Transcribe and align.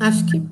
Acho 0.00 0.26
que 0.26 0.42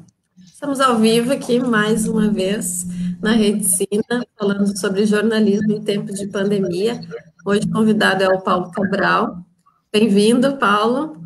estamos 0.45 0.81
ao 0.81 0.99
vivo 0.99 1.33
aqui 1.33 1.59
mais 1.59 2.07
uma 2.07 2.31
vez 2.31 2.87
na 3.21 3.33
Rede 3.33 3.65
Sina, 3.65 4.25
falando 4.39 4.79
sobre 4.79 5.05
jornalismo 5.05 5.73
em 5.73 5.83
tempos 5.83 6.19
de 6.19 6.29
pandemia. 6.29 7.01
Hoje 7.45 7.63
o 7.67 7.71
convidado 7.73 8.23
é 8.23 8.29
o 8.29 8.41
Paulo 8.41 8.71
Cabral. 8.71 9.45
Bem-vindo, 9.93 10.57
Paulo. 10.57 11.21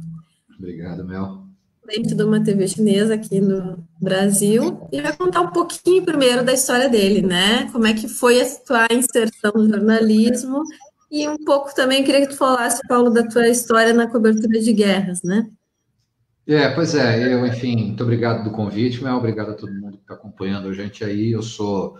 Obrigado, 0.58 1.04
Mel. 1.04 1.44
Dentro 1.86 2.16
de 2.16 2.22
uma 2.24 2.42
TV 2.42 2.66
chinesa 2.66 3.14
aqui 3.14 3.40
no 3.40 3.84
Brasil. 4.00 4.88
E 4.90 5.00
vai 5.00 5.14
contar 5.16 5.42
um 5.42 5.50
pouquinho 5.50 6.04
primeiro 6.04 6.42
da 6.42 6.52
história 6.52 6.88
dele, 6.88 7.22
né? 7.22 7.70
Como 7.70 7.86
é 7.86 7.92
que 7.92 8.08
foi 8.08 8.40
a 8.40 8.46
tua 8.66 8.88
inserção 8.90 9.52
no 9.54 9.68
jornalismo 9.68 10.62
e 11.10 11.28
um 11.28 11.36
pouco 11.44 11.74
também 11.74 12.02
queria 12.02 12.22
que 12.22 12.32
tu 12.32 12.36
falasse, 12.36 12.80
Paulo, 12.88 13.10
da 13.10 13.26
tua 13.28 13.48
história 13.48 13.92
na 13.92 14.10
cobertura 14.10 14.58
de 14.58 14.72
guerras, 14.72 15.22
né? 15.22 15.48
É, 16.48 16.68
pois 16.68 16.94
é, 16.94 17.34
eu, 17.34 17.44
enfim, 17.44 17.86
muito 17.86 18.04
obrigado 18.04 18.44
do 18.44 18.52
convite, 18.52 19.02
Mel, 19.02 19.16
obrigado 19.16 19.50
a 19.50 19.54
todo 19.54 19.74
mundo 19.74 19.96
que 19.96 20.02
está 20.04 20.14
acompanhando 20.14 20.68
a 20.68 20.72
gente 20.72 21.02
aí. 21.02 21.32
Eu 21.32 21.42
sou 21.42 21.98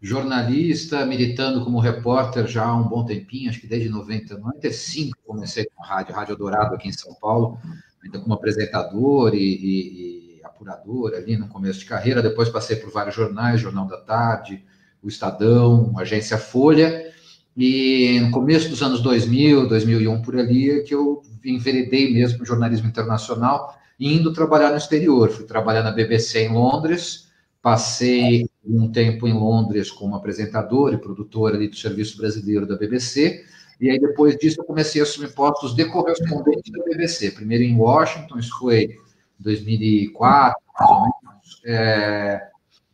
jornalista, 0.00 1.04
militando 1.04 1.64
como 1.64 1.80
repórter 1.80 2.46
já 2.46 2.64
há 2.64 2.76
um 2.76 2.88
bom 2.88 3.04
tempinho, 3.04 3.50
acho 3.50 3.60
que 3.60 3.66
desde 3.66 3.88
90, 3.88 4.38
95 4.38 5.18
comecei 5.26 5.66
com 5.74 5.82
rádio, 5.82 6.14
Rádio 6.14 6.36
Dourado 6.36 6.76
aqui 6.76 6.86
em 6.86 6.92
São 6.92 7.12
Paulo, 7.14 7.58
ainda 8.04 8.20
como 8.20 8.34
apresentador 8.34 9.34
e, 9.34 9.38
e, 9.38 10.38
e 10.38 10.44
apurador 10.44 11.14
ali 11.14 11.36
no 11.36 11.48
começo 11.48 11.80
de 11.80 11.86
carreira, 11.86 12.22
depois 12.22 12.48
passei 12.48 12.76
por 12.76 12.92
vários 12.92 13.16
jornais, 13.16 13.60
Jornal 13.60 13.88
da 13.88 13.98
Tarde, 13.98 14.64
o 15.02 15.08
Estadão, 15.08 15.92
Agência 15.98 16.38
Folha, 16.38 17.12
e 17.56 18.20
no 18.20 18.30
começo 18.30 18.68
dos 18.68 18.80
anos 18.80 19.00
2000, 19.00 19.68
2001 19.68 20.22
por 20.22 20.38
ali, 20.38 20.70
é 20.70 20.80
que 20.82 20.94
eu 20.94 21.20
enveredei 21.44 22.12
mesmo 22.12 22.38
no 22.38 22.44
jornalismo 22.44 22.86
internacional, 22.86 23.76
indo 23.98 24.32
trabalhar 24.32 24.70
no 24.70 24.76
exterior. 24.76 25.30
Fui 25.30 25.44
trabalhar 25.44 25.82
na 25.82 25.90
BBC 25.90 26.40
em 26.40 26.52
Londres, 26.52 27.28
passei 27.60 28.48
um 28.64 28.90
tempo 28.90 29.26
em 29.26 29.32
Londres 29.32 29.90
como 29.90 30.14
apresentador 30.14 30.92
e 30.92 30.98
produtor 30.98 31.54
ali 31.54 31.68
do 31.68 31.76
Serviço 31.76 32.16
Brasileiro 32.16 32.66
da 32.66 32.76
BBC, 32.76 33.44
e 33.80 33.90
aí 33.90 33.98
depois 33.98 34.36
disso 34.36 34.60
eu 34.60 34.64
comecei 34.64 35.00
a 35.00 35.04
assumir 35.04 35.32
postos 35.34 35.74
de 35.74 35.84
correspondente 35.86 36.70
da 36.70 36.84
BBC, 36.84 37.32
primeiro 37.32 37.64
em 37.64 37.76
Washington, 37.76 38.38
isso 38.38 38.58
foi 38.58 38.96
2004, 39.38 40.62
mais 40.78 40.90
ou 40.90 41.00
menos, 41.02 41.62
é, 41.64 42.48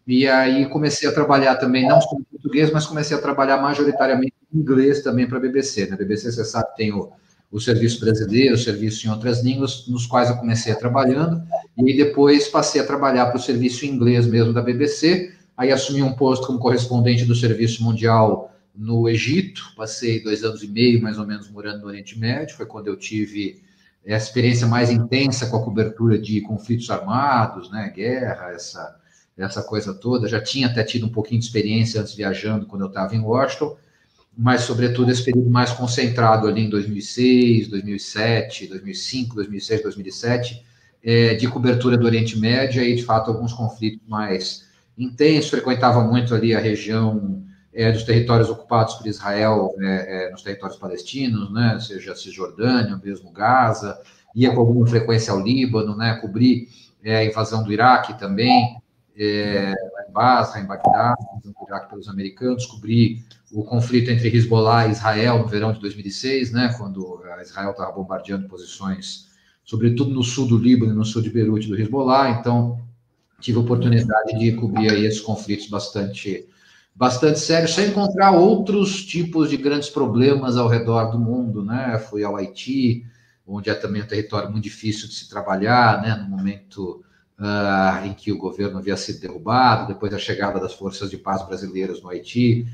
e 0.07 0.27
aí 0.29 0.69
comecei 0.69 1.09
a 1.09 1.13
trabalhar 1.13 1.57
também, 1.57 1.89
não 1.89 2.01
só 2.01 2.15
em 2.17 2.23
português, 2.25 2.71
mas 2.71 2.87
comecei 2.87 3.17
a 3.17 3.21
trabalhar 3.21 3.57
majoritariamente 3.61 4.35
em 4.53 4.59
inglês 4.59 5.03
também 5.03 5.27
para 5.27 5.39
a 5.39 5.41
BBC. 5.41 5.87
Na 5.87 5.97
BBC, 5.97 6.31
você 6.31 6.45
sabe, 6.45 6.75
tem 6.77 6.93
o 6.93 7.11
o 7.55 7.61
serviço 7.61 8.01
brasileiro, 8.01 8.57
o 8.57 8.59
serviço 8.59 9.07
em 9.07 9.11
outras 9.11 9.41
línguas, 9.41 9.87
nos 9.87 10.07
quais 10.07 10.29
eu 10.29 10.37
comecei 10.37 10.75
trabalhando, 10.75 11.41
e 11.79 11.97
depois 11.97 12.49
passei 12.49 12.81
a 12.81 12.85
trabalhar 12.85 13.27
para 13.27 13.37
o 13.37 13.41
serviço 13.41 13.87
inglês 13.87 14.27
mesmo 14.27 14.53
da 14.53 14.61
BBC, 14.61 15.33
aí 15.57 15.71
assumi 15.71 16.03
um 16.03 16.15
posto 16.15 16.49
como 16.49 16.59
correspondente 16.59 17.25
do 17.25 17.33
Serviço 17.33 17.85
Mundial 17.85 18.53
no 18.75 19.09
Egito, 19.09 19.73
passei 19.77 20.21
dois 20.21 20.43
anos 20.43 20.65
e 20.65 20.67
meio, 20.67 21.01
mais 21.01 21.17
ou 21.17 21.25
menos, 21.25 21.49
morando 21.49 21.83
no 21.83 21.87
Oriente 21.87 22.19
Médio, 22.19 22.57
foi 22.57 22.67
quando 22.67 22.89
eu 22.89 22.97
tive 22.97 23.63
a 24.05 24.17
experiência 24.17 24.67
mais 24.67 24.91
intensa 24.91 25.47
com 25.47 25.57
a 25.57 25.63
cobertura 25.63 26.19
de 26.19 26.41
conflitos 26.41 26.91
armados, 26.91 27.71
né, 27.71 27.89
guerra, 27.95 28.51
essa, 28.51 28.97
essa 29.39 29.63
coisa 29.63 29.95
toda, 29.95 30.27
já 30.27 30.43
tinha 30.43 30.67
até 30.67 30.83
tido 30.83 31.07
um 31.07 31.13
pouquinho 31.13 31.39
de 31.39 31.47
experiência 31.47 32.01
antes 32.01 32.15
viajando, 32.15 32.67
quando 32.67 32.83
eu 32.83 32.89
estava 32.89 33.15
em 33.15 33.21
Washington, 33.21 33.77
mas 34.37 34.63
sobretudo 34.63 35.11
esse 35.11 35.25
período 35.25 35.51
mais 35.51 35.71
concentrado 35.71 36.49
ali 36.49 36.63
em 36.63 36.71
2006, 36.71 37.69
2007, 37.69 38.67
2005, 38.67 39.37
2006, 39.37 39.83
2007, 39.83 40.67
é, 41.03 41.35
de 41.35 41.47
cobertura 41.49 41.97
do 41.97 42.07
Oriente 42.07 42.39
Médio 42.39 42.83
e 42.83 42.97
de 42.97 43.05
fato 43.05 43.31
alguns 43.31 43.53
conflitos 43.53 44.01
mais 44.09 44.67
intensos. 44.99 45.51
Frequentava 45.51 46.03
muito 46.03 46.35
ali 46.35 46.55
a 46.55 46.59
região 46.59 47.45
é, 47.73 47.93
dos 47.93 48.05
territórios 48.05 48.49
ocupados 48.49 48.95
por 48.95 49.07
Israel, 49.07 49.75
é, 49.81 50.27
é 50.27 50.31
nos 50.31 50.43
territórios 50.43 50.79
palestinos, 50.79 51.53
né, 51.53 51.79
seja 51.81 52.15
Cisjordânia, 52.15 53.01
mesmo 53.03 53.31
Gaza, 53.33 54.01
ia 54.35 54.53
com 54.53 54.61
alguma 54.61 54.87
frequência 54.87 55.33
ao 55.33 55.41
Líbano, 55.41 55.97
né, 55.97 56.17
cobrir 56.21 56.69
é, 57.03 57.17
a 57.17 57.25
invasão 57.25 57.63
do 57.63 57.73
Iraque 57.73 58.19
também, 58.19 58.77
é, 59.17 59.73
em 60.09 60.13
Basra, 60.13 60.61
em 60.61 60.67
Bagdá, 60.67 61.15
invasão 61.21 61.53
do 61.53 61.67
Iraque 61.69 61.91
pelos 61.91 62.09
americanos, 62.09 62.67
cobrir 62.67 63.25
o 63.55 63.63
conflito 63.63 64.11
entre 64.11 64.29
Hezbollah 64.29 64.89
e 64.89 64.91
Israel 64.91 65.39
no 65.39 65.47
verão 65.47 65.73
de 65.73 65.79
2006, 65.79 66.51
né, 66.51 66.75
quando 66.77 67.23
Israel 67.41 67.71
estava 67.71 67.93
bombardeando 67.93 68.49
posições, 68.49 69.29
sobretudo 69.65 70.11
no 70.11 70.25
sul 70.25 70.49
do 70.49 70.59
Líbano 70.59 70.93
e 70.93 70.97
no 70.97 71.05
sul 71.05 71.23
de 71.23 71.31
Beirute 71.31 71.69
do 71.69 71.81
Hezbollah, 71.81 72.31
então 72.31 72.81
tive 73.41 73.59
a 73.59 73.61
oportunidade 73.61 74.39
de 74.39 74.53
cobrir 74.53 74.91
aí 74.91 75.07
esses 75.07 75.21
conflitos 75.21 75.69
bastante 75.69 76.49
bastante 76.97 77.41
sérios, 77.41 77.75
sem 77.75 77.89
encontrar 77.89 78.31
outros 78.31 79.05
tipos 79.05 79.51
de 79.51 79.57
grandes 79.57 79.89
problemas 79.89 80.57
ao 80.57 80.69
redor 80.69 81.11
do 81.11 81.19
mundo, 81.19 81.65
né, 81.65 81.99
fui 81.99 82.23
ao 82.23 82.37
Haiti, 82.37 83.05
onde 83.47 83.71
é 83.71 83.75
também 83.75 84.03
um 84.03 84.07
território 84.07 84.51
muito 84.51 84.65
difícil 84.65 85.09
de 85.09 85.15
se 85.15 85.29
trabalhar, 85.29 86.03
né, 86.03 86.15
no 86.15 86.29
momento 86.29 87.05
uh, 87.39 88.07
em 88.07 88.15
que 88.15 88.31
o 88.31 88.39
governo 88.39 88.79
havia 88.79 88.97
sido 88.97 89.21
derrubado, 89.21 89.89
depois 89.89 90.11
da 90.11 90.19
chegada 90.19 90.61
das 90.61 90.73
forças 90.73 91.11
de 91.11 91.17
paz 91.17 91.45
brasileiras 91.45 92.01
no 92.01 92.11
Haiti, 92.11 92.67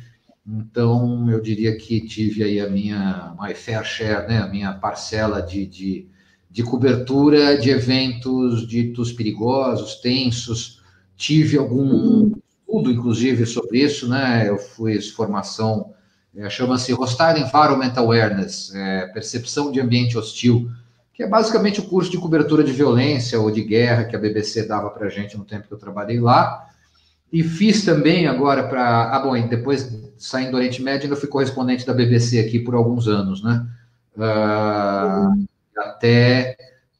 então, 0.52 1.30
eu 1.30 1.40
diria 1.40 1.76
que 1.76 2.00
tive 2.00 2.42
aí 2.42 2.60
a 2.60 2.68
minha 2.68 3.34
my 3.40 3.54
fair 3.54 3.84
share, 3.84 4.26
né, 4.26 4.38
a 4.38 4.48
minha 4.48 4.72
parcela 4.72 5.40
de, 5.40 5.64
de, 5.64 6.08
de 6.50 6.62
cobertura 6.64 7.56
de 7.56 7.70
eventos 7.70 8.66
ditos 8.66 9.12
perigosos, 9.12 9.96
tensos. 9.96 10.82
Tive 11.16 11.56
algum 11.56 12.32
estudo, 12.66 12.90
inclusive, 12.90 13.46
sobre 13.46 13.78
isso, 13.78 14.08
né? 14.08 14.48
Eu 14.48 14.58
fiz 14.58 15.10
formação, 15.10 15.92
é, 16.34 16.50
chama-se 16.50 16.92
Hostile 16.92 17.40
Environmental 17.40 18.04
Awareness, 18.04 18.74
é, 18.74 19.06
Percepção 19.06 19.70
de 19.70 19.80
Ambiente 19.80 20.18
Hostil, 20.18 20.68
que 21.14 21.22
é 21.22 21.28
basicamente 21.28 21.78
o 21.78 21.84
curso 21.84 22.10
de 22.10 22.18
cobertura 22.18 22.64
de 22.64 22.72
violência 22.72 23.38
ou 23.38 23.52
de 23.52 23.62
guerra 23.62 24.04
que 24.04 24.16
a 24.16 24.18
BBC 24.18 24.66
dava 24.66 24.90
para 24.90 25.06
a 25.06 25.10
gente 25.10 25.36
no 25.36 25.44
tempo 25.44 25.68
que 25.68 25.74
eu 25.74 25.78
trabalhei 25.78 26.18
lá. 26.18 26.66
E 27.32 27.44
fiz 27.44 27.84
também 27.84 28.26
agora 28.26 28.66
para. 28.66 29.14
Ah, 29.14 29.20
bom, 29.20 29.36
e 29.36 29.48
depois 29.48 29.88
saindo 30.18 30.52
do 30.52 30.56
Oriente 30.56 30.82
Médio, 30.82 31.04
ainda 31.04 31.16
fui 31.16 31.28
correspondente 31.28 31.86
da 31.86 31.94
BBC 31.94 32.40
aqui 32.40 32.58
por 32.58 32.74
alguns 32.74 33.06
anos, 33.06 33.42
né? 33.42 33.66
Uh, 34.16 35.46
até 35.78 36.56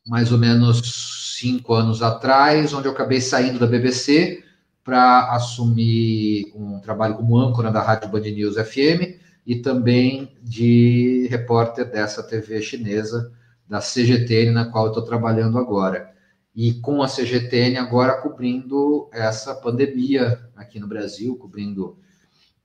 mais 0.07 0.33
ou 0.33 0.39
menos 0.39 1.37
cinco 1.39 1.75
anos 1.75 2.03
atrás, 2.03 2.73
onde 2.73 2.87
eu 2.87 2.93
acabei 2.93 3.21
saindo 3.21 3.59
da 3.59 3.67
BBC 3.67 4.43
para 4.85 5.35
assumir 5.35 6.53
um 6.55 6.81
trabalho 6.81 7.17
como 7.17 7.37
âncora 7.37 7.71
da 7.71 7.83
Rádio 7.83 8.09
Band 8.09 8.21
News 8.21 8.55
FM 8.57 9.19
e 9.47 9.57
também 9.57 10.37
de 10.43 11.27
repórter 11.31 11.91
dessa 11.91 12.23
TV 12.23 12.63
chinesa, 12.63 13.33
da 13.69 13.81
CGTN, 13.81 14.53
na 14.53 14.67
qual 14.67 14.87
eu 14.87 14.91
estou 14.91 15.05
trabalhando 15.05 15.59
agora 15.59 16.11
e 16.55 16.75
com 16.75 17.03
a 17.03 17.09
CGTN 17.09 17.77
agora 17.77 18.21
cobrindo 18.21 19.09
essa 19.13 19.55
pandemia 19.55 20.41
aqui 20.57 20.81
no 20.81 20.89
Brasil, 20.89 21.37
cobrindo 21.37 21.99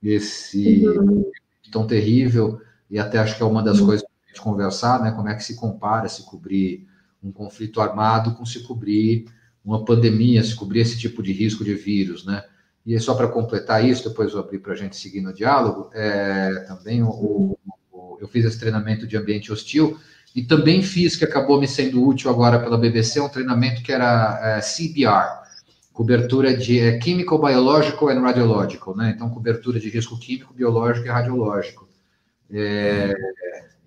esse 0.02 0.86
uhum. 0.86 1.30
tão 1.70 1.86
terrível, 1.86 2.60
e 2.90 2.98
até 2.98 3.18
acho 3.18 3.36
que 3.36 3.42
é 3.42 3.46
uma 3.46 3.62
das 3.62 3.78
uhum. 3.78 3.86
coisas 3.86 4.06
para 4.06 4.24
a 4.24 4.28
gente 4.28 4.40
conversar, 4.40 5.02
né? 5.02 5.10
Como 5.12 5.28
é 5.28 5.34
que 5.34 5.44
se 5.44 5.56
compara 5.56 6.08
se 6.08 6.24
cobrir 6.24 6.86
um 7.22 7.32
conflito 7.32 7.80
armado 7.80 8.34
com 8.34 8.44
se 8.44 8.60
cobrir 8.60 9.26
uma 9.64 9.84
pandemia, 9.84 10.44
se 10.44 10.54
cobrir 10.54 10.80
esse 10.80 10.98
tipo 10.98 11.22
de 11.22 11.32
risco 11.32 11.64
de 11.64 11.74
vírus, 11.74 12.24
né? 12.24 12.44
E 12.84 12.94
é 12.94 13.00
só 13.00 13.14
para 13.14 13.26
completar 13.26 13.84
isso, 13.84 14.08
depois 14.08 14.32
eu 14.32 14.38
abrir 14.38 14.60
para 14.60 14.72
a 14.72 14.76
gente 14.76 14.96
seguir 14.96 15.20
no 15.20 15.32
diálogo, 15.32 15.90
é, 15.92 16.64
também 16.68 17.02
o, 17.02 17.56
o, 17.90 18.18
eu 18.20 18.28
fiz 18.28 18.44
esse 18.44 18.60
treinamento 18.60 19.08
de 19.08 19.16
ambiente 19.16 19.52
hostil, 19.52 19.98
e 20.36 20.42
também 20.42 20.82
fiz, 20.82 21.16
que 21.16 21.24
acabou 21.24 21.58
me 21.58 21.66
sendo 21.66 22.06
útil 22.06 22.30
agora 22.30 22.58
pela 22.58 22.76
BBC, 22.76 23.18
um 23.18 23.28
treinamento 23.28 23.82
que 23.82 23.90
era 23.90 24.38
é, 24.42 24.60
CBR, 24.60 25.46
cobertura 25.94 26.54
de 26.54 26.78
é, 26.78 27.00
Chemical, 27.00 27.40
Biological 27.40 28.10
and 28.10 28.20
Radiological, 28.20 28.94
né? 28.94 29.14
Então, 29.16 29.30
cobertura 29.30 29.80
de 29.80 29.88
risco 29.88 30.18
químico, 30.18 30.52
biológico 30.52 31.06
e 31.06 31.10
radiológico. 31.10 31.88
É, 32.52 33.14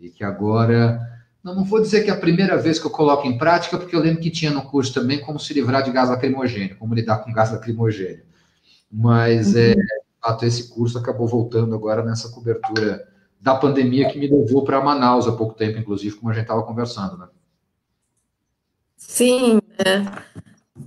e 0.02 0.10
que 0.10 0.24
agora, 0.24 1.00
não, 1.44 1.54
não 1.54 1.64
vou 1.64 1.80
dizer 1.84 2.04
que 2.04 2.10
é 2.10 2.14
a 2.14 2.20
primeira 2.20 2.58
vez 2.58 2.80
que 2.80 2.88
eu 2.88 2.92
coloco 2.92 3.28
em 3.28 3.38
prática, 3.38 3.78
porque 3.78 3.96
eu 3.96 4.02
lembro 4.02 4.20
que 4.20 4.32
tinha 4.32 4.50
no 4.50 4.64
curso 4.64 4.92
também 4.92 5.22
como 5.22 5.40
se 5.40 5.54
livrar 5.54 5.84
de 5.84 5.92
gás 5.92 6.10
lacrimogêneo, 6.10 6.78
como 6.78 6.96
lidar 6.96 7.20
com 7.20 7.32
gás 7.32 7.52
lacrimogêneo. 7.52 8.24
Mas, 8.92 9.54
uhum. 9.54 9.60
é, 9.60 9.76
de 9.76 10.20
fato, 10.20 10.46
esse 10.46 10.68
curso 10.68 10.98
acabou 10.98 11.28
voltando 11.28 11.76
agora 11.76 12.04
nessa 12.04 12.30
cobertura 12.30 13.08
da 13.40 13.56
pandemia 13.56 14.10
que 14.10 14.20
me 14.20 14.28
levou 14.28 14.64
para 14.64 14.84
Manaus 14.84 15.28
há 15.28 15.32
pouco 15.32 15.54
tempo, 15.54 15.80
inclusive, 15.80 16.16
como 16.16 16.32
a 16.32 16.34
gente 16.34 16.44
estava 16.44 16.64
conversando, 16.64 17.18
né? 17.18 17.28
Sim, 18.98 19.60
né? 19.78 20.06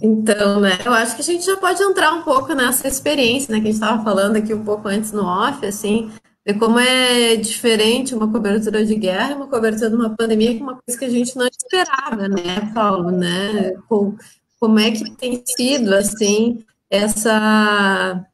Então, 0.01 0.61
né, 0.61 0.79
eu 0.85 0.93
acho 0.93 1.15
que 1.17 1.23
a 1.23 1.25
gente 1.25 1.45
já 1.45 1.57
pode 1.57 1.83
entrar 1.83 2.13
um 2.13 2.23
pouco 2.23 2.55
nessa 2.55 2.89
experiência, 2.89 3.53
né, 3.53 3.61
que 3.61 3.69
a 3.69 3.71
gente 3.71 3.81
estava 3.83 4.03
falando 4.03 4.37
aqui 4.37 4.55
um 4.55 4.65
pouco 4.65 4.89
antes 4.89 5.13
no 5.13 5.25
off, 5.25 5.65
assim, 5.67 6.11
de 6.47 6.55
como 6.55 6.79
é 6.79 7.37
diferente 7.37 8.15
uma 8.15 8.31
cobertura 8.31 8.85
de 8.85 8.95
guerra 8.95 9.37
uma 9.37 9.49
cobertura 9.49 9.91
de 9.91 9.97
uma 9.97 10.11
pandemia, 10.17 10.55
que 10.55 10.61
é 10.61 10.63
uma 10.63 10.79
coisa 10.79 10.99
que 10.99 11.05
a 11.05 11.11
gente 11.11 11.37
não 11.37 11.47
esperava, 11.47 12.29
né, 12.29 12.73
Paulo, 12.75 13.11
né, 13.11 13.73
com, 13.89 14.17
como 14.59 14.79
é 14.79 14.91
que 14.91 15.11
tem 15.17 15.43
sido, 15.45 15.95
assim, 15.95 16.65
essa... 16.91 18.25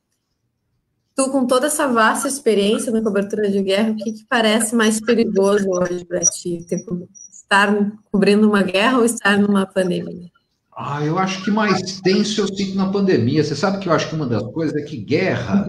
Tu, 1.18 1.28
com 1.30 1.48
toda 1.48 1.66
essa 1.66 1.88
vasta 1.88 2.28
experiência 2.28 2.92
na 2.92 3.02
cobertura 3.02 3.50
de 3.50 3.60
guerra, 3.60 3.90
o 3.90 3.96
que, 3.96 4.12
que 4.12 4.24
parece 4.28 4.76
mais 4.76 5.00
perigoso 5.00 5.68
hoje 5.68 6.04
para 6.04 6.20
ti? 6.20 6.64
Tipo, 6.64 7.08
estar 7.32 7.90
cobrindo 8.12 8.48
uma 8.48 8.62
guerra 8.62 8.98
ou 8.98 9.04
estar 9.04 9.36
numa 9.36 9.66
pandemia? 9.66 10.30
Ah, 10.72 11.04
eu 11.04 11.18
acho 11.18 11.42
que 11.42 11.50
mais 11.50 12.00
tenso 12.02 12.40
eu 12.40 12.46
sinto 12.46 12.76
na 12.76 12.92
pandemia. 12.92 13.42
Você 13.42 13.56
sabe 13.56 13.80
que 13.80 13.88
eu 13.88 13.92
acho 13.92 14.08
que 14.08 14.14
uma 14.14 14.28
das 14.28 14.44
coisas 14.52 14.76
é 14.76 14.84
que 14.84 14.96
guerra, 14.96 15.68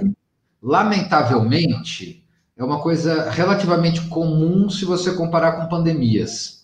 lamentavelmente, 0.61 2.23
é 2.55 2.63
uma 2.63 2.79
coisa 2.79 3.31
relativamente 3.31 4.01
comum 4.01 4.69
se 4.69 4.85
você 4.85 5.13
comparar 5.13 5.53
com 5.53 5.67
pandemias. 5.67 6.63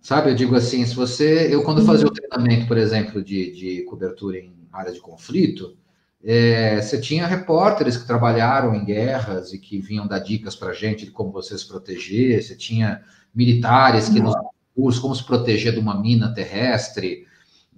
Sabe, 0.00 0.30
eu 0.30 0.34
digo 0.34 0.56
assim, 0.56 0.84
se 0.84 0.96
você. 0.96 1.54
Eu, 1.54 1.62
quando 1.62 1.86
fazia 1.86 2.08
o 2.08 2.12
treinamento, 2.12 2.66
por 2.66 2.78
exemplo, 2.78 3.22
de, 3.22 3.52
de 3.52 3.82
cobertura 3.82 4.38
em 4.38 4.52
área 4.72 4.92
de 4.92 4.98
conflito, 4.98 5.76
é, 6.24 6.80
você 6.80 7.00
tinha 7.00 7.26
repórteres 7.26 7.96
que 7.96 8.06
trabalharam 8.06 8.74
em 8.74 8.84
guerras 8.84 9.52
e 9.52 9.58
que 9.58 9.78
vinham 9.78 10.06
dar 10.06 10.20
dicas 10.20 10.56
para 10.56 10.70
a 10.70 10.74
gente 10.74 11.04
de 11.04 11.10
como 11.10 11.30
você 11.30 11.56
se 11.56 11.68
proteger, 11.68 12.42
você 12.42 12.56
tinha 12.56 13.02
militares 13.34 14.08
que 14.08 14.20
nos 14.20 14.34
cursos, 14.74 15.00
como 15.00 15.14
se 15.14 15.24
proteger 15.24 15.72
de 15.72 15.78
uma 15.78 16.00
mina 16.00 16.32
terrestre, 16.32 17.26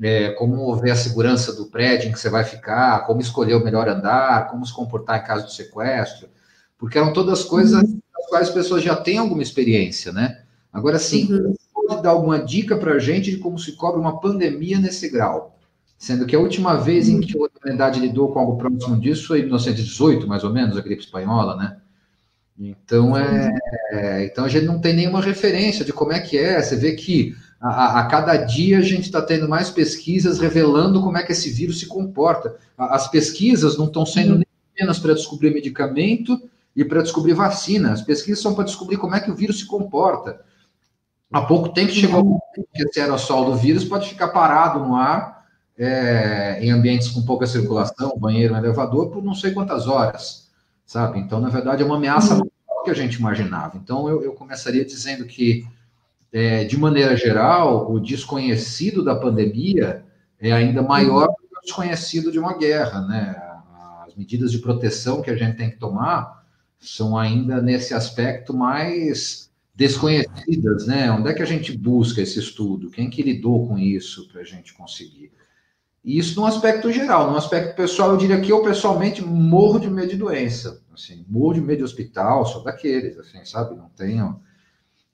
é, 0.01 0.31
como 0.31 0.75
ver 0.77 0.93
a 0.93 0.97
segurança 0.97 1.53
do 1.53 1.67
prédio 1.67 2.09
em 2.09 2.13
que 2.13 2.21
você 2.21 2.31
vai 2.31 2.45
ficar, 2.45 3.07
como 3.07 3.21
escolher 3.21 3.55
o 3.55 3.65
melhor 3.65 3.89
andar, 3.89 4.49
como 4.49 4.65
se 4.65 4.73
comportar 4.73 5.21
em 5.21 5.27
caso 5.27 5.47
de 5.47 5.55
sequestro, 5.55 6.29
porque 6.79 6.99
eram 6.99 7.13
todas 7.13 7.45
coisas 7.45 7.83
uhum. 7.83 8.01
das 8.15 8.27
quais 8.29 8.49
as 8.49 8.55
pessoas 8.55 8.83
já 8.83 8.95
têm 8.95 9.19
alguma 9.19 9.43
experiência, 9.43 10.13
né? 10.13 10.43
Agora, 10.73 10.99
sim, 10.99 11.33
uhum 11.33 11.55
pode 11.87 12.03
dar 12.03 12.11
alguma 12.11 12.39
dica 12.43 12.77
para 12.77 12.95
a 12.95 12.99
gente 12.99 13.31
de 13.31 13.39
como 13.39 13.59
se 13.59 13.73
cobre 13.73 14.01
uma 14.01 14.21
pandemia 14.21 14.79
nesse 14.79 15.09
grau? 15.09 15.56
Sendo 15.99 16.27
que 16.27 16.37
a 16.37 16.41
última 16.41 16.75
vez 16.75 17.09
em 17.09 17.21
que 17.21 17.37
a 17.37 17.41
humanidade 17.41 18.01
lidou 18.01 18.31
com 18.31 18.39
algo 18.39 18.59
próximo 18.59 19.01
disso 19.01 19.27
foi 19.27 19.39
em 19.39 19.43
1918, 19.45 20.27
mais 20.27 20.45
ou 20.45 20.53
menos, 20.53 20.77
a 20.77 20.83
gripe 20.83 21.03
espanhola, 21.03 21.57
né? 21.57 21.77
Então, 22.59 23.17
é, 23.17 23.55
é, 23.91 24.25
então 24.25 24.45
a 24.45 24.49
gente 24.49 24.65
não 24.65 24.79
tem 24.79 24.95
nenhuma 24.95 25.21
referência 25.21 25.85
de 25.85 25.93
como 25.93 26.13
é 26.13 26.21
que 26.21 26.39
é. 26.39 26.61
Você 26.61 26.77
vê 26.77 26.93
que 26.93 27.35
a, 27.61 28.01
a 28.01 28.07
cada 28.07 28.37
dia 28.37 28.79
a 28.79 28.83
gente 28.83 29.05
está 29.05 29.21
tendo 29.21 29.49
mais 29.49 29.71
pesquisas 29.71 30.39
revelando 30.39 31.03
como 31.03 31.17
é 31.19 31.23
que 31.23 31.33
esse 31.33 31.51
vírus 31.51 31.79
se 31.79 31.87
comporta. 31.87 32.57
As 32.77 33.09
pesquisas 33.11 33.77
não 33.77 33.87
estão 33.87 34.07
sendo 34.07 34.37
nem 34.37 34.47
apenas 34.75 34.99
para 34.99 35.15
descobrir 35.15 35.53
medicamento 35.53 36.41
e 36.75 36.85
para 36.85 37.03
descobrir 37.03 37.35
vacina. 37.35 37.93
As 37.93 38.03
pesquisas 38.03 38.41
são 38.41 38.55
para 38.55 38.65
descobrir 38.65 38.97
como 38.97 39.15
é 39.15 39.21
que 39.21 39.31
o 39.31 39.35
vírus 39.35 39.61
se 39.61 39.67
comporta. 39.67 40.41
Há 41.31 41.43
pouco 41.43 41.71
tempo 41.71 41.93
chegou 41.93 42.39
que 42.55 42.83
esse 42.83 43.01
aerossol 43.01 43.47
do 43.47 43.57
vírus 43.57 43.85
pode 43.85 44.09
ficar 44.09 44.29
parado 44.29 44.79
no 44.79 44.95
ar 44.95 45.36
é, 45.79 46.59
em 46.63 46.71
ambientes 46.71 47.09
com 47.09 47.23
pouca 47.23 47.47
circulação, 47.47 48.19
banheiro, 48.19 48.57
elevador, 48.57 49.11
por 49.11 49.23
não 49.23 49.35
sei 49.35 49.53
quantas 49.53 49.87
horas, 49.87 50.51
sabe? 50.87 51.19
Então, 51.19 51.41
na 51.41 51.49
verdade, 51.49 51.83
é 51.83 51.87
uma 51.87 51.97
ameaça 51.97 52.35
uhum. 52.35 52.49
maior 52.69 52.85
que 52.85 52.91
a 52.91 52.95
gente 52.95 53.17
imaginava. 53.17 53.77
Então, 53.77 54.09
eu, 54.09 54.23
eu 54.23 54.33
começaria 54.33 54.85
dizendo 54.85 55.25
que, 55.27 55.67
é, 56.33 56.65
de 56.65 56.79
maneira 56.79 57.17
geral, 57.17 57.93
o 57.93 58.01
desconhecido 58.01 59.05
da 59.05 59.15
pandemia 59.15 60.05
é 60.41 60.53
ainda 60.53 60.83
maior 60.83 61.29
do 61.29 61.49
que 61.49 61.57
o 61.57 61.61
desconhecido 61.63 62.33
de 62.33 62.39
uma 62.39 62.57
guerra, 62.57 63.03
né? 63.03 63.43
As 64.07 64.15
medidas 64.15 64.51
de 64.51 64.59
proteção 64.59 65.21
que 65.21 65.31
a 65.31 65.37
gente 65.37 65.57
tem 65.57 65.71
que 65.71 65.79
tomar 65.79 66.45
são 66.79 67.19
ainda 67.19 67.61
nesse 67.61 67.93
aspecto 67.95 68.55
mais 68.55 69.51
desconhecidas, 69.75 70.87
né? 70.87 71.11
Onde 71.11 71.29
é 71.29 71.35
que 71.35 71.43
a 71.43 71.47
gente 71.47 71.77
busca 71.77 72.23
esse 72.23 72.39
estudo? 72.39 72.91
Quem 72.91 73.11
que 73.11 73.23
lidou 73.23 73.67
com 73.67 73.79
isso 73.79 74.27
para 74.29 74.41
a 74.41 74.45
gente 74.45 74.73
conseguir? 74.73 75.33
E 76.07 76.19
isso 76.19 76.41
no 76.41 76.47
aspecto 76.47 76.93
geral, 76.93 77.29
no 77.29 77.37
aspecto 77.37 77.75
pessoal, 77.75 78.13
eu 78.13 78.17
diria 78.17 78.41
que 78.41 78.53
eu 78.53 78.63
pessoalmente 78.63 79.21
morro 79.25 79.81
de 79.81 79.91
medo 79.91 80.11
de 80.11 80.17
doença, 80.17 80.81
assim, 80.95 81.27
morro 81.29 81.55
de 81.55 81.61
medo 81.61 81.79
de 81.79 81.85
hospital, 81.85 82.47
sou 82.47 82.63
daqueles, 82.63 83.19
assim, 83.19 83.45
sabe? 83.45 83.75
Não 83.75 83.89
tenho. 83.89 84.41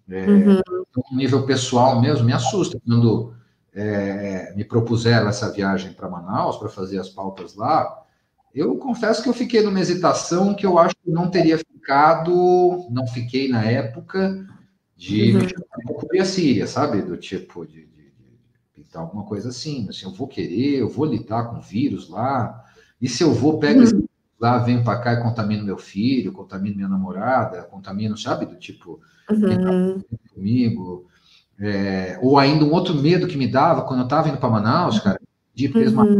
É, 0.07 0.27
uhum. 0.27 0.61
No 0.95 1.17
nível 1.17 1.47
pessoal 1.47 1.99
mesmo, 1.99 2.27
me 2.27 2.35
assusta 2.35 2.79
quando 2.87 3.33
é, 3.73 4.53
me 4.55 4.65
propuseram 4.65 5.31
essa 5.31 5.51
viagem 5.51 5.95
para 5.95 6.11
Manaus 6.11 6.59
para 6.59 6.69
fazer 6.69 6.99
as 6.99 7.09
pautas 7.09 7.57
lá. 7.57 8.03
Eu 8.55 8.77
confesso 8.77 9.23
que 9.23 9.31
eu 9.31 9.33
fiquei 9.33 9.63
numa 9.63 9.81
hesitação 9.81 10.53
que 10.53 10.67
eu 10.67 10.79
acho 10.79 10.95
que 11.03 11.11
não 11.11 11.31
teria 11.31 11.57
ficado, 11.57 12.87
não 12.91 13.07
fiquei 13.07 13.49
na 13.49 13.65
época, 13.65 14.47
de 14.95 15.35
uhum. 15.35 15.95
cobrir 15.95 16.21
a 16.21 16.27
Síria, 16.27 16.67
sabe? 16.67 17.01
Do 17.01 17.17
tipo, 17.17 17.67
de, 17.67 17.87
pintar 18.93 19.03
alguma 19.03 19.25
coisa 19.25 19.49
assim, 19.49 19.89
assim, 19.89 20.05
eu 20.05 20.13
vou 20.13 20.29
querer, 20.29 20.79
eu 20.79 20.89
vou 20.89 21.07
lidar 21.07 21.45
com 21.45 21.61
vírus 21.61 22.11
lá, 22.11 22.63
e 23.01 23.09
se 23.09 23.25
eu 23.25 23.33
vou, 23.33 23.59
pego 23.59 23.81
uhum. 23.81 24.07
lá, 24.39 24.59
venho 24.59 24.85
para 24.85 25.01
cá 25.01 25.15
e 25.15 25.23
contamino 25.23 25.65
meu 25.65 25.79
filho, 25.79 26.33
contamino 26.33 26.77
minha 26.77 26.89
namorada, 26.89 27.63
contamino, 27.63 28.17
sabe? 28.17 28.47
Do 28.47 28.57
tipo, 28.57 29.01
uhum. 29.31 29.99
tá 29.99 30.17
comigo. 30.35 31.07
É, 31.59 32.19
ou 32.23 32.39
ainda 32.39 32.65
um 32.65 32.73
outro 32.73 32.95
medo 32.95 33.27
que 33.27 33.37
me 33.37 33.47
dava 33.47 33.83
quando 33.83 34.01
eu 34.01 34.05
estava 34.05 34.29
indo 34.29 34.39
para 34.39 34.51
Manaus, 34.51 35.01
cara, 35.01 35.21
de 35.55 35.69
fez 35.69 35.93
uhum. 35.93 36.19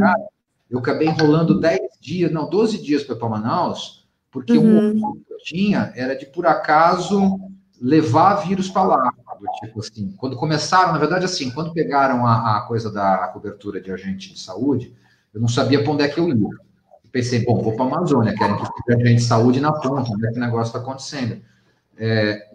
eu 0.71 0.79
acabei 0.79 1.09
enrolando 1.09 1.61
10 1.61 1.81
dias, 2.01 2.33
não, 2.33 2.49
12 2.49 2.83
dias 2.83 3.05
para 3.05 3.29
Manaus, 3.29 4.07
porque 4.31 4.57
uhum. 4.57 4.99
o 4.99 5.15
que 5.15 5.33
eu 5.33 5.39
tinha 5.39 5.93
era 5.95 6.17
de 6.17 6.27
por 6.27 6.47
acaso 6.47 7.39
levar 7.81 8.47
vírus 8.47 8.69
para 8.69 8.83
lá. 8.85 9.13
Do 9.43 9.49
tipo 9.55 9.81
assim, 9.81 10.13
quando 10.17 10.37
começaram, 10.37 10.93
na 10.93 10.99
verdade, 10.99 11.25
assim, 11.25 11.51
quando 11.51 11.73
pegaram 11.73 12.25
a, 12.25 12.59
a 12.59 12.61
coisa 12.61 12.93
da 12.93 13.27
cobertura 13.27 13.81
de 13.81 13.91
agente 13.91 14.33
de 14.33 14.39
saúde, 14.39 14.95
eu 15.35 15.41
não 15.41 15.49
sabia 15.49 15.83
para 15.83 15.93
onde 15.93 16.05
é 16.05 16.09
que 16.09 16.21
eu 16.21 16.29
ia. 16.29 16.49
pensei, 17.11 17.45
bom, 17.45 17.61
vou 17.61 17.75
para 17.75 17.85
a 17.85 17.89
Amazônia, 17.89 18.37
querem 18.37 18.57
que 18.57 18.65
seja 18.65 19.01
agente 19.01 19.17
de 19.17 19.27
saúde 19.27 19.61
na 19.61 19.73
ponta, 19.73 20.13
onde 20.13 20.27
é 20.29 20.31
que 20.31 20.37
o 20.37 20.41
negócio 20.41 20.69
está 20.69 20.79
acontecendo. 20.79 21.43
É, 21.97 22.53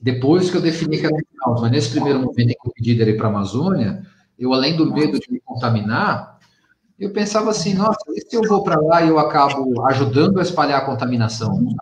depois 0.00 0.50
que 0.50 0.56
eu 0.56 0.60
defini 0.60 0.98
que 0.98 1.06
era 1.06 1.14
um 1.16 1.60
mas 1.60 1.72
nesse 1.72 1.90
primeiro 1.90 2.20
momento 2.20 2.38
em 2.38 2.54
que 2.54 2.68
eu 2.68 2.72
pedi 2.72 2.92
ir 2.92 3.16
para 3.16 3.26
a 3.26 3.30
Amazônia, 3.30 4.06
eu, 4.38 4.52
além 4.52 4.76
do 4.76 4.92
medo 4.92 5.18
de 5.18 5.32
me 5.32 5.40
contaminar, 5.40 6.38
eu 6.96 7.12
pensava 7.12 7.50
assim, 7.50 7.74
nossa, 7.74 7.98
e 8.10 8.20
se 8.20 8.36
eu 8.36 8.42
vou 8.42 8.62
para 8.62 8.80
lá 8.80 9.02
e 9.02 9.08
eu 9.08 9.18
acabo 9.18 9.84
ajudando 9.86 10.38
a 10.38 10.42
espalhar 10.42 10.80
a 10.80 10.84
contaminação? 10.84 11.74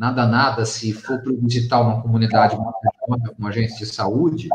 Nada, 0.00 0.26
nada, 0.26 0.64
se 0.64 0.94
for 0.94 1.20
para 1.20 1.30
visitar 1.34 1.78
uma 1.78 2.00
comunidade, 2.00 2.56
uma, 2.56 3.50
agência 3.50 3.84
de 3.84 3.92
saúde, 3.92 4.48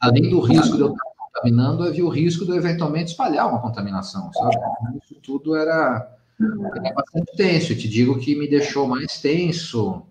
além 0.00 0.30
do 0.30 0.40
risco 0.40 0.76
de 0.76 0.80
eu 0.80 0.92
estar 0.92 1.10
contaminando, 1.18 1.82
havia 1.82 2.06
o 2.06 2.08
risco 2.08 2.46
de 2.46 2.52
eu 2.52 2.56
eventualmente 2.56 3.10
espalhar 3.10 3.46
uma 3.50 3.60
contaminação, 3.60 4.32
sabe? 4.32 4.56
Isso 5.02 5.14
tudo 5.22 5.54
era, 5.54 6.10
era 6.40 6.94
bastante 6.94 7.36
tenso. 7.36 7.72
Eu 7.72 7.76
te 7.76 7.86
digo 7.86 8.18
que 8.18 8.34
me 8.34 8.48
deixou 8.48 8.88
mais 8.88 9.20
tenso. 9.20 10.06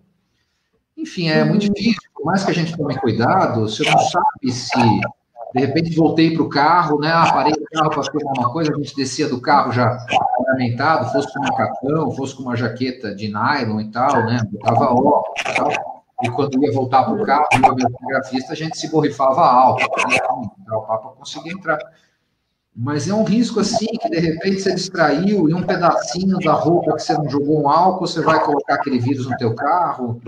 Enfim, 0.95 1.29
é 1.29 1.43
muito 1.43 1.73
difícil. 1.73 2.11
Por 2.13 2.25
mais 2.25 2.43
que 2.43 2.51
a 2.51 2.53
gente 2.53 2.77
tome 2.77 2.99
cuidado, 2.99 3.61
você 3.61 3.83
não 3.83 3.97
sabe 3.97 4.51
se 4.51 5.01
de 5.53 5.61
repente 5.61 5.95
voltei 5.95 6.33
para 6.33 6.43
o 6.43 6.49
carro, 6.49 6.99
né? 6.99 7.11
Ah, 7.11 7.31
parei 7.31 7.53
o 7.53 7.65
carro 7.73 7.89
para 7.89 8.03
filmar 8.03 8.33
uma 8.37 8.51
coisa, 8.51 8.71
a 8.73 8.77
gente 8.77 8.95
descia 8.95 9.29
do 9.29 9.41
carro 9.41 9.71
já 9.71 9.97
ornamentado, 10.39 11.11
fosse 11.11 11.33
com 11.33 11.39
um 11.39 11.43
macacão, 11.43 12.11
fosse 12.11 12.35
com 12.35 12.43
uma 12.43 12.55
jaqueta 12.55 13.15
de 13.15 13.27
nylon 13.27 13.79
e 13.79 13.91
tal, 13.91 14.25
né? 14.25 14.39
Botava 14.51 14.93
óculos 14.93 15.41
e 15.41 15.55
tal. 15.55 15.97
E 16.23 16.29
quando 16.31 16.63
ia 16.63 16.71
voltar 16.71 17.03
para 17.03 17.13
o 17.13 17.23
carro, 17.23 17.45
o 17.53 17.75
meu 17.75 17.91
fotografista, 17.91 18.53
a 18.53 18.55
gente 18.55 18.77
se 18.77 18.89
borrifava 18.89 19.41
alto? 19.41 19.85
Então, 20.61 20.81
para 20.81 20.97
conseguir 20.97 21.51
entrar. 21.51 21.77
Mas 22.75 23.07
é 23.07 23.13
um 23.13 23.23
risco 23.23 23.59
assim 23.59 23.87
que 23.87 24.09
de 24.09 24.19
repente 24.19 24.61
você 24.61 24.75
distraiu 24.75 25.49
e 25.49 25.53
um 25.53 25.63
pedacinho 25.63 26.37
da 26.39 26.53
roupa 26.53 26.95
que 26.95 27.01
você 27.01 27.13
não 27.13 27.29
jogou 27.29 27.63
um 27.63 27.69
álcool, 27.69 28.05
você 28.05 28.21
vai 28.21 28.43
colocar 28.43 28.75
aquele 28.75 28.99
vírus 28.99 29.27
no 29.27 29.35
teu 29.37 29.55
carro. 29.55 30.21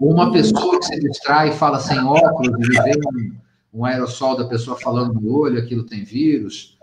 Ou 0.00 0.12
uma 0.12 0.30
pessoa 0.30 0.78
que 0.78 0.84
você 0.84 0.98
distrai 0.98 1.48
e 1.50 1.52
fala 1.52 1.78
sem 1.78 1.98
óculos, 1.98 2.68
e 2.68 2.98
um, 3.08 3.34
um 3.74 3.84
aerossol 3.84 4.36
da 4.36 4.44
pessoa 4.44 4.78
falando 4.78 5.20
no 5.20 5.36
olho, 5.36 5.58
aquilo 5.58 5.82
tem 5.82 6.04
vírus. 6.04 6.78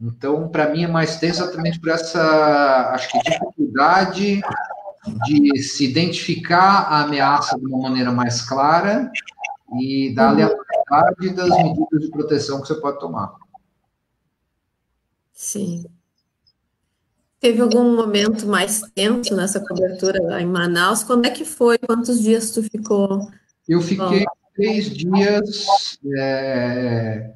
Então, 0.00 0.48
para 0.48 0.70
mim, 0.70 0.84
é 0.84 0.88
mais 0.88 1.18
tenso 1.18 1.42
exatamente 1.42 1.78
por 1.78 1.90
essa, 1.90 2.90
acho 2.94 3.10
que, 3.10 3.18
dificuldade 3.22 4.40
de 5.26 5.62
se 5.62 5.84
identificar 5.84 6.86
a 6.88 7.02
ameaça 7.02 7.58
de 7.58 7.66
uma 7.66 7.90
maneira 7.90 8.10
mais 8.10 8.40
clara 8.40 9.10
e 9.78 10.14
da 10.14 10.30
aleatoriedade 10.30 11.34
das 11.34 11.50
medidas 11.50 12.00
de 12.00 12.10
proteção 12.10 12.60
que 12.60 12.68
você 12.68 12.74
pode 12.76 12.98
tomar. 12.98 13.34
Sim. 15.32 15.84
Teve 17.38 17.60
algum 17.60 17.94
momento 17.94 18.46
mais 18.46 18.80
tenso 18.94 19.36
nessa 19.36 19.60
cobertura 19.60 20.22
lá 20.22 20.40
em 20.40 20.46
Manaus? 20.46 21.02
Quando 21.02 21.26
é 21.26 21.30
que 21.30 21.44
foi? 21.44 21.76
Quantos 21.76 22.22
dias 22.22 22.50
tu 22.50 22.62
ficou? 22.62 23.30
Eu 23.68 23.82
fiquei 23.82 24.24
três 24.54 24.90
dias. 24.90 25.66
É, 26.16 27.30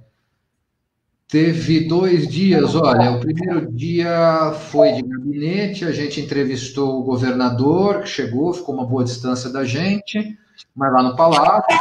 teve 1.29 1.87
dois 1.87 2.27
dias. 2.27 2.75
Olha, 2.75 3.13
o 3.13 3.21
primeiro 3.21 3.71
dia 3.73 4.53
foi 4.71 4.93
de 4.93 5.03
gabinete, 5.03 5.85
a 5.85 5.93
gente 5.93 6.21
entrevistou 6.21 6.99
o 6.99 7.03
governador, 7.03 8.03
que 8.03 8.09
chegou, 8.09 8.55
ficou 8.55 8.75
uma 8.75 8.87
boa 8.87 9.05
distância 9.05 9.51
da 9.51 9.65
gente, 9.65 10.39
mas 10.75 10.93
lá 10.93 11.03
no 11.03 11.17
palácio. 11.17 11.79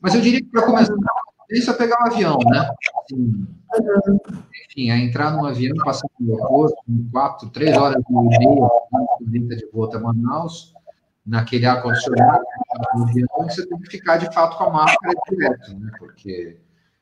Mas 0.00 0.14
eu 0.14 0.20
diria 0.20 0.40
que 0.40 0.46
para 0.46 0.62
começar, 0.62 0.94
Isso 1.50 1.70
é 1.70 1.74
pegar 1.74 1.96
um 2.02 2.06
avião, 2.12 2.38
né? 2.50 2.68
Assim, 3.02 3.46
enfim, 4.68 4.90
é 4.90 4.98
entrar 4.98 5.30
num 5.30 5.44
avião, 5.44 5.76
passar 5.84 6.08
no 6.18 6.34
aeroporto, 6.34 6.76
quatro, 7.12 7.48
três 7.50 7.76
horas 7.76 8.02
e 8.08 9.28
meia, 9.30 9.56
de 9.56 9.68
volta 9.72 9.98
a 9.98 10.00
Manaus, 10.00 10.74
naquele 11.26 11.66
ar-condicionado, 11.66 12.44
você 13.38 13.66
tem 13.66 13.78
que 13.80 13.90
ficar 13.90 14.18
de 14.18 14.32
fato 14.32 14.56
com 14.56 14.64
a 14.64 14.70
máscara 14.70 15.14
direto, 15.28 15.78
né? 15.78 15.90
Porque 15.98 16.58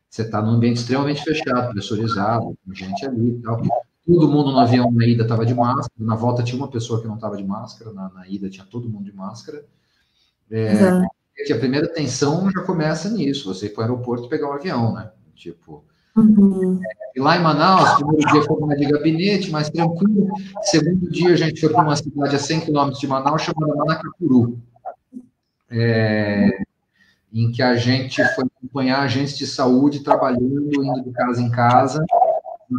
você 0.09 0.23
está 0.23 0.41
num 0.41 0.53
ambiente 0.53 0.79
extremamente 0.79 1.23
fechado, 1.23 1.73
pressurizado, 1.73 2.57
com 2.65 2.75
gente 2.75 3.05
ali 3.05 3.31
e 3.31 3.43
tal. 3.43 3.61
Todo 4.07 4.29
mundo 4.29 4.53
no 4.53 4.59
avião 4.59 4.91
na 4.91 5.07
ida 5.07 5.23
estava 5.23 5.45
de 5.45 5.55
máscara, 5.55 5.91
na 5.99 6.15
volta 6.15 6.43
tinha 6.43 6.57
uma 6.57 6.71
pessoa 6.71 7.01
que 7.01 7.09
não 7.09 7.17
estava 7.17 7.37
de 7.37 7.45
máscara, 7.45 7.93
na, 7.93 8.09
na, 8.11 8.29
ida 8.29 8.49
tinha 8.49 8.67
todo 8.67 8.89
mundo 8.89 9.05
de 9.05 9.15
máscara. 9.15 9.65
É, 10.51 10.93
uhum. 10.93 11.07
que 11.47 11.53
a 11.53 11.59
primeira 11.59 11.89
tensão 11.89 12.51
já 12.51 12.63
começa 12.63 13.09
nisso, 13.09 13.53
você 13.53 13.67
ir 13.67 13.71
para 13.71 13.81
o 13.81 13.85
aeroporto 13.85 14.29
pegar 14.29 14.49
um 14.49 14.53
avião, 14.53 14.95
né? 14.95 15.11
Tipo. 15.35 15.85
Uhum. 16.17 16.81
E 17.15 17.21
lá 17.21 17.37
em 17.37 17.43
Manaus, 17.43 17.95
primeiro 17.95 18.27
dia 18.33 18.43
foi 18.43 18.57
uma 18.57 18.77
de 18.77 18.87
gabinete, 18.87 19.51
mais 19.51 19.69
tranquilo. 19.69 20.29
Segundo 20.63 21.11
dia, 21.11 21.33
a 21.33 21.37
gente 21.37 21.61
foi 21.61 21.71
para 21.71 21.83
uma 21.83 21.97
cidade 21.97 22.37
a 22.37 22.39
100 22.39 22.61
quilômetros 22.61 23.01
de 23.01 23.07
Manaus, 23.07 23.43
chamada 23.43 23.75
Manacapuru. 23.75 24.59
É, 25.71 26.51
em 27.33 27.51
que 27.51 27.63
a 27.63 27.77
gente 27.77 28.25
foi 28.35 28.45
acompanhar 28.45 29.01
agentes 29.01 29.37
de 29.37 29.47
saúde 29.47 30.05
trabalhando, 30.05 30.71
indo 30.73 31.03
de 31.03 31.11
casa 31.11 31.41
em 31.41 31.51
casa, 31.51 32.05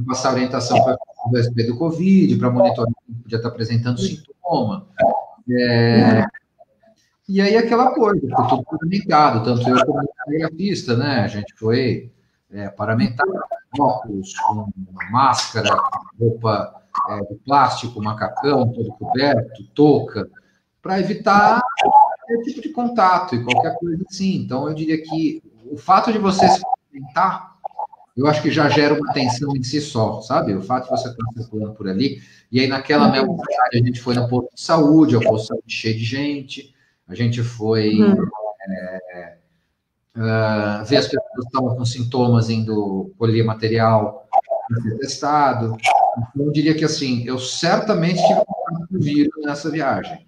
passar 0.07 0.33
orientação 0.33 0.81
para 0.81 0.97
o 1.25 1.31
respeito 1.31 1.73
do 1.73 1.77
Covid, 1.77 2.37
para 2.37 2.49
monitorar 2.49 2.93
quem 3.05 3.15
podia 3.15 3.37
estar 3.37 3.49
apresentando 3.49 3.99
sintoma. 3.99 4.87
É, 5.49 6.25
e 7.27 7.41
aí 7.41 7.57
aquela 7.57 7.93
coisa, 7.93 8.21
ficou 8.21 8.47
tudo 8.47 8.63
paramentado, 8.63 9.43
tanto 9.43 9.69
eu 9.69 9.85
como 9.85 9.99
o 9.99 10.25
telegrafista, 10.25 10.95
né? 10.95 11.21
A 11.21 11.27
gente 11.27 11.53
foi 11.55 12.11
é, 12.55 12.69
paramentado, 12.69 13.33
óculos, 13.77 14.33
com 14.39 14.71
máscara, 15.11 15.77
roupa 16.19 16.81
é, 17.09 17.19
de 17.25 17.35
plástico, 17.39 18.01
macacão, 18.01 18.71
todo 18.71 18.93
coberto, 18.93 19.63
touca, 19.73 20.29
para 20.81 20.99
evitar 20.99 21.61
qualquer 21.81 22.43
tipo 22.43 22.61
de 22.61 22.69
contato 22.69 23.35
e 23.35 23.43
qualquer 23.43 23.75
coisa 23.77 24.03
assim. 24.09 24.37
Então, 24.37 24.67
eu 24.69 24.73
diria 24.73 25.01
que 25.01 25.43
o 25.69 25.77
fato 25.77 26.11
de 26.13 26.17
você 26.17 26.47
se 26.47 26.61
alimentar, 26.93 27.55
eu 28.15 28.25
acho 28.27 28.41
que 28.41 28.49
já 28.49 28.69
gera 28.69 28.93
uma 28.93 29.11
tensão 29.11 29.53
em 29.55 29.63
si 29.63 29.81
só, 29.81 30.21
sabe? 30.21 30.55
O 30.55 30.61
fato 30.61 30.85
de 30.85 30.91
você 30.91 31.09
estar 31.09 31.25
circulando 31.35 31.73
por 31.73 31.89
ali. 31.89 32.21
E 32.49 32.61
aí, 32.61 32.67
naquela 32.67 33.09
mesma 33.09 33.35
cidade, 33.37 33.77
a 33.77 33.85
gente 33.85 33.99
foi 33.99 34.15
no 34.15 34.29
posto 34.29 34.55
de 34.55 34.61
saúde, 34.61 35.17
o 35.17 35.21
posto 35.21 35.41
de 35.41 35.47
saúde 35.47 35.73
cheio 35.73 35.97
de 35.97 36.05
gente, 36.05 36.73
a 37.05 37.13
gente 37.13 37.43
foi 37.43 37.95
uhum. 37.95 38.25
é, 38.69 39.37
uh, 40.15 40.85
ver 40.85 40.97
as 40.97 41.07
pessoas 41.07 41.31
que 41.33 41.41
estavam 41.41 41.75
com 41.75 41.85
sintomas 41.85 42.49
indo 42.49 43.13
colher 43.17 43.43
material 43.43 44.27
para 44.67 44.81
ser 44.81 44.97
testado. 44.97 45.77
Então, 46.33 46.45
eu 46.45 46.51
diria 46.51 46.73
que, 46.73 46.85
assim, 46.85 47.23
eu 47.25 47.37
certamente 47.37 48.25
tive 48.25 48.41
contato 48.45 48.87
com 48.89 48.97
o 48.97 49.01
vírus 49.01 49.45
nessa 49.45 49.69
viagem. 49.69 50.25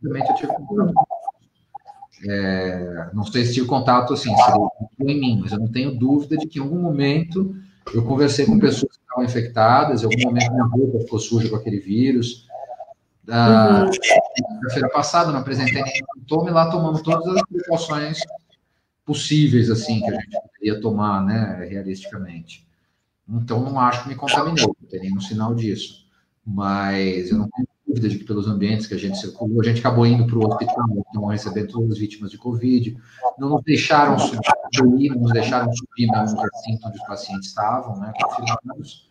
Certamente 0.00 0.30
eu 0.30 0.36
tive 0.36 0.52
contato. 0.54 0.94
É, 2.26 3.10
não 3.12 3.24
sei 3.24 3.44
se 3.44 3.54
tive 3.54 3.66
contato, 3.66 4.12
assim, 4.12 4.34
em 5.00 5.20
mim, 5.20 5.40
mas 5.40 5.52
eu 5.52 5.60
não 5.60 5.68
tenho 5.68 5.96
dúvida 5.96 6.36
de 6.36 6.46
que 6.46 6.58
em 6.58 6.62
algum 6.62 6.80
momento 6.80 7.54
eu 7.94 8.04
conversei 8.04 8.44
com 8.44 8.58
pessoas 8.58 8.96
que 8.96 9.02
estavam 9.02 9.24
infectadas, 9.24 10.02
em 10.02 10.06
algum 10.06 10.22
momento 10.24 10.50
minha 10.50 10.64
roupa 10.64 10.98
ficou 10.98 11.18
suja 11.20 11.48
com 11.48 11.56
aquele 11.56 11.78
vírus, 11.78 12.48
da 13.22 13.84
uhum. 13.84 14.70
feira 14.70 14.88
passada, 14.88 15.30
não 15.30 15.40
apresentei 15.40 15.82
nenhum 15.82 16.06
sintoma 16.16 16.50
e 16.50 16.52
lá 16.52 16.70
tomamos 16.70 17.02
todas 17.02 17.36
as 17.36 17.42
precauções 17.42 18.18
possíveis, 19.08 19.70
assim, 19.70 20.00
que 20.00 20.10
a 20.10 20.20
gente 20.20 20.38
poderia 20.52 20.80
tomar, 20.82 21.24
né, 21.24 21.66
realisticamente. 21.66 22.68
Então, 23.26 23.62
não 23.62 23.80
acho 23.80 24.02
que 24.02 24.10
me 24.10 24.14
contaminei, 24.14 24.62
não 24.66 24.88
tem 24.88 25.00
nenhum 25.00 25.20
sinal 25.20 25.54
disso. 25.54 26.06
Mas 26.44 27.30
eu 27.30 27.38
não 27.38 27.48
tenho 27.48 27.66
dúvida 27.86 28.08
de 28.10 28.18
que 28.18 28.24
pelos 28.24 28.46
ambientes 28.46 28.86
que 28.86 28.92
a 28.92 28.98
gente 28.98 29.16
circulou, 29.18 29.62
a 29.62 29.64
gente 29.64 29.80
acabou 29.80 30.06
indo 30.06 30.26
para 30.26 30.38
o 30.38 30.46
hospital, 30.46 30.84
então 30.90 31.24
recebendo 31.24 31.68
todas 31.68 31.92
as 31.92 31.98
vítimas 31.98 32.30
de 32.30 32.36
Covid, 32.36 32.96
não 33.38 33.48
nos 33.48 33.62
deixaram 33.64 34.18
subir, 34.18 35.08
não 35.10 35.22
nos 35.22 35.32
deixaram 35.32 35.72
subir 35.72 36.06
na 36.06 36.20
recinto 36.20 36.86
onde 36.86 36.98
os 36.98 37.06
pacientes 37.06 37.48
estavam, 37.48 37.98
né, 37.98 38.12
confirmados, 38.22 39.08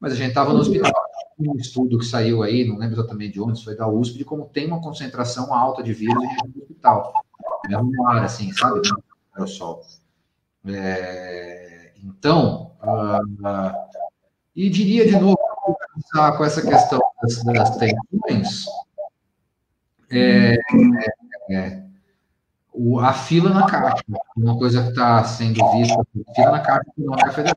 mas 0.00 0.12
a 0.12 0.16
gente 0.16 0.28
estava 0.28 0.52
no 0.52 0.60
hospital 0.60 0.92
um 1.38 1.56
estudo 1.56 1.98
que 1.98 2.04
saiu 2.04 2.42
aí, 2.42 2.66
não 2.66 2.78
lembro 2.78 2.96
exatamente 2.96 3.34
de 3.34 3.40
onde, 3.40 3.62
foi 3.62 3.76
da 3.76 3.88
USP, 3.88 4.18
de 4.18 4.24
como 4.24 4.46
tem 4.46 4.66
uma 4.66 4.80
concentração 4.80 5.52
alta 5.52 5.82
de 5.82 5.92
vírus 5.92 6.22
em 6.22 6.60
hospital. 6.62 7.12
É 7.70 7.78
um 7.78 8.08
ar, 8.08 8.22
assim, 8.22 8.52
sabe? 8.52 8.80
Aerossol. 9.34 9.82
É, 10.66 11.92
então, 12.02 12.72
uh, 12.82 13.72
e 14.54 14.70
diria 14.70 15.06
de 15.06 15.18
novo, 15.18 15.38
com 16.36 16.44
essa 16.44 16.62
questão 16.62 17.00
das, 17.22 17.42
das 17.44 17.76
tensões, 17.76 18.64
é, 20.10 20.56
é, 21.50 21.82
o, 22.72 22.98
a 22.98 23.12
fila 23.12 23.50
na 23.50 23.66
caixa, 23.66 24.04
uma 24.36 24.56
coisa 24.56 24.82
que 24.82 24.88
está 24.90 25.24
sendo 25.24 25.72
vista, 25.72 26.06
fila 26.34 26.50
na 26.52 26.60
caixa 26.60 26.90
Econômica 26.96 27.32
Federal 27.32 27.56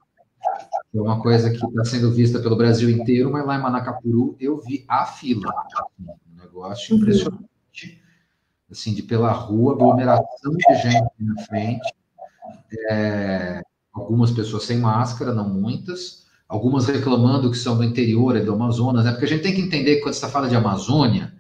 é 0.95 1.01
uma 1.01 1.21
coisa 1.21 1.49
que 1.49 1.63
está 1.63 1.85
sendo 1.85 2.11
vista 2.11 2.39
pelo 2.39 2.55
Brasil 2.55 2.89
inteiro, 2.89 3.31
mas 3.31 3.45
lá 3.45 3.57
em 3.57 3.61
Manacapuru 3.61 4.35
eu 4.39 4.59
vi 4.59 4.85
a 4.87 5.05
fila. 5.05 5.53
Um 5.99 6.41
negócio 6.41 6.95
uhum. 6.95 7.01
impressionante. 7.01 7.56
Assim, 8.69 8.93
de 8.93 9.01
pela 9.03 9.31
rua, 9.31 9.73
aglomeração 9.73 10.51
de 10.51 10.75
gente 10.75 11.11
na 11.19 11.41
frente. 11.43 11.93
É, 12.89 13.61
algumas 13.93 14.31
pessoas 14.31 14.63
sem 14.63 14.77
máscara, 14.77 15.33
não 15.33 15.49
muitas. 15.49 16.25
Algumas 16.47 16.87
reclamando 16.87 17.51
que 17.51 17.57
são 17.57 17.77
do 17.77 17.83
interior, 17.83 18.39
do 18.39 18.53
Amazonas, 18.53 19.05
né? 19.05 19.11
Porque 19.11 19.25
a 19.25 19.27
gente 19.29 19.43
tem 19.43 19.53
que 19.53 19.61
entender 19.61 19.95
que 19.95 20.01
quando 20.01 20.13
você 20.13 20.27
fala 20.29 20.47
de 20.47 20.55
Amazônia, 20.55 21.33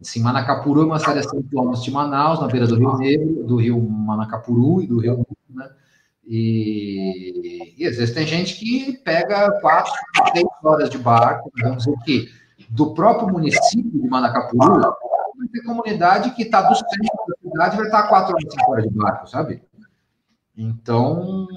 assim, 0.00 0.22
Manacapuru 0.22 0.82
é 0.82 0.84
uma 0.84 0.98
cidade 0.98 1.20
a 1.20 1.22
100 1.22 1.42
quilômetros 1.42 1.84
de 1.84 1.90
Manaus, 1.90 2.40
na 2.40 2.46
beira 2.46 2.66
do 2.66 2.76
Rio 2.76 2.96
Negro, 2.96 3.44
do 3.44 3.56
rio 3.56 3.80
Manacapuru 3.80 4.82
e 4.82 4.86
do 4.86 4.98
Rio 4.98 5.26
né? 5.50 5.70
E, 6.26 7.74
e, 7.76 7.86
às 7.86 7.96
vezes 7.96 8.14
tem 8.14 8.26
gente 8.26 8.56
que 8.56 8.98
pega 9.04 9.60
quatro, 9.60 9.92
três 10.32 10.46
horas 10.62 10.88
de 10.88 10.96
barco, 10.96 11.52
vamos 11.60 11.84
dizer 11.84 11.96
que 12.04 12.28
do 12.70 12.94
próprio 12.94 13.28
município 13.28 14.00
de 14.00 14.08
Manacapuru, 14.08 14.80
vai 15.38 15.48
ter 15.48 15.62
comunidade 15.62 16.30
que 16.32 16.42
está 16.42 16.62
do 16.62 16.74
centro 16.74 17.24
da 17.28 17.50
cidade 17.50 17.76
vai 17.76 17.86
estar 17.86 18.02
tá 18.02 18.08
quatro 18.08 18.34
horas, 18.34 18.52
cinco 18.52 18.70
horas 18.70 18.84
de 18.84 18.90
barco, 18.90 19.26
sabe? 19.28 19.62
Então, 20.56 21.48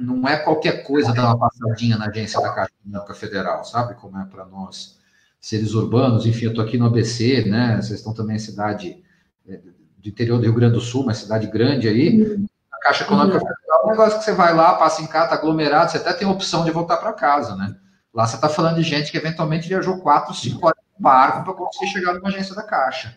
não 0.00 0.28
é 0.28 0.36
qualquer 0.36 0.84
coisa 0.84 1.12
dar 1.12 1.34
uma 1.34 1.38
passadinha 1.38 1.96
na 1.96 2.06
agência 2.06 2.40
da 2.40 2.52
Caixa 2.52 2.72
Econômica 2.80 3.14
Federal, 3.14 3.64
sabe? 3.64 3.94
Como 3.94 4.18
é 4.18 4.24
para 4.24 4.44
nós, 4.44 5.00
seres 5.40 5.74
urbanos. 5.74 6.24
Enfim, 6.24 6.44
eu 6.46 6.50
estou 6.50 6.64
aqui 6.64 6.78
no 6.78 6.86
ABC, 6.86 7.44
né? 7.46 7.76
Vocês 7.76 7.98
estão 7.98 8.14
também 8.14 8.36
em 8.36 8.40
cidade 8.40 9.02
é, 9.48 9.60
do 9.98 10.08
interior 10.08 10.38
do 10.38 10.44
Rio 10.44 10.54
Grande 10.54 10.74
do 10.74 10.80
Sul, 10.80 11.02
uma 11.02 11.14
cidade 11.14 11.48
grande 11.48 11.88
aí. 11.88 12.46
A 12.72 12.78
Caixa 12.78 13.02
Econômica 13.02 13.40
Federal 13.40 13.64
um 13.84 13.90
negócio 13.90 14.18
que 14.18 14.24
você 14.24 14.32
vai 14.32 14.54
lá, 14.54 14.74
passa 14.74 15.02
em 15.02 15.06
casa, 15.06 15.30
tá 15.30 15.34
aglomerado, 15.34 15.90
você 15.90 15.98
até 15.98 16.12
tem 16.12 16.26
a 16.26 16.30
opção 16.30 16.64
de 16.64 16.70
voltar 16.70 16.96
para 16.96 17.12
casa, 17.12 17.54
né? 17.54 17.76
Lá 18.12 18.26
você 18.26 18.36
está 18.36 18.48
falando 18.48 18.76
de 18.76 18.82
gente 18.82 19.10
que 19.10 19.18
eventualmente 19.18 19.68
viajou 19.68 19.98
quatro, 19.98 20.34
cinco 20.34 20.66
horas 20.66 20.78
de 20.96 21.02
barco 21.02 21.44
para 21.44 21.52
conseguir 21.52 21.88
chegar 21.88 22.14
numa 22.14 22.28
agência 22.28 22.54
da 22.54 22.62
Caixa. 22.62 23.16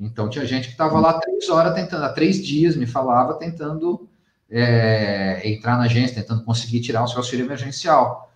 Então 0.00 0.30
tinha 0.30 0.46
gente 0.46 0.66
que 0.66 0.72
estava 0.72 0.98
lá 0.98 1.14
três 1.20 1.48
horas 1.50 1.74
tentando, 1.74 2.04
há 2.04 2.08
três 2.08 2.42
dias 2.42 2.74
me 2.74 2.86
falava, 2.86 3.34
tentando 3.34 4.08
é, 4.48 5.42
entrar 5.44 5.76
na 5.76 5.84
agência, 5.84 6.16
tentando 6.22 6.42
conseguir 6.42 6.80
tirar 6.80 7.04
o 7.04 7.06
seu 7.06 7.18
auxílio 7.18 7.44
emergencial. 7.44 8.28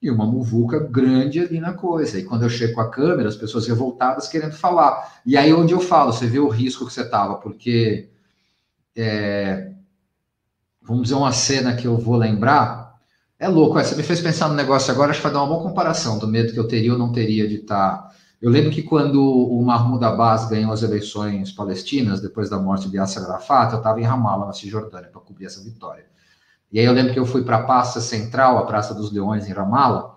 E 0.00 0.10
uma 0.10 0.26
muvuca 0.26 0.78
grande 0.78 1.40
ali 1.40 1.58
na 1.58 1.72
coisa. 1.72 2.18
E 2.18 2.24
quando 2.24 2.42
eu 2.42 2.50
chego 2.50 2.74
com 2.74 2.82
a 2.82 2.90
câmera, 2.90 3.30
as 3.30 3.36
pessoas 3.36 3.66
revoltadas 3.66 4.28
querendo 4.28 4.52
falar. 4.52 5.20
E 5.24 5.38
aí 5.38 5.52
onde 5.54 5.72
eu 5.72 5.80
falo, 5.80 6.12
você 6.12 6.26
vê 6.26 6.38
o 6.38 6.48
risco 6.48 6.86
que 6.86 6.92
você 6.92 7.00
estava, 7.00 7.36
porque 7.36 8.10
é, 8.94 9.72
vamos 10.82 11.04
dizer, 11.04 11.14
uma 11.14 11.32
cena 11.32 11.74
que 11.74 11.86
eu 11.86 11.96
vou 11.96 12.16
lembrar. 12.16 12.94
É 13.38 13.48
louco, 13.48 13.74
você 13.74 13.94
me 13.94 14.02
fez 14.02 14.20
pensar 14.20 14.48
no 14.48 14.54
negócio 14.54 14.92
agora, 14.92 15.10
acho 15.10 15.20
que 15.20 15.24
vai 15.24 15.32
dar 15.32 15.42
uma 15.42 15.48
boa 15.48 15.62
comparação 15.62 16.18
do 16.18 16.28
medo 16.28 16.52
que 16.52 16.58
eu 16.58 16.68
teria 16.68 16.92
ou 16.92 16.98
não 16.98 17.12
teria 17.12 17.48
de 17.48 17.56
estar. 17.56 17.98
Tá, 17.98 18.10
eu 18.40 18.50
lembro 18.50 18.70
que 18.70 18.82
quando 18.82 19.22
o 19.22 19.62
Mahmoud 19.64 20.04
Abbas 20.04 20.48
ganhou 20.48 20.72
as 20.72 20.82
eleições 20.82 21.52
palestinas, 21.52 22.20
depois 22.20 22.50
da 22.50 22.58
morte 22.58 22.88
de 22.88 22.96
Yasser 22.96 23.22
Arafat, 23.24 23.72
eu 23.72 23.78
estava 23.78 24.00
em 24.00 24.04
Ramallah, 24.04 24.46
na 24.46 24.52
Cisjordânia, 24.52 25.08
para 25.08 25.20
cobrir 25.20 25.46
essa 25.46 25.62
vitória. 25.62 26.06
E 26.70 26.78
aí 26.78 26.84
eu 26.84 26.92
lembro 26.92 27.12
que 27.12 27.18
eu 27.18 27.26
fui 27.26 27.42
para 27.42 27.56
a 27.56 27.62
Praça 27.62 28.00
Central, 28.00 28.58
a 28.58 28.66
Praça 28.66 28.92
dos 28.92 29.10
Leões, 29.12 29.48
em 29.48 29.52
Ramallah, 29.52 30.16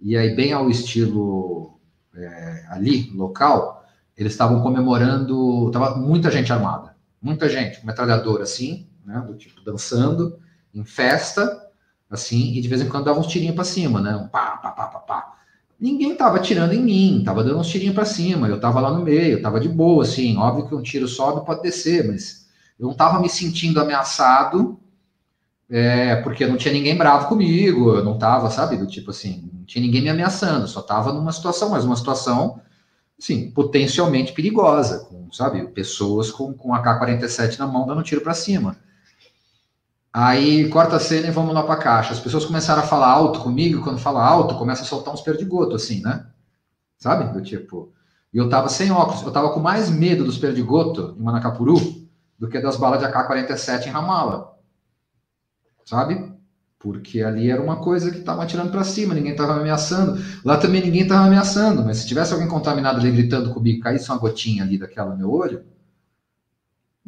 e 0.00 0.16
aí, 0.16 0.34
bem 0.34 0.52
ao 0.52 0.68
estilo 0.68 1.78
é, 2.14 2.66
ali, 2.68 3.10
local, 3.14 3.84
eles 4.16 4.32
estavam 4.32 4.60
comemorando, 4.60 5.68
estava 5.68 5.96
muita 5.96 6.30
gente 6.30 6.52
armada, 6.52 6.94
muita 7.20 7.48
gente, 7.48 7.84
metralhadora 7.86 8.42
assim, 8.42 8.86
né? 9.04 9.24
Do 9.26 9.34
tipo 9.34 9.62
dançando 9.62 10.38
em 10.74 10.84
festa, 10.84 11.70
assim, 12.10 12.52
e 12.54 12.60
de 12.60 12.68
vez 12.68 12.80
em 12.82 12.88
quando 12.88 13.06
dava 13.06 13.18
uns 13.18 13.28
tirinhos 13.28 13.54
para 13.54 13.64
cima, 13.64 14.00
né? 14.00 14.14
Um 14.14 14.28
pá, 14.28 14.58
pá, 14.58 14.72
pá, 14.72 14.86
pá, 14.88 14.98
pá. 15.00 15.33
Ninguém 15.84 16.16
tava 16.16 16.38
tirando 16.38 16.72
em 16.72 16.82
mim, 16.82 17.22
tava 17.22 17.44
dando 17.44 17.58
uns 17.58 17.68
tirinhos 17.68 17.94
para 17.94 18.06
cima, 18.06 18.48
eu 18.48 18.58
tava 18.58 18.80
lá 18.80 18.90
no 18.90 19.04
meio, 19.04 19.42
tava 19.42 19.60
de 19.60 19.68
boa, 19.68 20.02
assim, 20.02 20.34
óbvio 20.38 20.66
que 20.66 20.74
um 20.74 20.80
tiro 20.80 21.06
sobe 21.06 21.44
pode 21.44 21.60
descer, 21.60 22.08
mas 22.08 22.46
eu 22.80 22.88
não 22.88 22.94
tava 22.94 23.20
me 23.20 23.28
sentindo 23.28 23.78
ameaçado 23.78 24.80
é, 25.68 26.16
porque 26.22 26.46
não 26.46 26.56
tinha 26.56 26.72
ninguém 26.72 26.96
bravo 26.96 27.28
comigo, 27.28 27.90
eu 27.96 28.02
não 28.02 28.16
tava, 28.16 28.48
sabe, 28.48 28.78
do 28.78 28.86
tipo 28.86 29.10
assim, 29.10 29.50
não 29.52 29.66
tinha 29.66 29.84
ninguém 29.84 30.00
me 30.00 30.08
ameaçando, 30.08 30.66
só 30.66 30.80
tava 30.80 31.12
numa 31.12 31.32
situação, 31.32 31.68
mas 31.68 31.84
uma 31.84 31.96
situação, 31.96 32.62
assim, 33.18 33.50
potencialmente 33.50 34.32
perigosa, 34.32 35.00
com, 35.00 35.30
sabe, 35.32 35.66
pessoas 35.66 36.30
com, 36.30 36.54
com 36.54 36.72
AK-47 36.72 37.58
na 37.58 37.66
mão 37.66 37.86
dando 37.86 38.02
tiro 38.02 38.22
para 38.22 38.32
cima. 38.32 38.74
Aí 40.16 40.68
corta 40.68 40.94
a 40.94 41.00
cena 41.00 41.26
e 41.26 41.32
vamos 41.32 41.52
lá 41.52 41.64
para 41.64 41.74
a 41.74 41.82
caixa. 41.82 42.12
As 42.12 42.20
pessoas 42.20 42.44
começaram 42.44 42.80
a 42.80 42.86
falar 42.86 43.08
alto 43.08 43.40
comigo, 43.40 43.82
quando 43.82 43.98
fala 43.98 44.24
alto, 44.24 44.54
começa 44.54 44.82
a 44.82 44.84
soltar 44.84 45.12
uns 45.12 45.20
perdigotos, 45.20 45.82
assim, 45.82 46.00
né? 46.02 46.24
Sabe? 46.96 47.32
Do 47.32 47.42
tipo. 47.42 47.92
E 48.32 48.38
eu 48.38 48.48
tava 48.48 48.68
sem 48.68 48.92
óculos, 48.92 49.22
eu 49.22 49.32
tava 49.32 49.52
com 49.52 49.58
mais 49.58 49.90
medo 49.90 50.22
dos 50.24 50.38
perdigotos 50.38 51.16
em 51.18 51.20
Manacapuru 51.20 51.74
do 52.38 52.48
que 52.48 52.60
das 52.60 52.76
balas 52.76 53.00
de 53.00 53.06
AK-47 53.06 53.86
em 53.86 53.90
Ramala. 53.90 54.56
Sabe? 55.84 56.32
Porque 56.78 57.20
ali 57.20 57.50
era 57.50 57.60
uma 57.60 57.82
coisa 57.82 58.12
que 58.12 58.20
tava 58.20 58.44
atirando 58.44 58.70
para 58.70 58.84
cima, 58.84 59.14
ninguém 59.14 59.34
tava 59.34 59.54
me 59.54 59.62
ameaçando. 59.62 60.22
Lá 60.44 60.56
também 60.56 60.80
ninguém 60.80 61.08
tava 61.08 61.22
me 61.22 61.28
ameaçando, 61.30 61.84
mas 61.84 61.98
se 61.98 62.06
tivesse 62.06 62.32
alguém 62.32 62.46
contaminado 62.46 63.00
ali 63.00 63.10
gritando 63.10 63.52
comigo, 63.52 63.82
caísse 63.82 64.08
uma 64.10 64.18
gotinha 64.18 64.62
ali 64.62 64.78
daquela 64.78 65.10
no 65.10 65.16
meu 65.16 65.32
olho, 65.32 65.64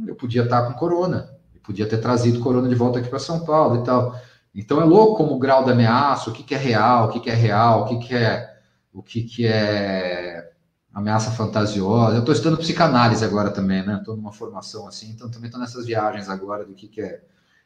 eu 0.05 0.17
podia 0.17 0.43
estar 0.43 0.63
tá 0.63 0.67
com 0.67 0.77
corona 0.77 1.36
podia 1.67 1.87
ter 1.87 1.99
trazido 1.99 2.41
Corona 2.41 2.69
de 2.69 2.75
volta 2.75 3.01
aqui 3.01 3.09
para 3.09 3.19
São 3.19 3.45
Paulo 3.45 3.83
e 3.83 3.85
tal. 3.85 4.19
Então 4.55 4.81
é 4.81 4.85
louco 4.85 5.17
como 5.17 5.35
o 5.35 5.39
grau 5.39 5.65
da 5.65 5.73
ameaça, 5.73 6.31
o 6.31 6.33
que, 6.33 6.43
que 6.43 6.55
é 6.55 6.59
real, 6.59 7.07
o 7.07 7.09
que, 7.11 7.21
que 7.21 7.29
é 7.29 7.35
real, 7.35 7.83
o 7.83 7.85
que, 7.87 7.99
que 7.99 8.15
é 8.15 8.57
o 8.93 9.03
que, 9.03 9.23
que 9.25 9.47
é 9.47 10.51
ameaça 10.95 11.31
fantasiosa. 11.31 12.15
Eu 12.15 12.21
estou 12.21 12.35
estudando 12.35 12.59
psicanálise 12.59 13.23
agora 13.23 13.51
também, 13.51 13.85
né? 13.85 13.97
Estou 13.99 14.17
numa 14.17 14.33
formação 14.33 14.89
assim, 14.89 15.11
então 15.11 15.31
também 15.31 15.49
estou 15.49 15.61
nessas 15.61 15.85
viagens 15.85 16.31
agora 16.31 16.65
do 16.65 16.73
que, 16.73 16.89
que 16.89 17.03
é 17.03 17.21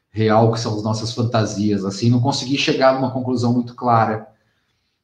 real, 0.09 0.51
que 0.51 0.59
são 0.59 0.75
as 0.75 0.83
nossas 0.83 1.13
fantasias, 1.13 1.85
assim, 1.85 2.09
não 2.09 2.19
consegui 2.19 2.57
chegar 2.57 2.93
numa 2.93 3.11
conclusão 3.11 3.53
muito 3.53 3.73
clara 3.73 4.27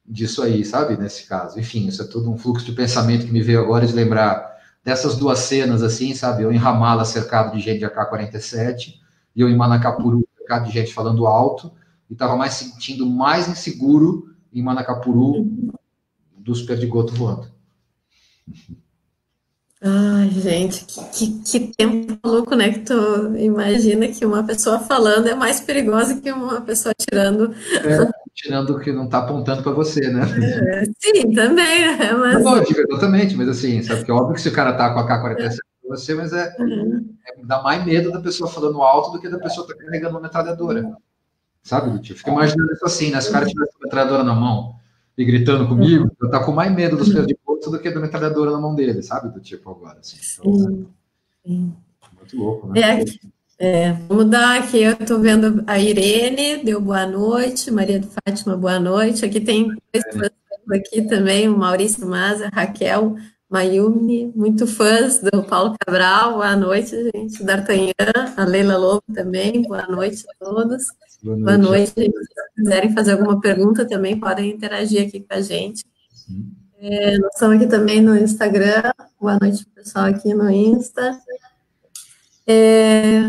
disso 0.04 0.42
aí, 0.42 0.64
sabe? 0.64 0.98
Nesse 0.98 1.26
caso. 1.26 1.58
Enfim, 1.58 1.86
isso 1.86 2.02
é 2.02 2.06
tudo 2.06 2.30
um 2.30 2.36
fluxo 2.36 2.66
de 2.66 2.72
pensamento 2.72 3.24
que 3.24 3.32
me 3.32 3.42
veio 3.42 3.60
agora 3.60 3.86
de 3.86 3.94
lembrar 3.94 4.57
dessas 4.84 5.16
duas 5.16 5.40
cenas, 5.40 5.82
assim, 5.82 6.14
sabe? 6.14 6.42
Eu 6.42 6.52
em 6.52 6.56
Ramala 6.56 7.04
cercado 7.04 7.54
de 7.54 7.60
gente 7.60 7.78
de 7.78 7.84
AK-47 7.84 8.94
e 9.34 9.40
eu 9.40 9.48
em 9.48 9.56
Manacapuru 9.56 10.26
cercado 10.36 10.66
de 10.66 10.72
gente 10.72 10.94
falando 10.94 11.26
alto 11.26 11.72
e 12.08 12.14
estava 12.14 12.36
mais 12.36 12.54
sentindo 12.54 13.06
mais 13.06 13.48
inseguro 13.48 14.34
em 14.52 14.62
Manacapuru 14.62 15.46
dos 16.36 16.62
perdigotos 16.62 17.16
voando. 17.16 17.48
Ai, 19.80 20.30
gente, 20.30 20.84
que, 20.86 21.00
que, 21.12 21.40
que, 21.44 21.60
tempo 21.76 22.18
maluco, 22.24 22.56
né? 22.56 22.72
Que 22.72 22.80
tu 22.80 23.36
imagina 23.36 24.08
que 24.08 24.26
uma 24.26 24.42
pessoa 24.42 24.80
falando 24.80 25.28
é 25.28 25.36
mais 25.36 25.60
perigosa 25.60 26.20
que 26.20 26.32
uma 26.32 26.60
pessoa 26.60 26.92
tirando. 26.98 27.54
É, 27.84 28.10
tirando 28.38 28.78
que 28.78 28.92
não 28.92 29.06
está 29.06 29.18
apontando 29.18 29.64
para 29.64 29.72
você, 29.72 30.08
né? 30.12 30.22
É, 30.22 30.84
sim, 30.84 31.32
também, 31.32 31.98
né? 31.98 32.12
Mas... 32.12 32.44
Não, 32.44 32.62
exatamente, 32.62 33.34
mas 33.34 33.48
assim, 33.48 33.82
sabe 33.82 34.04
que 34.04 34.10
é 34.10 34.14
óbvio 34.14 34.34
que 34.34 34.40
se 34.40 34.48
o 34.48 34.52
cara 34.52 34.74
tá 34.74 34.92
com 34.94 35.00
a 35.00 35.06
K-47 35.06 35.56
para 35.56 35.96
você, 35.96 36.14
mas 36.14 36.32
é, 36.32 36.54
uhum. 36.60 37.14
é, 37.26 37.44
dá 37.44 37.60
mais 37.62 37.84
medo 37.84 38.12
da 38.12 38.20
pessoa 38.20 38.48
falando 38.48 38.80
alto 38.80 39.10
do 39.10 39.20
que 39.20 39.28
da 39.28 39.40
pessoa 39.40 39.66
tá 39.66 39.74
carregando 39.74 40.14
uma 40.14 40.20
metralhadora. 40.20 40.96
Sabe, 41.64 41.98
tipo, 42.00 42.18
fica 42.18 42.30
imaginando 42.30 42.72
isso 42.72 42.86
assim, 42.86 43.10
né? 43.10 43.20
Se 43.20 43.30
o 43.30 43.32
cara 43.32 43.44
tivesse 43.44 43.72
uma 43.72 43.84
metralhadora 43.84 44.22
na 44.22 44.34
mão 44.34 44.76
e 45.16 45.24
gritando 45.24 45.66
comigo, 45.66 46.08
eu 46.20 46.30
tá 46.30 46.38
com 46.44 46.52
mais 46.52 46.72
medo 46.72 46.96
dos 46.96 47.12
pés 47.12 47.26
de 47.26 47.34
ponto 47.34 47.68
do 47.70 47.78
que 47.80 47.90
da 47.90 47.98
metralhadora 47.98 48.52
na 48.52 48.60
mão 48.60 48.72
dele, 48.72 49.02
sabe? 49.02 49.30
Do 49.34 49.40
tipo 49.40 49.68
agora, 49.68 49.98
assim. 49.98 50.16
Então, 50.38 50.54
sim. 50.54 50.86
Sim. 51.44 51.76
Muito 52.16 52.36
louco, 52.36 52.68
né? 52.68 52.80
É, 52.80 53.04
é, 53.58 53.92
vamos 54.08 54.26
dar 54.26 54.60
aqui, 54.60 54.82
eu 54.82 54.92
estou 54.92 55.18
vendo 55.18 55.64
a 55.66 55.78
Irene, 55.78 56.62
deu 56.62 56.80
boa 56.80 57.04
noite, 57.06 57.70
Maria 57.70 57.98
de 57.98 58.06
Fátima, 58.06 58.56
boa 58.56 58.78
noite. 58.78 59.24
Aqui 59.24 59.40
tem 59.40 59.68
dois 59.92 60.04
é. 60.04 60.76
aqui 60.76 61.02
também, 61.02 61.48
o 61.48 61.58
Maurício 61.58 62.06
Maza, 62.06 62.48
Raquel 62.52 63.16
Mayumi, 63.50 64.30
muito 64.36 64.66
fãs 64.66 65.18
do 65.18 65.42
Paulo 65.42 65.74
Cabral, 65.84 66.34
boa 66.34 66.54
noite, 66.54 67.10
gente. 67.14 67.42
D'Artagnan, 67.42 68.34
a 68.36 68.44
Leila 68.44 68.76
Lobo 68.76 69.02
também, 69.12 69.62
boa 69.62 69.86
noite 69.86 70.24
a 70.28 70.44
todos. 70.44 70.84
Boa 71.22 71.36
noite. 71.36 71.44
Boa 71.44 71.58
noite. 71.58 71.92
Se 71.94 72.12
quiserem 72.54 72.94
fazer 72.94 73.12
alguma 73.12 73.40
pergunta 73.40 73.84
também, 73.88 74.20
podem 74.20 74.50
interagir 74.50 75.06
aqui 75.06 75.18
com 75.18 75.34
a 75.34 75.40
gente. 75.40 75.84
É, 76.78 77.18
nós 77.18 77.32
estamos 77.32 77.56
aqui 77.56 77.66
também 77.66 78.00
no 78.00 78.16
Instagram, 78.16 78.92
boa 79.20 79.36
noite 79.40 79.66
pessoal 79.74 80.04
aqui 80.04 80.32
no 80.32 80.48
Insta. 80.48 81.18
É, 82.50 83.20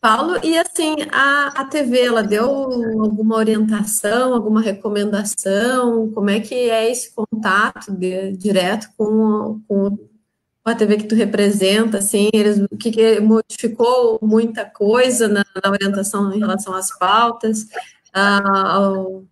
Paulo, 0.00 0.38
e 0.44 0.56
assim, 0.56 0.96
a, 1.10 1.48
a 1.60 1.64
TV, 1.66 2.02
ela 2.02 2.22
deu 2.22 2.46
alguma 3.02 3.36
orientação, 3.36 4.32
alguma 4.32 4.62
recomendação? 4.62 6.10
Como 6.12 6.30
é 6.30 6.40
que 6.40 6.54
é 6.54 6.90
esse 6.90 7.12
contato 7.14 7.92
de, 7.92 8.32
direto 8.32 8.88
com, 8.96 9.60
com 9.66 9.98
a 10.64 10.74
TV 10.74 10.98
que 10.98 11.08
tu 11.08 11.14
representa, 11.14 11.98
assim, 11.98 12.30
eles, 12.32 12.58
o 12.70 12.76
que, 12.76 12.90
que 12.90 13.20
modificou 13.20 14.18
muita 14.22 14.64
coisa 14.64 15.28
na, 15.28 15.44
na, 15.62 15.70
orientação 15.70 16.32
em 16.32 16.38
relação 16.38 16.72
às 16.74 16.96
pautas, 16.96 17.66
ah, 18.12 18.74
ao, 18.76 19.24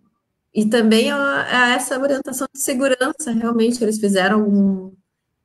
e 0.53 0.65
também 0.65 1.11
a, 1.11 1.67
a, 1.67 1.69
essa 1.75 1.99
orientação 1.99 2.47
de 2.53 2.59
segurança, 2.61 3.31
realmente, 3.31 3.83
eles 3.83 3.99
fizeram 3.99 4.41
algum, 4.41 4.91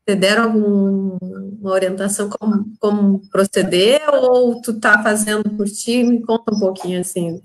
te 0.07 0.14
deram 0.14 0.45
alguma 0.45 1.73
orientação 1.73 2.29
como, 2.29 2.67
como 2.79 3.21
proceder 3.31 4.03
ou 4.09 4.61
tu 4.61 4.79
tá 4.79 5.03
fazendo 5.03 5.49
por 5.51 5.67
ti? 5.67 6.03
Me 6.05 6.21
conta 6.21 6.55
um 6.55 6.59
pouquinho 6.59 7.01
assim 7.01 7.40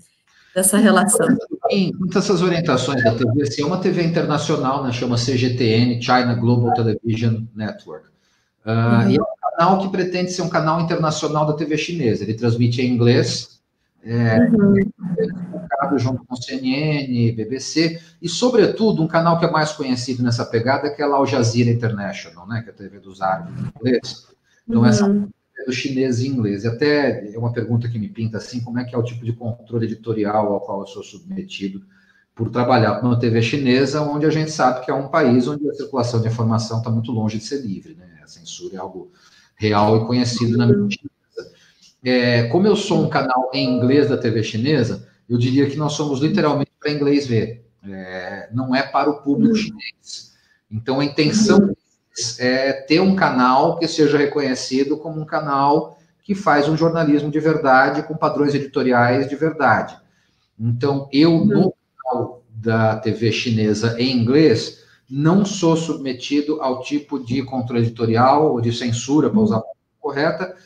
dessa 0.54 0.76
relação. 0.76 1.26
Sim, 1.70 1.92
muitas 1.98 2.26
dessas 2.26 2.42
orientações 2.42 3.02
da 3.04 3.14
TV, 3.14 3.42
assim, 3.42 3.62
é 3.62 3.66
uma 3.66 3.78
TV 3.78 4.02
internacional, 4.02 4.84
né, 4.84 4.92
chama 4.92 5.16
CGTN, 5.16 6.02
China 6.02 6.34
Global 6.34 6.74
Television 6.74 7.44
Network. 7.54 8.08
Uh, 8.66 8.70
uhum. 8.70 9.10
E 9.10 9.16
é 9.16 9.22
um 9.22 9.56
canal 9.56 9.80
que 9.80 9.88
pretende 9.88 10.32
ser 10.32 10.42
um 10.42 10.48
canal 10.48 10.80
internacional 10.80 11.46
da 11.46 11.54
TV 11.54 11.78
chinesa. 11.78 12.24
Ele 12.24 12.34
transmite 12.34 12.82
em 12.82 12.92
inglês, 12.92 13.59
é, 14.02 14.48
uhum. 14.48 15.98
junto 15.98 16.24
com 16.24 16.36
CNN, 16.36 17.32
BBC, 17.32 18.00
e, 18.20 18.28
sobretudo, 18.28 19.02
um 19.02 19.08
canal 19.08 19.38
que 19.38 19.44
é 19.44 19.50
mais 19.50 19.72
conhecido 19.72 20.22
nessa 20.22 20.44
pegada, 20.44 20.90
que 20.90 21.02
é 21.02 21.04
a 21.04 21.08
Al 21.08 21.26
Jazeera 21.26 21.70
International, 21.70 22.46
né, 22.48 22.62
que 22.62 22.70
é 22.70 22.72
a 22.72 22.76
TV 22.76 22.98
dos 22.98 23.20
árabes 23.20 23.54
em 23.54 23.68
inglês. 23.68 24.26
Então, 24.66 24.82
uhum. 24.82 24.86
essa 24.86 25.30
é 25.58 25.64
do 25.64 25.72
chinês 25.72 26.20
e 26.20 26.28
inglês. 26.28 26.64
E 26.64 26.68
até 26.68 27.32
é 27.34 27.38
uma 27.38 27.52
pergunta 27.52 27.88
que 27.88 27.98
me 27.98 28.08
pinta 28.08 28.38
assim, 28.38 28.60
como 28.60 28.78
é 28.78 28.84
que 28.84 28.94
é 28.94 28.98
o 28.98 29.02
tipo 29.02 29.24
de 29.24 29.32
controle 29.32 29.86
editorial 29.86 30.52
ao 30.52 30.60
qual 30.60 30.80
eu 30.80 30.86
sou 30.86 31.02
submetido 31.02 31.82
por 32.34 32.48
trabalhar 32.48 33.00
com 33.00 33.08
uma 33.08 33.18
TV 33.18 33.42
chinesa, 33.42 34.00
onde 34.00 34.24
a 34.24 34.30
gente 34.30 34.50
sabe 34.50 34.84
que 34.84 34.90
é 34.90 34.94
um 34.94 35.08
país 35.08 35.46
onde 35.46 35.68
a 35.68 35.74
circulação 35.74 36.22
de 36.22 36.28
informação 36.28 36.78
está 36.78 36.88
muito 36.90 37.12
longe 37.12 37.36
de 37.36 37.44
ser 37.44 37.60
livre, 37.60 37.94
né? 37.94 38.06
A 38.22 38.26
censura 38.26 38.76
é 38.76 38.78
algo 38.78 39.10
real 39.56 39.98
e 39.98 40.06
conhecido 40.06 40.56
na 40.56 40.66
mídia 40.66 41.10
é, 42.04 42.44
como 42.44 42.66
eu 42.66 42.76
sou 42.76 43.02
um 43.02 43.08
canal 43.08 43.50
em 43.52 43.68
inglês 43.68 44.08
da 44.08 44.16
TV 44.16 44.42
chinesa, 44.42 45.08
eu 45.28 45.38
diria 45.38 45.68
que 45.68 45.76
nós 45.76 45.92
somos 45.92 46.20
literalmente 46.20 46.72
para 46.78 46.90
inglês 46.90 47.26
ver. 47.26 47.64
É, 47.88 48.48
não 48.52 48.74
é 48.74 48.82
para 48.82 49.10
o 49.10 49.22
público 49.22 49.54
uhum. 49.54 49.60
chinês. 49.60 50.34
Então, 50.70 51.00
a 51.00 51.04
intenção 51.04 51.74
é 52.38 52.72
ter 52.72 53.00
um 53.00 53.14
canal 53.14 53.78
que 53.78 53.86
seja 53.88 54.18
reconhecido 54.18 54.96
como 54.98 55.20
um 55.20 55.24
canal 55.24 55.98
que 56.22 56.34
faz 56.34 56.68
um 56.68 56.76
jornalismo 56.76 57.30
de 57.30 57.40
verdade, 57.40 58.02
com 58.02 58.16
padrões 58.16 58.54
editoriais 58.54 59.28
de 59.28 59.36
verdade. 59.36 59.96
Então, 60.58 61.08
eu, 61.12 61.32
uhum. 61.32 61.44
no 61.46 61.74
canal 61.96 62.42
da 62.50 62.96
TV 62.96 63.32
chinesa 63.32 63.96
em 63.98 64.16
inglês, 64.16 64.84
não 65.08 65.44
sou 65.44 65.76
submetido 65.76 66.60
ao 66.60 66.82
tipo 66.82 67.18
de 67.18 67.42
controle 67.42 67.82
editorial 67.82 68.52
ou 68.52 68.60
de 68.60 68.72
censura, 68.72 69.28
para 69.28 69.40
usar 69.40 69.56
a 69.56 69.60
palavra 69.60 69.80
correta, 70.00 70.56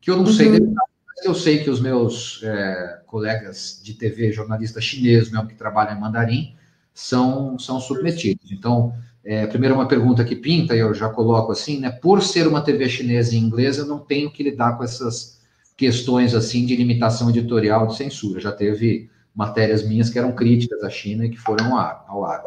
que 0.00 0.10
eu 0.10 0.16
não 0.16 0.24
uhum. 0.24 0.32
sei 0.32 0.48
mas 0.50 1.24
eu 1.24 1.34
sei 1.34 1.58
que 1.58 1.70
os 1.70 1.80
meus 1.80 2.40
é, 2.44 3.00
colegas 3.06 3.80
de 3.82 3.94
TV, 3.94 4.30
jornalistas 4.30 4.84
chineses 4.84 5.30
mesmo 5.32 5.48
que 5.48 5.54
trabalham 5.54 5.96
em 5.96 6.00
mandarim, 6.00 6.54
são, 6.94 7.58
são 7.58 7.80
submetidos. 7.80 8.52
Então, 8.52 8.94
é, 9.24 9.46
primeiro 9.46 9.74
uma 9.74 9.88
pergunta 9.88 10.24
que 10.24 10.36
pinta, 10.36 10.76
e 10.76 10.78
eu 10.78 10.94
já 10.94 11.08
coloco 11.08 11.50
assim, 11.50 11.80
né? 11.80 11.90
Por 11.90 12.22
ser 12.22 12.46
uma 12.46 12.60
TV 12.60 12.88
chinesa 12.88 13.34
em 13.34 13.38
inglês, 13.38 13.78
eu 13.78 13.86
não 13.86 13.98
tenho 13.98 14.30
que 14.30 14.42
lidar 14.42 14.76
com 14.76 14.84
essas 14.84 15.38
questões 15.76 16.34
assim 16.34 16.64
de 16.64 16.76
limitação 16.76 17.30
editorial, 17.30 17.86
de 17.88 17.96
censura. 17.96 18.40
Já 18.40 18.52
teve 18.52 19.10
matérias 19.34 19.86
minhas 19.86 20.10
que 20.10 20.18
eram 20.18 20.32
críticas 20.32 20.82
à 20.82 20.90
China 20.90 21.24
e 21.24 21.30
que 21.30 21.36
foram 21.36 21.76
ao 21.76 22.24
ar. 22.24 22.42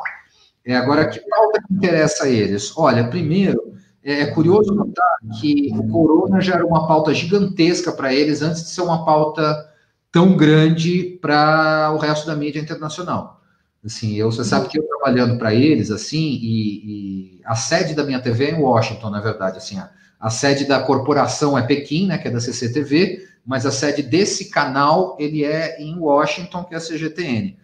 É, 0.65 0.75
agora, 0.75 1.07
que 1.07 1.19
pauta 1.19 1.61
que 1.65 1.73
interessa 1.73 2.25
a 2.25 2.29
eles? 2.29 2.77
Olha, 2.77 3.07
primeiro, 3.07 3.70
é, 4.03 4.21
é 4.21 4.25
curioso 4.27 4.73
notar 4.73 5.17
que 5.39 5.71
o 5.73 5.87
corona 5.89 6.41
já 6.41 6.55
era 6.55 6.65
uma 6.65 6.87
pauta 6.87 7.13
gigantesca 7.13 7.91
para 7.91 8.13
eles 8.13 8.41
antes 8.41 8.63
de 8.63 8.69
ser 8.69 8.81
uma 8.81 9.05
pauta 9.05 9.69
tão 10.11 10.35
grande 10.35 11.19
para 11.21 11.91
o 11.93 11.97
resto 11.97 12.27
da 12.27 12.35
mídia 12.35 12.59
internacional. 12.59 13.41
Assim, 13.83 14.13
eu, 14.13 14.31
você 14.31 14.43
sabe 14.43 14.67
que 14.67 14.77
eu 14.77 14.83
trabalhando 14.83 15.39
para 15.39 15.55
eles, 15.55 15.89
assim, 15.89 16.39
e, 16.41 17.37
e, 17.37 17.41
a 17.43 17.55
sede 17.55 17.95
da 17.95 18.03
minha 18.03 18.21
TV 18.21 18.45
é 18.45 18.51
em 18.51 18.61
Washington, 18.61 19.09
na 19.09 19.19
verdade, 19.19 19.57
assim, 19.57 19.79
a, 19.79 19.89
a, 20.19 20.29
sede 20.29 20.65
da 20.65 20.79
corporação 20.83 21.57
é 21.57 21.63
Pequim, 21.63 22.05
né, 22.05 22.19
que 22.19 22.27
é 22.27 22.31
da 22.31 22.39
CCTV, 22.39 23.27
mas 23.43 23.65
a 23.65 23.71
sede 23.71 24.03
desse 24.03 24.51
canal 24.51 25.17
ele 25.19 25.43
é 25.43 25.81
em 25.81 25.97
Washington, 25.97 26.63
que 26.63 26.75
é 26.75 26.77
a 26.77 26.81
CGTN. 26.81 27.57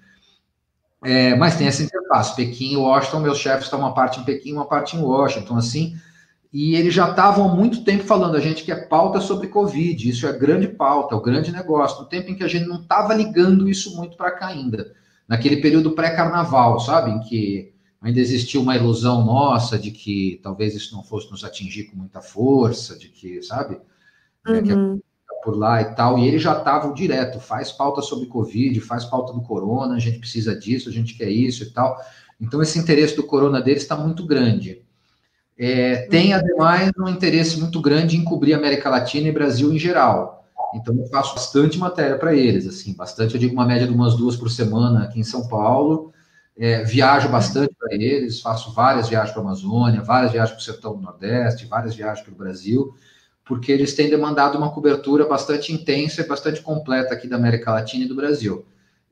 É, 1.03 1.35
mas 1.35 1.55
tem 1.55 1.67
essa 1.67 1.83
interface, 1.83 2.35
Pequim 2.35 2.73
e 2.73 2.77
Washington, 2.77 3.19
meus 3.19 3.37
chefes 3.37 3.65
estão 3.65 3.79
uma 3.79 3.93
parte 3.93 4.19
em 4.19 4.23
Pequim, 4.23 4.53
uma 4.53 4.65
parte 4.65 4.97
em 4.97 5.01
Washington, 5.01 5.55
assim, 5.55 5.95
e 6.59 6.73
eles 6.75 6.91
já 6.91 7.11
estavam 7.11 7.47
há 7.47 7.55
muito 7.55 7.83
tempo 7.83 8.03
falando, 8.03 8.35
a 8.35 8.39
gente 8.39 8.63
quer 8.63 8.89
pauta 8.89 9.21
sobre 9.21 9.47
Covid, 9.47 10.09
isso 10.09 10.25
é 10.25 10.33
grande 10.33 10.67
pauta, 10.67 11.13
é 11.13 11.17
o 11.17 11.21
grande 11.21 11.51
negócio, 11.51 12.01
no 12.01 12.09
tempo 12.09 12.31
em 12.31 12.35
que 12.35 12.43
a 12.43 12.47
gente 12.47 12.65
não 12.65 12.81
estava 12.81 13.13
ligando 13.13 13.69
isso 13.69 13.95
muito 13.95 14.17
para 14.17 14.31
cá 14.31 14.47
ainda, 14.47 14.91
naquele 15.27 15.57
período 15.57 15.91
pré-carnaval, 15.91 16.79
sabe, 16.79 17.11
em 17.11 17.19
que 17.19 17.71
ainda 18.01 18.19
existia 18.19 18.59
uma 18.59 18.75
ilusão 18.75 19.23
nossa 19.23 19.77
de 19.77 19.91
que 19.91 20.39
talvez 20.41 20.73
isso 20.73 20.95
não 20.95 21.03
fosse 21.03 21.29
nos 21.29 21.43
atingir 21.43 21.91
com 21.91 21.95
muita 21.95 22.21
força, 22.21 22.97
de 22.97 23.09
que, 23.09 23.39
sabe, 23.43 23.79
uhum. 24.47 24.99
por 25.43 25.55
lá 25.55 25.79
e 25.83 25.93
tal, 25.93 26.17
e 26.17 26.27
eles 26.27 26.41
já 26.41 26.57
estavam 26.57 26.91
direto, 26.91 27.39
faz 27.39 27.71
pauta 27.71 28.01
sobre 28.01 28.25
Covid, 28.25 28.81
faz 28.81 29.05
pauta 29.05 29.31
do 29.31 29.43
corona, 29.43 29.93
a 29.93 29.99
gente 29.99 30.17
precisa 30.17 30.57
disso, 30.57 30.89
a 30.89 30.91
gente 30.91 31.13
quer 31.15 31.29
isso 31.29 31.61
e 31.61 31.69
tal. 31.69 31.95
Então, 32.41 32.63
esse 32.63 32.79
interesse 32.79 33.15
do 33.15 33.21
corona 33.21 33.61
deles 33.61 33.83
está 33.83 33.95
muito 33.95 34.25
grande. 34.25 34.86
É, 35.59 36.07
tem, 36.07 36.33
ademais, 36.33 36.91
um 36.99 37.09
interesse 37.09 37.59
muito 37.59 37.81
grande 37.81 38.15
em 38.15 38.23
cobrir 38.23 38.53
América 38.53 38.89
Latina 38.89 39.27
e 39.27 39.31
Brasil 39.31 39.73
em 39.73 39.79
geral. 39.79 40.47
Então, 40.75 40.95
eu 40.95 41.07
faço 41.07 41.33
bastante 41.33 41.79
matéria 41.79 42.17
para 42.17 42.35
eles, 42.35 42.67
assim, 42.67 42.93
bastante, 42.93 43.33
eu 43.33 43.39
digo 43.39 43.53
uma 43.53 43.65
média 43.65 43.87
de 43.87 43.93
umas 43.93 44.15
duas 44.15 44.35
por 44.35 44.49
semana 44.51 45.03
aqui 45.03 45.19
em 45.19 45.23
São 45.23 45.47
Paulo, 45.47 46.13
é, 46.57 46.83
viajo 46.83 47.29
bastante 47.29 47.73
para 47.79 47.95
eles, 47.95 48.41
faço 48.41 48.73
várias 48.73 49.07
viagens 49.07 49.31
para 49.31 49.41
a 49.41 49.45
Amazônia, 49.45 50.01
várias 50.01 50.31
viagens 50.31 50.51
para 50.51 50.61
o 50.61 50.63
sertão 50.63 50.95
do 50.95 51.01
Nordeste, 51.01 51.65
várias 51.65 51.95
viagens 51.95 52.25
para 52.25 52.33
o 52.33 52.37
Brasil, 52.37 52.93
porque 53.45 53.71
eles 53.71 53.95
têm 53.95 54.09
demandado 54.09 54.57
uma 54.57 54.71
cobertura 54.71 55.25
bastante 55.25 55.71
intensa 55.71 56.21
e 56.21 56.27
bastante 56.27 56.61
completa 56.61 57.13
aqui 57.13 57.27
da 57.27 57.37
América 57.37 57.71
Latina 57.71 58.03
e 58.03 58.07
do 58.07 58.15
Brasil. 58.15 58.65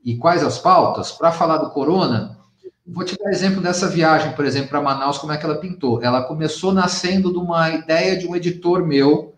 E 0.04 0.16
quais 0.16 0.44
as 0.44 0.58
pautas? 0.58 1.10
Para 1.10 1.32
falar 1.32 1.58
do 1.58 1.70
corona, 1.70 2.35
vou 2.86 3.04
te 3.04 3.16
dar 3.18 3.30
exemplo 3.30 3.60
dessa 3.60 3.88
viagem, 3.88 4.32
por 4.32 4.44
exemplo, 4.44 4.68
para 4.68 4.80
Manaus, 4.80 5.18
como 5.18 5.32
é 5.32 5.36
que 5.36 5.44
ela 5.44 5.58
pintou. 5.58 6.02
Ela 6.02 6.22
começou 6.22 6.72
nascendo 6.72 7.32
de 7.32 7.38
uma 7.38 7.70
ideia 7.70 8.16
de 8.16 8.26
um 8.26 8.36
editor 8.36 8.86
meu, 8.86 9.34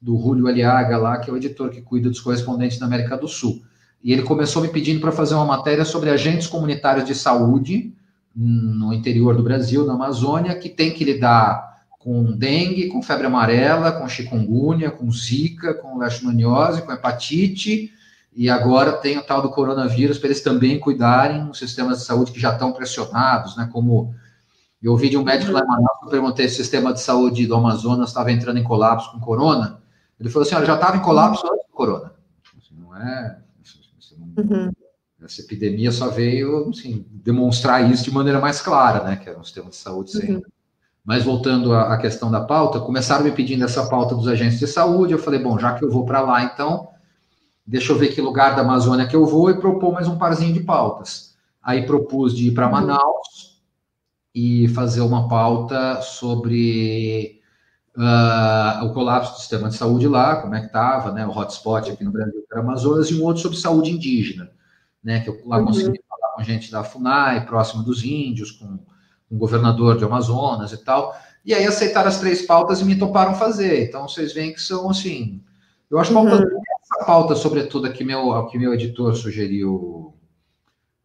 do 0.00 0.16
Julio 0.18 0.46
Aliaga 0.46 0.96
lá, 0.98 1.18
que 1.18 1.30
é 1.30 1.32
o 1.32 1.36
editor 1.36 1.70
que 1.70 1.80
cuida 1.80 2.10
dos 2.10 2.20
correspondentes 2.20 2.78
da 2.78 2.86
América 2.86 3.16
do 3.16 3.26
Sul. 3.26 3.62
E 4.02 4.12
ele 4.12 4.22
começou 4.22 4.60
me 4.60 4.68
pedindo 4.68 5.00
para 5.00 5.10
fazer 5.10 5.34
uma 5.34 5.46
matéria 5.46 5.84
sobre 5.84 6.10
agentes 6.10 6.46
comunitários 6.46 7.06
de 7.06 7.14
saúde 7.14 7.92
no 8.36 8.92
interior 8.92 9.34
do 9.34 9.42
Brasil, 9.42 9.86
na 9.86 9.94
Amazônia, 9.94 10.54
que 10.56 10.68
tem 10.68 10.92
que 10.92 11.04
lidar 11.04 11.74
com 11.98 12.32
dengue, 12.32 12.88
com 12.88 13.02
febre 13.02 13.26
amarela, 13.26 13.92
com 13.92 14.06
chikungunya, 14.06 14.90
com 14.90 15.10
zika, 15.10 15.72
com 15.72 15.96
leishmaniose, 15.96 16.82
com 16.82 16.92
hepatite, 16.92 17.90
e 18.34 18.50
agora 18.50 18.92
tem 18.92 19.16
o 19.18 19.22
tal 19.22 19.40
do 19.40 19.50
coronavírus 19.50 20.18
para 20.18 20.28
eles 20.28 20.40
também 20.40 20.80
cuidarem 20.80 21.46
dos 21.46 21.58
sistemas 21.58 21.98
de 21.98 22.04
saúde 22.04 22.32
que 22.32 22.40
já 22.40 22.52
estão 22.52 22.72
pressionados, 22.72 23.56
né? 23.56 23.68
Como 23.72 24.14
eu 24.82 24.92
ouvi 24.92 25.08
de 25.08 25.16
um 25.16 25.22
médico 25.22 25.52
lá 25.52 25.60
em 25.60 25.66
Manaus, 25.66 25.98
eu 26.02 26.08
perguntei 26.08 26.48
se 26.48 26.54
o 26.54 26.56
sistema 26.58 26.92
de 26.92 27.00
saúde 27.00 27.46
do 27.46 27.54
Amazonas 27.54 28.10
estava 28.10 28.32
entrando 28.32 28.58
em 28.58 28.64
colapso 28.64 29.12
com 29.12 29.20
corona. 29.20 29.80
Ele 30.18 30.28
falou 30.28 30.46
assim: 30.46 30.54
olha, 30.54 30.66
já 30.66 30.74
estava 30.74 30.96
em 30.96 31.00
colapso 31.00 31.46
antes 31.46 31.66
do 31.66 31.72
corona. 31.72 32.12
Assim, 32.58 32.74
não 32.76 32.96
é 32.96 33.38
Uhum. 34.36 34.72
Essa 35.22 35.40
epidemia 35.40 35.90
só 35.90 36.08
veio 36.08 36.68
assim, 36.68 37.06
demonstrar 37.10 37.90
isso 37.90 38.04
de 38.04 38.10
maneira 38.10 38.40
mais 38.40 38.60
clara, 38.60 39.04
né? 39.04 39.16
Que 39.16 39.28
era 39.28 39.38
um 39.38 39.44
sistema 39.44 39.70
de 39.70 39.76
saúde 39.76 40.10
sem. 40.10 40.36
Uhum. 40.36 40.42
Mas 41.04 41.22
voltando 41.22 41.74
à, 41.74 41.96
questão 41.98 42.30
da 42.30 42.40
pauta, 42.40 42.80
começaram 42.80 43.24
me 43.24 43.30
pedindo 43.30 43.64
essa 43.64 43.86
pauta 43.86 44.14
dos 44.14 44.26
agentes 44.26 44.58
de 44.58 44.66
saúde. 44.66 45.12
Eu 45.12 45.18
falei, 45.18 45.38
bom, 45.38 45.58
já 45.58 45.74
que 45.74 45.84
eu 45.84 45.90
vou 45.90 46.04
para 46.06 46.22
lá, 46.22 46.42
então, 46.42 46.88
deixa 47.66 47.92
eu 47.92 47.98
ver 47.98 48.08
que 48.08 48.20
lugar 48.20 48.54
da 48.54 48.62
Amazônia 48.62 49.06
que 49.06 49.16
eu 49.16 49.24
vou 49.24 49.50
e 49.50 49.58
propor 49.58 49.92
mais 49.92 50.06
um 50.06 50.18
parzinho 50.18 50.52
de 50.52 50.60
pautas. 50.60 51.34
Aí 51.62 51.86
propus 51.86 52.34
de 52.34 52.48
ir 52.48 52.52
para 52.52 52.66
uhum. 52.66 52.72
Manaus 52.72 53.62
e 54.34 54.68
fazer 54.68 55.00
uma 55.00 55.28
pauta 55.28 56.02
sobre 56.02 57.40
uh, 57.96 58.84
o 58.84 58.92
colapso 58.92 59.32
do 59.32 59.38
sistema 59.38 59.68
de 59.68 59.76
saúde 59.76 60.08
lá, 60.08 60.36
como 60.36 60.54
é 60.54 60.60
que 60.60 60.66
estava, 60.66 61.12
né, 61.12 61.26
o 61.26 61.30
hotspot 61.30 61.90
aqui 61.90 62.04
no 62.04 62.10
Brasil, 62.10 62.44
era 62.50 62.60
Amazonas, 62.60 63.10
e 63.10 63.14
um 63.14 63.24
outro 63.24 63.42
sobre 63.42 63.56
saúde 63.56 63.90
indígena, 63.90 64.50
né, 65.02 65.20
que 65.20 65.30
eu 65.30 65.40
lá 65.46 65.58
uhum. 65.58 65.66
consegui 65.66 66.00
falar 66.08 66.34
com 66.34 66.42
gente 66.42 66.70
da 66.70 66.82
FUNAI, 66.82 67.46
próximo 67.46 67.82
dos 67.82 68.04
índios, 68.04 68.50
com, 68.50 68.76
com 68.76 69.34
o 69.34 69.38
governador 69.38 69.96
de 69.96 70.04
Amazonas 70.04 70.72
e 70.72 70.84
tal, 70.84 71.16
e 71.44 71.54
aí 71.54 71.66
aceitaram 71.66 72.08
as 72.08 72.18
três 72.18 72.42
pautas 72.42 72.80
e 72.80 72.84
me 72.84 72.98
toparam 72.98 73.34
fazer, 73.34 73.88
então 73.88 74.08
vocês 74.08 74.32
veem 74.32 74.52
que 74.52 74.60
são, 74.60 74.90
assim, 74.90 75.40
eu 75.90 75.98
acho 75.98 76.12
uhum. 76.12 76.24
Essa 76.84 77.04
pauta, 77.04 77.34
sobretudo, 77.34 77.92
que 77.92 78.04
meu, 78.04 78.46
que 78.46 78.58
meu 78.58 78.72
editor 78.74 79.14
sugeriu, 79.16 80.14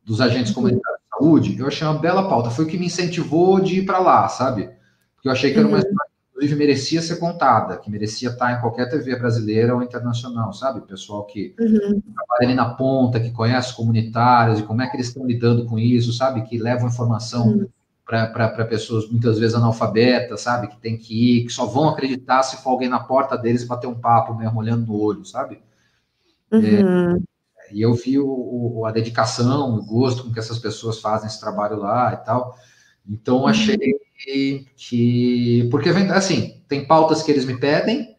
dos 0.06 0.22
agentes 0.22 0.50
uhum. 0.50 0.56
comunitários 0.56 1.00
de 1.00 1.18
saúde, 1.18 1.60
eu 1.60 1.68
achei 1.68 1.88
uma 1.88 1.98
bela 2.00 2.28
pauta, 2.28 2.50
foi 2.50 2.66
o 2.66 2.68
que 2.68 2.78
me 2.78 2.88
incentivou 2.88 3.60
de 3.60 3.80
ir 3.80 3.86
para 3.86 4.00
lá, 4.00 4.28
sabe? 4.28 4.70
Porque 5.16 5.28
eu 5.28 5.32
achei 5.32 5.52
que 5.52 5.60
era 5.60 5.68
uma 5.68 5.78
uhum 5.78 6.10
inclusive 6.40 6.56
merecia 6.56 7.02
ser 7.02 7.18
contada, 7.18 7.78
que 7.78 7.92
merecia 7.92 8.30
estar 8.30 8.54
em 8.54 8.62
qualquer 8.62 8.90
TV 8.90 9.16
brasileira 9.18 9.76
ou 9.76 9.84
internacional, 9.84 10.54
sabe? 10.54 10.80
Pessoal 10.82 11.26
que 11.26 11.54
uhum. 11.60 12.02
trabalha 12.02 12.44
ali 12.44 12.56
na 12.56 12.74
ponta, 12.74 13.20
que 13.20 13.32
conhece 13.32 13.76
comunitários 13.76 14.60
e 14.60 14.64
como 14.64 14.82
é 14.82 14.88
que 14.88 14.96
eles 14.96 15.08
estão 15.08 15.26
lidando 15.26 15.66
com 15.66 15.78
isso, 15.78 16.14
sabe? 16.14 16.44
Que 16.44 16.58
levam 16.58 16.88
informação 16.88 17.48
uhum. 17.48 17.68
para 18.06 18.66
pessoas 18.66 19.10
muitas 19.10 19.38
vezes 19.38 19.54
analfabetas, 19.54 20.40
sabe? 20.40 20.70
Que 20.70 20.80
tem 20.80 20.98
que 20.98 21.40
ir, 21.40 21.46
que 21.46 21.52
só 21.52 21.66
vão 21.66 21.90
acreditar 21.90 22.42
se 22.44 22.64
for 22.64 22.70
alguém 22.70 22.88
na 22.88 23.00
porta 23.02 23.38
deles 23.38 23.66
bater 23.66 23.88
um 23.88 24.00
papo 24.00 24.34
mesmo 24.34 24.60
olhando 24.60 24.86
no 24.86 24.98
olho, 24.98 25.26
sabe? 25.26 25.62
Uhum. 26.52 27.16
É, 27.16 27.74
e 27.74 27.82
eu 27.82 27.94
vi 27.94 28.20
o, 28.20 28.28
o, 28.28 28.86
a 28.86 28.92
dedicação, 28.92 29.76
o 29.76 29.86
gosto 29.86 30.24
com 30.24 30.34
que 30.34 30.40
essas 30.40 30.60
pessoas 30.60 31.00
fazem 31.00 31.28
esse 31.28 31.40
trabalho 31.40 31.78
lá 31.78 32.14
e 32.14 32.26
tal. 32.26 32.56
Então, 33.08 33.48
achei 33.48 33.78
que, 34.76 35.68
porque 35.72 35.90
assim, 35.90 36.62
tem 36.68 36.86
pautas 36.86 37.24
que 37.24 37.32
eles 37.32 37.46
me 37.46 37.58
pedem, 37.58 38.16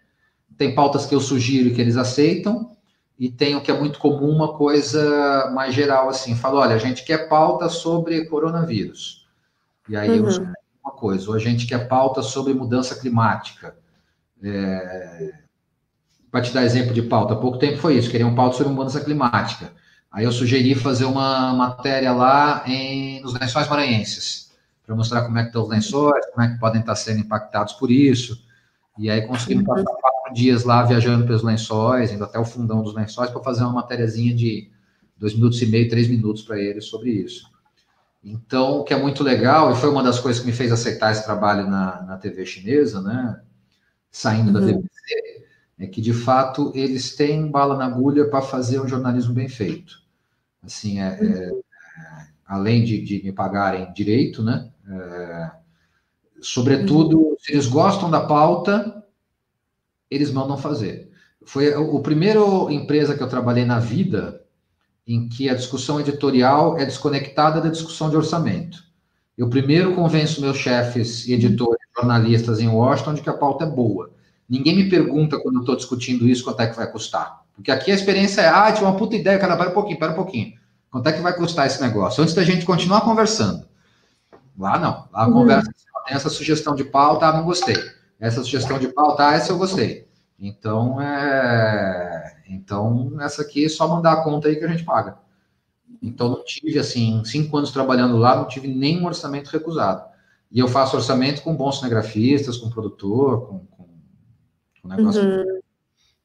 tem 0.57 0.75
pautas 0.75 1.07
que 1.07 1.15
eu 1.15 1.21
sugiro 1.21 1.75
que 1.75 1.81
eles 1.81 1.97
aceitam, 1.97 2.71
e 3.19 3.31
tem 3.31 3.55
o 3.55 3.63
que 3.63 3.71
é 3.71 3.79
muito 3.79 3.99
comum, 3.99 4.35
uma 4.35 4.57
coisa 4.57 5.51
mais 5.55 5.75
geral, 5.75 6.09
assim, 6.09 6.35
falo, 6.35 6.59
olha, 6.59 6.75
a 6.75 6.79
gente 6.79 7.05
quer 7.05 7.29
pauta 7.29 7.69
sobre 7.69 8.25
coronavírus. 8.25 9.29
E 9.89 9.97
aí 9.97 10.09
uhum. 10.19 10.29
eu 10.29 10.53
uma 10.83 10.93
coisa, 10.93 11.29
ou 11.29 11.37
a 11.37 11.39
gente 11.39 11.67
quer 11.67 11.87
pauta 11.87 12.23
sobre 12.23 12.55
mudança 12.55 12.99
climática. 12.99 13.77
É... 14.43 15.33
Para 16.31 16.43
te 16.43 16.53
dar 16.53 16.65
exemplo 16.65 16.95
de 16.95 17.03
pauta, 17.03 17.35
há 17.35 17.37
pouco 17.37 17.59
tempo 17.59 17.79
foi 17.79 17.97
isso, 17.97 18.11
queriam 18.11 18.35
pauta 18.35 18.57
sobre 18.57 18.73
mudança 18.73 19.01
climática. 19.01 19.73
Aí 20.13 20.25
eu 20.25 20.33
sugeri 20.33 20.75
fazer 20.75 21.05
uma 21.05 21.53
matéria 21.53 22.13
lá 22.13 22.65
em, 22.67 23.21
nos 23.23 23.35
lençóis 23.39 23.69
maranhenses 23.69 24.51
para 24.91 24.97
mostrar 24.97 25.23
como 25.23 25.39
é 25.39 25.43
que 25.43 25.49
estão 25.49 25.63
os 25.63 25.69
lençóis, 25.69 26.27
como 26.33 26.45
é 26.45 26.53
que 26.53 26.59
podem 26.59 26.81
estar 26.81 26.97
sendo 26.97 27.21
impactados 27.21 27.75
por 27.75 27.93
isso. 27.93 28.43
E 28.99 29.09
aí 29.09 29.23
conseguimos 29.23 29.65
passar 29.65 29.85
quatro 29.85 30.35
dias 30.35 30.65
lá 30.65 30.83
viajando 30.83 31.25
pelos 31.25 31.45
lençóis, 31.45 32.11
indo 32.11 32.25
até 32.25 32.41
o 32.41 32.45
fundão 32.45 32.83
dos 32.83 32.93
lençóis 32.93 33.31
para 33.31 33.41
fazer 33.41 33.63
uma 33.63 33.73
matériazinha 33.73 34.35
de 34.35 34.69
dois 35.17 35.33
minutos 35.33 35.63
e 35.63 35.67
meio, 35.67 35.89
três 35.89 36.09
minutos 36.09 36.43
para 36.43 36.59
eles 36.59 36.87
sobre 36.87 37.11
isso. 37.11 37.49
Então, 38.23 38.81
o 38.81 38.85
que 38.85 38.93
é 38.93 38.99
muito 38.99 39.23
legal, 39.23 39.73
e 39.73 39.77
foi 39.77 39.89
uma 39.89 40.03
das 40.03 40.19
coisas 40.19 40.41
que 40.41 40.47
me 40.47 40.53
fez 40.53 40.73
aceitar 40.73 41.13
esse 41.13 41.25
trabalho 41.25 41.71
na, 41.71 42.03
na 42.03 42.17
TV 42.19 42.45
chinesa, 42.45 43.01
né? 43.01 43.41
Saindo 44.11 44.49
uhum. 44.49 44.53
da 44.53 44.61
BBC, 44.61 45.00
é 45.81 45.87
que 45.87 46.01
de 46.01 46.13
fato 46.13 46.71
eles 46.75 47.17
têm 47.17 47.51
bala 47.51 47.77
na 47.77 47.87
agulha 47.87 48.29
para 48.29 48.43
fazer 48.43 48.79
um 48.79 48.87
jornalismo 48.87 49.33
bem 49.33 49.49
feito. 49.49 50.03
Assim, 50.63 51.01
é, 51.01 51.07
é, 51.07 51.49
é 51.49 51.51
além 52.47 52.85
de, 52.85 53.03
de 53.03 53.23
me 53.25 53.33
pagarem 53.33 53.91
direito, 53.95 54.43
né? 54.43 54.71
É, 54.87 55.51
sobretudo, 56.41 57.35
se 57.41 57.53
eles 57.53 57.67
gostam 57.67 58.11
da 58.11 58.21
pauta, 58.21 59.03
eles 60.11 60.31
mandam 60.31 60.59
fazer. 60.59 61.11
Foi 61.47 61.75
o 61.75 62.01
primeiro 62.01 62.71
empresa 62.71 63.17
que 63.17 63.23
eu 63.23 63.29
trabalhei 63.29 63.65
na 63.65 63.79
vida 63.79 64.45
em 65.07 65.29
que 65.29 65.49
a 65.49 65.55
discussão 65.55 65.99
editorial 65.99 66.79
é 66.79 66.85
desconectada 66.85 67.61
da 67.61 67.71
discussão 67.71 68.11
de 68.11 68.17
orçamento. 68.17 68.85
Eu 69.37 69.49
primeiro 69.49 69.95
convenço 69.95 70.43
meus 70.43 70.59
chefes 70.59 71.27
e 71.27 71.33
editores, 71.33 71.81
jornalistas 71.97 72.61
em 72.61 72.69
Washington 72.69 73.15
de 73.15 73.23
que 73.23 73.31
a 73.31 73.35
pauta 73.35 73.65
é 73.65 73.71
boa. 73.71 74.11
Ninguém 74.51 74.75
me 74.75 74.91
pergunta 74.91 75.39
quando 75.39 75.57
eu 75.57 75.61
estou 75.61 75.77
discutindo 75.77 76.29
isso 76.29 76.43
quanto 76.43 76.61
é 76.61 76.67
que 76.67 76.75
vai 76.75 76.91
custar. 76.91 77.43
Porque 77.55 77.71
aqui 77.71 77.93
a 77.93 77.95
experiência 77.95 78.41
é, 78.41 78.49
ah, 78.49 78.73
tinha 78.73 78.89
uma 78.89 78.99
puta 78.99 79.15
ideia, 79.15 79.39
cara, 79.39 79.57
para 79.57 79.71
um 79.71 79.75
pouquinho, 79.75 79.97
para 79.97 80.11
um 80.11 80.17
pouquinho. 80.17 80.55
Quanto 80.91 81.09
é 81.09 81.13
que 81.13 81.21
vai 81.21 81.33
custar 81.37 81.69
esse 81.69 81.81
negócio? 81.81 82.21
Antes 82.21 82.35
da 82.35 82.43
gente 82.43 82.67
continuar 82.67 83.03
conversando. 83.03 83.65
Lá 84.59 84.77
não. 84.77 85.09
Lá 85.13 85.23
a 85.23 85.27
uhum. 85.29 85.35
conversa 85.35 85.71
assim, 85.71 85.87
tem 86.05 86.17
essa 86.17 86.29
sugestão 86.29 86.75
de 86.75 86.83
pauta, 86.83 87.27
ah, 87.27 87.33
não 87.33 87.45
gostei. 87.45 87.77
Essa 88.19 88.43
sugestão 88.43 88.77
de 88.77 88.89
pauta, 88.89 89.29
ah, 89.29 89.35
essa 89.35 89.53
eu 89.53 89.59
gostei. 89.59 90.09
Então, 90.37 91.01
é... 91.01 92.43
então, 92.49 93.17
essa 93.21 93.43
aqui 93.43 93.67
é 93.67 93.69
só 93.69 93.87
mandar 93.87 94.15
a 94.15 94.25
conta 94.25 94.49
aí 94.49 94.57
que 94.57 94.65
a 94.65 94.69
gente 94.69 94.85
paga. 94.85 95.17
Então, 96.03 96.29
não 96.29 96.45
tive, 96.45 96.79
assim, 96.79 97.23
cinco 97.25 97.57
anos 97.57 97.71
trabalhando 97.71 98.17
lá, 98.17 98.35
não 98.35 98.49
tive 98.49 98.67
nenhum 98.67 99.07
orçamento 99.07 99.51
recusado. 99.51 100.03
E 100.51 100.59
eu 100.59 100.67
faço 100.67 100.97
orçamento 100.97 101.43
com 101.43 101.55
bons 101.55 101.79
cinegrafistas, 101.79 102.57
com 102.57 102.69
produtor, 102.69 103.47
com, 103.47 103.67
com 104.83 104.89
negócio. 104.89 105.23
Uhum. 105.23 105.61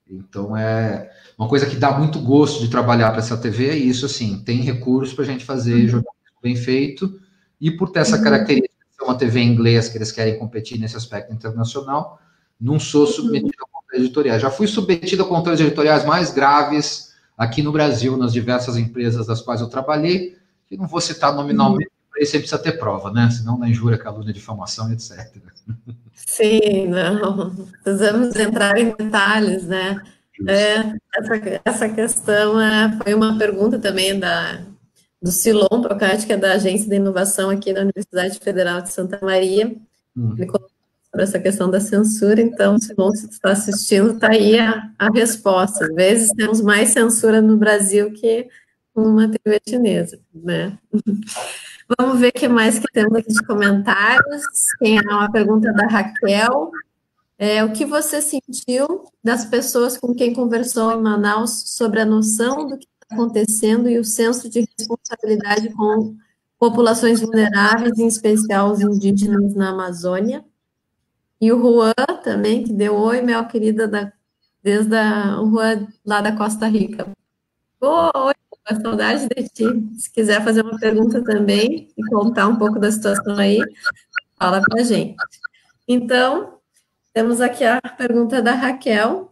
Então 0.09 0.55
é 0.55 1.11
uma 1.37 1.47
coisa 1.47 1.65
que 1.65 1.75
dá 1.75 1.91
muito 1.97 2.19
gosto 2.19 2.61
de 2.61 2.69
trabalhar 2.69 3.09
para 3.11 3.19
essa 3.19 3.37
TV 3.37 3.69
é 3.69 3.75
isso, 3.75 4.05
assim, 4.05 4.41
tem 4.43 4.61
recursos 4.61 5.13
para 5.13 5.23
a 5.23 5.27
gente 5.27 5.43
fazer 5.43 5.73
uhum. 5.73 5.87
jornalismo 5.87 6.41
bem 6.41 6.55
feito, 6.55 7.19
e 7.59 7.71
por 7.71 7.89
ter 7.89 7.99
essa 7.99 8.17
uhum. 8.17 8.23
característica 8.23 8.85
de 8.89 8.95
ser 8.95 9.03
uma 9.03 9.17
TV 9.17 9.39
em 9.39 9.51
inglês 9.51 9.89
que 9.89 9.97
eles 9.97 10.11
querem 10.11 10.37
competir 10.37 10.79
nesse 10.79 10.95
aspecto 10.95 11.33
internacional, 11.33 12.19
não 12.59 12.79
sou 12.79 13.05
submetido 13.07 13.53
a 13.63 13.67
controles 13.67 14.05
editoriais. 14.05 14.41
Já 14.41 14.49
fui 14.49 14.67
submetido 14.67 15.23
a 15.23 15.27
controles 15.27 15.59
editoriais 15.59 16.05
mais 16.05 16.31
graves 16.31 17.13
aqui 17.37 17.61
no 17.61 17.71
Brasil, 17.71 18.15
nas 18.15 18.31
diversas 18.31 18.77
empresas 18.77 19.27
das 19.27 19.41
quais 19.41 19.59
eu 19.59 19.67
trabalhei, 19.67 20.37
que 20.67 20.77
não 20.77 20.87
vou 20.87 21.01
citar 21.01 21.35
nominalmente, 21.35 21.91
isso 22.17 22.31
você 22.31 22.39
precisa 22.39 22.59
ter 22.59 22.73
prova, 22.73 23.11
né? 23.11 23.29
Senão 23.29 23.57
na 23.57 23.69
injúria, 23.69 23.97
calúnia, 23.97 24.33
difamação, 24.33 24.91
etc. 24.91 25.31
Sim, 26.15 26.87
não. 26.87 27.55
Precisamos 27.83 28.35
entrar 28.35 28.77
em 28.77 28.95
detalhes, 28.95 29.65
né? 29.65 30.01
É, 30.47 30.79
essa, 31.15 31.61
essa 31.63 31.89
questão 31.89 32.59
é, 32.59 32.97
foi 33.01 33.13
uma 33.13 33.37
pergunta 33.37 33.79
também 33.79 34.19
da, 34.19 34.61
do 35.21 35.31
Silon 35.31 35.81
Procati, 35.81 36.25
que 36.25 36.33
é 36.33 36.37
da 36.37 36.53
Agência 36.53 36.89
de 36.89 36.95
Inovação 36.95 37.49
aqui 37.49 37.73
da 37.73 37.81
Universidade 37.81 38.39
Federal 38.39 38.81
de 38.81 38.91
Santa 38.91 39.19
Maria. 39.21 39.75
Hum. 40.15 40.33
Ele 40.37 40.45
colocou 40.45 40.69
sobre 41.09 41.23
essa 41.23 41.39
questão 41.39 41.69
da 41.71 41.79
censura, 41.79 42.41
então, 42.41 42.77
Silon, 42.77 43.11
se 43.11 43.29
está 43.29 43.51
assistindo, 43.51 44.11
está 44.11 44.31
aí 44.31 44.59
a, 44.59 44.91
a 44.99 45.09
resposta. 45.09 45.85
Às 45.85 45.95
vezes 45.95 46.31
temos 46.31 46.61
mais 46.61 46.89
censura 46.89 47.41
no 47.41 47.55
Brasil 47.57 48.11
que 48.11 48.47
uma 48.93 49.29
TV 49.29 49.59
chinesa, 49.67 50.19
né? 50.33 50.77
Vamos 51.97 52.19
ver 52.19 52.29
o 52.29 52.33
que 52.33 52.47
mais 52.47 52.79
que 52.79 52.87
temos 52.91 53.13
aqui 53.15 53.31
de 53.31 53.45
comentários. 53.45 54.43
Tem 54.79 54.99
uma 55.01 55.31
pergunta 55.31 55.71
da 55.71 55.85
Raquel. 55.85 56.71
É, 57.37 57.63
o 57.63 57.73
que 57.73 57.85
você 57.85 58.21
sentiu 58.21 59.05
das 59.23 59.45
pessoas 59.45 59.97
com 59.97 60.15
quem 60.15 60.33
conversou 60.33 60.91
em 60.93 61.01
Manaus 61.01 61.75
sobre 61.75 61.99
a 61.99 62.05
noção 62.05 62.65
do 62.65 62.77
que 62.77 62.85
está 62.85 63.15
acontecendo 63.15 63.89
e 63.89 63.99
o 63.99 64.05
senso 64.05 64.49
de 64.49 64.67
responsabilidade 64.77 65.69
com 65.73 66.15
populações 66.57 67.19
vulneráveis, 67.21 67.99
em 67.99 68.07
especial 68.07 68.71
os 68.71 68.81
indígenas 68.81 69.53
na 69.53 69.69
Amazônia? 69.69 70.43
E 71.39 71.51
o 71.51 71.59
Juan 71.59 71.93
também, 72.23 72.63
que 72.63 72.73
deu 72.73 72.95
oi, 72.95 73.21
minha 73.21 73.43
querida, 73.43 73.87
da, 73.87 74.11
desde 74.63 74.95
a, 74.95 75.39
o 75.39 75.51
Juan 75.51 75.87
lá 76.03 76.21
da 76.21 76.35
Costa 76.35 76.67
Rica. 76.67 77.07
oi, 77.81 78.33
com 78.67 78.81
saudade 78.81 79.27
de 79.27 79.49
ti. 79.49 79.65
Se 79.97 80.11
quiser 80.11 80.43
fazer 80.43 80.61
uma 80.61 80.77
pergunta 80.79 81.23
também 81.23 81.89
e 81.95 82.03
contar 82.09 82.47
um 82.47 82.55
pouco 82.55 82.79
da 82.79 82.91
situação 82.91 83.37
aí, 83.37 83.59
fala 84.37 84.61
para 84.61 84.81
a 84.81 84.83
gente. 84.83 85.15
Então, 85.87 86.55
temos 87.13 87.41
aqui 87.41 87.63
a 87.63 87.79
pergunta 87.81 88.41
da 88.41 88.53
Raquel. 88.53 89.31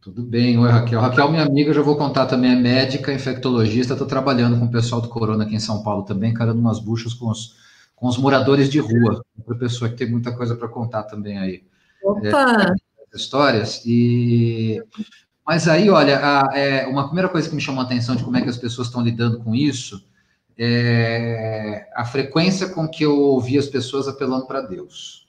Tudo 0.00 0.22
bem, 0.22 0.58
oi 0.58 0.68
Raquel. 0.68 1.00
Raquel, 1.00 1.30
minha 1.30 1.44
amiga, 1.44 1.72
já 1.72 1.82
vou 1.82 1.96
contar 1.96 2.26
também, 2.26 2.52
é 2.52 2.56
médica, 2.56 3.12
infectologista, 3.12 3.92
estou 3.92 4.08
trabalhando 4.08 4.58
com 4.58 4.64
o 4.64 4.70
pessoal 4.70 5.00
do 5.00 5.08
Corona 5.08 5.44
aqui 5.44 5.54
em 5.54 5.60
São 5.60 5.82
Paulo 5.82 6.02
também, 6.02 6.34
carando 6.34 6.58
umas 6.58 6.80
buchas 6.80 7.14
com 7.14 7.30
os, 7.30 7.56
com 7.94 8.08
os 8.08 8.18
moradores 8.18 8.68
de 8.68 8.80
rua. 8.80 9.22
Outra 9.38 9.54
pessoa 9.54 9.88
que 9.88 9.96
tem 9.96 10.10
muita 10.10 10.34
coisa 10.36 10.56
para 10.56 10.66
contar 10.66 11.04
também 11.04 11.38
aí. 11.38 11.62
Opa! 12.02 12.74
É, 12.74 13.16
histórias. 13.16 13.82
E 13.86 14.82
mas 15.46 15.66
aí, 15.66 15.90
olha, 15.90 16.20
a, 16.22 16.56
é, 16.56 16.86
uma 16.86 17.06
primeira 17.06 17.28
coisa 17.28 17.48
que 17.48 17.54
me 17.54 17.60
chamou 17.60 17.82
a 17.82 17.84
atenção 17.84 18.14
de 18.14 18.22
como 18.22 18.36
é 18.36 18.42
que 18.42 18.48
as 18.48 18.56
pessoas 18.56 18.86
estão 18.86 19.02
lidando 19.02 19.40
com 19.40 19.54
isso 19.54 20.04
é 20.56 21.88
a 21.94 22.04
frequência 22.04 22.68
com 22.68 22.86
que 22.86 23.04
eu 23.04 23.18
ouvi 23.18 23.58
as 23.58 23.66
pessoas 23.66 24.06
apelando 24.06 24.46
para 24.46 24.60
Deus. 24.60 25.26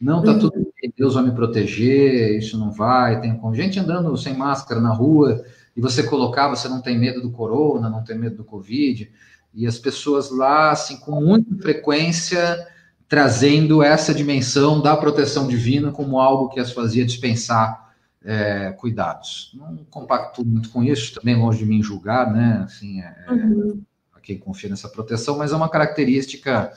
Não, 0.00 0.22
tá 0.22 0.34
tudo 0.34 0.72
bem, 0.80 0.92
Deus 0.96 1.14
vai 1.14 1.24
me 1.24 1.32
proteger, 1.32 2.38
isso 2.38 2.58
não 2.58 2.70
vai. 2.70 3.20
Tem 3.20 3.38
gente 3.54 3.78
andando 3.78 4.16
sem 4.16 4.36
máscara 4.36 4.80
na 4.80 4.92
rua 4.92 5.44
e 5.76 5.80
você 5.80 6.02
colocar, 6.02 6.48
você 6.48 6.68
não 6.68 6.80
tem 6.80 6.98
medo 6.98 7.20
do 7.20 7.30
corona, 7.30 7.90
não 7.90 8.02
tem 8.02 8.18
medo 8.18 8.36
do 8.36 8.44
Covid. 8.44 9.10
E 9.52 9.66
as 9.66 9.78
pessoas 9.78 10.30
lá, 10.30 10.70
assim, 10.70 10.98
com 10.98 11.20
muita 11.20 11.54
frequência, 11.56 12.66
trazendo 13.08 13.82
essa 13.82 14.14
dimensão 14.14 14.80
da 14.80 14.96
proteção 14.96 15.46
divina 15.46 15.92
como 15.92 16.18
algo 16.18 16.48
que 16.48 16.60
as 16.60 16.72
fazia 16.72 17.04
dispensar 17.04 17.83
é, 18.24 18.72
cuidados. 18.72 19.52
Não 19.54 19.76
compacto 19.90 20.44
muito 20.44 20.70
com 20.70 20.82
isso, 20.82 21.14
também 21.14 21.36
longe 21.36 21.58
de 21.58 21.66
mim 21.66 21.82
julgar, 21.82 22.32
né? 22.32 22.62
Assim, 22.64 23.00
é, 23.00 23.24
é, 23.28 23.32
uhum. 23.32 23.82
a 24.14 24.20
quem 24.20 24.38
confia 24.38 24.70
nessa 24.70 24.88
proteção, 24.88 25.36
mas 25.36 25.52
é 25.52 25.56
uma 25.56 25.68
característica 25.68 26.72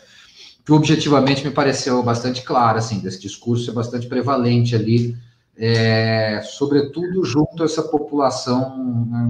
que 0.66 0.72
objetivamente 0.74 1.46
me 1.46 1.52
pareceu 1.52 2.04
bastante 2.04 2.44
clara, 2.44 2.80
assim, 2.80 3.00
desse 3.00 3.22
discurso 3.22 3.72
é 3.72 3.74
bastante 3.74 4.06
prevalente 4.08 4.76
ali, 4.76 5.16
é, 5.56 6.42
sobretudo 6.44 7.24
junto 7.24 7.64
a 7.64 7.66
essa 7.66 7.82
população 7.82 8.78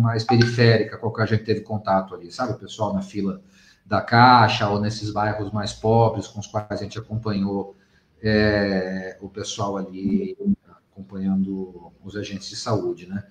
mais 0.02 0.24
periférica 0.24 0.98
com 0.98 1.08
a 1.08 1.14
que 1.14 1.22
a 1.22 1.26
gente 1.28 1.44
teve 1.44 1.62
contato 1.62 2.16
ali, 2.16 2.32
sabe? 2.32 2.54
O 2.54 2.58
pessoal 2.58 2.92
na 2.92 3.04
fila 3.04 3.40
da 3.86 4.02
Caixa 4.02 4.68
ou 4.68 4.82
nesses 4.82 5.12
bairros 5.12 5.52
mais 5.52 5.72
pobres 5.72 6.28
com 6.28 6.40
os 6.40 6.48
quais 6.48 6.68
a 6.72 6.84
gente 6.84 6.98
acompanhou 6.98 7.76
é, 8.22 9.18
o 9.22 9.30
pessoal 9.30 9.78
ali 9.78 10.36
acompanhando 10.98 11.92
os 12.04 12.16
agentes 12.16 12.50
de 12.50 12.56
saúde, 12.56 13.08
né? 13.08 13.24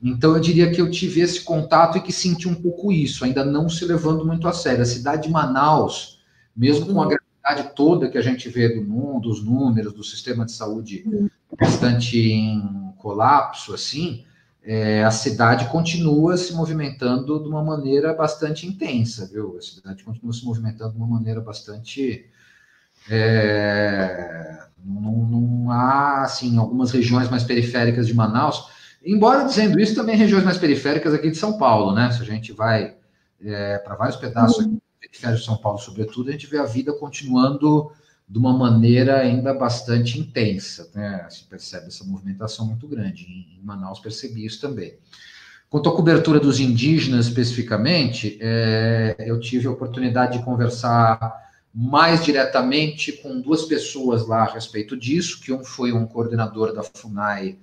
Então 0.00 0.34
eu 0.34 0.40
diria 0.40 0.70
que 0.70 0.80
eu 0.80 0.90
tive 0.90 1.20
esse 1.22 1.40
contato 1.40 1.98
e 1.98 2.00
que 2.00 2.12
senti 2.12 2.46
um 2.46 2.54
pouco 2.54 2.92
isso, 2.92 3.24
ainda 3.24 3.44
não 3.44 3.68
se 3.68 3.84
levando 3.84 4.24
muito 4.24 4.46
a 4.46 4.52
sério. 4.52 4.82
A 4.82 4.86
cidade 4.86 5.24
de 5.24 5.30
Manaus, 5.30 6.22
mesmo 6.54 6.86
com 6.86 7.00
a 7.00 7.06
uhum. 7.06 7.16
gravidade 7.42 7.74
toda 7.74 8.08
que 8.08 8.18
a 8.18 8.22
gente 8.22 8.48
vê 8.48 8.68
do 8.68 8.84
mundo, 8.84 9.28
dos 9.28 9.42
números, 9.42 9.92
do 9.92 10.04
sistema 10.04 10.44
de 10.44 10.52
saúde 10.52 11.02
uhum. 11.04 11.28
bastante 11.58 12.16
em 12.16 12.92
colapso, 12.98 13.74
assim, 13.74 14.24
é, 14.62 15.02
a 15.02 15.10
cidade 15.10 15.68
continua 15.68 16.36
se 16.36 16.52
movimentando 16.52 17.42
de 17.42 17.48
uma 17.48 17.64
maneira 17.64 18.12
bastante 18.12 18.66
intensa, 18.66 19.26
viu? 19.26 19.56
A 19.56 19.62
cidade 19.62 20.04
continua 20.04 20.32
se 20.32 20.44
movimentando 20.44 20.92
de 20.92 20.98
uma 20.98 21.06
maneira 21.06 21.40
bastante 21.40 22.26
é, 23.10 24.58
não, 24.84 25.12
não, 25.12 25.70
há, 25.70 26.22
assim, 26.22 26.58
algumas 26.58 26.90
regiões 26.90 27.28
mais 27.28 27.42
periféricas 27.44 28.06
de 28.06 28.14
Manaus, 28.14 28.68
embora 29.04 29.44
dizendo 29.44 29.78
isso, 29.80 29.94
também 29.94 30.16
regiões 30.16 30.44
mais 30.44 30.58
periféricas 30.58 31.14
aqui 31.14 31.30
de 31.30 31.36
São 31.36 31.58
Paulo, 31.58 31.94
né? 31.94 32.10
Se 32.10 32.22
a 32.22 32.24
gente 32.24 32.52
vai 32.52 32.96
é, 33.44 33.78
para 33.78 33.94
vários 33.94 34.16
pedaços 34.16 34.66
periféricos 35.00 35.40
de 35.40 35.46
São 35.46 35.56
Paulo, 35.56 35.78
sobretudo, 35.78 36.28
a 36.28 36.32
gente 36.32 36.46
vê 36.46 36.58
a 36.58 36.64
vida 36.64 36.92
continuando 36.92 37.90
de 38.28 38.38
uma 38.38 38.52
maneira 38.52 39.20
ainda 39.20 39.54
bastante 39.54 40.18
intensa, 40.18 40.90
né? 40.94 41.26
Se 41.30 41.44
percebe 41.44 41.86
essa 41.86 42.04
movimentação 42.04 42.66
muito 42.66 42.86
grande. 42.86 43.24
Em, 43.24 43.58
em 43.58 43.64
Manaus 43.64 44.00
percebi 44.00 44.44
isso 44.44 44.60
também. 44.60 44.94
Quanto 45.70 45.88
à 45.88 45.94
cobertura 45.94 46.40
dos 46.40 46.60
indígenas 46.60 47.26
especificamente, 47.26 48.38
é, 48.40 49.16
eu 49.18 49.38
tive 49.38 49.66
a 49.66 49.70
oportunidade 49.70 50.38
de 50.38 50.44
conversar 50.44 51.47
mais 51.80 52.24
diretamente 52.24 53.12
com 53.12 53.40
duas 53.40 53.62
pessoas 53.62 54.26
lá 54.26 54.42
a 54.42 54.52
respeito 54.52 54.96
disso, 54.96 55.40
que 55.40 55.52
um 55.52 55.62
foi 55.62 55.92
um 55.92 56.04
coordenador 56.06 56.74
da 56.74 56.82
FUNAI 56.82 57.56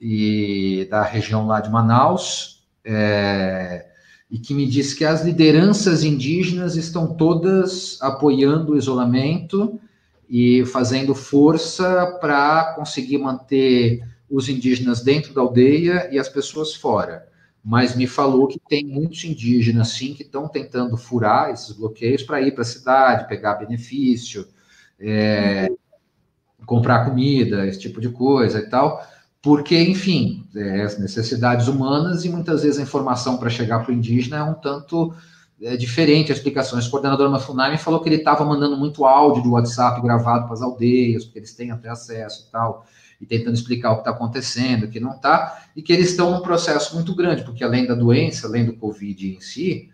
e 0.00 0.88
da 0.90 1.02
região 1.02 1.46
lá 1.46 1.60
de 1.60 1.68
Manaus, 1.68 2.64
é, 2.82 3.88
e 4.30 4.38
que 4.38 4.54
me 4.54 4.66
disse 4.66 4.96
que 4.96 5.04
as 5.04 5.22
lideranças 5.22 6.02
indígenas 6.02 6.76
estão 6.76 7.14
todas 7.14 8.00
apoiando 8.00 8.72
o 8.72 8.78
isolamento 8.78 9.78
e 10.26 10.64
fazendo 10.64 11.14
força 11.14 12.18
para 12.22 12.72
conseguir 12.72 13.18
manter 13.18 14.02
os 14.30 14.48
indígenas 14.48 15.02
dentro 15.02 15.34
da 15.34 15.42
aldeia 15.42 16.08
e 16.10 16.18
as 16.18 16.28
pessoas 16.30 16.74
fora 16.74 17.29
mas 17.62 17.94
me 17.94 18.06
falou 18.06 18.48
que 18.48 18.58
tem 18.58 18.84
muitos 18.84 19.24
indígenas, 19.24 19.88
sim, 19.88 20.14
que 20.14 20.22
estão 20.22 20.48
tentando 20.48 20.96
furar 20.96 21.50
esses 21.50 21.72
bloqueios 21.72 22.22
para 22.22 22.40
ir 22.40 22.52
para 22.52 22.62
a 22.62 22.66
cidade, 22.66 23.28
pegar 23.28 23.54
benefício, 23.54 24.48
é, 24.98 25.68
comprar 26.64 27.04
comida, 27.04 27.66
esse 27.66 27.78
tipo 27.78 28.00
de 28.00 28.08
coisa 28.08 28.60
e 28.60 28.68
tal, 28.68 29.06
porque, 29.42 29.78
enfim, 29.78 30.46
é, 30.54 30.82
as 30.82 30.98
necessidades 30.98 31.68
humanas 31.68 32.24
e 32.24 32.28
muitas 32.30 32.62
vezes 32.62 32.78
a 32.78 32.82
informação 32.82 33.36
para 33.36 33.50
chegar 33.50 33.80
para 33.80 33.92
o 33.92 33.94
indígena 33.94 34.38
é 34.38 34.42
um 34.42 34.54
tanto 34.54 35.14
é, 35.62 35.76
diferente 35.76 36.32
a 36.32 36.34
explicação. 36.34 36.78
Esse 36.78 36.90
coordenador 36.90 37.30
da 37.30 37.38
FUNAI 37.38 37.72
me 37.72 37.78
falou 37.78 38.00
que 38.00 38.08
ele 38.08 38.16
estava 38.16 38.44
mandando 38.44 38.76
muito 38.76 39.04
áudio 39.04 39.42
do 39.42 39.52
WhatsApp 39.52 40.00
gravado 40.02 40.44
para 40.44 40.54
as 40.54 40.62
aldeias, 40.62 41.24
porque 41.24 41.38
eles 41.38 41.54
têm 41.54 41.70
até 41.70 41.88
acesso 41.90 42.46
e 42.48 42.50
tal 42.50 42.86
e 43.20 43.26
tentando 43.26 43.54
explicar 43.54 43.92
o 43.92 43.96
que 43.96 44.00
está 44.00 44.10
acontecendo, 44.10 44.84
o 44.84 44.88
que 44.88 44.98
não 44.98 45.12
está, 45.12 45.64
e 45.76 45.82
que 45.82 45.92
eles 45.92 46.10
estão 46.10 46.30
num 46.30 46.40
processo 46.40 46.94
muito 46.94 47.14
grande, 47.14 47.44
porque 47.44 47.62
além 47.62 47.86
da 47.86 47.94
doença, 47.94 48.46
além 48.46 48.64
do 48.64 48.76
Covid 48.76 49.36
em 49.36 49.40
si, 49.40 49.90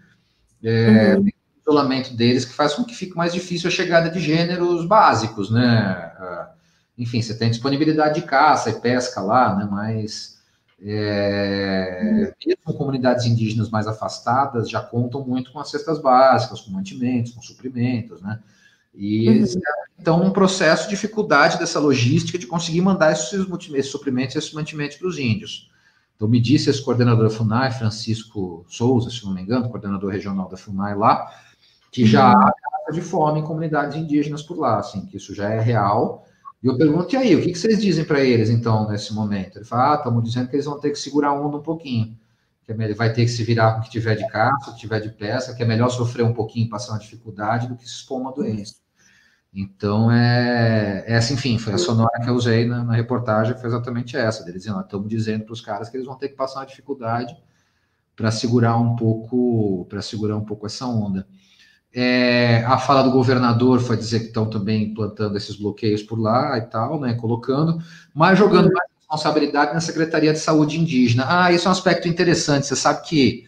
é, 0.63 1.15
uhum. 1.17 1.25
tem 1.25 1.35
o 1.35 1.61
isolamento 1.61 2.15
deles 2.15 2.45
que 2.45 2.53
faz 2.53 2.75
com 2.75 2.85
que 2.85 2.95
fique 2.95 3.17
mais 3.17 3.33
difícil 3.33 3.69
a 3.69 3.73
chegada 3.73 4.09
de 4.09 4.21
gêneros 4.21 4.87
básicos, 4.87 5.51
né? 5.51 6.13
Ah, 6.19 6.51
enfim, 6.97 7.21
você 7.21 7.37
tem 7.37 7.51
disponibilidade 7.51 8.21
de 8.21 8.27
caça 8.27 8.71
e 8.71 8.81
pesca 8.81 9.21
lá, 9.21 9.55
né? 9.55 9.69
Mas 9.71 10.37
é, 10.81 12.01
uhum. 12.03 12.33
mesmo 12.47 12.79
comunidades 12.79 13.27
indígenas 13.27 13.71
mais 13.71 13.87
afastadas 13.87 14.71
já 14.71 14.81
contam 14.81 15.25
muito 15.25 15.51
com 15.53 15.59
as 15.59 15.71
cestas 15.71 16.01
básicas, 16.01 16.61
com 16.61 16.71
mantimentos, 16.71 17.33
com 17.33 17.43
suprimentos, 17.43 18.23
né? 18.23 18.39
E 18.97 19.29
uhum. 19.29 19.45
então 20.01 20.23
um 20.23 20.31
processo 20.31 20.85
de 20.85 20.91
dificuldade 20.91 21.59
dessa 21.59 21.79
logística 21.79 22.39
de 22.39 22.47
conseguir 22.47 22.81
mandar 22.81 23.13
esses, 23.13 23.47
esses 23.75 23.91
suprimentos, 23.91 24.35
esses 24.35 24.53
mantimentos 24.53 24.97
para 24.97 25.09
os 25.09 25.19
índios. 25.19 25.71
Então 26.17 26.27
me 26.27 26.41
disse 26.41 26.71
esse 26.71 26.83
coordenador 26.83 27.25
da 27.25 27.31
FUNAI, 27.31 27.73
Francisco 27.73 28.65
Souza, 28.69 29.11
se 29.11 29.23
não 29.25 29.35
me 29.35 29.43
engano, 29.43 29.69
coordenador 29.69 30.11
regional 30.11 30.49
da 30.49 30.57
FUNAI 30.57 30.97
lá, 30.97 31.31
que 31.93 32.07
já 32.07 32.33
uhum. 32.33 32.49
há 32.89 32.91
de 32.91 33.03
fome 33.03 33.41
em 33.41 33.45
comunidades 33.45 33.97
indígenas 33.97 34.43
por 34.43 34.59
lá, 34.59 34.79
assim, 34.79 35.05
que 35.07 35.19
isso 35.19 35.35
já 35.35 35.51
é 35.51 35.61
real. 35.61 36.27
E 36.63 36.69
eu 36.69 36.77
pergunto, 36.79 37.15
e 37.15 37.19
aí, 37.19 37.37
o 37.37 37.43
que, 37.43 37.53
que 37.53 37.59
vocês 37.59 37.81
dizem 37.81 38.05
para 38.05 38.21
eles, 38.21 38.49
então, 38.49 38.89
nesse 38.89 39.13
momento? 39.13 39.59
Ele 39.59 39.65
fala, 39.65 39.93
ah, 39.93 39.97
estamos 39.97 40.25
dizendo 40.25 40.49
que 40.49 40.57
eles 40.57 40.65
vão 40.65 40.81
ter 40.81 40.91
que 40.91 40.99
segurar 40.99 41.29
a 41.29 41.35
onda 41.35 41.59
um 41.59 41.63
pouquinho, 41.63 42.17
que 42.65 42.73
ele 42.73 42.93
é 42.93 42.95
vai 42.95 43.13
ter 43.13 43.25
que 43.25 43.31
se 43.31 43.45
virar 43.45 43.75
com 43.75 43.81
o 43.81 43.83
que 43.83 43.91
tiver 43.91 44.17
de 44.17 44.27
caça, 44.29 44.71
o 44.71 44.75
que 44.75 44.81
tiver 44.81 45.01
de 45.01 45.11
pesca, 45.11 45.55
que 45.55 45.63
é 45.63 45.67
melhor 45.67 45.91
sofrer 45.91 46.25
um 46.25 46.33
pouquinho, 46.33 46.69
passar 46.71 46.93
uma 46.93 46.99
dificuldade, 46.99 47.69
do 47.69 47.77
que 47.77 47.87
se 47.87 47.97
expor 47.97 48.21
uma 48.21 48.33
doença. 48.33 48.75
Então, 49.59 50.13
é, 50.13 51.03
essa, 51.07 51.33
enfim, 51.33 51.57
foi 51.57 51.73
a 51.73 51.79
sonora 51.79 52.21
que 52.23 52.29
eu 52.29 52.35
usei 52.35 52.67
na, 52.67 52.85
na 52.85 52.93
reportagem, 52.93 53.57
foi 53.57 53.71
exatamente 53.71 54.15
essa, 54.15 54.45
deles 54.45 54.65
dizendo, 54.65 54.83
estamos 54.83 55.09
dizendo 55.09 55.45
para 55.45 55.53
os 55.55 55.63
caras 55.63 55.89
que 55.89 55.97
eles 55.97 56.07
vão 56.07 56.15
ter 56.15 56.29
que 56.29 56.37
passar 56.37 56.61
uma 56.61 56.67
dificuldade 56.67 57.35
para 58.15 58.31
segurar 58.31 58.77
um 58.77 58.95
pouco, 58.97 59.87
para 59.89 60.03
segurar 60.03 60.37
um 60.37 60.45
pouco 60.45 60.67
essa 60.67 60.87
onda. 60.87 61.27
É, 61.95 62.63
a 62.67 62.77
fala 62.77 63.03
do 63.03 63.11
governador 63.11 63.81
foi 63.81 63.97
dizer 63.97 64.21
que 64.21 64.27
estão 64.27 64.51
também 64.51 64.91
implantando 64.91 65.39
esses 65.39 65.57
bloqueios 65.57 66.03
por 66.03 66.21
lá 66.21 66.59
e 66.59 66.63
tal, 66.63 67.01
né? 67.01 67.15
Colocando, 67.15 67.79
mas 68.15 68.39
jogando 68.39 68.71
mais 68.71 68.91
responsabilidade 68.99 69.73
na 69.73 69.81
Secretaria 69.81 70.35
de 70.35 70.39
Saúde 70.39 70.79
Indígena. 70.79 71.25
Ah, 71.27 71.51
isso 71.51 71.67
é 71.67 71.71
um 71.71 71.73
aspecto 71.73 72.07
interessante. 72.07 72.67
Você 72.67 72.77
sabe 72.77 73.09
que 73.09 73.47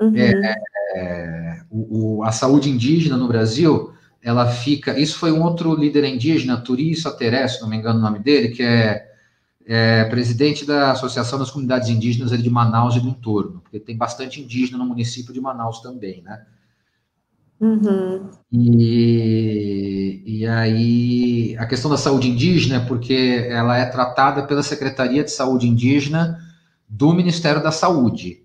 uhum. 0.00 0.16
é, 0.16 0.54
é, 0.96 1.60
o, 1.70 2.20
o, 2.20 2.24
a 2.24 2.32
saúde 2.32 2.70
indígena 2.70 3.18
no 3.18 3.28
Brasil, 3.28 3.92
ela 4.24 4.46
fica. 4.46 4.98
Isso 4.98 5.18
foi 5.18 5.30
um 5.30 5.42
outro 5.42 5.74
líder 5.76 6.04
indígena, 6.04 6.56
Turi 6.56 6.96
Sateré, 6.96 7.46
se 7.46 7.60
não 7.60 7.68
me 7.68 7.76
engano 7.76 7.98
o 7.98 8.02
nome 8.02 8.18
dele, 8.18 8.48
que 8.48 8.62
é, 8.62 9.06
é, 9.66 10.04
presidente 10.06 10.64
da 10.64 10.92
Associação 10.92 11.38
das 11.38 11.50
Comunidades 11.50 11.90
Indígenas 11.90 12.30
de 12.30 12.50
Manaus 12.50 12.96
e 12.96 13.00
do 13.00 13.08
entorno, 13.08 13.60
porque 13.60 13.78
tem 13.78 13.94
bastante 13.94 14.40
indígena 14.40 14.78
no 14.78 14.86
município 14.86 15.32
de 15.32 15.40
Manaus 15.42 15.80
também, 15.80 16.22
né? 16.22 16.42
Uhum. 17.60 18.30
E, 18.50 20.22
e 20.24 20.46
aí, 20.46 21.56
a 21.58 21.66
questão 21.66 21.90
da 21.90 21.96
saúde 21.98 22.30
indígena, 22.30 22.80
porque 22.80 23.46
ela 23.48 23.76
é 23.76 23.84
tratada 23.84 24.42
pela 24.42 24.62
Secretaria 24.62 25.22
de 25.22 25.30
Saúde 25.30 25.68
Indígena 25.68 26.38
do 26.88 27.12
Ministério 27.12 27.62
da 27.62 27.70
Saúde, 27.70 28.42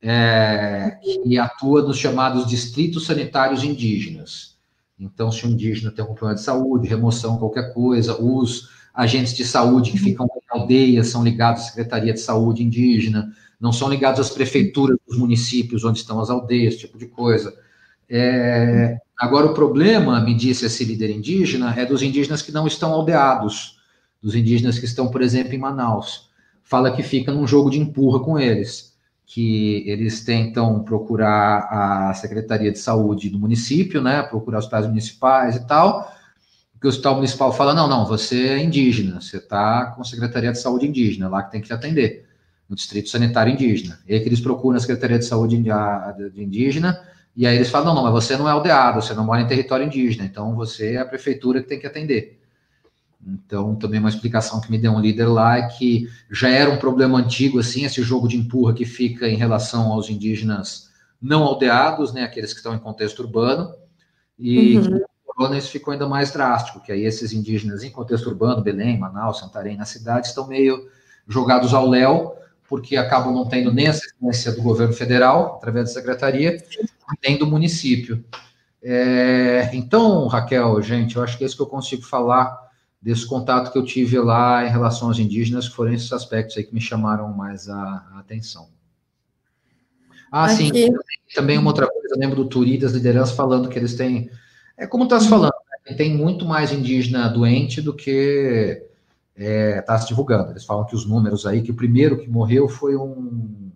é, 0.00 0.98
que 1.02 1.38
atua 1.38 1.82
nos 1.82 1.98
chamados 1.98 2.46
distritos 2.46 3.06
sanitários 3.06 3.62
indígenas. 3.62 4.57
Então, 4.98 5.30
se 5.30 5.46
um 5.46 5.50
indígena 5.50 5.90
tem 5.90 6.04
um 6.04 6.08
problema 6.08 6.34
de 6.34 6.42
saúde, 6.42 6.88
remoção, 6.88 7.38
qualquer 7.38 7.72
coisa, 7.72 8.20
os 8.20 8.68
agentes 8.92 9.34
de 9.34 9.44
saúde 9.44 9.92
que 9.92 9.98
ficam 9.98 10.26
em 10.26 10.60
aldeias 10.60 11.08
são 11.08 11.22
ligados 11.22 11.62
à 11.62 11.64
Secretaria 11.66 12.12
de 12.12 12.20
Saúde 12.20 12.64
Indígena, 12.64 13.32
não 13.60 13.72
são 13.72 13.88
ligados 13.88 14.20
às 14.20 14.30
prefeituras 14.30 14.98
dos 15.06 15.16
municípios 15.16 15.84
onde 15.84 15.98
estão 15.98 16.20
as 16.20 16.30
aldeias, 16.30 16.74
esse 16.74 16.86
tipo 16.86 16.98
de 16.98 17.06
coisa 17.06 17.54
é, 18.08 18.98
agora, 19.18 19.46
o 19.46 19.54
problema, 19.54 20.20
me 20.20 20.34
disse 20.34 20.64
esse 20.64 20.84
líder 20.84 21.10
indígena, 21.10 21.74
é 21.76 21.84
dos 21.84 22.02
indígenas 22.02 22.40
que 22.40 22.50
não 22.50 22.66
estão 22.66 22.92
aldeados, 22.92 23.78
dos 24.22 24.34
indígenas 24.34 24.78
que 24.78 24.86
estão, 24.86 25.10
por 25.10 25.20
exemplo, 25.20 25.54
em 25.54 25.58
Manaus. 25.58 26.30
Fala 26.62 26.90
que 26.90 27.02
fica 27.02 27.32
num 27.32 27.46
jogo 27.46 27.70
de 27.70 27.78
empurra 27.78 28.20
com 28.20 28.38
eles, 28.38 28.87
que 29.28 29.84
eles 29.86 30.24
tentam 30.24 30.82
procurar 30.82 31.68
a 31.70 32.14
Secretaria 32.14 32.72
de 32.72 32.78
Saúde 32.78 33.28
do 33.28 33.38
município, 33.38 34.00
né, 34.00 34.22
procurar 34.22 34.58
os 34.58 34.64
hospitais 34.64 34.86
municipais 34.86 35.54
e 35.54 35.66
tal, 35.66 36.10
que 36.80 36.86
o 36.86 36.88
hospital 36.88 37.16
municipal 37.16 37.52
fala, 37.52 37.74
não, 37.74 37.86
não, 37.86 38.06
você 38.06 38.48
é 38.48 38.58
indígena, 38.58 39.20
você 39.20 39.36
está 39.36 39.92
com 39.94 40.00
a 40.00 40.04
Secretaria 40.04 40.50
de 40.50 40.58
Saúde 40.58 40.86
indígena, 40.86 41.28
lá 41.28 41.42
que 41.42 41.50
tem 41.50 41.60
que 41.60 41.66
te 41.66 41.74
atender, 41.74 42.26
no 42.66 42.74
Distrito 42.74 43.10
Sanitário 43.10 43.52
Indígena. 43.52 44.00
E 44.08 44.14
aí 44.14 44.20
que 44.20 44.28
eles 44.28 44.40
procuram 44.40 44.78
a 44.78 44.80
Secretaria 44.80 45.18
de 45.18 45.26
Saúde 45.26 45.62
indígena, 46.36 46.98
e 47.36 47.46
aí 47.46 47.56
eles 47.56 47.68
falam: 47.70 47.88
não, 47.88 47.94
não, 47.96 48.02
mas 48.10 48.24
você 48.24 48.36
não 48.36 48.48
é 48.48 48.52
aldeado, 48.52 49.02
você 49.02 49.12
não 49.12 49.24
mora 49.24 49.42
em 49.42 49.46
território 49.46 49.86
indígena, 49.86 50.24
então 50.24 50.54
você 50.54 50.94
é 50.94 50.98
a 50.98 51.04
prefeitura 51.04 51.62
que 51.62 51.68
tem 51.68 51.78
que 51.78 51.86
atender. 51.86 52.37
Então, 53.24 53.74
também 53.74 53.98
uma 53.98 54.08
explicação 54.08 54.60
que 54.60 54.70
me 54.70 54.78
deu 54.78 54.92
um 54.92 55.00
líder 55.00 55.26
lá 55.26 55.58
é 55.58 55.66
que 55.66 56.08
já 56.30 56.48
era 56.48 56.70
um 56.70 56.78
problema 56.78 57.18
antigo, 57.18 57.58
assim, 57.58 57.84
esse 57.84 58.02
jogo 58.02 58.28
de 58.28 58.36
empurra 58.36 58.72
que 58.72 58.84
fica 58.84 59.28
em 59.28 59.36
relação 59.36 59.92
aos 59.92 60.08
indígenas 60.08 60.88
não 61.20 61.42
aldeados, 61.42 62.12
né, 62.12 62.22
aqueles 62.22 62.52
que 62.52 62.58
estão 62.58 62.74
em 62.74 62.78
contexto 62.78 63.20
urbano, 63.20 63.74
e 64.38 64.78
uhum. 64.78 65.00
corona 65.26 65.58
isso 65.58 65.70
ficou 65.70 65.92
ainda 65.92 66.08
mais 66.08 66.30
drástico, 66.30 66.80
que 66.80 66.92
aí 66.92 67.04
esses 67.04 67.32
indígenas 67.32 67.82
em 67.82 67.90
contexto 67.90 68.28
urbano, 68.28 68.62
Belém, 68.62 68.98
Manaus, 68.98 69.40
Santarém, 69.40 69.76
na 69.76 69.84
cidade, 69.84 70.28
estão 70.28 70.46
meio 70.46 70.88
jogados 71.26 71.74
ao 71.74 71.88
léu, 71.88 72.36
porque 72.68 72.96
acabam 72.96 73.34
não 73.34 73.46
tendo 73.46 73.72
nem 73.72 73.88
assistência 73.88 74.52
do 74.52 74.62
governo 74.62 74.92
federal, 74.92 75.56
através 75.56 75.86
da 75.86 76.00
secretaria, 76.00 76.62
nem 77.24 77.36
do 77.36 77.46
município. 77.46 78.24
É, 78.80 79.70
então, 79.72 80.26
Raquel, 80.28 80.80
gente, 80.82 81.16
eu 81.16 81.22
acho 81.22 81.36
que 81.36 81.42
é 81.42 81.46
isso 81.46 81.56
que 81.56 81.62
eu 81.62 81.66
consigo 81.66 82.02
falar 82.02 82.67
desse 83.00 83.26
contato 83.26 83.72
que 83.72 83.78
eu 83.78 83.84
tive 83.84 84.18
lá 84.18 84.66
em 84.66 84.70
relação 84.70 85.08
aos 85.08 85.18
indígenas, 85.18 85.68
que 85.68 85.74
foram 85.74 85.92
esses 85.92 86.12
aspectos 86.12 86.56
aí 86.56 86.64
que 86.64 86.74
me 86.74 86.80
chamaram 86.80 87.32
mais 87.32 87.68
a, 87.68 88.06
a 88.12 88.18
atenção. 88.18 88.68
Ah, 90.30 90.46
Aqui. 90.46 90.70
sim, 90.72 90.92
também, 91.34 91.58
uma 91.58 91.70
outra 91.70 91.86
coisa, 91.86 92.14
eu 92.14 92.18
lembro 92.18 92.36
do 92.36 92.48
Turi 92.48 92.78
das 92.78 92.92
lideranças 92.92 93.34
falando 93.34 93.68
que 93.68 93.78
eles 93.78 93.94
têm, 93.94 94.30
é 94.76 94.86
como 94.86 95.04
estás 95.04 95.26
falando, 95.26 95.52
né, 95.88 95.94
tem 95.94 96.14
muito 96.14 96.44
mais 96.44 96.72
indígena 96.72 97.28
doente 97.28 97.80
do 97.80 97.94
que 97.94 98.82
está 99.34 99.44
é, 99.44 99.80
tá 99.82 99.98
se 99.98 100.08
divulgando. 100.08 100.50
Eles 100.50 100.64
falam 100.64 100.84
que 100.84 100.94
os 100.94 101.06
números 101.06 101.46
aí, 101.46 101.62
que 101.62 101.70
o 101.70 101.76
primeiro 101.76 102.18
que 102.18 102.28
morreu 102.28 102.68
foi 102.68 102.96
um, 102.96 103.70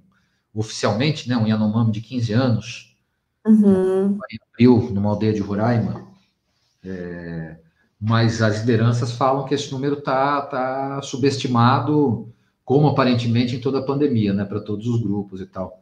oficialmente, 0.55 1.29
né, 1.29 1.37
um 1.37 1.47
Yanomami 1.47 1.93
de 1.93 2.01
15 2.01 2.33
anos, 2.33 2.97
uhum. 3.47 4.19
em 4.31 4.39
abril, 4.53 4.91
numa 4.93 5.11
aldeia 5.11 5.33
de 5.33 5.41
Roraima. 5.41 6.07
É, 6.85 7.62
mas 8.03 8.43
as 8.43 8.61
lideranças 8.61 9.13
falam 9.13 9.45
que 9.45 9.55
esse 9.55 9.71
número 9.71 9.99
está 9.99 10.43
tá 10.43 11.03
subestimado, 11.03 12.29
como 12.65 12.89
aparentemente 12.89 13.55
em 13.55 13.61
toda 13.61 13.79
a 13.79 13.87
pandemia, 13.87 14.33
né, 14.33 14.45
para 14.45 14.61
todos 14.61 14.89
os 14.89 15.01
grupos 15.01 15.41
e 15.41 15.47
tal. 15.47 15.81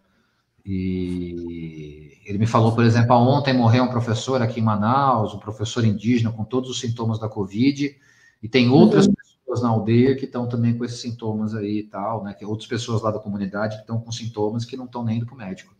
E 0.65 2.19
ele 2.27 2.37
me 2.37 2.47
falou, 2.47 2.75
por 2.75 2.85
exemplo, 2.85 3.17
ontem 3.17 3.55
morreu 3.55 3.85
um 3.85 3.89
professor 3.89 4.43
aqui 4.43 4.61
em 4.61 4.63
Manaus, 4.63 5.33
um 5.33 5.39
professor 5.39 5.85
indígena 5.85 6.31
com 6.31 6.45
todos 6.45 6.69
os 6.69 6.79
sintomas 6.79 7.19
da 7.19 7.29
Covid, 7.29 7.97
e 8.43 8.49
tem 8.49 8.69
outras 8.69 9.07
uhum 9.07 9.15
pessoas 9.51 9.63
na 9.63 9.69
aldeia 9.69 10.17
que 10.17 10.25
estão 10.25 10.49
também 10.49 10.77
com 10.79 10.85
esses 10.85 11.01
sintomas 11.01 11.55
aí 11.55 11.79
e 11.79 11.83
tal, 11.83 12.23
né? 12.23 12.33
Que 12.33 12.45
outras 12.45 12.69
pessoas 12.69 13.03
lá 13.03 13.11
da 13.11 13.19
comunidade 13.19 13.77
que 13.77 13.83
estão 13.83 14.01
com 14.01 14.13
sintomas 14.13 14.65
que 14.65 14.77
não 14.77 14.85
estão 14.85 15.05
nem 15.05 15.17
indo 15.17 15.27
para 15.27 15.35
o 15.35 15.39
médico. 15.39 15.75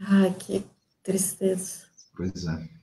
Ai, 0.00 0.34
que 0.38 0.64
tristeza. 1.02 1.84
Pois 2.16 2.46
é. 2.46 2.75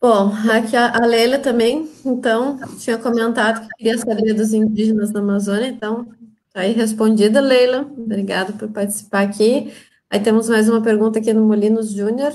Bom, 0.00 0.32
aqui 0.50 0.74
a 0.74 1.04
Leila 1.04 1.38
também, 1.38 1.86
então, 2.06 2.58
tinha 2.78 2.96
comentado 2.96 3.60
que 3.60 3.68
queria 3.76 3.98
saber 3.98 4.32
dos 4.32 4.54
indígenas 4.54 5.10
da 5.12 5.20
Amazônia, 5.20 5.68
então, 5.68 6.06
tá 6.54 6.60
aí 6.60 6.72
respondida, 6.72 7.38
Leila. 7.38 7.82
Obrigada 7.98 8.50
por 8.54 8.68
participar 8.68 9.20
aqui. 9.20 9.70
Aí 10.08 10.18
temos 10.18 10.48
mais 10.48 10.70
uma 10.70 10.80
pergunta 10.80 11.18
aqui 11.18 11.34
no 11.34 11.44
Molinos 11.44 11.92
Júnior. 11.92 12.32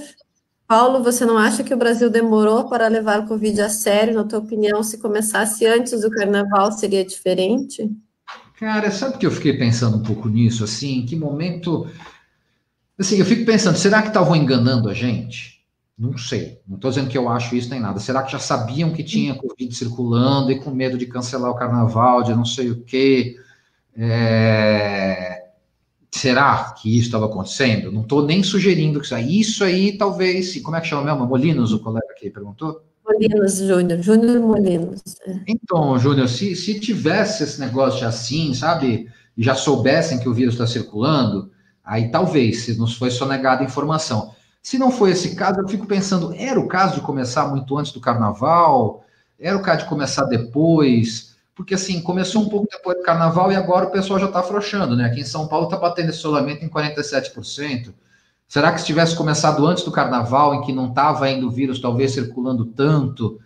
Paulo, 0.68 1.04
você 1.04 1.26
não 1.26 1.40
acha 1.40 1.64
que 1.64 1.74
o 1.74 1.78
Brasil 1.78 2.08
demorou 2.08 2.70
para 2.70 2.88
levar 2.88 3.22
o 3.22 3.28
Covid 3.28 3.60
a 3.62 3.70
sério? 3.70 4.14
Na 4.14 4.24
tua 4.24 4.40
opinião, 4.40 4.84
se 4.84 5.00
começasse 5.00 5.66
antes 5.66 6.02
do 6.02 6.12
carnaval, 6.12 6.72
seria 6.72 7.04
diferente? 7.04 7.90
Cara, 8.60 8.92
sabe 8.92 9.18
que 9.18 9.26
eu 9.26 9.32
fiquei 9.32 9.58
pensando 9.58 9.98
um 9.98 10.04
pouco 10.04 10.30
nisso, 10.30 10.64
assim, 10.64 11.00
em 11.00 11.06
que 11.08 11.16
momento... 11.16 11.88
Assim, 12.98 13.18
eu 13.18 13.26
fico 13.26 13.44
pensando, 13.44 13.76
será 13.76 14.04
que 14.04 14.10
estavam 14.10 14.36
enganando 14.36 14.88
a 14.88 14.94
gente? 14.94 15.55
Não 15.98 16.18
sei, 16.18 16.60
não 16.68 16.76
estou 16.76 16.92
dizendo 16.92 17.10
que 17.10 17.18
eu 17.18 17.30
acho 17.30 17.56
isso 17.56 17.70
nem 17.70 17.80
nada. 17.80 18.00
Será 18.00 18.22
que 18.22 18.32
já 18.32 18.40
sabiam 18.40 18.92
que 18.92 19.02
tinha 19.02 19.34
Covid 19.34 19.74
circulando 19.74 20.52
e 20.52 20.60
com 20.60 20.70
medo 20.72 20.98
de 20.98 21.06
cancelar 21.06 21.50
o 21.50 21.56
carnaval, 21.56 22.22
de 22.22 22.36
não 22.36 22.44
sei 22.44 22.70
o 22.70 22.82
quê? 22.82 23.38
É... 23.96 25.46
Será 26.12 26.74
que 26.78 26.98
isso 26.98 27.08
estava 27.08 27.26
acontecendo? 27.28 27.92
Não 27.92 28.02
estou 28.02 28.26
nem 28.26 28.44
sugerindo 28.44 29.00
que 29.00 29.16
isso 29.16 29.64
aí 29.64 29.98
talvez. 29.98 30.62
Como 30.62 30.76
é 30.76 30.82
que 30.82 30.88
chama 30.88 31.04
mesmo? 31.04 31.26
Molinos, 31.26 31.72
o 31.72 31.80
colega 31.80 32.14
que 32.18 32.30
perguntou? 32.30 32.84
Molinos 33.06 33.60
Júnior, 33.60 34.02
Júnior 34.02 34.40
Molinos. 34.42 35.02
É. 35.26 35.40
Então, 35.48 35.98
Júnior, 35.98 36.28
se, 36.28 36.56
se 36.56 36.80
tivesse 36.80 37.44
esse 37.44 37.60
negócio 37.60 38.06
assim, 38.06 38.54
sabe, 38.54 39.08
e 39.38 39.44
já 39.44 39.56
soubessem 39.56 40.20
que 40.20 40.28
o 40.28 40.34
vírus 40.34 40.56
está 40.56 40.66
circulando, 40.66 41.52
aí 41.84 42.10
talvez, 42.10 42.64
se 42.64 42.78
nos 42.78 42.96
foi 42.96 43.12
só 43.12 43.26
negada 43.26 43.62
a 43.62 43.66
informação. 43.66 44.35
Se 44.66 44.80
não 44.80 44.90
foi 44.90 45.12
esse 45.12 45.36
caso, 45.36 45.60
eu 45.60 45.68
fico 45.68 45.86
pensando, 45.86 46.34
era 46.34 46.60
o 46.60 46.68
caso 46.68 46.96
de 46.96 47.02
começar 47.02 47.48
muito 47.48 47.78
antes 47.78 47.92
do 47.92 48.02
carnaval? 48.02 49.06
Era 49.40 49.56
o 49.56 49.62
caso 49.62 49.84
de 49.84 49.90
começar 49.90 50.26
depois? 50.26 51.36
porque 51.54 51.76
assim, 51.76 52.02
começou 52.02 52.42
um 52.42 52.50
pouco 52.50 52.68
depois 52.70 52.98
do 52.98 53.04
carnaval 53.04 53.52
e 53.52 53.56
agora 53.56 53.86
o 53.86 53.92
pessoal 53.92 54.20
já 54.20 54.26
está 54.26 54.40
afrouxando, 54.40 54.96
né? 54.96 55.06
Aqui 55.06 55.22
em 55.22 55.26
São 55.26 55.48
Paulo 55.48 55.68
está 55.68 55.78
batendo 55.78 56.10
isolamento 56.10 56.66
em 56.66 56.70
47%. 56.70 57.94
Será 58.48 58.74
que 58.74 58.82
se 58.82 58.88
tivesse 58.88 59.16
começado 59.16 59.66
antes 59.66 59.84
do 59.84 59.92
carnaval, 59.92 60.56
em 60.56 60.62
que 60.64 60.74
não 60.74 60.90
estava 60.90 61.26
ainda 61.26 61.46
o 61.46 61.52
vírus 61.52 61.80
talvez 61.80 62.12
circulando 62.12 62.66
tanto, 62.66 63.40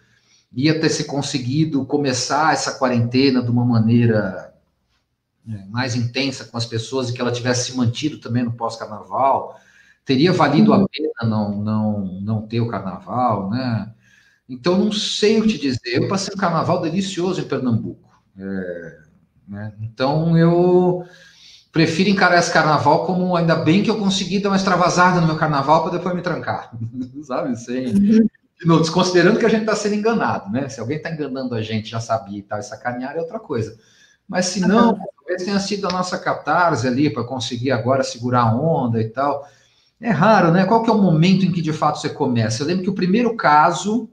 ia 0.51 0.80
ter 0.80 0.89
se 0.89 1.03
conseguido 1.03 1.86
começar 1.86 2.53
essa 2.53 2.72
quarentena 2.80 3.43
de 3.43 3.51
uma 3.51 3.63
maneira 3.63 4.55
né, 5.45 5.67
mais 5.70 5.95
intensa 5.95 6.45
com 6.45 6.57
as 6.57 6.65
pessoas 6.65 7.09
e 7.09 7.13
que 7.13 7.22
ela 7.22 7.32
tivesse 7.32 7.72
se 7.72 7.78
mantido 7.78 8.17
também 8.17 8.43
no 8.43 8.53
pós-carnaval? 8.53 9.59
Teria 10.10 10.34
valido 10.34 10.74
a 10.74 10.80
uhum. 10.80 10.88
pena 10.88 11.30
não, 11.30 11.55
não, 11.62 12.05
não 12.20 12.41
ter 12.47 12.60
o 12.60 12.68
carnaval, 12.68 13.47
né? 13.51 13.93
Então, 14.49 14.76
não 14.76 14.91
sei 14.91 15.38
o 15.38 15.43
que 15.43 15.49
te 15.49 15.60
dizer. 15.60 16.01
Eu 16.01 16.07
passei 16.07 16.34
um 16.34 16.38
carnaval 16.39 16.82
delicioso 16.82 17.39
em 17.39 17.43
Pernambuco. 17.43 18.10
É, 18.36 18.97
né? 19.47 19.72
Então, 19.80 20.36
eu 20.36 21.05
prefiro 21.72 22.10
encarar 22.10 22.39
esse 22.39 22.51
carnaval 22.51 23.05
como 23.05 23.36
ainda 23.36 23.55
bem 23.57 23.84
que 23.84 23.91
eu 23.91 23.99
consegui 23.99 24.39
dar 24.39 24.49
uma 24.49 24.55
extravasada 24.55 25.22
no 25.22 25.28
meu 25.28 25.38
carnaval 25.38 25.84
para 25.84 25.99
depois 25.99 26.16
me 26.16 26.24
trancar, 26.24 26.72
sabe? 27.22 27.55
Sem, 27.55 27.93
não, 28.66 28.82
desconsiderando 28.82 29.38
que 29.38 29.45
a 29.45 29.49
gente 29.49 29.62
está 29.62 29.76
sendo 29.76 29.93
enganado, 29.93 30.51
né? 30.51 30.68
Se 30.70 30.80
alguém 30.80 30.97
está 30.97 31.12
enganando 31.12 31.53
a 31.53 31.62
gente, 31.62 31.88
já 31.88 31.99
sabia 31.99 32.39
e 32.39 32.41
tal, 32.41 32.57
e 32.57 32.64
sacanear 32.64 33.16
é 33.16 33.20
outra 33.20 33.39
coisa. 33.39 33.78
Mas 34.28 34.47
se 34.47 34.60
não, 34.62 34.97
talvez 34.97 35.43
tenha 35.43 35.60
sido 35.60 35.88
a 35.88 35.91
nossa 35.91 36.18
catarse 36.18 36.88
ali 36.88 37.12
para 37.12 37.24
conseguir 37.24 37.70
agora 37.70 38.03
segurar 38.03 38.41
a 38.41 38.55
onda 38.55 38.99
e 38.99 39.07
tal. 39.07 39.47
É 40.02 40.10
raro, 40.10 40.52
né? 40.52 40.66
Qual 40.66 40.82
que 40.82 40.89
é 40.89 40.93
o 40.93 41.02
momento 41.02 41.45
em 41.45 41.52
que 41.52 41.62
de 41.62 41.74
fato 41.74 42.00
você 42.00 42.10
começa? 42.10 42.64
Eu 42.64 42.68
lembro 42.68 42.84
que 42.84 42.89
o 42.89 42.95
primeiro 42.95 43.36
caso, 43.36 44.10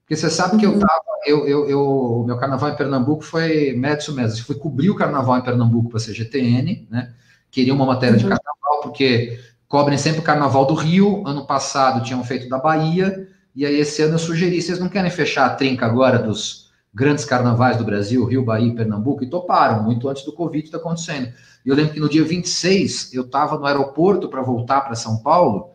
porque 0.00 0.16
você 0.16 0.30
sabe 0.30 0.56
que 0.56 0.64
eu 0.64 0.72
uhum. 0.72 0.78
tava, 0.78 1.02
eu, 1.26 1.46
eu, 1.46 1.68
eu 1.68 1.80
o 1.80 2.24
meu 2.24 2.38
carnaval 2.38 2.70
em 2.70 2.76
Pernambuco 2.76 3.22
foi 3.22 3.74
médio 3.74 4.14
mesmo, 4.14 4.44
fui 4.44 4.56
cobrir 4.56 4.88
o 4.88 4.96
carnaval 4.96 5.36
em 5.36 5.42
Pernambuco 5.42 5.90
para 5.90 5.98
a 5.98 6.02
CGTN, 6.02 6.86
né? 6.90 7.12
Queria 7.50 7.74
uma 7.74 7.84
matéria 7.84 8.16
de 8.16 8.24
uhum. 8.24 8.30
carnaval, 8.30 8.80
porque 8.82 9.38
cobrem 9.68 9.98
sempre 9.98 10.20
o 10.20 10.24
carnaval 10.24 10.64
do 10.64 10.74
Rio, 10.74 11.26
ano 11.26 11.46
passado 11.46 12.02
tinham 12.02 12.24
feito 12.24 12.48
da 12.48 12.58
Bahia, 12.58 13.28
e 13.54 13.66
aí 13.66 13.78
esse 13.78 14.00
ano 14.02 14.14
eu 14.14 14.18
sugeri, 14.18 14.62
vocês 14.62 14.78
não 14.78 14.88
querem 14.88 15.10
fechar 15.10 15.44
a 15.46 15.50
trinca 15.50 15.84
agora 15.84 16.18
dos 16.18 16.68
grandes 16.94 17.24
carnavais 17.26 17.76
do 17.76 17.84
Brasil, 17.84 18.24
Rio, 18.24 18.44
Bahia 18.44 18.68
e 18.68 18.74
Pernambuco, 18.74 19.22
e 19.22 19.28
toparam, 19.28 19.82
muito 19.82 20.08
antes 20.08 20.24
do 20.24 20.32
Covid 20.32 20.64
está 20.64 20.78
acontecendo. 20.78 21.32
E 21.68 21.70
eu 21.70 21.76
lembro 21.76 21.92
que 21.92 22.00
no 22.00 22.08
dia 22.08 22.24
26, 22.24 23.12
eu 23.12 23.24
estava 23.24 23.58
no 23.58 23.66
aeroporto 23.66 24.26
para 24.30 24.40
voltar 24.40 24.80
para 24.80 24.94
São 24.94 25.18
Paulo, 25.18 25.72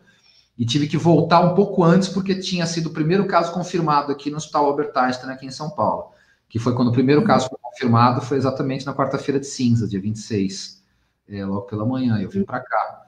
e 0.58 0.66
tive 0.66 0.88
que 0.88 0.96
voltar 0.96 1.38
um 1.38 1.54
pouco 1.54 1.84
antes, 1.84 2.08
porque 2.08 2.34
tinha 2.34 2.66
sido 2.66 2.88
o 2.88 2.92
primeiro 2.92 3.28
caso 3.28 3.52
confirmado 3.52 4.10
aqui 4.10 4.28
no 4.28 4.36
Hospital 4.36 4.66
Albert 4.66 4.90
Einstein, 4.92 5.30
aqui 5.30 5.46
em 5.46 5.52
São 5.52 5.70
Paulo. 5.70 6.10
Que 6.48 6.58
foi 6.58 6.74
quando 6.74 6.88
o 6.88 6.92
primeiro 6.92 7.20
uhum. 7.20 7.26
caso 7.28 7.48
foi 7.48 7.58
confirmado, 7.62 8.20
foi 8.20 8.36
exatamente 8.36 8.84
na 8.84 8.92
quarta-feira 8.92 9.38
de 9.38 9.46
cinza, 9.46 9.86
dia 9.86 10.00
26, 10.00 10.82
é, 11.28 11.46
logo 11.46 11.62
pela 11.62 11.86
manhã. 11.86 12.18
Eu 12.20 12.28
vim 12.28 12.42
para 12.42 12.58
cá. 12.58 13.02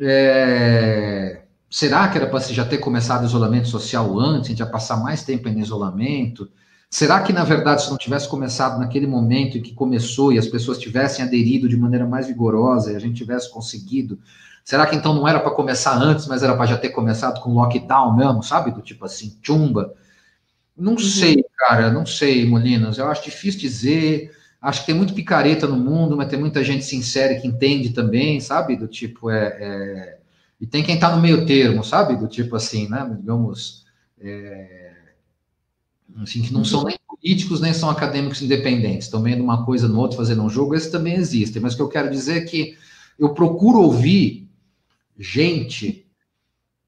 É... 0.00 1.42
Será 1.70 2.08
que 2.08 2.18
era 2.18 2.26
para 2.26 2.40
já 2.40 2.64
ter 2.64 2.78
começado 2.78 3.22
o 3.22 3.26
isolamento 3.26 3.68
social 3.68 4.18
antes, 4.18 4.46
a 4.46 4.50
gente 4.50 4.58
ia 4.58 4.66
passar 4.66 4.96
mais 4.96 5.22
tempo 5.22 5.48
em 5.48 5.60
isolamento? 5.60 6.50
Será 6.92 7.20
que, 7.22 7.32
na 7.32 7.44
verdade, 7.44 7.84
se 7.84 7.90
não 7.90 7.96
tivesse 7.96 8.28
começado 8.28 8.76
naquele 8.80 9.06
momento 9.06 9.56
em 9.56 9.62
que 9.62 9.72
começou 9.72 10.32
e 10.32 10.38
as 10.38 10.48
pessoas 10.48 10.76
tivessem 10.76 11.24
aderido 11.24 11.68
de 11.68 11.76
maneira 11.76 12.04
mais 12.04 12.26
vigorosa 12.26 12.92
e 12.92 12.96
a 12.96 12.98
gente 12.98 13.14
tivesse 13.14 13.48
conseguido, 13.48 14.18
será 14.64 14.84
que 14.84 14.96
então 14.96 15.14
não 15.14 15.26
era 15.26 15.38
para 15.38 15.52
começar 15.52 15.96
antes, 15.96 16.26
mas 16.26 16.42
era 16.42 16.56
para 16.56 16.66
já 16.66 16.76
ter 16.76 16.88
começado 16.88 17.40
com 17.40 17.54
lockdown 17.54 18.16
mesmo, 18.16 18.42
sabe? 18.42 18.72
Do 18.72 18.82
tipo 18.82 19.04
assim, 19.04 19.38
chumba. 19.40 19.94
Não 20.76 20.92
uhum. 20.92 20.98
sei, 20.98 21.44
cara, 21.56 21.92
não 21.92 22.04
sei, 22.04 22.44
Molinas. 22.44 22.98
Eu 22.98 23.06
acho 23.08 23.22
difícil 23.22 23.60
dizer. 23.60 24.36
Acho 24.60 24.80
que 24.80 24.86
tem 24.86 24.94
muito 24.94 25.14
picareta 25.14 25.68
no 25.68 25.76
mundo, 25.76 26.16
mas 26.16 26.28
tem 26.28 26.38
muita 26.38 26.62
gente 26.64 26.84
sincera 26.84 27.36
que 27.36 27.46
entende 27.46 27.90
também, 27.90 28.40
sabe? 28.40 28.76
Do 28.76 28.88
tipo, 28.88 29.30
é. 29.30 29.46
é... 29.60 30.18
E 30.60 30.66
tem 30.66 30.82
quem 30.82 30.96
está 30.96 31.14
no 31.14 31.22
meio 31.22 31.46
termo, 31.46 31.84
sabe? 31.84 32.16
Do 32.16 32.26
tipo 32.26 32.56
assim, 32.56 32.88
né? 32.88 33.08
Digamos. 33.16 33.86
É 34.20 34.89
assim, 36.22 36.42
que 36.42 36.52
não 36.52 36.64
são 36.64 36.84
nem 36.84 36.96
políticos, 37.06 37.60
nem 37.60 37.72
são 37.72 37.90
acadêmicos 37.90 38.42
independentes, 38.42 39.06
estão 39.06 39.22
vendo 39.22 39.42
uma 39.42 39.64
coisa 39.64 39.88
no 39.88 39.98
outro, 39.98 40.16
fazendo 40.16 40.42
um 40.42 40.50
jogo, 40.50 40.74
esses 40.74 40.90
também 40.90 41.14
existem. 41.14 41.60
Mas 41.60 41.74
o 41.74 41.76
que 41.76 41.82
eu 41.82 41.88
quero 41.88 42.10
dizer 42.10 42.38
é 42.38 42.44
que 42.44 42.76
eu 43.18 43.34
procuro 43.34 43.80
ouvir 43.80 44.48
gente 45.18 46.06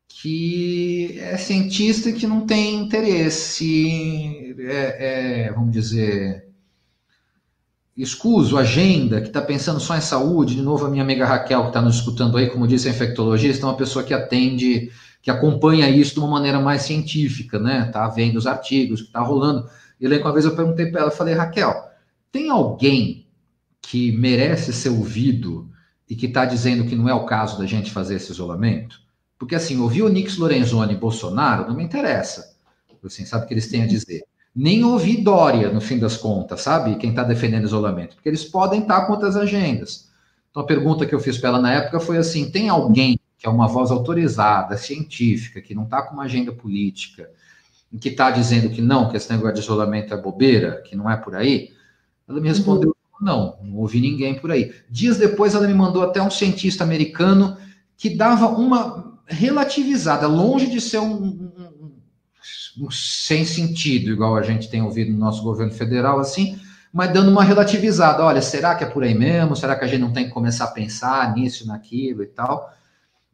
que 0.08 1.18
é 1.18 1.36
cientista 1.36 2.08
e 2.10 2.12
que 2.12 2.26
não 2.26 2.46
tem 2.46 2.76
interesse, 2.76 4.54
é, 4.60 5.46
é, 5.48 5.52
vamos 5.52 5.72
dizer, 5.72 6.46
escuso, 7.96 8.56
agenda, 8.56 9.20
que 9.20 9.26
está 9.28 9.42
pensando 9.42 9.80
só 9.80 9.96
em 9.96 10.00
saúde. 10.00 10.54
De 10.54 10.62
novo, 10.62 10.86
a 10.86 10.90
minha 10.90 11.02
amiga 11.02 11.26
Raquel, 11.26 11.62
que 11.62 11.68
está 11.68 11.82
nos 11.82 11.96
escutando 11.96 12.36
aí, 12.36 12.48
como 12.48 12.68
disse, 12.68 12.88
é 12.88 12.90
infectologista, 12.90 13.66
é 13.66 13.68
uma 13.68 13.76
pessoa 13.76 14.04
que 14.04 14.14
atende 14.14 14.90
que 15.22 15.30
acompanha 15.30 15.88
isso 15.88 16.14
de 16.14 16.20
uma 16.20 16.28
maneira 16.28 16.58
mais 16.58 16.82
científica, 16.82 17.58
né? 17.58 17.84
Tá 17.92 18.08
vendo 18.08 18.36
os 18.36 18.46
artigos 18.46 19.02
que 19.02 19.12
tá 19.12 19.20
rolando. 19.20 19.70
E 20.00 20.08
lembro 20.08 20.26
uma 20.26 20.32
vez 20.32 20.44
eu 20.44 20.56
perguntei 20.56 20.86
para 20.86 21.02
ela, 21.02 21.10
falei, 21.12 21.32
Raquel, 21.32 21.72
tem 22.32 22.50
alguém 22.50 23.24
que 23.80 24.10
merece 24.12 24.72
ser 24.72 24.88
ouvido 24.88 25.70
e 26.10 26.16
que 26.16 26.26
está 26.26 26.44
dizendo 26.44 26.84
que 26.84 26.96
não 26.96 27.08
é 27.08 27.14
o 27.14 27.24
caso 27.24 27.56
da 27.56 27.66
gente 27.66 27.92
fazer 27.92 28.16
esse 28.16 28.32
isolamento? 28.32 29.00
Porque 29.38 29.54
assim, 29.54 29.78
ouvir 29.78 30.02
o 30.02 30.08
Nix 30.08 30.36
Lorenzoni 30.36 30.94
e 30.94 30.96
Bolsonaro 30.96 31.68
não 31.68 31.76
me 31.76 31.84
interessa. 31.84 32.56
Assim, 33.04 33.24
sabe 33.24 33.44
o 33.44 33.48
que 33.48 33.54
eles 33.54 33.68
têm 33.68 33.82
a 33.82 33.86
dizer? 33.86 34.24
Nem 34.54 34.84
ouvir 34.84 35.22
Dória, 35.22 35.70
no 35.72 35.80
fim 35.80 35.98
das 35.98 36.16
contas, 36.16 36.60
sabe? 36.60 36.96
Quem 36.96 37.10
está 37.10 37.22
defendendo 37.22 37.64
isolamento. 37.64 38.16
Porque 38.16 38.28
eles 38.28 38.44
podem 38.44 38.82
estar 38.82 39.00
tá 39.00 39.06
com 39.06 39.12
outras 39.12 39.36
agendas. 39.36 40.10
Então 40.50 40.62
a 40.62 40.66
pergunta 40.66 41.06
que 41.06 41.14
eu 41.14 41.20
fiz 41.20 41.38
para 41.38 41.48
ela 41.48 41.60
na 41.60 41.72
época 41.72 41.98
foi 42.00 42.18
assim: 42.18 42.50
tem 42.50 42.68
alguém 42.68 43.18
que 43.42 43.48
é 43.48 43.50
uma 43.50 43.66
voz 43.66 43.90
autorizada, 43.90 44.76
científica, 44.76 45.60
que 45.60 45.74
não 45.74 45.82
está 45.82 46.00
com 46.00 46.14
uma 46.14 46.22
agenda 46.22 46.52
política, 46.52 47.28
que 48.00 48.08
está 48.08 48.30
dizendo 48.30 48.70
que 48.70 48.80
não, 48.80 49.10
que 49.10 49.16
esse 49.16 49.28
negócio 49.32 49.54
de 49.54 49.60
isolamento 49.60 50.14
é 50.14 50.16
bobeira, 50.16 50.80
que 50.82 50.94
não 50.94 51.10
é 51.10 51.16
por 51.16 51.34
aí, 51.34 51.72
ela 52.28 52.40
me 52.40 52.48
respondeu: 52.48 52.90
uhum. 52.90 53.26
não, 53.26 53.58
não 53.60 53.78
ouvi 53.78 54.00
ninguém 54.00 54.38
por 54.38 54.52
aí. 54.52 54.72
Dias 54.88 55.18
depois, 55.18 55.56
ela 55.56 55.66
me 55.66 55.74
mandou 55.74 56.04
até 56.04 56.22
um 56.22 56.30
cientista 56.30 56.84
americano 56.84 57.56
que 57.96 58.10
dava 58.10 58.46
uma 58.46 59.18
relativizada, 59.26 60.28
longe 60.28 60.70
de 60.70 60.80
ser 60.80 60.98
um, 60.98 61.24
um, 61.24 61.92
um 62.78 62.90
sem 62.92 63.44
sentido, 63.44 64.12
igual 64.12 64.36
a 64.36 64.42
gente 64.42 64.70
tem 64.70 64.82
ouvido 64.82 65.10
no 65.10 65.18
nosso 65.18 65.42
governo 65.42 65.72
federal, 65.72 66.20
assim, 66.20 66.60
mas 66.92 67.12
dando 67.12 67.32
uma 67.32 67.42
relativizada. 67.42 68.22
Olha, 68.22 68.40
será 68.40 68.76
que 68.76 68.84
é 68.84 68.86
por 68.86 69.02
aí 69.02 69.18
mesmo? 69.18 69.56
Será 69.56 69.74
que 69.74 69.84
a 69.84 69.88
gente 69.88 70.00
não 70.00 70.12
tem 70.12 70.26
que 70.26 70.30
começar 70.30 70.66
a 70.66 70.70
pensar 70.70 71.34
nisso, 71.34 71.66
naquilo 71.66 72.22
e 72.22 72.28
tal? 72.28 72.72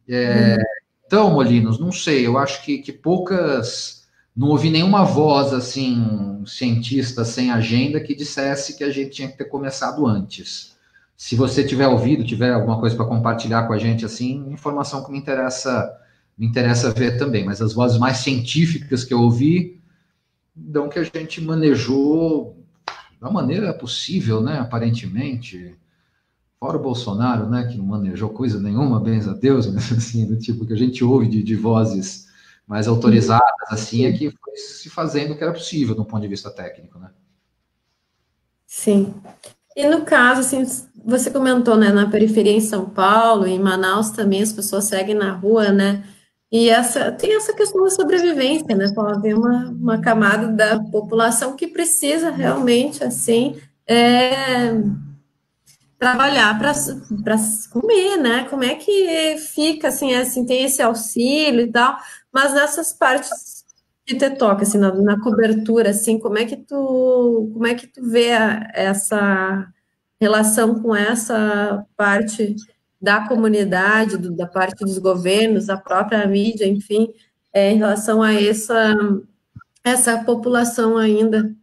É, 0.09 0.57
então, 1.05 1.31
Molinos, 1.31 1.79
não 1.79 1.91
sei, 1.91 2.25
eu 2.25 2.37
acho 2.37 2.63
que, 2.63 2.79
que 2.79 2.91
poucas. 2.91 4.07
Não 4.35 4.49
ouvi 4.49 4.69
nenhuma 4.69 5.03
voz 5.03 5.53
assim, 5.53 6.43
cientista 6.45 7.25
sem 7.25 7.51
agenda, 7.51 7.99
que 7.99 8.15
dissesse 8.15 8.77
que 8.77 8.83
a 8.83 8.89
gente 8.89 9.11
tinha 9.11 9.27
que 9.27 9.37
ter 9.37 9.45
começado 9.45 10.07
antes. 10.07 10.77
Se 11.17 11.35
você 11.35 11.63
tiver 11.63 11.87
ouvido, 11.87 12.23
tiver 12.23 12.53
alguma 12.53 12.79
coisa 12.79 12.95
para 12.95 13.05
compartilhar 13.05 13.67
com 13.67 13.73
a 13.73 13.77
gente, 13.77 14.05
assim, 14.05 14.45
informação 14.49 15.03
que 15.03 15.11
me 15.11 15.17
interessa, 15.17 15.91
me 16.37 16.47
interessa 16.47 16.91
ver 16.91 17.17
também. 17.17 17.43
Mas 17.43 17.61
as 17.61 17.73
vozes 17.73 17.97
mais 17.97 18.17
científicas 18.17 19.03
que 19.03 19.13
eu 19.13 19.21
ouvi 19.21 19.81
dão 20.55 20.87
que 20.87 20.99
a 20.99 21.03
gente 21.03 21.41
manejou 21.41 22.57
da 23.19 23.29
maneira 23.29 23.73
possível, 23.73 24.41
né? 24.41 24.59
Aparentemente 24.59 25.75
Fora 26.59 26.77
o 26.77 26.81
Bolsonaro, 26.81 27.49
né, 27.49 27.67
que 27.67 27.77
não 27.77 27.85
manejou 27.85 28.29
coisa 28.29 28.59
nenhuma, 28.59 28.99
bens 28.99 29.27
a 29.27 29.33
Deus, 29.33 29.65
mas 29.67 29.91
assim, 29.93 30.25
do 30.25 30.37
tipo 30.37 30.65
que 30.65 30.73
a 30.73 30.77
gente 30.77 31.03
ouve 31.03 31.27
de, 31.27 31.41
de 31.41 31.55
vozes 31.55 32.27
mais 32.67 32.87
autorizadas, 32.87 33.67
assim, 33.69 34.05
é 34.05 34.11
que 34.11 34.29
foi 34.29 34.55
se 34.57 34.89
fazendo 34.89 35.33
o 35.33 35.37
que 35.37 35.43
era 35.43 35.53
possível, 35.53 35.95
do 35.95 36.05
ponto 36.05 36.21
de 36.21 36.27
vista 36.27 36.51
técnico, 36.51 36.99
né? 36.99 37.09
Sim. 38.67 39.15
E 39.75 39.87
no 39.87 40.03
caso, 40.03 40.41
assim, 40.41 40.63
você 41.03 41.31
comentou, 41.31 41.77
né, 41.77 41.91
na 41.91 42.09
periferia 42.09 42.51
em 42.51 42.61
São 42.61 42.87
Paulo, 42.89 43.47
em 43.47 43.57
Manaus 43.57 44.11
também 44.11 44.41
as 44.41 44.51
pessoas 44.51 44.83
seguem 44.83 45.15
na 45.15 45.31
rua, 45.31 45.71
né, 45.71 46.03
e 46.51 46.69
essa, 46.69 47.11
tem 47.11 47.35
essa 47.35 47.53
questão 47.53 47.83
da 47.83 47.89
sobrevivência, 47.89 48.75
né, 48.75 48.91
pode 48.93 49.17
haver 49.17 49.35
uma, 49.35 49.69
uma 49.69 50.01
camada 50.01 50.47
da 50.47 50.83
população 50.83 51.55
que 51.55 51.67
precisa 51.67 52.31
realmente, 52.31 53.03
assim, 53.03 53.55
é, 53.87 54.73
trabalhar 55.99 56.57
para 56.57 56.73
comer, 57.69 58.17
né? 58.17 58.45
Como 58.45 58.63
é 58.63 58.75
que 58.75 59.37
fica 59.53 59.89
assim, 59.89 60.15
assim, 60.15 60.45
tem 60.45 60.63
esse 60.63 60.81
auxílio 60.81 61.61
e 61.61 61.71
tal, 61.71 61.97
mas 62.31 62.53
nessas 62.53 62.93
partes 62.93 63.65
que 64.05 64.15
te 64.15 64.29
toca, 64.31 64.63
assim, 64.63 64.77
na, 64.77 64.93
na, 64.95 65.19
cobertura, 65.19 65.89
assim, 65.89 66.17
como 66.17 66.37
é 66.37 66.45
que 66.45 66.55
tu, 66.55 67.51
como 67.53 67.67
é 67.67 67.75
que 67.75 67.85
tu 67.85 68.01
vê 68.09 68.31
a, 68.31 68.71
essa 68.73 69.67
relação 70.19 70.81
com 70.81 70.95
essa 70.95 71.85
parte 71.95 72.55
da 72.99 73.27
comunidade, 73.27 74.17
do, 74.17 74.31
da 74.31 74.47
parte 74.47 74.83
dos 74.83 74.97
governos, 74.97 75.67
da 75.67 75.77
própria 75.77 76.25
mídia, 76.25 76.65
enfim, 76.65 77.13
é, 77.53 77.71
em 77.71 77.77
relação 77.77 78.23
a 78.23 78.33
essa, 78.33 78.95
essa 79.83 80.23
população 80.23 80.97
ainda 80.97 81.53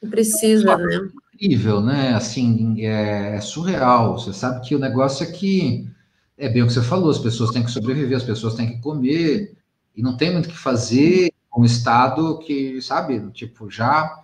que 0.00 0.08
precisa, 0.08 0.76
né? 0.76 1.08
Incrível, 1.40 1.80
né? 1.80 2.14
Assim, 2.14 2.84
é, 2.84 3.36
é, 3.36 3.40
surreal. 3.40 4.18
Você 4.18 4.32
sabe 4.32 4.66
que 4.66 4.74
o 4.74 4.78
negócio 4.78 5.24
é 5.24 5.30
que 5.30 5.88
é 6.36 6.48
bem 6.48 6.62
o 6.62 6.66
que 6.66 6.72
você 6.72 6.82
falou, 6.82 7.10
as 7.10 7.18
pessoas 7.18 7.50
têm 7.50 7.62
que 7.62 7.70
sobreviver, 7.70 8.16
as 8.16 8.22
pessoas 8.22 8.54
têm 8.54 8.66
que 8.66 8.80
comer, 8.80 9.54
e 9.94 10.02
não 10.02 10.16
tem 10.16 10.32
muito 10.32 10.46
o 10.46 10.48
que 10.48 10.56
fazer 10.56 11.30
com 11.50 11.62
um 11.62 11.64
Estado 11.64 12.38
que, 12.38 12.80
sabe, 12.80 13.20
tipo, 13.32 13.70
já 13.70 14.18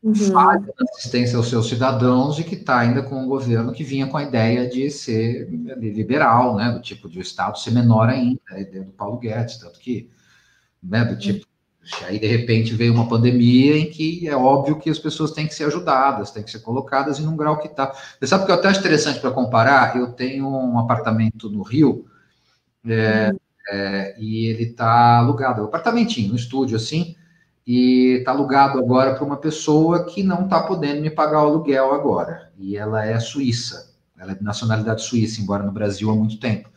uhum. 0.00 0.14
faz 0.14 0.62
assistência 0.92 1.36
aos 1.36 1.48
seus 1.48 1.68
cidadãos 1.68 2.38
e 2.38 2.44
que 2.44 2.54
está 2.54 2.78
ainda 2.78 3.02
com 3.02 3.20
um 3.20 3.28
governo 3.28 3.72
que 3.72 3.82
vinha 3.82 4.06
com 4.06 4.16
a 4.16 4.22
ideia 4.22 4.68
de 4.68 4.88
ser 4.90 5.48
liberal, 5.50 6.54
né, 6.54 6.70
do 6.70 6.80
tipo, 6.80 7.08
de 7.08 7.18
o 7.18 7.22
Estado 7.22 7.58
ser 7.58 7.72
menor 7.72 8.08
ainda, 8.08 8.40
a 8.50 8.60
ideia 8.60 8.84
do 8.84 8.92
Paulo 8.92 9.18
Guedes, 9.18 9.56
tanto 9.56 9.80
que, 9.80 10.08
né, 10.80 11.04
do 11.04 11.18
tipo, 11.18 11.44
Aí, 12.06 12.18
de 12.18 12.26
repente, 12.26 12.74
veio 12.74 12.94
uma 12.94 13.08
pandemia 13.08 13.76
em 13.76 13.90
que 13.90 14.26
é 14.28 14.36
óbvio 14.36 14.78
que 14.78 14.88
as 14.88 14.98
pessoas 14.98 15.32
têm 15.32 15.46
que 15.46 15.54
ser 15.54 15.64
ajudadas, 15.64 16.30
têm 16.30 16.42
que 16.42 16.50
ser 16.50 16.60
colocadas 16.60 17.18
em 17.18 17.26
um 17.26 17.36
grau 17.36 17.58
que 17.58 17.68
está. 17.68 17.92
Você 18.18 18.26
sabe 18.26 18.46
que 18.46 18.50
eu 18.50 18.54
até 18.54 18.68
acho 18.68 18.80
interessante 18.80 19.20
para 19.20 19.30
comparar? 19.30 19.96
Eu 19.96 20.12
tenho 20.12 20.48
um 20.48 20.78
apartamento 20.78 21.50
no 21.50 21.62
Rio 21.62 22.06
é, 22.86 23.34
é, 23.70 24.14
e 24.18 24.46
ele 24.46 24.64
está 24.64 25.18
alugado, 25.18 25.60
é 25.60 25.64
um 25.64 25.66
apartamentinho, 25.66 26.32
um 26.32 26.36
estúdio 26.36 26.76
assim, 26.76 27.16
e 27.66 28.16
está 28.18 28.30
alugado 28.30 28.78
agora 28.78 29.14
para 29.14 29.24
uma 29.24 29.36
pessoa 29.36 30.04
que 30.04 30.22
não 30.22 30.44
está 30.44 30.62
podendo 30.62 31.00
me 31.00 31.10
pagar 31.10 31.42
o 31.42 31.48
aluguel 31.48 31.92
agora. 31.94 32.52
E 32.58 32.76
ela 32.76 33.04
é 33.04 33.18
suíça, 33.18 33.94
ela 34.18 34.32
é 34.32 34.34
de 34.34 34.42
nacionalidade 34.42 35.02
suíça, 35.02 35.40
embora 35.40 35.62
no 35.62 35.72
Brasil 35.72 36.10
há 36.10 36.14
muito 36.14 36.38
tempo. 36.38 36.68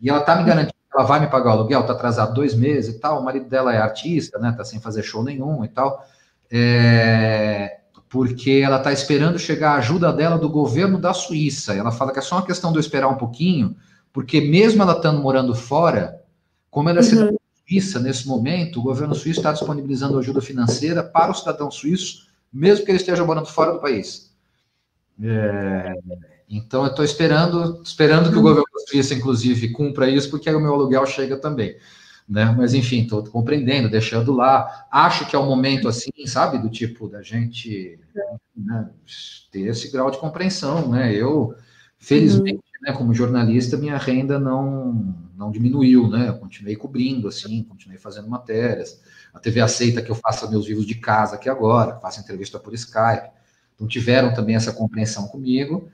E 0.00 0.10
ela 0.10 0.20
está 0.20 0.34
me 0.36 0.44
garantindo 0.44 0.71
ela 0.94 1.04
vai 1.04 1.20
me 1.20 1.26
pagar 1.26 1.50
o 1.50 1.52
aluguel, 1.52 1.84
tá 1.84 1.92
atrasado 1.92 2.34
dois 2.34 2.54
meses 2.54 2.94
e 2.94 2.98
tal, 2.98 3.20
o 3.20 3.24
marido 3.24 3.48
dela 3.48 3.74
é 3.74 3.78
artista, 3.78 4.38
né, 4.38 4.52
tá 4.56 4.64
sem 4.64 4.80
fazer 4.80 5.02
show 5.02 5.24
nenhum 5.24 5.64
e 5.64 5.68
tal, 5.68 6.06
é, 6.50 7.80
porque 8.08 8.60
ela 8.64 8.78
tá 8.78 8.92
esperando 8.92 9.38
chegar 9.38 9.72
a 9.72 9.76
ajuda 9.76 10.12
dela 10.12 10.38
do 10.38 10.50
governo 10.50 10.98
da 10.98 11.14
Suíça, 11.14 11.74
ela 11.74 11.90
fala 11.90 12.12
que 12.12 12.18
é 12.18 12.22
só 12.22 12.36
uma 12.36 12.46
questão 12.46 12.70
de 12.70 12.78
eu 12.78 12.80
esperar 12.80 13.08
um 13.08 13.16
pouquinho, 13.16 13.76
porque 14.12 14.40
mesmo 14.40 14.82
ela 14.82 14.92
estando 14.92 15.22
morando 15.22 15.54
fora, 15.54 16.20
como 16.70 16.88
ela 16.88 17.00
é 17.00 17.02
cidadã 17.02 17.36
suíça 17.66 17.98
nesse 17.98 18.28
momento, 18.28 18.80
o 18.80 18.82
governo 18.82 19.14
suíço 19.14 19.40
está 19.40 19.52
disponibilizando 19.52 20.18
ajuda 20.18 20.42
financeira 20.42 21.02
para 21.02 21.30
o 21.30 21.34
cidadão 21.34 21.70
suíço, 21.70 22.28
mesmo 22.52 22.84
que 22.84 22.90
ele 22.90 22.98
esteja 22.98 23.24
morando 23.24 23.46
fora 23.46 23.72
do 23.72 23.80
país. 23.80 24.30
É, 25.22 25.94
então, 26.54 26.84
eu 26.84 26.90
estou 26.90 27.02
esperando, 27.02 27.80
esperando 27.82 28.30
que 28.30 28.36
o 28.36 28.42
governo 28.42 28.66
da 28.74 28.86
Suíça, 28.86 29.14
inclusive, 29.14 29.70
cumpra 29.70 30.10
isso, 30.10 30.28
porque 30.28 30.50
aí 30.50 30.54
o 30.54 30.60
meu 30.60 30.74
aluguel 30.74 31.06
chega 31.06 31.38
também. 31.38 31.76
Né? 32.28 32.44
Mas, 32.56 32.74
enfim, 32.74 33.02
estou 33.02 33.24
compreendendo, 33.24 33.88
deixando 33.88 34.32
lá. 34.32 34.86
Acho 34.90 35.26
que 35.26 35.34
é 35.34 35.38
o 35.38 35.42
um 35.42 35.46
momento, 35.46 35.88
assim, 35.88 36.10
sabe, 36.26 36.58
do 36.58 36.68
tipo, 36.68 37.08
da 37.08 37.22
gente 37.22 37.98
né, 38.54 38.90
ter 39.50 39.62
esse 39.62 39.90
grau 39.90 40.10
de 40.10 40.18
compreensão, 40.18 40.90
né? 40.90 41.14
Eu, 41.14 41.54
felizmente, 41.98 42.56
uhum. 42.56 42.82
né, 42.82 42.92
como 42.92 43.14
jornalista, 43.14 43.78
minha 43.78 43.96
renda 43.96 44.38
não, 44.38 45.14
não 45.34 45.50
diminuiu, 45.50 46.06
né? 46.06 46.28
Eu 46.28 46.34
continuei 46.34 46.76
cobrindo, 46.76 47.28
assim, 47.28 47.62
continuei 47.64 47.98
fazendo 47.98 48.28
matérias. 48.28 49.00
A 49.32 49.40
TV 49.40 49.62
aceita 49.62 50.02
que 50.02 50.10
eu 50.10 50.14
faça 50.14 50.50
meus 50.50 50.66
vivos 50.66 50.84
de 50.84 50.96
casa 50.96 51.36
aqui 51.36 51.48
agora, 51.48 51.98
faça 51.98 52.20
entrevista 52.20 52.58
por 52.58 52.74
Skype. 52.74 53.30
Então, 53.74 53.86
tiveram 53.86 54.34
também 54.34 54.54
essa 54.54 54.72
compreensão 54.72 55.28
comigo. 55.28 55.90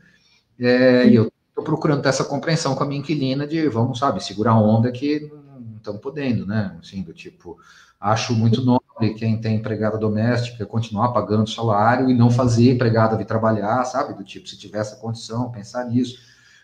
É, 0.61 1.07
e 1.07 1.15
eu 1.15 1.31
estou 1.49 1.65
procurando 1.65 2.03
ter 2.03 2.09
essa 2.09 2.25
compreensão 2.25 2.75
com 2.75 2.83
a 2.83 2.87
minha 2.87 3.01
inquilina 3.01 3.47
de, 3.47 3.69
vamos, 3.69 3.99
sabe, 3.99 4.23
segurar 4.23 4.53
a 4.53 4.61
onda 4.61 4.91
que 4.91 5.21
não 5.21 5.77
estamos 5.77 6.01
podendo, 6.01 6.47
né? 6.47 6.77
Assim, 6.81 7.03
do 7.03 7.13
tipo, 7.13 7.57
acho 8.01 8.35
muito 8.35 8.65
nobre 8.65 9.15
quem 9.17 9.41
tem 9.41 9.57
empregada 9.57 9.97
doméstica 9.99 10.67
continuar 10.67 11.13
pagando 11.13 11.49
salário 11.49 12.11
e 12.11 12.15
não 12.15 12.31
fazer 12.31 12.73
empregada 12.73 13.17
vir 13.17 13.27
trabalhar, 13.27 13.85
sabe? 13.85 14.15
Do 14.15 14.25
tipo, 14.25 14.49
se 14.49 14.59
tiver 14.59 14.79
essa 14.79 14.97
condição, 14.97 15.51
pensar 15.51 15.85
nisso. 15.85 16.19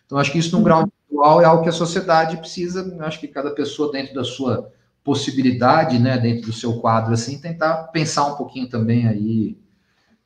Então, 0.06 0.18
acho 0.18 0.32
que 0.32 0.38
isso, 0.38 0.56
num 0.56 0.62
grau 0.62 0.82
individual, 0.82 1.40
é 1.40 1.44
algo 1.44 1.62
que 1.62 1.68
a 1.68 1.72
sociedade 1.72 2.36
precisa, 2.36 2.96
acho 3.00 3.20
que 3.20 3.28
cada 3.28 3.50
pessoa, 3.52 3.92
dentro 3.92 4.14
da 4.14 4.24
sua 4.24 4.70
possibilidade, 5.02 5.98
né, 5.98 6.18
dentro 6.18 6.46
do 6.46 6.52
seu 6.52 6.80
quadro, 6.80 7.12
assim, 7.12 7.38
tentar 7.38 7.84
pensar 7.88 8.26
um 8.26 8.36
pouquinho 8.36 8.68
também 8.68 9.06
aí, 9.06 9.58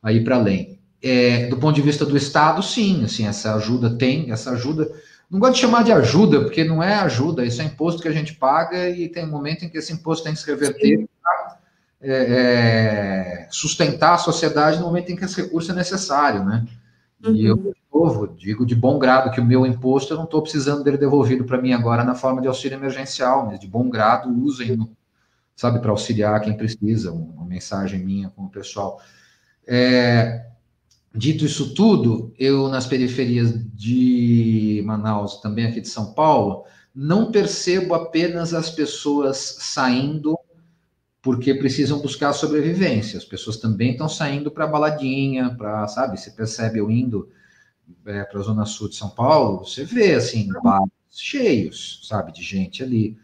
aí 0.03 0.23
para 0.23 0.37
além. 0.37 0.78
É, 1.03 1.47
do 1.47 1.57
ponto 1.57 1.77
de 1.77 1.83
vista 1.83 2.05
do 2.05 2.17
Estado, 2.17 2.63
sim, 2.63 3.05
assim, 3.05 3.27
essa 3.27 3.55
ajuda 3.55 3.91
tem, 3.91 4.33
essa 4.33 4.51
ajuda. 4.51 4.91
Não 5.31 5.39
gosto 5.39 5.55
de 5.55 5.61
chamar 5.61 5.85
de 5.85 5.93
ajuda, 5.93 6.41
porque 6.41 6.65
não 6.65 6.83
é 6.83 6.95
ajuda, 6.95 7.45
isso 7.45 7.61
é 7.63 7.65
imposto 7.65 8.03
que 8.03 8.09
a 8.09 8.13
gente 8.13 8.35
paga 8.35 8.89
e 8.89 9.09
tem 9.09 9.25
um 9.25 9.31
momento 9.31 9.65
em 9.65 9.69
que 9.69 9.79
esse 9.79 9.93
imposto 9.93 10.25
tem 10.25 10.33
que 10.33 10.41
se 10.41 10.47
reverter 10.47 11.07
para 11.23 11.59
é, 12.01 12.13
é, 12.13 13.49
sustentar 13.51 14.15
a 14.15 14.19
sociedade 14.19 14.79
no 14.79 14.87
momento 14.87 15.11
em 15.11 15.17
que 15.17 15.25
esse 15.25 15.43
recurso 15.43 15.71
é 15.71 15.75
necessário, 15.75 16.45
né? 16.45 16.67
Uhum. 17.25 17.35
E 17.35 17.47
eu, 17.47 17.57
de 17.57 17.75
novo, 17.93 18.29
digo 18.29 18.65
de 18.65 18.75
bom 18.75 18.99
grado 18.99 19.31
que 19.31 19.41
o 19.41 19.45
meu 19.45 19.67
imposto 19.67 20.13
eu 20.13 20.17
não 20.17 20.25
estou 20.25 20.41
precisando 20.41 20.85
dele 20.85 20.97
devolvido 20.97 21.45
para 21.45 21.61
mim 21.61 21.73
agora 21.73 22.05
na 22.05 22.15
forma 22.15 22.41
de 22.41 22.49
auxílio 22.49 22.77
emergencial, 22.77 23.47
mas 23.47 23.59
de 23.59 23.67
bom 23.67 23.91
grado 23.91 24.31
usem, 24.31 24.89
sabe, 25.55 25.81
para 25.81 25.91
auxiliar 25.91 26.41
quem 26.41 26.57
precisa, 26.57 27.13
uma 27.13 27.45
mensagem 27.45 28.05
minha 28.05 28.31
com 28.31 28.45
o 28.45 28.51
pessoal. 28.51 29.01
É, 29.67 30.48
Dito 31.15 31.45
isso 31.45 31.75
tudo, 31.75 32.33
eu 32.39 32.69
nas 32.69 32.87
periferias 32.87 33.53
de 33.75 34.83
Manaus, 34.85 35.41
também 35.41 35.67
aqui 35.67 35.81
de 35.81 35.89
São 35.89 36.13
Paulo, 36.13 36.65
não 36.95 37.31
percebo 37.31 37.95
apenas 37.95 38.53
as 38.53 38.71
pessoas 38.71 39.37
saindo 39.61 40.39
porque 41.23 41.55
precisam 41.55 42.01
buscar 42.01 42.33
sobrevivência. 42.33 43.19
As 43.19 43.25
pessoas 43.25 43.57
também 43.57 43.93
estão 43.93 44.09
saindo 44.09 44.51
para 44.51 44.67
baladinha, 44.67 45.55
para, 45.57 45.87
sabe, 45.89 46.19
você 46.19 46.31
percebe 46.31 46.79
eu 46.79 46.91
indo 46.91 47.29
é, 48.07 48.25
para 48.25 48.41
a 48.41 48.43
zona 48.43 48.65
sul 48.65 48.89
de 48.89 48.97
São 48.97 49.11
Paulo, 49.11 49.65
você 49.65 49.85
vê 49.85 50.15
assim 50.15 50.49
bares 50.63 50.91
cheios, 51.11 52.01
sabe, 52.05 52.33
de 52.33 52.43
gente 52.43 52.83
ali. 52.83 53.17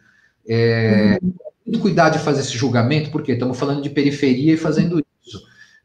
É, 0.46 1.18
uhum. 1.22 1.34
Muito 1.66 1.80
cuidado 1.80 2.18
de 2.18 2.24
fazer 2.24 2.40
esse 2.40 2.56
julgamento, 2.58 3.10
porque 3.10 3.32
estamos 3.32 3.58
falando 3.58 3.82
de 3.82 3.88
periferia 3.88 4.52
e 4.54 4.58
fazendo 4.58 5.04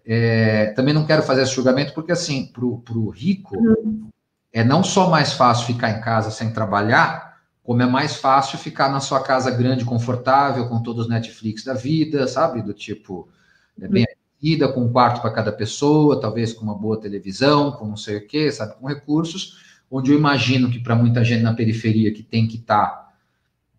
é, 0.05 0.67
também 0.75 0.93
não 0.93 1.05
quero 1.05 1.23
fazer 1.23 1.43
esse 1.43 1.53
julgamento, 1.53 1.93
porque, 1.93 2.11
assim, 2.11 2.47
para 2.47 2.65
o 2.65 3.09
rico, 3.09 3.57
uhum. 3.57 4.09
é 4.51 4.63
não 4.63 4.83
só 4.83 5.09
mais 5.09 5.33
fácil 5.33 5.65
ficar 5.65 5.91
em 5.91 6.01
casa 6.01 6.31
sem 6.31 6.51
trabalhar, 6.51 7.39
como 7.63 7.81
é 7.81 7.85
mais 7.85 8.15
fácil 8.15 8.57
ficar 8.57 8.89
na 8.89 8.99
sua 8.99 9.21
casa 9.21 9.51
grande, 9.51 9.85
confortável, 9.85 10.67
com 10.67 10.81
todos 10.81 11.05
os 11.05 11.09
Netflix 11.09 11.63
da 11.63 11.73
vida, 11.73 12.27
sabe? 12.27 12.61
Do 12.61 12.73
tipo, 12.73 13.29
é 13.79 13.87
bem 13.87 14.05
vida, 14.41 14.71
com 14.71 14.85
um 14.85 14.91
quarto 14.91 15.21
para 15.21 15.31
cada 15.31 15.51
pessoa, 15.51 16.19
talvez 16.19 16.53
com 16.53 16.63
uma 16.63 16.75
boa 16.75 16.99
televisão, 16.99 17.71
com 17.73 17.85
não 17.85 17.97
sei 17.97 18.17
o 18.17 18.27
quê, 18.27 18.51
sabe? 18.51 18.75
Com 18.75 18.87
recursos, 18.87 19.57
onde 19.91 20.11
eu 20.11 20.17
imagino 20.17 20.69
que 20.69 20.79
para 20.79 20.95
muita 20.95 21.23
gente 21.23 21.43
na 21.43 21.53
periferia 21.53 22.13
que 22.13 22.23
tem 22.23 22.47
que 22.47 22.55
estar, 22.55 22.87
tá, 22.87 23.09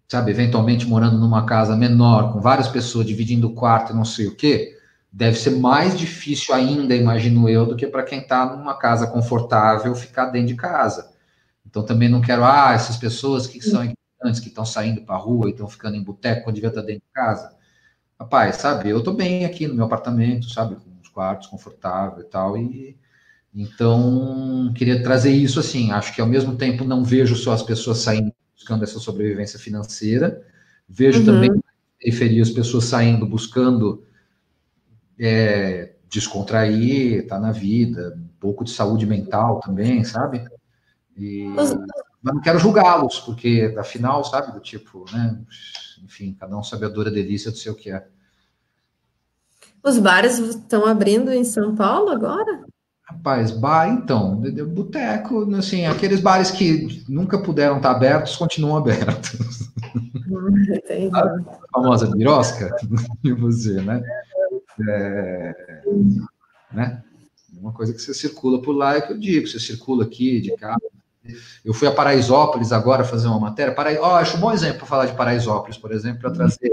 sabe, 0.06 0.30
eventualmente 0.30 0.86
morando 0.86 1.18
numa 1.18 1.46
casa 1.46 1.74
menor, 1.76 2.32
com 2.32 2.40
várias 2.40 2.68
pessoas 2.68 3.06
dividindo 3.06 3.48
o 3.48 3.54
quarto 3.54 3.92
e 3.92 3.96
não 3.96 4.04
sei 4.04 4.26
o 4.26 4.36
quê, 4.36 4.76
deve 5.12 5.36
ser 5.36 5.50
mais 5.50 5.98
difícil 5.98 6.54
ainda, 6.54 6.94
imagino 6.94 7.48
eu, 7.48 7.66
do 7.66 7.76
que 7.76 7.86
para 7.86 8.02
quem 8.02 8.20
está 8.20 8.56
numa 8.56 8.74
casa 8.74 9.06
confortável 9.06 9.94
ficar 9.94 10.26
dentro 10.26 10.48
de 10.48 10.56
casa. 10.56 11.10
Então 11.66 11.84
também 11.84 12.08
não 12.08 12.20
quero, 12.20 12.44
ah, 12.44 12.72
essas 12.72 12.96
pessoas 12.96 13.46
que 13.46 13.60
são 13.60 13.84
ignorantes, 13.84 14.40
que 14.40 14.48
estão 14.48 14.64
saindo 14.64 15.02
para 15.02 15.16
a 15.16 15.18
rua 15.18 15.48
e 15.48 15.50
estão 15.50 15.68
ficando 15.68 15.96
em 15.96 16.02
boteco 16.02 16.44
quando 16.44 16.54
devia 16.54 16.68
estar 16.68 16.80
tá 16.80 16.86
dentro 16.86 17.02
de 17.02 17.12
casa. 17.12 17.54
Rapaz, 18.18 18.56
sabe, 18.56 18.90
eu 18.90 18.98
estou 18.98 19.14
bem 19.14 19.44
aqui 19.44 19.66
no 19.66 19.74
meu 19.74 19.86
apartamento, 19.86 20.48
sabe, 20.50 20.76
com 20.76 20.90
os 21.02 21.08
quartos 21.08 21.48
confortável 21.48 22.20
e 22.20 22.24
tal, 22.24 22.56
e 22.56 22.98
então 23.52 24.72
queria 24.76 25.02
trazer 25.02 25.32
isso 25.32 25.58
assim, 25.58 25.90
acho 25.90 26.14
que 26.14 26.20
ao 26.20 26.26
mesmo 26.26 26.54
tempo 26.54 26.84
não 26.84 27.02
vejo 27.02 27.34
só 27.34 27.52
as 27.52 27.62
pessoas 27.62 27.98
saindo 27.98 28.32
buscando 28.54 28.84
essa 28.84 29.00
sobrevivência 29.00 29.58
financeira, 29.58 30.46
vejo 30.88 31.20
uhum. 31.20 31.24
também 31.24 31.50
na 31.50 31.60
periferia 31.98 32.42
as 32.42 32.50
pessoas 32.50 32.84
saindo 32.84 33.26
buscando 33.26 34.04
é, 35.20 35.92
descontrair, 36.08 37.26
tá 37.26 37.38
na 37.38 37.52
vida, 37.52 38.16
um 38.16 38.40
pouco 38.40 38.64
de 38.64 38.70
saúde 38.70 39.06
mental 39.06 39.60
também, 39.60 40.02
sabe? 40.02 40.44
E, 41.16 41.44
mas 41.54 41.76
não 42.22 42.40
quero 42.40 42.58
julgá-los, 42.58 43.20
porque 43.20 43.74
afinal, 43.78 44.24
sabe, 44.24 44.52
do 44.52 44.60
tipo, 44.60 45.04
né? 45.12 45.38
Enfim, 46.02 46.34
cada 46.38 46.56
um 46.56 46.62
sabe 46.62 46.86
a 46.86 46.88
dura 46.88 47.10
delícia 47.10 47.50
do 47.50 47.58
seu 47.58 47.74
que 47.74 47.90
é. 47.90 48.06
Os 49.82 49.98
bares 49.98 50.38
estão 50.38 50.86
abrindo 50.86 51.30
em 51.30 51.44
São 51.44 51.74
Paulo 51.74 52.10
agora? 52.10 52.64
Rapaz, 53.02 53.50
bar, 53.50 53.88
então, 53.88 54.40
boteco, 54.68 55.54
assim, 55.56 55.84
aqueles 55.84 56.20
bares 56.20 56.50
que 56.50 57.04
nunca 57.08 57.42
puderam 57.42 57.78
estar 57.78 57.90
abertos, 57.90 58.36
continuam 58.36 58.76
abertos. 58.76 59.68
Entendi. 60.76 61.10
A 61.14 61.34
famosa 61.72 62.06
birosca, 62.14 62.70
e 63.24 63.32
você, 63.32 63.80
né? 63.80 64.00
É, 64.88 65.82
né? 66.72 67.02
Uma 67.52 67.72
coisa 67.72 67.92
que 67.92 68.00
você 68.00 68.14
circula 68.14 68.62
por 68.62 68.72
lá 68.72 68.96
é 68.96 69.00
que 69.00 69.12
eu 69.12 69.18
digo, 69.18 69.46
você 69.46 69.58
circula 69.58 70.04
aqui 70.04 70.40
de 70.40 70.56
carro. 70.56 70.80
Eu 71.64 71.74
fui 71.74 71.86
a 71.86 71.92
Paraisópolis 71.92 72.72
agora 72.72 73.04
fazer 73.04 73.26
uma 73.28 73.40
matéria. 73.40 73.74
Para... 73.74 74.00
Oh, 74.00 74.14
acho 74.14 74.36
um 74.36 74.40
bom 74.40 74.52
exemplo 74.52 74.78
para 74.78 74.86
falar 74.86 75.06
de 75.06 75.14
Paraisópolis, 75.14 75.76
por 75.76 75.92
exemplo, 75.92 76.20
para 76.20 76.30
trazer 76.30 76.72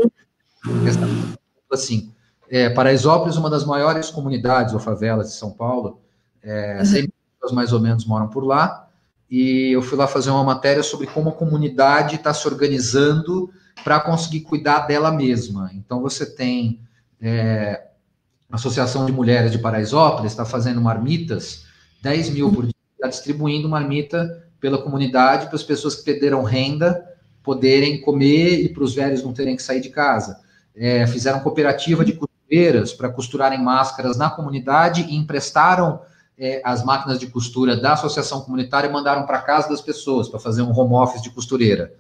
assim. 1.72 2.12
É, 2.50 2.70
Paraisópolis, 2.70 3.36
uma 3.36 3.50
das 3.50 3.66
maiores 3.66 4.10
comunidades 4.10 4.74
ou 4.74 4.80
favelas 4.80 5.28
de 5.28 5.34
São 5.34 5.52
Paulo, 5.52 6.00
é, 6.42 6.84
100 6.84 7.10
pessoas 7.10 7.54
mais 7.54 7.74
ou 7.74 7.82
menos 7.82 8.06
moram 8.06 8.30
por 8.30 8.44
lá. 8.44 8.88
e 9.30 9.76
eu 9.76 9.82
fui 9.82 9.98
lá 9.98 10.08
fazer 10.08 10.30
uma 10.30 10.44
matéria 10.44 10.82
sobre 10.82 11.08
como 11.08 11.30
a 11.30 11.34
comunidade 11.34 12.16
está 12.16 12.34
se 12.34 12.48
organizando 12.48 13.52
para 13.84 14.00
conseguir 14.00 14.42
cuidar 14.42 14.88
dela 14.88 15.12
mesma. 15.12 15.70
Então, 15.74 16.02
você 16.02 16.26
tem 16.26 16.80
é, 17.22 17.87
a 18.50 18.56
Associação 18.56 19.06
de 19.06 19.12
Mulheres 19.12 19.52
de 19.52 19.60
Paraisópolis, 19.60 20.32
está 20.32 20.46
fazendo 20.46 20.82
marmitas, 20.82 21.66
10 22.02 22.30
mil 22.30 22.52
por 22.52 22.64
dia, 22.64 22.74
está 22.96 23.08
distribuindo 23.08 23.68
marmita 23.68 24.44
pela 24.60 24.82
comunidade 24.82 25.48
para 25.48 25.56
as 25.56 25.64
pessoas 25.64 25.96
que 25.96 26.04
perderam 26.04 26.44
renda 26.44 27.04
poderem 27.44 28.02
comer 28.02 28.60
e 28.60 28.70
para 28.70 28.84
os 28.84 28.94
velhos 28.94 29.24
não 29.24 29.32
terem 29.32 29.56
que 29.56 29.64
sair 29.64 29.80
de 29.80 29.90
casa. 29.90 30.40
É, 30.76 31.08
fizeram 31.08 31.40
cooperativa 31.40 32.04
de 32.04 32.14
costureiras 32.14 32.94
para 32.94 33.10
costurarem 33.10 33.62
máscaras 33.62 34.18
na 34.18 34.30
comunidade 34.30 35.02
e 35.02 35.16
emprestaram 35.16 36.02
é, 36.38 36.62
as 36.64 36.84
máquinas 36.84 37.20
de 37.20 37.28
costura 37.28 37.76
da 37.76 37.94
associação 37.94 38.42
comunitária 38.42 38.88
e 38.88 38.92
mandaram 38.92 39.26
para 39.26 39.42
casa 39.42 39.70
das 39.70 39.82
pessoas 39.82 40.28
para 40.30 40.40
fazer 40.40 40.62
um 40.62 40.78
home 40.78 40.94
office 40.94 41.22
de 41.22 41.30
costureira, 41.30 41.94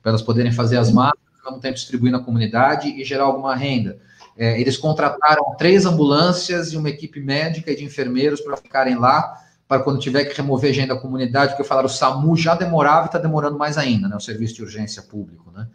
para 0.00 0.10
elas 0.10 0.22
poderem 0.22 0.52
fazer 0.52 0.78
as 0.78 0.90
máscaras, 0.90 1.22
ao 1.44 1.52
mesmo 1.52 1.62
tempo 1.62 1.74
distribuir 1.74 2.12
na 2.12 2.20
comunidade 2.20 2.88
e 2.88 3.04
gerar 3.04 3.24
alguma 3.24 3.54
renda. 3.54 3.98
É, 4.36 4.60
eles 4.60 4.76
contrataram 4.76 5.54
três 5.56 5.84
ambulâncias 5.84 6.72
e 6.72 6.76
uma 6.76 6.88
equipe 6.88 7.20
médica 7.20 7.70
e 7.70 7.76
de 7.76 7.84
enfermeiros 7.84 8.40
para 8.40 8.56
ficarem 8.56 8.96
lá, 8.96 9.34
para 9.68 9.82
quando 9.82 10.00
tiver 10.00 10.24
que 10.24 10.36
remover 10.36 10.72
gente 10.72 10.88
da 10.88 10.96
comunidade, 10.96 11.52
porque 11.52 11.64
falaram 11.64 11.86
o 11.86 11.90
SAMU 11.90 12.36
já 12.36 12.54
demorava 12.54 13.04
e 13.04 13.06
está 13.06 13.18
demorando 13.18 13.58
mais 13.58 13.78
ainda, 13.78 14.08
né, 14.08 14.16
o 14.16 14.20
serviço 14.20 14.54
de 14.54 14.62
urgência 14.62 15.02
público, 15.02 15.50
né? 15.50 15.66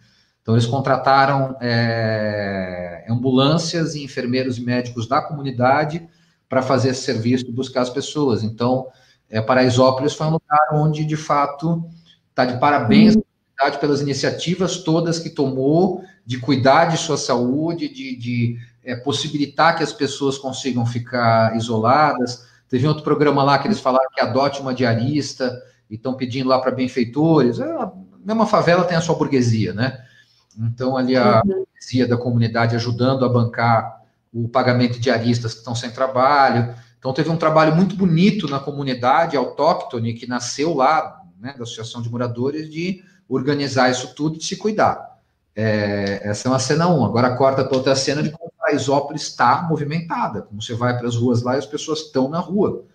Então, 0.41 0.55
eles 0.55 0.65
contrataram 0.65 1.57
é, 1.59 3.05
ambulâncias 3.09 3.95
e 3.95 4.03
enfermeiros 4.05 4.57
e 4.57 4.61
médicos 4.61 5.05
da 5.05 5.21
comunidade 5.21 6.07
para 6.47 6.61
fazer 6.61 6.91
esse 6.91 7.01
serviço 7.01 7.45
e 7.49 7.51
buscar 7.51 7.81
as 7.81 7.89
pessoas. 7.89 8.43
Então, 8.43 8.87
é, 9.29 9.41
Paraisópolis 9.41 10.13
foi 10.13 10.25
um 10.27 10.31
lugar 10.31 10.69
onde, 10.71 11.03
de 11.03 11.17
fato, 11.17 11.83
está 12.29 12.45
de 12.45 12.57
parabéns 12.59 13.15
uhum. 13.15 13.23
Comunidade 13.57 13.79
pelas 13.79 14.01
iniciativas 14.01 14.77
todas 14.77 15.17
que 15.19 15.29
tomou 15.29 16.03
de 16.25 16.39
cuidar 16.39 16.85
de 16.85 16.97
sua 16.97 17.17
saúde, 17.17 17.89
de, 17.89 18.15
de 18.15 18.57
é, 18.83 18.95
possibilitar 18.95 19.75
que 19.75 19.83
as 19.83 19.91
pessoas 19.91 20.37
consigam 20.37 20.85
ficar 20.85 21.55
isoladas. 21.57 22.45
Teve 22.69 22.87
outro 22.87 23.03
programa 23.03 23.43
lá 23.43 23.57
que 23.57 23.67
eles 23.67 23.79
falaram 23.79 24.09
que 24.13 24.21
adote 24.21 24.61
uma 24.61 24.73
diarista 24.73 25.51
e 25.89 25.95
estão 25.95 26.13
pedindo 26.13 26.49
lá 26.49 26.59
para 26.59 26.71
benfeitores. 26.71 27.59
É, 27.59 27.65
a 27.65 27.91
mesma 28.23 28.45
favela 28.45 28.83
tem 28.83 28.97
a 28.97 29.01
sua 29.01 29.15
burguesia, 29.15 29.73
né? 29.73 30.03
Então, 30.59 30.95
ali 30.95 31.15
a 31.15 31.41
uhum. 31.45 31.65
burguesia 31.65 32.07
da 32.07 32.17
comunidade 32.17 32.75
ajudando 32.75 33.25
a 33.25 33.29
bancar 33.29 34.01
o 34.33 34.47
pagamento 34.47 34.99
de 34.99 35.09
aristas 35.09 35.53
que 35.53 35.59
estão 35.59 35.73
sem 35.73 35.89
trabalho. 35.89 36.75
Então, 36.99 37.13
teve 37.13 37.29
um 37.29 37.37
trabalho 37.37 37.75
muito 37.75 37.95
bonito 37.95 38.47
na 38.47 38.59
comunidade 38.59 39.37
autóctone 39.37 40.13
que 40.13 40.27
nasceu 40.27 40.73
lá, 40.73 41.21
né, 41.39 41.53
da 41.57 41.63
Associação 41.63 42.01
de 42.01 42.09
Moradores, 42.09 42.69
de 42.69 43.01
organizar 43.29 43.89
isso 43.89 44.13
tudo 44.15 44.37
e 44.37 44.43
se 44.43 44.55
cuidar. 44.55 45.17
É, 45.55 46.21
essa 46.23 46.47
é 46.47 46.51
uma 46.51 46.59
cena 46.59 46.87
1. 46.87 46.99
Um. 46.99 47.05
Agora 47.05 47.35
corta 47.35 47.63
para 47.65 47.77
outra 47.77 47.95
cena 47.95 48.21
de 48.21 48.29
como 48.29 48.51
a 48.61 48.73
Isópolis 48.73 49.23
está 49.23 49.63
movimentada. 49.63 50.43
Como 50.43 50.61
você 50.61 50.73
vai 50.73 50.97
para 50.97 51.07
as 51.07 51.15
ruas 51.15 51.41
lá 51.41 51.55
e 51.55 51.59
as 51.59 51.65
pessoas 51.65 52.01
estão 52.01 52.29
na 52.29 52.39
rua. 52.39 52.85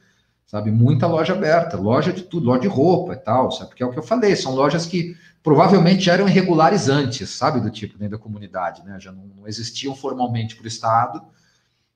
Sabe? 0.46 0.70
Muita 0.70 1.06
loja 1.06 1.32
aberta, 1.32 1.76
loja 1.76 2.12
de 2.12 2.22
tudo, 2.22 2.46
loja 2.46 2.60
de 2.60 2.68
roupa 2.68 3.14
e 3.14 3.16
tal, 3.16 3.50
sabe? 3.50 3.70
Porque 3.70 3.82
é 3.82 3.86
o 3.86 3.90
que 3.90 3.98
eu 3.98 4.02
falei, 4.02 4.36
são 4.36 4.54
lojas 4.54 4.84
que 4.86 5.16
provavelmente 5.42 6.02
já 6.02 6.12
eram 6.12 6.28
irregulares 6.28 6.88
antes, 6.88 7.30
sabe, 7.30 7.58
do 7.58 7.70
tipo 7.70 7.98
dentro 7.98 8.18
da 8.18 8.22
comunidade, 8.22 8.84
né? 8.84 9.00
Já 9.00 9.10
não, 9.10 9.24
não 9.34 9.48
existiam 9.48 9.94
formalmente 9.96 10.54
para 10.54 10.64
o 10.64 10.68
Estado, 10.68 11.22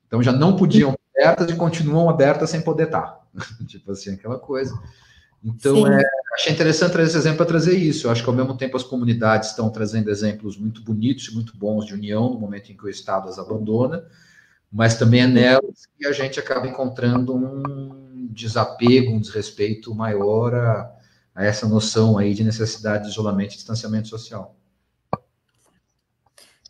então 0.07 0.23
já 0.23 0.33
não 0.33 0.57
podiam 0.57 0.97
abertas 1.15 1.51
e 1.51 1.55
continuam 1.55 2.09
abertas 2.09 2.51
sem 2.51 2.63
poder 2.63 2.85
estar. 2.85 3.21
tipo 3.69 3.93
assim, 3.93 4.15
aquela 4.15 4.39
coisa. 4.39 4.75
Então, 5.45 5.87
é, 5.87 6.03
achei 6.35 6.53
interessante 6.53 6.93
trazer 6.93 7.09
esse 7.09 7.19
exemplo 7.19 7.39
para 7.39 7.47
trazer 7.47 7.77
isso. 7.77 8.07
Eu 8.07 8.11
acho 8.11 8.23
que, 8.23 8.29
ao 8.29 8.35
mesmo 8.35 8.57
tempo, 8.57 8.77
as 8.77 8.83
comunidades 8.83 9.51
estão 9.51 9.71
trazendo 9.71 10.11
exemplos 10.11 10.57
muito 10.57 10.83
bonitos 10.83 11.29
e 11.29 11.35
muito 11.35 11.57
bons 11.57 11.87
de 11.87 11.95
união 11.95 12.31
no 12.31 12.39
momento 12.39 12.73
em 12.73 12.77
que 12.77 12.85
o 12.85 12.89
Estado 12.89 13.29
as 13.29 13.39
abandona, 13.39 14.05
mas 14.71 14.97
também 14.97 15.21
é 15.21 15.27
nelas 15.27 15.87
que 15.99 16.07
a 16.07 16.13
gente 16.13 16.41
acaba 16.41 16.67
encontrando 16.67 17.35
um 17.35 18.29
desapego, 18.31 19.13
um 19.13 19.21
desrespeito 19.21 19.95
maior 19.95 20.55
a, 20.55 20.93
a 21.35 21.45
essa 21.45 21.67
noção 21.67 22.19
aí 22.19 22.35
de 22.35 22.43
necessidade 22.43 23.05
de 23.05 23.11
isolamento 23.11 23.55
e 23.55 23.57
distanciamento 23.57 24.09
social. 24.09 24.57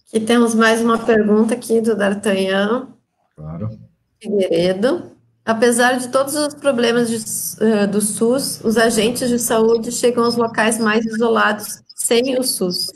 Aqui 0.08 0.20
temos 0.20 0.54
mais 0.54 0.80
uma 0.80 0.98
pergunta 0.98 1.54
aqui 1.54 1.80
do 1.80 1.96
D'Artagnan. 1.96 2.88
Claro. 3.34 3.78
Figueiredo. 4.20 5.15
Apesar 5.46 5.96
de 5.96 6.08
todos 6.08 6.34
os 6.34 6.54
problemas 6.54 7.08
de, 7.08 7.16
uh, 7.64 7.86
do 7.86 8.00
SUS, 8.00 8.60
os 8.64 8.76
agentes 8.76 9.28
de 9.28 9.38
saúde 9.38 9.92
chegam 9.92 10.24
aos 10.24 10.34
locais 10.34 10.78
mais 10.78 11.06
isolados 11.06 11.82
sem 11.94 12.36
o 12.36 12.42
SUS. 12.42 12.88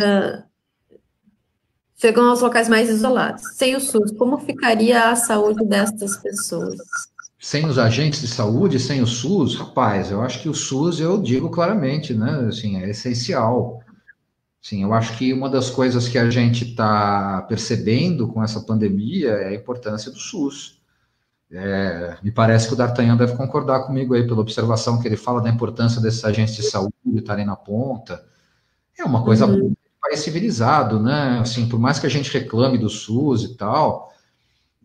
Uh, 0.00 0.42
chegam 1.96 2.28
aos 2.28 2.40
locais 2.40 2.68
mais 2.68 2.90
isolados. 2.90 3.42
Sem 3.54 3.76
o 3.76 3.80
SUS, 3.80 4.10
como 4.18 4.38
ficaria 4.38 5.10
a 5.10 5.14
saúde 5.14 5.64
destas 5.64 6.16
pessoas? 6.16 6.76
sem 7.46 7.64
os 7.64 7.78
agentes 7.78 8.22
de 8.22 8.26
saúde, 8.26 8.80
sem 8.80 9.00
o 9.00 9.06
SUS, 9.06 9.54
rapaz, 9.54 10.10
eu 10.10 10.20
acho 10.20 10.42
que 10.42 10.48
o 10.48 10.54
SUS, 10.54 10.98
eu 10.98 11.22
digo 11.22 11.48
claramente, 11.48 12.12
né, 12.12 12.46
assim, 12.48 12.76
é 12.76 12.90
essencial. 12.90 13.80
Sim, 14.60 14.82
eu 14.82 14.92
acho 14.92 15.16
que 15.16 15.32
uma 15.32 15.48
das 15.48 15.70
coisas 15.70 16.08
que 16.08 16.18
a 16.18 16.28
gente 16.28 16.64
está 16.64 17.42
percebendo 17.42 18.26
com 18.26 18.42
essa 18.42 18.60
pandemia 18.60 19.30
é 19.30 19.48
a 19.50 19.54
importância 19.54 20.10
do 20.10 20.18
SUS. 20.18 20.75
É, 21.50 22.16
me 22.22 22.32
parece 22.32 22.66
que 22.66 22.74
o 22.74 22.76
D'Artagnan 22.76 23.16
deve 23.16 23.36
concordar 23.36 23.84
comigo 23.84 24.14
aí 24.14 24.26
pela 24.26 24.40
observação 24.40 25.00
que 25.00 25.06
ele 25.06 25.16
fala 25.16 25.40
da 25.40 25.48
importância 25.48 26.00
desses 26.00 26.24
agentes 26.24 26.56
de 26.56 26.62
saúde 26.64 26.94
estarem 27.14 27.46
na 27.46 27.56
ponta. 27.56 28.24
É 28.98 29.04
uma 29.04 29.22
coisa 29.24 29.46
uhum. 29.46 29.74
país 30.00 30.20
civilizado, 30.20 31.00
né? 31.00 31.38
Assim, 31.40 31.68
por 31.68 31.78
mais 31.78 31.98
que 31.98 32.06
a 32.06 32.10
gente 32.10 32.32
reclame 32.32 32.78
do 32.78 32.88
SUS 32.88 33.44
e 33.44 33.56
tal, 33.56 34.12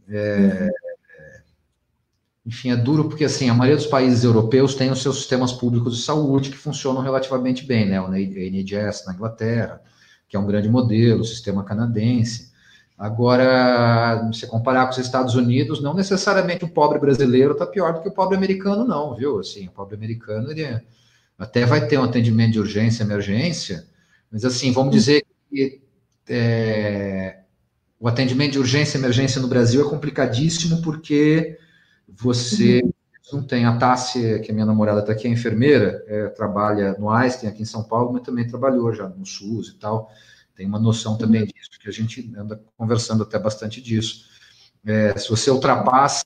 é, 0.07 0.65
uhum 0.65 0.91
enfim, 2.45 2.71
é 2.71 2.75
duro 2.75 3.07
porque 3.07 3.25
assim, 3.25 3.49
a 3.49 3.53
maioria 3.53 3.77
dos 3.77 3.85
países 3.85 4.23
europeus 4.23 4.73
tem 4.73 4.91
os 4.91 5.01
seus 5.01 5.17
sistemas 5.17 5.53
públicos 5.53 5.95
de 5.95 6.03
saúde 6.03 6.49
que 6.49 6.57
funcionam 6.57 7.01
relativamente 7.01 7.65
bem, 7.65 7.87
né? 7.87 8.01
O 8.01 8.11
NHS 8.11 9.05
na 9.05 9.13
Inglaterra, 9.13 9.81
que 10.27 10.35
é 10.35 10.39
um 10.39 10.45
grande 10.45 10.67
modelo, 10.67 11.21
o 11.21 11.25
sistema 11.25 11.63
canadense. 11.63 12.50
Agora, 13.01 14.29
se 14.31 14.45
comparar 14.45 14.85
com 14.85 14.91
os 14.91 14.99
Estados 14.99 15.33
Unidos, 15.33 15.81
não 15.81 15.95
necessariamente 15.95 16.63
o 16.63 16.69
pobre 16.69 16.99
brasileiro 16.99 17.53
está 17.53 17.65
pior 17.65 17.93
do 17.93 18.01
que 18.03 18.09
o 18.09 18.13
pobre 18.13 18.37
americano, 18.37 18.85
não, 18.85 19.15
viu? 19.15 19.39
Assim, 19.39 19.67
o 19.67 19.71
pobre 19.71 19.95
americano 19.95 20.51
ele 20.51 20.79
até 21.35 21.65
vai 21.65 21.87
ter 21.87 21.97
um 21.97 22.03
atendimento 22.03 22.51
de 22.51 22.59
urgência, 22.59 23.01
emergência, 23.01 23.87
mas 24.31 24.45
assim, 24.45 24.71
vamos 24.71 24.93
dizer 24.93 25.25
que 25.49 25.81
é, 26.29 27.39
o 27.99 28.07
atendimento 28.07 28.51
de 28.51 28.59
urgência 28.59 28.99
emergência 28.99 29.41
no 29.41 29.47
Brasil 29.47 29.83
é 29.83 29.89
complicadíssimo 29.89 30.79
porque 30.83 31.57
você 32.07 32.83
não 33.33 33.41
tem 33.41 33.65
a 33.65 33.77
Tássia, 33.77 34.37
que 34.37 34.51
é 34.51 34.53
minha 34.53 34.65
namorada 34.67 34.99
está 34.99 35.11
aqui, 35.11 35.27
é 35.27 35.31
enfermeira, 35.31 36.03
é, 36.05 36.27
trabalha 36.27 36.95
no 36.99 37.09
Einstein 37.09 37.49
aqui 37.49 37.63
em 37.63 37.65
São 37.65 37.81
Paulo, 37.81 38.13
mas 38.13 38.21
também 38.21 38.45
trabalhou 38.45 38.93
já 38.93 39.09
no 39.09 39.25
SUS 39.25 39.69
e 39.69 39.79
tal. 39.79 40.11
Tem 40.55 40.65
uma 40.65 40.79
noção 40.79 41.17
também 41.17 41.41
uhum. 41.41 41.47
disso, 41.47 41.79
que 41.79 41.89
a 41.89 41.91
gente 41.91 42.31
anda 42.37 42.61
conversando 42.77 43.23
até 43.23 43.39
bastante 43.39 43.81
disso. 43.81 44.25
É, 44.85 45.17
se 45.17 45.29
você 45.29 45.49
ultrapassa 45.51 46.25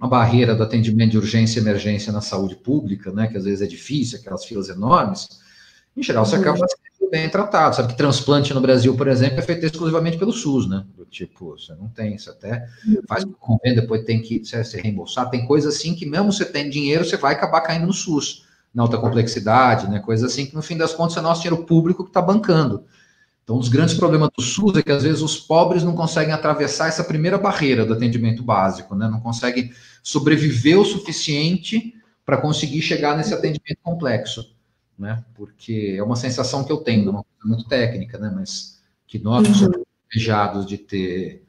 a 0.00 0.06
barreira 0.06 0.54
do 0.54 0.62
atendimento 0.62 1.12
de 1.12 1.18
urgência 1.18 1.58
e 1.58 1.62
emergência 1.62 2.12
na 2.12 2.20
saúde 2.20 2.56
pública, 2.56 3.10
né, 3.12 3.26
que 3.28 3.36
às 3.36 3.44
vezes 3.44 3.62
é 3.62 3.66
difícil, 3.66 4.18
aquelas 4.18 4.44
filas 4.44 4.68
enormes, 4.68 5.28
em 5.96 6.02
geral 6.02 6.26
você 6.26 6.36
acaba 6.36 6.58
sendo 6.58 7.10
bem 7.10 7.28
tratado. 7.28 7.76
Sabe 7.76 7.88
que 7.88 7.96
transplante 7.96 8.52
no 8.52 8.60
Brasil, 8.60 8.94
por 8.94 9.08
exemplo, 9.08 9.38
é 9.38 9.42
feito 9.42 9.64
exclusivamente 9.64 10.18
pelo 10.18 10.32
SUS, 10.32 10.68
né? 10.68 10.84
Do 10.96 11.06
tipo, 11.06 11.58
você 11.58 11.74
não 11.74 11.88
tem, 11.88 12.14
isso 12.14 12.30
até 12.30 12.66
faz 13.08 13.24
o 13.24 13.32
convênio, 13.32 13.80
depois 13.80 14.04
tem 14.04 14.20
que 14.20 14.44
se 14.44 14.80
reembolsar. 14.80 15.30
Tem 15.30 15.46
coisa 15.46 15.70
assim 15.70 15.94
que 15.94 16.04
mesmo 16.04 16.32
você 16.32 16.44
tem 16.44 16.68
dinheiro, 16.68 17.04
você 17.04 17.16
vai 17.16 17.34
acabar 17.34 17.62
caindo 17.62 17.86
no 17.86 17.94
SUS, 17.94 18.44
na 18.74 18.82
alta 18.82 18.98
complexidade, 18.98 19.88
né? 19.88 20.00
Coisa 20.00 20.26
assim 20.26 20.44
que 20.44 20.54
no 20.54 20.60
fim 20.60 20.76
das 20.76 20.92
contas 20.92 21.16
é 21.16 21.20
nosso 21.22 21.40
dinheiro 21.40 21.64
público 21.64 22.04
que 22.04 22.10
está 22.10 22.20
bancando. 22.20 22.84
Então, 23.46 23.56
um 23.56 23.60
dos 23.60 23.68
grandes 23.68 23.94
problemas 23.94 24.28
do 24.36 24.42
SUS 24.42 24.76
é 24.76 24.82
que 24.82 24.90
às 24.90 25.04
vezes 25.04 25.22
os 25.22 25.38
pobres 25.38 25.84
não 25.84 25.94
conseguem 25.94 26.34
atravessar 26.34 26.88
essa 26.88 27.04
primeira 27.04 27.38
barreira 27.38 27.86
do 27.86 27.92
atendimento 27.92 28.42
básico, 28.42 28.96
né? 28.96 29.08
Não 29.08 29.20
conseguem 29.20 29.72
sobreviver 30.02 30.76
o 30.80 30.84
suficiente 30.84 31.94
para 32.24 32.38
conseguir 32.38 32.82
chegar 32.82 33.16
nesse 33.16 33.32
atendimento 33.32 33.78
complexo 33.84 34.56
né? 34.98 35.24
Porque 35.34 35.94
é 35.98 36.02
uma 36.02 36.16
sensação 36.16 36.64
que 36.64 36.72
eu 36.72 36.78
tenho, 36.78 37.10
uma 37.10 37.24
coisa 37.24 37.56
muito 37.56 37.68
técnica, 37.68 38.18
né? 38.18 38.32
Mas 38.34 38.80
que 39.06 39.18
nós 39.18 39.46
uhum. 39.46 39.54
somos 39.54 39.78
privilegiados 40.08 40.66
de 40.66 40.78
ter 40.78 41.44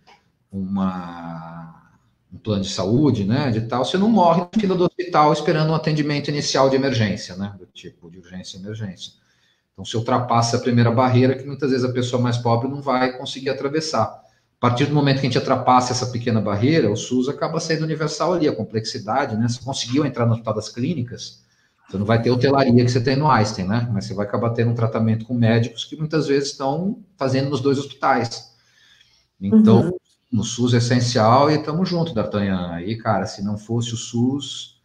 uma, 0.52 1.92
um 2.34 2.38
plano 2.38 2.64
de 2.64 2.70
saúde, 2.70 3.24
né? 3.24 3.52
De 3.52 3.62
tal, 3.62 3.86
você 3.86 3.98
não 3.98 4.10
morre 4.10 4.42
na 4.42 4.60
fila 4.60 4.76
do 4.76 4.86
hospital 4.86 5.32
esperando 5.32 5.72
um 5.72 5.76
atendimento 5.76 6.30
inicial 6.30 6.70
de 6.70 6.76
emergência, 6.76 7.36
né? 7.36 7.56
Do 7.58 7.66
tipo 7.68 8.10
de 8.12 8.20
urgência 8.20 8.58
e 8.58 8.62
emergência. 8.62 9.14
Então, 9.78 9.86
se 9.86 9.96
ultrapassa 9.96 10.58
a 10.58 10.60
primeira 10.60 10.90
barreira, 10.90 11.38
que 11.38 11.46
muitas 11.46 11.70
vezes 11.70 11.86
a 11.86 11.94
pessoa 11.94 12.20
mais 12.20 12.36
pobre 12.36 12.68
não 12.68 12.82
vai 12.82 13.16
conseguir 13.16 13.52
atravessar. 13.52 14.06
A 14.06 14.60
partir 14.60 14.88
do 14.88 14.96
momento 14.96 15.20
que 15.20 15.28
a 15.28 15.30
gente 15.30 15.38
ultrapassa 15.38 15.92
essa 15.92 16.08
pequena 16.08 16.42
barreira, 16.42 16.92
o 16.92 16.96
SUS 16.96 17.30
acaba 17.30 17.60
sendo 17.60 17.84
universal 17.84 18.34
ali, 18.34 18.48
a 18.48 18.56
complexidade, 18.56 19.38
né? 19.38 19.48
Se 19.48 19.64
conseguiu 19.64 20.04
entrar 20.04 20.26
no 20.26 20.32
hospital 20.32 20.56
das 20.56 20.68
clínicas, 20.70 21.44
Você 21.88 21.98
não 21.98 22.08
vai 22.08 22.20
ter 22.20 22.32
hotelaria 22.32 22.84
que 22.84 22.90
você 22.92 23.00
tem 23.00 23.16
no 23.16 23.30
Einstein, 23.30 23.68
né? 23.68 23.88
Mas 23.94 24.06
você 24.06 24.16
vai 24.16 24.26
acabar 24.26 24.50
tendo 24.50 24.72
um 24.72 24.76
tratamento 24.76 25.26
com 25.26 25.36
médicos 25.36 25.86
que 25.86 25.96
muitas 25.96 26.26
vezes 26.26 26.50
estão 26.50 27.04
fazendo 27.16 27.52
nos 27.52 27.62
dois 27.62 27.78
hospitais. 27.78 28.52
Então, 29.40 29.82
uhum. 29.84 29.98
no 30.32 30.44
SUS 30.44 30.74
é 30.74 30.78
essencial 30.78 31.52
e 31.52 31.56
estamos 31.56 31.88
juntos, 31.88 32.16
D'Artagnan. 32.16 32.72
Aí, 32.72 32.98
cara, 32.98 33.28
se 33.28 33.44
não 33.44 33.60
fosse 33.60 33.94
o 33.94 33.98
SUS, 33.98 34.77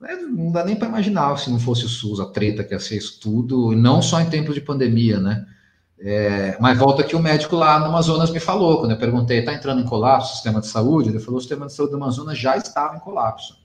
não 0.00 0.52
dá 0.52 0.64
nem 0.64 0.76
para 0.76 0.88
imaginar 0.88 1.38
se 1.38 1.50
não 1.50 1.58
fosse 1.58 1.84
o 1.84 1.88
SUS, 1.88 2.20
a 2.20 2.26
treta 2.26 2.62
que 2.62 2.74
ia 2.74 2.80
ser 2.80 2.96
isso 2.96 3.18
tudo, 3.20 3.72
e 3.72 3.76
não 3.76 4.02
só 4.02 4.20
em 4.20 4.28
tempos 4.28 4.54
de 4.54 4.60
pandemia, 4.60 5.18
né? 5.18 5.46
É, 5.98 6.58
mas 6.60 6.76
volta 6.78 7.02
que 7.02 7.16
o 7.16 7.22
médico 7.22 7.56
lá 7.56 7.78
no 7.78 7.86
Amazonas 7.86 8.30
me 8.30 8.38
falou, 8.38 8.80
quando 8.80 8.90
eu 8.90 8.98
perguntei, 8.98 9.38
está 9.38 9.54
entrando 9.54 9.80
em 9.80 9.86
colapso 9.86 10.32
o 10.32 10.34
sistema 10.34 10.60
de 10.60 10.66
saúde? 10.66 11.08
Ele 11.08 11.18
falou, 11.18 11.38
o 11.38 11.40
sistema 11.40 11.66
de 11.66 11.72
saúde 11.72 11.92
do 11.92 11.96
Amazonas 11.96 12.38
já 12.38 12.56
estava 12.56 12.96
em 12.96 13.00
colapso. 13.00 13.58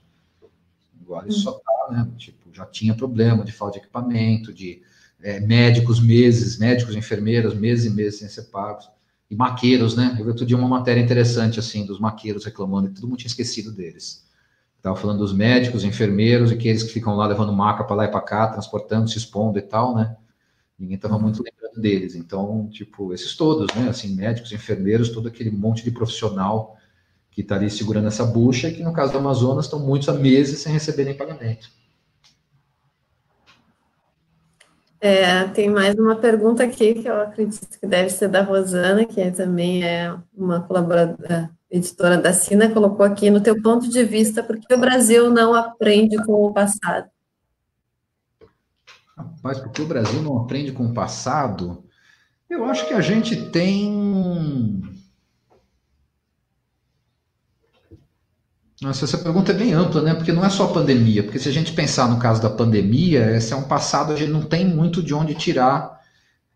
Agora 1.02 1.28
isso 1.28 1.40
só 1.40 1.50
está, 1.50 1.92
né? 1.92 2.08
Tipo, 2.16 2.48
já 2.52 2.64
tinha 2.64 2.94
problema 2.94 3.44
de 3.44 3.52
falta 3.52 3.78
de 3.78 3.84
equipamento, 3.84 4.52
de 4.52 4.82
é, 5.22 5.40
médicos 5.40 6.00
meses, 6.00 6.58
médicos, 6.58 6.96
enfermeiras, 6.96 7.54
meses 7.54 7.84
e 7.84 7.90
meses 7.90 8.20
sem 8.20 8.28
ser 8.28 8.44
pagos. 8.44 8.88
E 9.30 9.36
maqueiros, 9.36 9.94
né? 9.94 10.16
Eu 10.18 10.24
vi 10.24 10.30
outro 10.30 10.46
dia 10.46 10.56
uma 10.56 10.68
matéria 10.68 11.00
interessante, 11.00 11.58
assim, 11.58 11.84
dos 11.84 12.00
maqueiros 12.00 12.44
reclamando 12.44 12.88
que 12.88 12.94
todo 12.94 13.08
mundo 13.08 13.18
tinha 13.18 13.28
esquecido 13.28 13.72
deles. 13.72 14.26
Estava 14.82 14.96
falando 14.96 15.20
dos 15.20 15.32
médicos, 15.32 15.84
enfermeiros, 15.84 16.50
e 16.50 16.54
aqueles 16.54 16.82
que 16.82 16.92
ficam 16.92 17.14
lá 17.14 17.24
levando 17.24 17.52
maca 17.52 17.84
para 17.84 17.94
lá 17.94 18.04
e 18.06 18.08
para 18.08 18.20
cá, 18.20 18.48
transportando, 18.48 19.08
se 19.08 19.16
expondo 19.16 19.56
e 19.56 19.62
tal, 19.62 19.94
né? 19.94 20.16
Ninguém 20.76 20.96
estava 20.96 21.16
muito 21.20 21.40
lembrando 21.40 21.80
deles. 21.80 22.16
Então, 22.16 22.68
tipo, 22.68 23.14
esses 23.14 23.36
todos, 23.36 23.72
né? 23.76 23.88
Assim, 23.88 24.12
médicos, 24.12 24.50
enfermeiros, 24.50 25.10
todo 25.10 25.28
aquele 25.28 25.52
monte 25.52 25.84
de 25.84 25.92
profissional 25.92 26.76
que 27.30 27.42
está 27.42 27.54
ali 27.54 27.70
segurando 27.70 28.08
essa 28.08 28.24
bucha, 28.24 28.70
e 28.70 28.74
que 28.74 28.82
no 28.82 28.92
caso 28.92 29.12
do 29.12 29.18
Amazonas 29.18 29.66
estão 29.66 29.78
muitos 29.78 30.08
há 30.08 30.14
meses 30.14 30.58
sem 30.58 30.72
receberem 30.72 31.16
pagamento. 31.16 31.70
É, 35.00 35.44
tem 35.44 35.70
mais 35.70 35.94
uma 35.94 36.16
pergunta 36.16 36.64
aqui 36.64 36.94
que 36.94 37.08
eu 37.08 37.20
acredito 37.20 37.78
que 37.78 37.86
deve 37.86 38.10
ser 38.10 38.26
da 38.26 38.42
Rosana, 38.42 39.04
que 39.04 39.30
também 39.30 39.84
é 39.84 40.12
uma 40.36 40.60
colaboradora, 40.60 41.50
editora 41.72 42.18
da 42.18 42.34
Sina, 42.34 42.70
colocou 42.70 43.04
aqui 43.04 43.30
no 43.30 43.40
teu 43.40 43.60
ponto 43.62 43.88
de 43.88 44.04
vista, 44.04 44.42
por 44.42 44.58
que 44.58 44.74
o 44.74 44.78
Brasil 44.78 45.30
não 45.30 45.54
aprende 45.54 46.22
com 46.24 46.34
o 46.44 46.52
passado? 46.52 47.08
Rapaz, 49.16 49.58
porque 49.58 49.80
o 49.80 49.86
Brasil 49.86 50.22
não 50.22 50.38
aprende 50.38 50.72
com 50.72 50.84
o 50.84 50.92
passado? 50.92 51.84
Eu 52.48 52.64
acho 52.66 52.86
que 52.86 52.92
a 52.92 53.00
gente 53.00 53.50
tem 53.50 54.82
Nossa, 58.82 59.04
essa 59.04 59.16
pergunta 59.16 59.52
é 59.52 59.54
bem 59.54 59.72
ampla, 59.72 60.02
né? 60.02 60.12
Porque 60.12 60.32
não 60.32 60.44
é 60.44 60.50
só 60.50 60.64
a 60.64 60.72
pandemia. 60.72 61.22
Porque 61.22 61.38
se 61.38 61.48
a 61.48 61.52
gente 61.52 61.72
pensar 61.72 62.08
no 62.08 62.18
caso 62.18 62.42
da 62.42 62.50
pandemia, 62.50 63.36
esse 63.36 63.52
é 63.52 63.56
um 63.56 63.62
passado, 63.62 64.12
a 64.12 64.16
gente 64.16 64.32
não 64.32 64.42
tem 64.42 64.66
muito 64.66 65.00
de 65.00 65.14
onde 65.14 65.36
tirar 65.36 66.01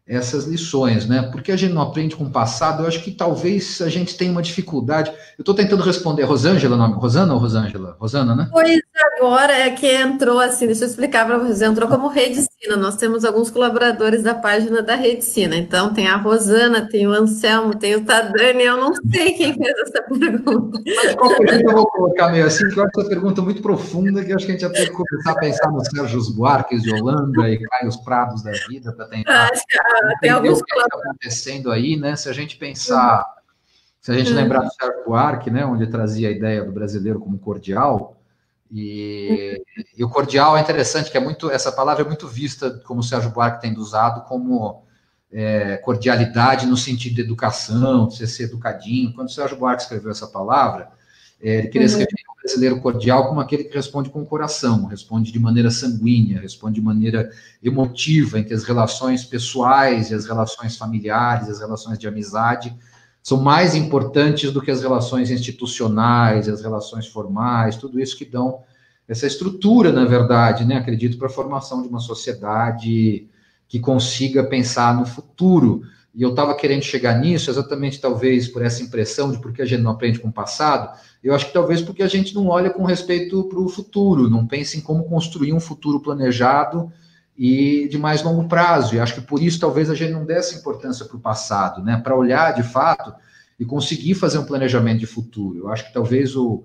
essas 0.08 0.44
lições, 0.44 1.06
né? 1.06 1.28
Porque 1.32 1.50
a 1.50 1.56
gente 1.56 1.72
não 1.72 1.82
aprende 1.82 2.14
com 2.14 2.24
o 2.24 2.30
passado, 2.30 2.82
eu 2.82 2.86
acho 2.86 3.02
que 3.02 3.10
talvez 3.10 3.80
a 3.80 3.88
gente 3.88 4.16
tenha 4.16 4.30
uma 4.30 4.42
dificuldade. 4.42 5.10
Eu 5.36 5.42
estou 5.42 5.54
tentando 5.54 5.82
responder, 5.82 6.22
Rosângela, 6.22 6.76
nome? 6.76 6.94
Rosana 6.94 7.34
ou 7.34 7.40
Rosângela? 7.40 7.96
Rosana, 7.98 8.34
né? 8.34 8.48
Pois 8.52 8.78
agora 9.16 9.52
é 9.52 9.70
que 9.70 9.86
entrou 9.86 10.38
assim, 10.38 10.66
deixa 10.66 10.84
eu 10.84 10.88
explicar 10.88 11.26
para 11.26 11.38
vocês, 11.38 11.62
entrou 11.62 11.88
como 11.88 12.06
Rede 12.06 12.42
Sina. 12.42 12.76
Nós 12.76 12.96
temos 12.96 13.24
alguns 13.24 13.50
colaboradores 13.50 14.22
da 14.22 14.34
página 14.34 14.80
da 14.80 14.94
Rede 14.94 15.24
Sina. 15.24 15.56
Então 15.56 15.92
tem 15.92 16.06
a 16.06 16.16
Rosana, 16.16 16.88
tem 16.88 17.06
o 17.06 17.12
Anselmo, 17.12 17.74
tem 17.74 17.96
o 17.96 18.04
Tadani, 18.04 18.62
eu 18.62 18.76
não 18.76 18.94
sei 19.10 19.32
quem 19.32 19.54
fez 19.54 19.74
essa 19.78 20.02
pergunta. 20.02 20.80
Mas 20.86 21.14
qual 21.16 21.36
pergunta 21.36 21.70
eu 21.70 21.74
vou 21.74 21.86
colocar 21.86 22.30
meio 22.30 22.46
assim, 22.46 22.68
que 22.68 22.78
eu 22.78 22.84
acho 22.84 23.00
essa 23.00 23.08
pergunta 23.08 23.42
muito 23.42 23.60
profunda, 23.60 24.24
que 24.24 24.30
eu 24.30 24.36
acho 24.36 24.46
que 24.46 24.52
a 24.52 24.54
gente 24.54 24.62
já 24.62 24.70
tem 24.70 24.86
que 24.86 24.92
começar 24.92 25.32
a 25.32 25.38
pensar 25.38 25.70
no 25.72 25.84
Sérgio 25.84 26.32
Buarques 26.34 26.82
de 26.82 26.94
Holanda 26.94 27.48
e 27.48 27.58
Caio 27.58 27.90
Prados 28.04 28.42
da 28.42 28.52
vida 28.68 28.92
para 28.92 29.06
tentar. 29.06 29.50
Acho 29.50 29.64
que 29.66 29.78
tem 30.20 30.30
alguns 30.30 30.60
o 30.60 30.64
que 30.64 30.74
está 30.74 30.98
acontecendo 30.98 31.70
aí, 31.70 31.96
né? 31.96 32.16
Se 32.16 32.28
a 32.28 32.32
gente 32.32 32.56
pensar, 32.56 33.24
se 34.00 34.10
a 34.10 34.14
gente 34.14 34.30
uhum. 34.30 34.36
lembrar 34.36 34.60
do 34.60 34.72
Sérgio 34.72 35.04
Buarque, 35.04 35.50
né, 35.50 35.64
onde 35.64 35.86
trazia 35.86 36.28
a 36.28 36.32
ideia 36.32 36.64
do 36.64 36.72
brasileiro 36.72 37.20
como 37.20 37.38
cordial, 37.38 38.16
e, 38.70 39.62
uhum. 39.76 39.84
e, 39.98 40.04
o 40.04 40.08
cordial 40.08 40.56
é 40.56 40.60
interessante, 40.60 41.10
que 41.10 41.16
é 41.16 41.20
muito 41.20 41.50
essa 41.50 41.70
palavra 41.70 42.02
é 42.02 42.06
muito 42.06 42.26
vista, 42.26 42.70
como 42.84 43.00
o 43.00 43.02
Sérgio 43.02 43.30
Buarque 43.30 43.60
tem 43.60 43.76
usado, 43.76 44.22
como 44.26 44.84
é, 45.32 45.76
cordialidade 45.78 46.66
no 46.66 46.76
sentido 46.76 47.16
de 47.16 47.20
educação, 47.20 48.08
de 48.08 48.26
ser 48.26 48.44
educadinho. 48.44 49.12
Quando 49.14 49.28
o 49.28 49.32
Sérgio 49.32 49.56
Buarque 49.56 49.82
escreveu 49.82 50.10
essa 50.10 50.26
palavra, 50.26 50.90
é, 51.40 51.58
ele 51.58 51.68
queria 51.68 51.82
uhum. 51.82 51.86
escrever 51.86 52.22
um 52.30 52.40
brasileiro 52.40 52.80
cordial 52.80 53.28
como 53.28 53.40
aquele 53.40 53.64
que 53.64 53.74
responde 53.74 54.08
com 54.08 54.22
o 54.22 54.26
coração, 54.26 54.86
responde 54.86 55.32
de 55.32 55.38
maneira 55.38 55.70
sanguínea, 55.70 56.40
responde 56.40 56.76
de 56.76 56.80
maneira 56.80 57.30
emotiva, 57.62 58.38
em 58.38 58.44
que 58.44 58.54
as 58.54 58.64
relações 58.64 59.24
pessoais 59.24 60.12
as 60.12 60.26
relações 60.26 60.76
familiares, 60.76 61.48
as 61.48 61.60
relações 61.60 61.98
de 61.98 62.08
amizade 62.08 62.74
são 63.22 63.42
mais 63.42 63.74
importantes 63.74 64.52
do 64.52 64.62
que 64.62 64.70
as 64.70 64.82
relações 64.82 65.32
institucionais, 65.32 66.48
as 66.48 66.62
relações 66.62 67.08
formais, 67.08 67.76
tudo 67.76 67.98
isso 67.98 68.16
que 68.16 68.24
dão 68.24 68.60
essa 69.08 69.26
estrutura, 69.26 69.92
na 69.92 70.04
verdade, 70.04 70.64
né, 70.64 70.76
acredito, 70.76 71.18
para 71.18 71.26
a 71.26 71.30
formação 71.30 71.82
de 71.82 71.88
uma 71.88 72.00
sociedade 72.00 73.28
que 73.68 73.80
consiga 73.80 74.44
pensar 74.44 74.96
no 74.96 75.04
futuro. 75.04 75.82
E 76.16 76.22
eu 76.22 76.30
estava 76.30 76.54
querendo 76.54 76.82
chegar 76.82 77.20
nisso 77.20 77.50
exatamente, 77.50 78.00
talvez, 78.00 78.48
por 78.48 78.62
essa 78.62 78.82
impressão 78.82 79.30
de 79.30 79.38
porque 79.38 79.60
a 79.60 79.66
gente 79.66 79.82
não 79.82 79.90
aprende 79.90 80.18
com 80.18 80.28
o 80.28 80.32
passado, 80.32 80.98
eu 81.22 81.34
acho 81.34 81.44
que 81.44 81.52
talvez 81.52 81.82
porque 81.82 82.02
a 82.02 82.08
gente 82.08 82.34
não 82.34 82.46
olha 82.46 82.70
com 82.70 82.84
respeito 82.84 83.44
para 83.44 83.58
o 83.58 83.68
futuro, 83.68 84.30
não 84.30 84.46
pensa 84.46 84.78
em 84.78 84.80
como 84.80 85.04
construir 85.04 85.52
um 85.52 85.60
futuro 85.60 86.00
planejado 86.00 86.90
e 87.36 87.86
de 87.90 87.98
mais 87.98 88.22
longo 88.22 88.48
prazo. 88.48 88.94
E 88.94 88.98
acho 88.98 89.14
que 89.16 89.20
por 89.20 89.42
isso 89.42 89.60
talvez 89.60 89.90
a 89.90 89.94
gente 89.94 90.12
não 90.12 90.24
dê 90.24 90.32
essa 90.32 90.54
importância 90.54 91.04
para 91.04 91.18
o 91.18 91.20
passado, 91.20 91.84
né? 91.84 92.00
Para 92.02 92.16
olhar 92.16 92.54
de 92.54 92.62
fato 92.62 93.12
e 93.60 93.66
conseguir 93.66 94.14
fazer 94.14 94.38
um 94.38 94.46
planejamento 94.46 95.00
de 95.00 95.06
futuro. 95.06 95.58
Eu 95.58 95.68
acho 95.68 95.86
que 95.86 95.92
talvez 95.92 96.34
o, 96.34 96.64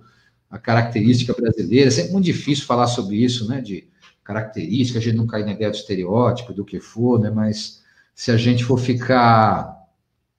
a 0.49 0.57
característica 0.57 1.33
brasileira, 1.33 1.89
é 1.89 1.91
sempre 1.91 2.13
muito 2.13 2.25
difícil 2.25 2.65
falar 2.65 2.87
sobre 2.87 3.17
isso, 3.17 3.49
né? 3.49 3.59
De 3.59 3.85
característica, 4.23 4.97
a 4.97 5.01
gente 5.01 5.17
não 5.17 5.27
cai 5.27 5.43
na 5.43 5.51
ideia 5.51 5.69
do 5.69 5.75
estereótipo, 5.75 6.53
do 6.53 6.63
que 6.63 6.79
for, 6.79 7.19
né? 7.19 7.29
Mas 7.29 7.80
se 8.13 8.31
a 8.31 8.37
gente 8.37 8.63
for 8.63 8.79
ficar 8.79 9.81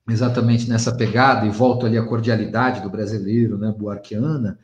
exatamente 0.08 0.68
nessa 0.68 0.94
pegada, 0.94 1.46
e 1.46 1.50
volto 1.50 1.86
ali 1.86 1.96
à 1.96 2.04
cordialidade 2.04 2.80
do 2.80 2.90
brasileiro, 2.90 3.56
né, 3.56 3.72
buarquiana, 3.76 4.58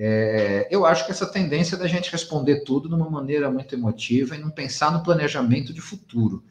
é, 0.00 0.68
eu 0.70 0.86
acho 0.86 1.04
que 1.04 1.10
essa 1.10 1.26
tendência 1.26 1.76
da 1.76 1.88
gente 1.88 2.12
responder 2.12 2.62
tudo 2.62 2.88
de 2.88 2.94
uma 2.94 3.10
maneira 3.10 3.50
muito 3.50 3.74
emotiva 3.74 4.36
e 4.36 4.38
não 4.38 4.48
pensar 4.48 4.92
no 4.92 5.02
planejamento 5.02 5.72
de 5.72 5.80
futuro. 5.80 6.44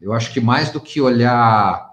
Eu 0.00 0.12
acho 0.12 0.32
que 0.32 0.40
mais 0.40 0.70
do 0.70 0.80
que 0.80 1.00
olhar. 1.00 1.90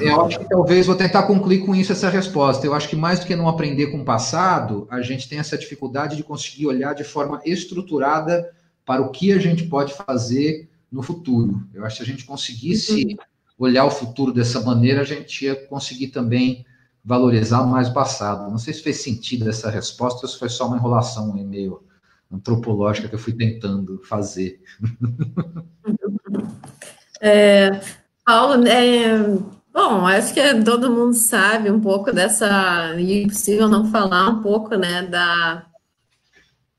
Eu 0.00 0.24
acho 0.24 0.40
que 0.40 0.48
talvez 0.48 0.86
vou 0.86 0.96
tentar 0.96 1.22
concluir 1.22 1.64
com 1.64 1.74
isso 1.74 1.92
essa 1.92 2.08
resposta. 2.08 2.66
Eu 2.66 2.74
acho 2.74 2.88
que 2.88 2.96
mais 2.96 3.20
do 3.20 3.26
que 3.26 3.36
não 3.36 3.48
aprender 3.48 3.86
com 3.88 3.98
o 3.98 4.04
passado, 4.04 4.88
a 4.90 5.00
gente 5.02 5.28
tem 5.28 5.38
essa 5.38 5.56
dificuldade 5.56 6.16
de 6.16 6.24
conseguir 6.24 6.66
olhar 6.66 6.94
de 6.94 7.04
forma 7.04 7.40
estruturada 7.44 8.52
para 8.84 9.02
o 9.02 9.10
que 9.10 9.32
a 9.32 9.38
gente 9.38 9.64
pode 9.64 9.94
fazer 9.94 10.68
no 10.96 11.02
futuro. 11.02 11.68
Eu 11.72 11.84
acho 11.84 11.98
que 11.98 12.04
se 12.04 12.10
a 12.10 12.12
gente 12.12 12.24
conseguisse 12.24 13.04
uhum 13.04 13.16
olhar 13.58 13.84
o 13.84 13.90
futuro 13.90 14.32
dessa 14.32 14.60
maneira, 14.60 15.00
a 15.00 15.04
gente 15.04 15.44
ia 15.44 15.56
conseguir 15.66 16.08
também 16.08 16.64
valorizar 17.04 17.64
mais 17.64 17.88
o 17.88 17.94
passado. 17.94 18.50
Não 18.50 18.58
sei 18.58 18.74
se 18.74 18.82
fez 18.82 19.02
sentido 19.02 19.48
essa 19.48 19.70
resposta 19.70 20.26
ou 20.26 20.28
se 20.28 20.38
foi 20.38 20.48
só 20.48 20.66
uma 20.66 20.76
enrolação 20.76 21.32
meio 21.32 21.82
antropológica 22.30 23.08
que 23.08 23.14
eu 23.14 23.18
fui 23.18 23.32
tentando 23.32 24.00
fazer. 24.04 24.60
É, 27.18 27.80
Paulo, 28.26 28.68
é, 28.68 29.16
bom, 29.72 30.06
acho 30.06 30.34
que 30.34 30.62
todo 30.62 30.92
mundo 30.92 31.14
sabe 31.14 31.70
um 31.70 31.80
pouco 31.80 32.12
dessa, 32.12 32.94
e 32.98 33.10
é 33.10 33.22
impossível 33.22 33.70
não 33.70 33.90
falar 33.90 34.28
um 34.28 34.42
pouco, 34.42 34.74
né, 34.74 35.00
da 35.00 35.65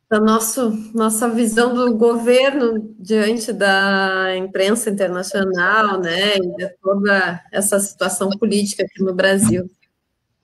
da 0.10 0.20
nosso, 0.20 0.72
nossa 0.93 1.30
visão 1.30 1.74
do 1.74 1.95
governo 1.95 2.95
diante 2.97 3.51
da 3.51 4.36
imprensa 4.38 4.89
internacional, 4.89 5.99
né, 5.99 6.38
e 6.38 6.55
de 6.55 6.70
toda 6.82 7.43
essa 7.51 7.80
situação 7.80 8.30
política 8.30 8.84
aqui 8.84 9.03
no 9.03 9.14
Brasil. 9.14 9.70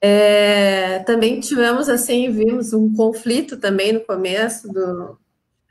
É, 0.00 0.98
também 1.00 1.40
tivemos, 1.40 1.88
assim, 1.88 2.30
vimos 2.30 2.74
um 2.74 2.92
conflito 2.94 3.56
também 3.56 3.92
no 3.92 4.00
começo 4.00 4.68
do, 4.70 5.18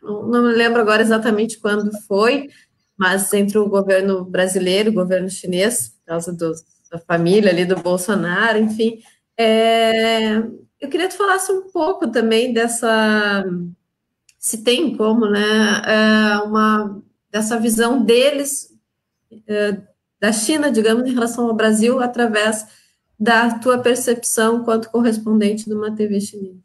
não 0.04 0.44
me 0.44 0.54
lembro 0.54 0.82
agora 0.82 1.02
exatamente 1.02 1.60
quando 1.60 1.92
foi, 2.08 2.50
mas 2.98 3.32
entre 3.34 3.58
o 3.58 3.70
governo 3.70 4.26
brasileiro 4.26 4.90
e 4.90 4.92
o 4.92 4.96
governo 4.96 5.30
chinês, 5.30 5.90
por 5.90 6.06
causa 6.06 6.34
do, 6.34 6.52
da 6.92 7.00
família 7.00 7.52
ali 7.52 7.66
do 7.66 7.76
Bolsonaro, 7.76 8.58
enfim. 8.58 9.00
É, 9.38 10.38
eu 10.80 10.90
queria 10.90 11.08
que 11.08 11.14
tu 11.14 11.18
falasse 11.18 11.52
um 11.52 11.72
pouco 11.72 12.12
também 12.12 12.54
dessa 12.54 13.44
se 14.44 14.58
tem 14.58 14.98
como, 14.98 15.26
né, 15.26 15.82
é, 15.86 16.38
uma 16.40 17.02
dessa 17.32 17.58
visão 17.58 18.04
deles 18.04 18.74
é, 19.48 19.78
da 20.20 20.34
China, 20.34 20.70
digamos, 20.70 21.08
em 21.08 21.14
relação 21.14 21.48
ao 21.48 21.56
Brasil, 21.56 22.02
através 22.02 22.68
da 23.18 23.58
tua 23.60 23.78
percepção 23.78 24.66
quanto 24.66 24.90
correspondente 24.90 25.64
de 25.64 25.74
uma 25.74 25.96
TV 25.96 26.20
chinesa. 26.20 26.60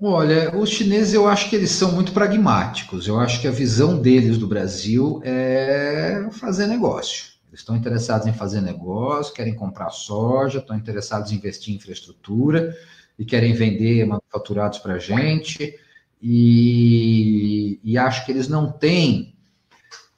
Olha, 0.00 0.56
os 0.56 0.70
chineses 0.70 1.12
eu 1.12 1.28
acho 1.28 1.50
que 1.50 1.56
eles 1.56 1.70
são 1.70 1.92
muito 1.92 2.12
pragmáticos. 2.12 3.06
Eu 3.06 3.20
acho 3.20 3.42
que 3.42 3.46
a 3.46 3.52
visão 3.52 4.00
deles 4.00 4.38
do 4.38 4.46
Brasil 4.46 5.20
é 5.22 6.26
fazer 6.32 6.66
negócio. 6.66 7.26
Eles 7.48 7.60
estão 7.60 7.76
interessados 7.76 8.26
em 8.26 8.32
fazer 8.32 8.62
negócio, 8.62 9.34
querem 9.34 9.54
comprar 9.54 9.90
soja, 9.90 10.60
estão 10.60 10.76
interessados 10.76 11.30
em 11.30 11.36
investir 11.36 11.74
em 11.74 11.76
infraestrutura 11.76 12.74
e 13.18 13.24
querem 13.24 13.52
vender 13.52 14.06
manufaturados 14.06 14.78
para 14.78 14.94
a 14.94 14.98
gente. 14.98 15.78
E, 16.26 17.78
e 17.84 17.98
acho 17.98 18.24
que 18.24 18.32
eles 18.32 18.48
não 18.48 18.72
têm 18.72 19.34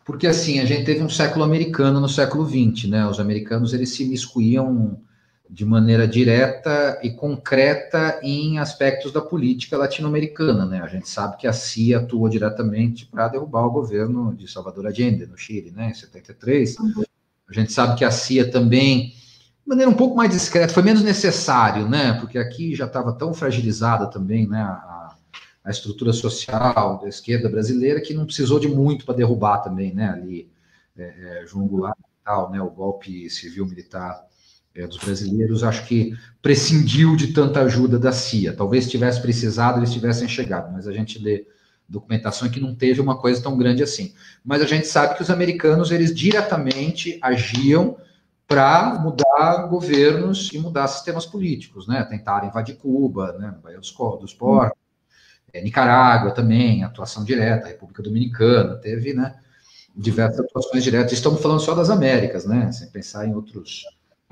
porque 0.06 0.28
assim 0.28 0.60
a 0.60 0.64
gente 0.64 0.84
teve 0.84 1.02
um 1.02 1.08
século 1.08 1.44
americano 1.44 1.98
no 1.98 2.08
século 2.08 2.46
XX, 2.46 2.88
né? 2.88 3.04
Os 3.08 3.18
americanos 3.18 3.74
eles 3.74 3.92
se 3.92 4.04
miscuíam 4.04 5.00
de 5.50 5.64
maneira 5.64 6.06
direta 6.06 6.98
e 7.02 7.10
concreta 7.10 8.20
em 8.22 8.58
aspectos 8.58 9.12
da 9.12 9.20
política 9.20 9.76
latino-americana. 9.76 10.64
Né? 10.64 10.80
A 10.80 10.86
gente 10.86 11.08
sabe 11.08 11.36
que 11.36 11.46
a 11.46 11.52
CIA 11.52 11.98
atuou 11.98 12.28
diretamente 12.28 13.04
para 13.06 13.28
derrubar 13.28 13.66
o 13.66 13.70
governo 13.70 14.32
de 14.34 14.50
Salvador 14.50 14.86
Allende, 14.86 15.26
no 15.26 15.36
Chile, 15.36 15.72
né, 15.74 15.90
em 15.90 15.94
73. 15.94 16.76
A 17.48 17.52
gente 17.52 17.72
sabe 17.72 17.96
que 17.96 18.04
a 18.04 18.10
CIA 18.10 18.50
também, 18.50 19.08
de 19.08 19.68
maneira 19.68 19.90
um 19.90 19.94
pouco 19.94 20.16
mais 20.16 20.30
discreta, 20.30 20.72
foi 20.72 20.82
menos 20.82 21.02
necessário, 21.02 21.88
né, 21.88 22.14
porque 22.20 22.38
aqui 22.38 22.74
já 22.74 22.86
estava 22.86 23.12
tão 23.12 23.32
fragilizada 23.32 24.06
também 24.06 24.48
né, 24.48 24.60
a, 24.60 24.95
a, 25.66 25.70
estrutura 25.70 26.12
social 26.12 27.00
da 27.00 27.08
esquerda 27.08 27.48
brasileira 27.48 28.00
que 28.00 28.14
não 28.14 28.24
precisou 28.24 28.58
de 28.58 28.68
muito 28.68 29.04
para 29.04 29.16
derrubar 29.16 29.58
também, 29.58 29.92
né, 29.92 30.08
ali, 30.08 30.50
é, 30.96 31.02
é, 31.02 31.44
e 31.44 32.24
tal, 32.24 32.50
né, 32.50 32.60
o 32.60 32.70
golpe 32.70 33.28
civil-militar 33.28 34.24
é, 34.74 34.86
dos 34.86 34.98
brasileiros, 34.98 35.64
acho 35.64 35.86
que 35.86 36.16
prescindiu 36.40 37.16
de 37.16 37.32
tanta 37.32 37.60
ajuda 37.62 37.98
da 37.98 38.12
CIA. 38.12 38.54
Talvez 38.54 38.88
tivesse 38.88 39.20
precisado, 39.20 39.78
eles 39.78 39.92
tivessem 39.92 40.28
chegado, 40.28 40.72
mas 40.72 40.86
a 40.86 40.92
gente 40.92 41.18
lê 41.18 41.46
documentação 41.88 42.48
que 42.48 42.60
não 42.60 42.74
teve 42.74 43.00
uma 43.00 43.18
coisa 43.18 43.42
tão 43.42 43.56
grande 43.56 43.82
assim. 43.82 44.14
Mas 44.44 44.60
a 44.60 44.66
gente 44.66 44.86
sabe 44.86 45.16
que 45.16 45.22
os 45.22 45.30
americanos, 45.30 45.90
eles 45.90 46.14
diretamente 46.14 47.18
agiam 47.22 47.96
para 48.46 48.98
mudar 49.00 49.66
governos 49.68 50.50
e 50.52 50.58
mudar 50.58 50.86
sistemas 50.88 51.26
políticos, 51.26 51.88
né? 51.88 52.04
Tentaram 52.04 52.48
invadir 52.48 52.76
Cuba, 52.76 53.32
né? 53.38 53.54
Baía 53.62 53.78
dos, 53.78 53.92
dos 54.20 54.34
Porcos, 54.34 54.78
Nicarágua 55.62 56.30
também, 56.30 56.84
atuação 56.84 57.24
direta, 57.24 57.68
República 57.68 58.02
Dominicana, 58.02 58.76
teve, 58.76 59.12
né? 59.12 59.34
Diversas 59.96 60.40
atuações 60.40 60.84
diretas. 60.84 61.12
Estamos 61.12 61.40
falando 61.40 61.60
só 61.60 61.74
das 61.74 61.90
Américas, 61.90 62.44
né? 62.44 62.70
Sem 62.72 62.88
pensar 62.88 63.26
em 63.26 63.34
outros 63.34 63.84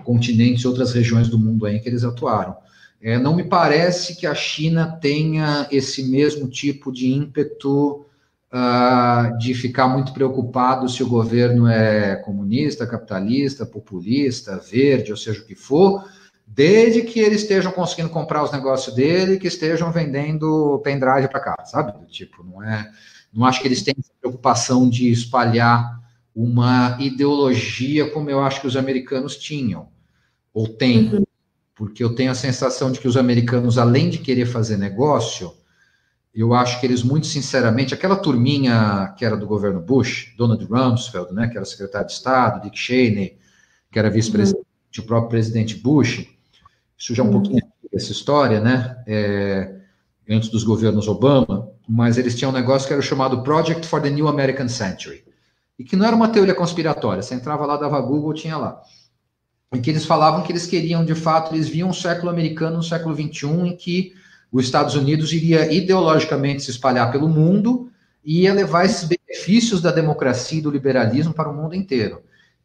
continentes, 0.04 0.64
outras 0.64 0.92
regiões 0.92 1.28
do 1.28 1.38
mundo 1.38 1.66
aí 1.66 1.76
em 1.76 1.80
que 1.80 1.88
eles 1.88 2.04
atuaram. 2.04 2.56
É, 3.00 3.18
não 3.18 3.36
me 3.36 3.44
parece 3.44 4.16
que 4.16 4.26
a 4.26 4.34
China 4.34 4.98
tenha 5.00 5.68
esse 5.70 6.02
mesmo 6.04 6.48
tipo 6.48 6.90
de 6.90 7.06
ímpeto 7.06 8.06
uh, 8.54 9.36
de 9.38 9.52
ficar 9.52 9.88
muito 9.88 10.12
preocupado 10.12 10.88
se 10.88 11.02
o 11.02 11.08
governo 11.08 11.66
é 11.66 12.16
comunista, 12.16 12.86
capitalista, 12.86 13.66
populista, 13.66 14.56
verde, 14.56 15.10
ou 15.10 15.16
seja 15.16 15.42
o 15.42 15.44
que 15.44 15.54
for, 15.54 16.08
desde 16.47 17.03
que 17.03 17.20
eles 17.20 17.42
estejam 17.42 17.72
conseguindo 17.72 18.11
comprar 18.11 18.42
os 18.42 18.53
negócios 18.53 18.95
dele, 18.95 19.38
que 19.38 19.49
estejam 19.49 19.90
vendendo 19.90 20.80
pendrive 20.84 21.28
para 21.28 21.40
cá, 21.40 21.64
sabe? 21.64 21.92
Tipo, 22.07 22.45
não 22.45 22.62
é, 22.62 22.90
não 23.32 23.45
acho 23.45 23.61
que 23.61 23.68
eles 23.68 23.82
tenham 23.82 24.03
preocupação 24.20 24.88
de 24.88 25.11
espalhar 25.11 26.01
uma 26.34 26.97
ideologia 26.99 28.11
como 28.11 28.30
eu 28.30 28.42
acho 28.42 28.61
que 28.61 28.66
os 28.66 28.76
americanos 28.76 29.36
tinham, 29.36 29.88
ou 30.53 30.68
têm. 30.68 31.14
Uhum. 31.14 31.24
Porque 31.74 32.03
eu 32.03 32.14
tenho 32.14 32.30
a 32.30 32.34
sensação 32.34 32.90
de 32.90 33.01
que 33.01 33.09
os 33.09 33.16
americanos, 33.16 33.78
além 33.78 34.09
de 34.09 34.18
querer 34.18 34.47
fazer 34.47 34.76
negócio, 34.76 35.53
eu 36.34 36.55
acho 36.55 36.80
que 36.80 36.86
eles, 36.86 37.03
muito 37.03 37.26
sinceramente, 37.26 37.95
aquela 37.95 38.16
turminha 38.16 39.12
que 39.16 39.24
era 39.24 39.36
do 39.36 39.47
governo 39.47 39.80
Bush, 39.80 40.34
Donald 40.36 40.64
Rumsfeld, 40.64 41.32
né, 41.32 41.49
que 41.49 41.57
era 41.57 41.64
secretário 41.64 42.07
de 42.07 42.12
Estado, 42.12 42.62
Dick 42.62 42.78
Cheney, 42.78 43.38
que 43.90 43.99
era 43.99 44.11
vice-presidente, 44.11 44.59
uhum. 44.59 44.73
O 45.01 45.05
próprio 45.05 45.30
presidente 45.30 45.76
Bush, 45.76 46.26
isso 46.97 47.14
já 47.14 47.22
é 47.22 47.26
um 47.26 47.28
uhum. 47.30 47.42
pouquinho 47.42 47.62
essa 47.92 48.11
história, 48.11 48.61
né, 48.61 48.97
é, 49.07 49.72
antes 50.28 50.49
dos 50.49 50.64
governos 50.64 51.07
Obama, 51.07 51.68
mas 51.88 52.18
eles 52.18 52.36
tinham 52.36 52.51
um 52.51 52.55
negócio 52.55 52.88
que 52.88 52.92
era 52.92 53.03
chamado 53.03 53.42
Project 53.42 53.86
for 53.86 54.03
the 54.03 54.11
New 54.11 54.26
American 54.26 54.68
Century 54.68 55.24
e 55.78 55.84
que 55.84 55.97
não 55.97 56.07
era 56.07 56.16
uma 56.16 56.28
teoria 56.28 56.55
conspiratória. 56.55 57.22
Você 57.22 57.34
entrava 57.34 57.66
lá, 57.66 57.76
dava 57.76 58.01
Google, 58.01 58.32
tinha 58.32 58.57
lá. 58.57 58.80
E 59.72 59.80
que 59.80 59.90
eles 59.90 60.07
falavam 60.07 60.42
que 60.42 60.53
eles 60.53 60.66
queriam, 60.66 61.05
de 61.05 61.14
fato, 61.14 61.55
eles 61.55 61.68
viam 61.68 61.88
um 61.88 61.92
século 61.92 62.30
americano, 62.30 62.78
um 62.78 62.82
século 62.82 63.14
XXI, 63.14 63.47
em 63.66 63.76
que 63.76 64.14
os 64.53 64.64
Estados 64.64 64.95
Unidos 64.95 65.32
iria 65.32 65.72
ideologicamente 65.72 66.62
se 66.62 66.70
espalhar 66.70 67.11
pelo 67.11 67.28
mundo 67.28 67.90
e 68.24 68.42
ia 68.42 68.55
levar 68.55 68.84
esses 68.84 69.09
benefícios 69.09 69.80
da 69.80 69.90
democracia 69.90 70.59
e 70.59 70.62
do 70.62 70.70
liberalismo 70.70 71.34
para 71.34 71.51
o 71.51 71.55
mundo 71.55 71.74
inteiro. 71.74 72.22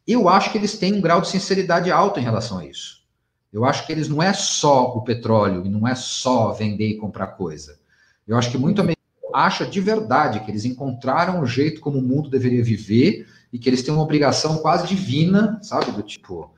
Eu 0.10 0.28
acho 0.28 0.52
que 0.52 0.58
eles 0.58 0.78
têm 0.78 0.94
um 0.94 1.02
grau 1.02 1.22
de 1.22 1.28
sinceridade 1.28 1.92
alto 1.92 2.20
em 2.20 2.24
relação 2.24 2.58
a 2.58 2.66
isso. 2.66 3.04
Eu 3.54 3.64
acho 3.66 3.86
que 3.86 3.92
eles 3.92 4.08
não 4.08 4.24
é 4.24 4.34
só 4.34 4.86
o 4.96 5.04
petróleo 5.04 5.66
e 5.66 5.70
não 5.70 5.88
é 5.88 5.94
só 5.94 6.52
vender 6.52 6.88
e 6.88 6.98
comprar 6.98 7.28
coisa. 7.28 7.80
Eu 8.28 8.38
acho 8.38 8.50
que 8.50 8.58
muito 8.58 8.82
acha 9.34 9.66
de 9.66 9.80
verdade 9.80 10.40
que 10.40 10.50
eles 10.50 10.66
encontraram 10.66 11.40
o 11.42 11.46
jeito 11.46 11.82
como 11.82 12.00
o 12.00 12.02
mundo 12.02 12.30
deveria 12.30 12.64
viver 12.64 13.28
e 13.54 13.60
que 13.60 13.70
eles 13.70 13.84
têm 13.84 13.94
uma 13.94 14.04
obrigação 14.04 14.58
quase 14.58 14.88
divina, 14.88 15.60
sabe, 15.62 15.92
do 15.92 16.02
tipo 16.02 16.52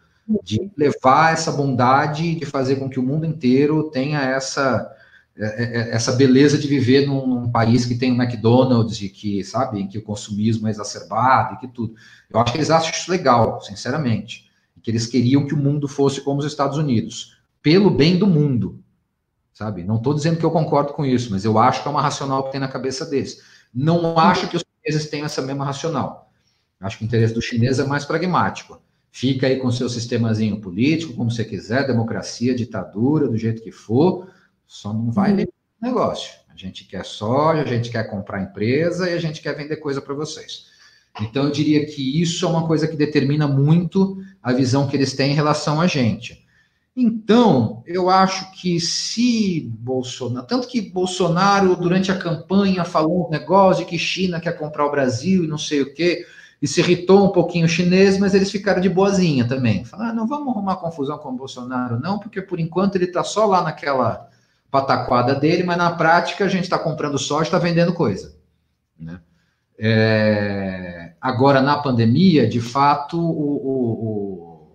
de 0.44 0.72
levar 0.78 1.34
essa 1.34 1.52
bondade 1.52 2.36
de 2.36 2.46
fazer 2.46 2.78
com 2.78 2.90
que 2.90 3.00
o 3.00 3.04
mundo 3.04 3.26
inteiro 3.26 3.90
tenha 3.90 4.22
essa 4.22 4.90
essa 5.42 6.12
beleza 6.12 6.58
de 6.58 6.68
viver 6.68 7.08
num, 7.08 7.26
num 7.26 7.52
país 7.52 7.86
que 7.86 7.96
tem 7.96 8.12
um 8.12 8.22
McDonald's 8.22 9.02
e 9.02 9.10
que, 9.10 9.44
sabe, 9.44 9.80
em 9.80 9.88
que 9.88 9.98
o 9.98 10.04
consumismo 10.04 10.68
é 10.68 10.72
exacerbado 10.72 11.56
e 11.56 11.58
que 11.58 11.68
tudo. 11.68 11.96
Eu 12.30 12.40
acho 12.40 12.52
que 12.52 12.58
eles 12.60 12.70
acham 12.70 12.92
isso 12.92 13.10
legal, 13.10 13.60
sinceramente. 13.62 14.50
Que 14.84 14.92
eles 14.92 15.08
queriam 15.08 15.46
que 15.46 15.54
o 15.54 15.58
mundo 15.58 15.88
fosse 15.88 16.22
como 16.22 16.40
os 16.40 16.46
Estados 16.46 16.78
Unidos, 16.78 17.38
pelo 17.62 17.90
bem 17.90 18.18
do 18.18 18.28
mundo, 18.28 18.84
sabe? 19.54 19.84
Não 19.84 19.98
estou 19.98 20.14
dizendo 20.14 20.38
que 20.38 20.46
eu 20.46 20.52
concordo 20.52 20.94
com 20.94 21.06
isso, 21.06 21.30
mas 21.32 21.46
eu 21.46 21.58
acho 21.58 21.82
que 21.82 21.88
é 21.88 21.92
uma 21.92 22.02
racional 22.02 22.44
que 22.44 22.52
tem 22.52 22.60
na 22.60 22.68
cabeça 22.68 23.06
deles. 23.06 23.42
Não 23.74 24.18
acho 24.18 24.48
que 24.48 24.58
os 24.58 24.64
chineses 24.84 25.10
tenham 25.10 25.26
essa 25.26 25.42
mesma 25.42 25.66
racional. 25.66 26.32
Acho 26.80 26.98
que 26.98 27.04
o 27.04 27.06
interesse 27.06 27.34
do 27.34 27.42
chinês 27.42 27.80
é 27.80 27.86
mais 27.86 28.06
pragmático. 28.06 28.82
Fica 29.12 29.46
aí 29.46 29.58
com 29.58 29.72
seu 29.72 29.90
sistemazinho 29.90 30.60
político, 30.62 31.14
como 31.14 31.30
você 31.30 31.44
quiser, 31.46 31.86
democracia, 31.86 32.56
ditadura, 32.56 33.28
do 33.28 33.38
jeito 33.38 33.62
que 33.62 33.72
for, 33.72 34.28
só 34.72 34.94
não 34.94 35.12
vai 35.12 35.34
uhum. 35.34 35.46
negócio. 35.82 36.32
A 36.48 36.56
gente 36.56 36.86
quer 36.86 37.04
soja, 37.04 37.62
a 37.62 37.66
gente 37.66 37.90
quer 37.90 38.10
comprar 38.10 38.42
empresa 38.42 39.10
e 39.10 39.14
a 39.14 39.20
gente 39.20 39.42
quer 39.42 39.54
vender 39.54 39.76
coisa 39.76 40.02
para 40.02 40.14
vocês. 40.14 40.68
Então, 41.20 41.44
eu 41.44 41.52
diria 41.52 41.86
que 41.86 42.22
isso 42.22 42.46
é 42.46 42.48
uma 42.50 42.66
coisa 42.66 42.88
que 42.88 42.96
determina 42.96 43.50
muito 43.50 44.18
a 44.42 44.54
visão 44.54 44.88
que 44.88 44.96
eles 44.96 45.12
têm 45.12 45.32
em 45.32 45.36
relação 45.36 45.82
a 45.82 45.88
gente. 45.88 46.48
Então, 46.96 47.84
eu 47.86 48.10
acho 48.10 48.50
que 48.54 48.80
se 48.80 49.70
Bolsonaro. 49.78 50.48
Tanto 50.48 50.70
que 50.70 50.80
Bolsonaro, 50.80 51.76
durante 51.76 52.10
a 52.10 52.18
campanha, 52.18 52.86
falou 52.86 53.28
um 53.28 53.30
negócio 53.30 53.84
de 53.84 53.90
que 53.90 54.00
China 54.00 54.40
quer 54.40 54.58
comprar 54.58 54.86
o 54.86 54.92
Brasil 54.92 55.44
e 55.44 55.48
não 55.48 55.58
sei 55.58 55.82
o 55.82 55.94
quê, 55.94 56.26
e 56.62 56.68
se 56.68 56.80
irritou 56.80 57.26
um 57.26 57.32
pouquinho 57.34 57.66
o 57.66 57.70
chinês, 57.70 58.18
mas 58.18 58.34
eles 58.34 58.50
ficaram 58.50 58.80
de 58.80 58.88
boazinha 58.88 59.46
também. 59.46 59.84
Falaram, 59.84 60.12
ah, 60.12 60.14
não 60.14 60.28
vamos 60.28 60.48
arrumar 60.48 60.78
confusão 60.78 61.18
com 61.18 61.30
o 61.30 61.36
Bolsonaro, 61.36 62.00
não, 62.00 62.20
porque 62.20 62.42
por 62.42 62.58
enquanto 62.58 62.96
ele 62.96 63.06
está 63.06 63.22
só 63.22 63.46
lá 63.46 63.62
naquela 63.62 64.31
pataquada 64.72 65.36
dele, 65.36 65.64
mas 65.64 65.78
na 65.78 65.92
prática 65.92 66.46
a 66.46 66.48
gente 66.48 66.64
está 66.64 66.80
comprando 66.80 67.20
soja, 67.20 67.44
está 67.44 67.60
vendendo 67.60 67.94
coisa. 67.94 68.36
Né? 68.98 69.20
É... 69.78 71.14
Agora, 71.20 71.62
na 71.62 71.78
pandemia, 71.78 72.48
de 72.48 72.62
fato, 72.62 73.20
o, 73.20 74.72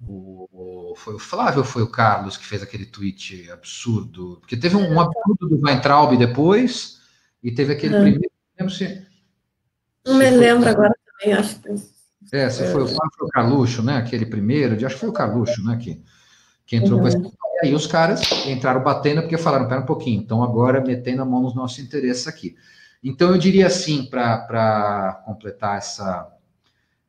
o, 0.00 0.10
o 0.10 0.94
foi 0.96 1.14
o 1.14 1.18
Flávio 1.18 1.60
ou 1.60 1.64
foi 1.64 1.82
o 1.82 1.90
Carlos 1.90 2.36
que 2.36 2.46
fez 2.46 2.62
aquele 2.62 2.86
tweet 2.86 3.50
absurdo? 3.50 4.38
Porque 4.40 4.56
teve 4.56 4.76
um, 4.76 4.94
um 4.94 5.00
absurdo 5.00 5.48
do 5.48 5.60
Weintraub 5.60 6.16
depois, 6.16 7.00
e 7.42 7.52
teve 7.52 7.74
aquele 7.74 7.94
é. 7.94 8.00
primeiro. 8.00 8.34
Não 8.58 8.68
se. 8.70 9.06
Não 10.06 10.14
me 10.14 10.30
lembro 10.30 10.68
agora 10.68 10.94
também, 11.06 11.34
acho 11.34 11.60
que. 11.60 11.68
É, 12.32 12.48
se 12.48 12.66
foi, 12.72 12.86
foi 12.86 12.96
o 13.20 13.28
Carluxo, 13.28 13.82
né? 13.82 13.98
Aquele 13.98 14.24
primeiro, 14.24 14.74
acho 14.74 14.94
que 14.94 15.00
foi 15.00 15.08
o 15.10 15.12
Carluxo, 15.12 15.62
né? 15.62 15.76
Que, 15.76 16.02
que 16.66 16.76
entrou 16.76 17.00
uhum. 17.00 17.22
com 17.22 17.32
E 17.62 17.66
aí 17.66 17.74
os 17.74 17.86
caras 17.86 18.46
entraram 18.46 18.82
batendo 18.82 19.22
porque 19.22 19.38
falaram, 19.38 19.68
pera 19.68 19.80
um 19.80 19.86
pouquinho, 19.86 20.20
então 20.20 20.42
agora 20.42 20.80
metendo 20.80 21.22
a 21.22 21.24
mão 21.24 21.42
nos 21.42 21.54
nossos 21.54 21.78
interesses 21.78 22.26
aqui. 22.26 22.56
Então 23.02 23.30
eu 23.30 23.38
diria 23.38 23.66
assim, 23.66 24.04
para 24.04 25.22
completar 25.26 25.78
essa, 25.78 26.28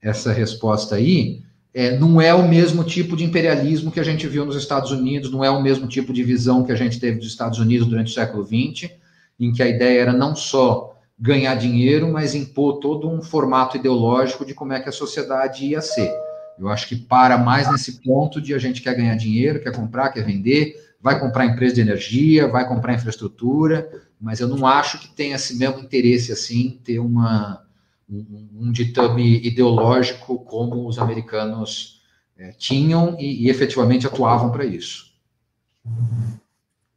essa 0.02 0.34
resposta 0.34 0.96
aí, 0.96 1.42
é, 1.74 1.98
não 1.98 2.22
é 2.22 2.34
o 2.34 2.48
mesmo 2.48 2.84
tipo 2.84 3.18
de 3.18 3.24
imperialismo 3.24 3.92
que 3.92 4.00
a 4.00 4.04
gente 4.04 4.28
viu 4.28 4.46
nos 4.46 4.56
Estados 4.56 4.92
Unidos, 4.92 5.32
não 5.32 5.44
é 5.44 5.50
o 5.50 5.62
mesmo 5.62 5.88
tipo 5.88 6.14
de 6.14 6.24
visão 6.24 6.64
que 6.64 6.72
a 6.72 6.76
gente 6.76 7.00
teve 7.00 7.18
dos 7.18 7.28
Estados 7.28 7.60
Unidos 7.60 7.88
durante 7.88 8.12
o 8.12 8.14
século 8.14 8.46
XX, 8.46 8.92
em 9.40 9.52
que 9.52 9.62
a 9.62 9.68
ideia 9.68 10.02
era 10.02 10.14
não 10.14 10.36
só 10.36 10.98
ganhar 11.20 11.56
dinheiro, 11.56 12.12
mas 12.12 12.36
impor 12.36 12.80
todo 12.80 13.10
um 13.10 13.22
formato 13.22 13.78
ideológico 13.78 14.46
de 14.46 14.54
como 14.54 14.74
é 14.74 14.80
que 14.80 14.90
a 14.90 14.92
sociedade 14.92 15.66
ia 15.66 15.82
ser. 15.82 16.14
Eu 16.58 16.70
acho 16.70 16.88
que 16.88 16.96
para 16.96 17.38
mais 17.38 17.70
nesse 17.72 18.02
ponto 18.02 18.42
de 18.42 18.54
a 18.54 18.58
gente 18.58 18.82
quer 18.82 18.96
ganhar 18.96 19.16
dinheiro, 19.16 19.62
quer 19.62 19.74
comprar, 19.74 20.10
quer 20.10 20.24
vender, 20.24 20.76
vai 21.02 21.20
comprar 21.20 21.46
empresa 21.46 21.76
de 21.76 21.82
energia, 21.82 22.48
vai 22.48 22.68
comprar 22.68 22.94
infraestrutura, 22.94 23.90
mas 24.20 24.40
eu 24.40 24.48
não 24.48 24.66
acho 24.66 25.00
que 25.00 25.08
tenha 25.08 25.36
esse 25.36 25.58
mesmo 25.58 25.80
interesse 25.80 26.32
assim, 26.32 26.80
ter 26.84 27.00
uma, 27.00 27.64
um, 28.10 28.48
um 28.62 28.72
ditame 28.72 29.46
ideológico 29.46 30.40
como 30.40 30.88
os 30.88 30.98
americanos 30.98 32.02
é, 32.38 32.52
tinham 32.52 33.16
e, 33.20 33.46
e 33.46 33.50
efetivamente 33.50 34.08
atuavam 34.08 34.52
para 34.52 34.66
isso. 34.66 35.14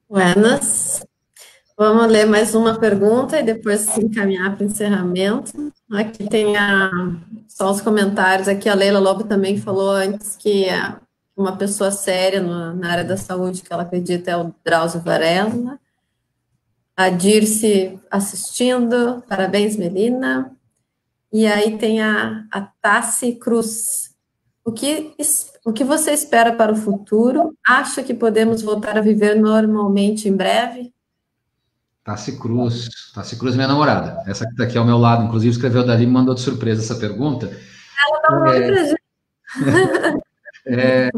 Buenas. 0.09 1.05
Vamos 1.79 2.09
ler 2.09 2.27
mais 2.27 2.57
uma 2.57 2.77
pergunta 2.77 3.39
e 3.39 3.43
depois 3.45 3.83
se 3.83 4.05
encaminhar 4.05 4.57
para 4.57 4.65
o 4.65 4.67
encerramento. 4.67 5.73
Aqui 5.93 6.29
tem 6.29 6.57
a, 6.57 6.91
só 7.47 7.71
os 7.71 7.81
comentários. 7.81 8.49
Aqui 8.49 8.69
a 8.69 8.75
Leila 8.75 8.99
Lobo 8.99 9.23
também 9.23 9.57
falou 9.57 9.93
antes 9.93 10.35
que 10.35 10.67
uma 11.37 11.57
pessoa 11.57 11.93
séria 11.93 12.41
no, 12.41 12.75
na 12.75 12.91
área 12.91 13.05
da 13.05 13.17
saúde, 13.17 13.63
que 13.63 13.73
ela 13.73 13.85
acredita 13.85 14.29
é 14.29 14.37
o 14.37 14.53
Drauzio 14.65 15.01
Varela. 15.03 15.79
A 16.97 17.11
Dirce 17.11 17.97
assistindo. 18.11 19.23
Parabéns, 19.29 19.77
Melina. 19.77 20.51
E 21.33 21.47
aí 21.47 21.79
tem 21.79 22.03
a, 22.03 22.45
a 22.51 22.61
Tassi 22.61 23.37
Cruz. 23.37 24.17
O 24.65 24.73
que, 24.73 25.15
o 25.65 25.73
que 25.73 25.85
você 25.85 26.11
espera 26.11 26.53
para 26.53 26.73
o 26.73 26.77
futuro? 26.77 27.57
Acha 27.65 28.03
que 28.03 28.15
podemos 28.15 28.63
voltar 28.63 28.99
a 28.99 29.01
viver 29.01 29.37
normalmente 29.37 30.29
em 30.29 30.35
breve? 30.35 30.93
Tassi 32.09 32.39
Cruz. 32.39 32.89
Tassi 33.13 33.37
Cruz, 33.37 33.55
minha 33.55 33.69
namorada. 33.69 34.23
Essa 34.27 34.47
que 34.47 34.53
está 34.53 34.65
aqui 34.65 34.79
ao 34.79 34.87
meu 34.87 34.97
lado, 34.97 35.25
inclusive, 35.25 35.53
escreveu 35.53 35.85
dali 35.85 36.05
e 36.05 36.07
me 36.07 36.13
mandou 36.15 36.35
de 36.35 36.41
surpresa 36.41 36.81
essa 36.81 36.99
pergunta. 36.99 37.47
Ela 37.47 38.23
dá 38.23 38.33
um 38.35 38.43
oi 38.49 38.67
pra 38.67 38.85
gente. 38.85 38.99
É, 40.71 41.11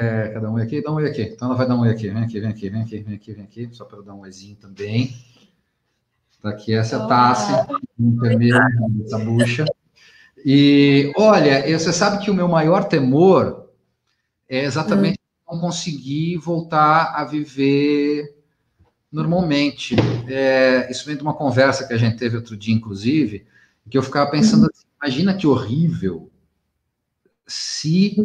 é, 0.00 0.28
cada 0.30 0.50
um 0.50 0.56
aqui, 0.56 0.82
dá 0.82 0.90
um 0.90 0.96
oi 0.96 1.08
aqui. 1.08 1.22
Então 1.22 1.46
ela 1.46 1.56
vai 1.56 1.68
dar 1.68 1.76
um 1.76 1.82
oi 1.82 1.90
aqui. 1.90 2.10
Vem 2.10 2.24
aqui, 2.24 2.40
vem 2.40 2.50
aqui, 2.50 2.68
vem 2.68 2.82
aqui, 2.82 2.98
vem 2.98 3.14
aqui, 3.14 3.32
vem 3.32 3.44
aqui, 3.44 3.68
só 3.70 3.84
para 3.84 3.98
eu 3.98 4.02
dar 4.02 4.14
um 4.14 4.22
oizinho 4.22 4.56
também. 4.56 5.14
Tá 6.42 6.50
aqui 6.50 6.74
essa 6.74 6.96
é 6.96 7.06
Tassi, 7.06 7.52
enfermeira, 8.00 8.66
essa 9.04 9.18
bucha. 9.18 9.64
E 10.44 11.12
olha, 11.16 11.62
você 11.78 11.92
sabe 11.92 12.18
que 12.24 12.32
o 12.32 12.34
meu 12.34 12.48
maior 12.48 12.82
temor 12.88 13.70
é 14.48 14.64
exatamente 14.64 15.20
hum. 15.48 15.54
não 15.54 15.60
conseguir 15.60 16.36
voltar 16.38 17.14
a 17.14 17.24
viver 17.24 18.41
normalmente. 19.12 19.94
É, 20.26 20.90
isso 20.90 21.04
vem 21.04 21.16
de 21.16 21.22
uma 21.22 21.34
conversa 21.34 21.86
que 21.86 21.92
a 21.92 21.98
gente 21.98 22.16
teve 22.16 22.36
outro 22.36 22.56
dia, 22.56 22.74
inclusive, 22.74 23.46
que 23.90 23.98
eu 23.98 24.02
ficava 24.02 24.30
pensando 24.30 24.66
assim, 24.66 24.86
imagina 25.02 25.34
que 25.34 25.46
horrível 25.46 26.30
se 27.46 28.16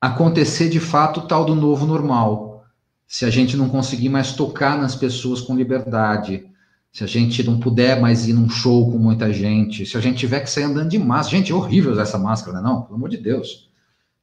acontecer 0.00 0.68
de 0.68 0.80
fato 0.80 1.20
o 1.20 1.26
tal 1.26 1.44
do 1.44 1.54
novo 1.54 1.86
normal. 1.86 2.64
Se 3.06 3.26
a 3.26 3.30
gente 3.30 3.56
não 3.56 3.68
conseguir 3.68 4.08
mais 4.08 4.32
tocar 4.32 4.80
nas 4.80 4.96
pessoas 4.96 5.40
com 5.40 5.54
liberdade, 5.54 6.48
se 6.90 7.04
a 7.04 7.06
gente 7.06 7.42
não 7.42 7.60
puder 7.60 8.00
mais 8.00 8.26
ir 8.26 8.32
num 8.32 8.48
show 8.48 8.90
com 8.90 8.98
muita 8.98 9.32
gente, 9.32 9.84
se 9.84 9.96
a 9.96 10.00
gente 10.00 10.18
tiver 10.18 10.40
que 10.40 10.50
sair 10.50 10.64
andando 10.64 10.88
de 10.88 10.98
máscara. 10.98 11.38
Gente, 11.38 11.52
é 11.52 11.54
horrível 11.54 11.92
usar 11.92 12.02
essa 12.02 12.18
máscara, 12.18 12.58
né? 12.58 12.62
Não, 12.62 12.82
pelo 12.82 12.96
amor 12.96 13.10
de 13.10 13.18
Deus. 13.18 13.70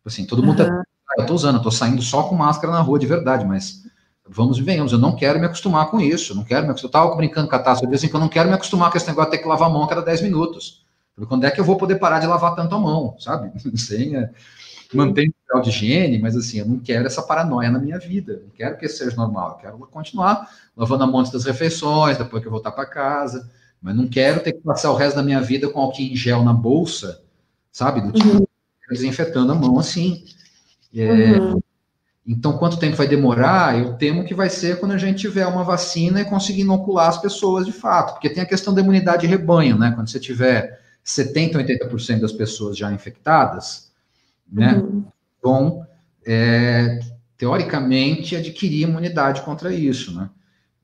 Assim, 0.05 0.25
todo 0.25 0.41
mundo 0.41 0.61
uhum. 0.61 0.67
tá, 0.67 0.83
eu 1.17 1.25
tô 1.25 1.33
usando, 1.33 1.57
eu 1.57 1.61
tô 1.61 1.71
saindo 1.71 2.01
só 2.01 2.23
com 2.23 2.35
máscara 2.35 2.73
na 2.73 2.79
rua 2.79 2.97
de 2.97 3.05
verdade, 3.05 3.45
mas 3.45 3.83
vamos 4.29 4.57
e 4.57 4.61
venhamos, 4.61 4.91
eu 4.91 4.97
não 4.97 5.15
quero 5.15 5.39
me 5.39 5.45
acostumar 5.45 5.89
com 5.89 5.99
isso, 5.99 6.35
não 6.35 6.43
quero 6.43 6.63
me 6.63 6.71
acostumar. 6.71 6.89
Eu 6.89 7.07
tava 7.07 7.15
brincando 7.15 7.47
com 7.49 7.55
a 7.55 7.59
taça, 7.59 7.83
eu 7.83 7.89
disse 7.89 8.05
assim, 8.05 8.11
que 8.11 8.15
eu 8.15 8.19
não 8.19 8.29
quero 8.29 8.47
me 8.47 8.55
acostumar 8.55 8.91
com 8.91 8.97
esse 8.97 9.07
negócio 9.07 9.31
de 9.31 9.37
ter 9.37 9.43
que 9.43 9.49
lavar 9.49 9.69
a 9.69 9.71
mão 9.71 9.83
a 9.83 9.87
cada 9.87 10.01
10 10.01 10.21
minutos. 10.21 10.85
Quando 11.27 11.43
é 11.43 11.51
que 11.51 11.59
eu 11.59 11.65
vou 11.65 11.75
poder 11.75 11.95
parar 11.95 12.19
de 12.19 12.27
lavar 12.27 12.55
tanto 12.55 12.73
a 12.75 12.79
mão, 12.79 13.15
sabe? 13.19 13.51
Sem 13.77 14.15
é, 14.15 14.29
manter 14.93 15.27
o 15.27 15.33
grau 15.47 15.61
de 15.61 15.69
higiene, 15.69 16.19
mas 16.19 16.35
assim, 16.35 16.59
eu 16.59 16.65
não 16.65 16.79
quero 16.79 17.05
essa 17.05 17.21
paranoia 17.21 17.69
na 17.69 17.79
minha 17.79 17.99
vida, 17.99 18.41
não 18.43 18.49
quero 18.51 18.77
que 18.77 18.85
isso 18.85 18.97
seja 18.97 19.15
normal, 19.15 19.51
eu 19.51 19.55
quero 19.57 19.77
continuar 19.91 20.49
lavando 20.75 21.03
a 21.03 21.07
mão 21.07 21.19
antes 21.19 21.31
das 21.31 21.45
refeições, 21.45 22.17
depois 22.17 22.41
que 22.41 22.47
eu 22.47 22.51
voltar 22.51 22.71
para 22.71 22.85
casa, 22.85 23.49
mas 23.81 23.95
não 23.95 24.07
quero 24.07 24.41
ter 24.41 24.53
que 24.53 24.61
passar 24.61 24.91
o 24.91 24.95
resto 24.95 25.17
da 25.17 25.23
minha 25.23 25.41
vida 25.41 25.69
com 25.69 25.79
álcool 25.79 26.01
em 26.01 26.15
gel 26.15 26.43
na 26.43 26.53
bolsa, 26.53 27.21
sabe? 27.71 28.01
Do 28.01 28.11
tipo, 28.11 28.37
uhum. 28.37 28.45
desinfetando 28.89 29.51
a 29.51 29.55
mão 29.55 29.79
assim. 29.79 30.23
É, 30.93 31.11
uhum. 31.11 31.61
Então, 32.25 32.57
quanto 32.57 32.77
tempo 32.77 32.95
vai 32.95 33.07
demorar? 33.07 33.79
Eu 33.79 33.93
temo 33.93 34.23
que 34.23 34.35
vai 34.35 34.49
ser 34.49 34.79
quando 34.79 34.91
a 34.91 34.97
gente 34.97 35.19
tiver 35.19 35.45
uma 35.47 35.63
vacina 35.63 36.21
e 36.21 36.25
conseguir 36.25 36.61
inocular 36.61 37.09
as 37.09 37.17
pessoas 37.17 37.65
de 37.65 37.71
fato, 37.71 38.13
porque 38.13 38.29
tem 38.29 38.43
a 38.43 38.45
questão 38.45 38.73
da 38.73 38.81
imunidade 38.81 39.21
de 39.21 39.27
rebanho, 39.27 39.77
né? 39.77 39.91
Quando 39.95 40.09
você 40.09 40.19
tiver 40.19 40.79
70%, 41.05 41.53
80% 41.53 42.19
das 42.19 42.31
pessoas 42.31 42.77
já 42.77 42.91
infectadas, 42.91 43.91
né? 44.51 44.73
Uhum. 44.73 45.05
Vão, 45.41 45.87
é, 46.25 46.99
teoricamente, 47.37 48.35
adquirir 48.35 48.83
imunidade 48.83 49.41
contra 49.41 49.73
isso, 49.73 50.13
né? 50.15 50.29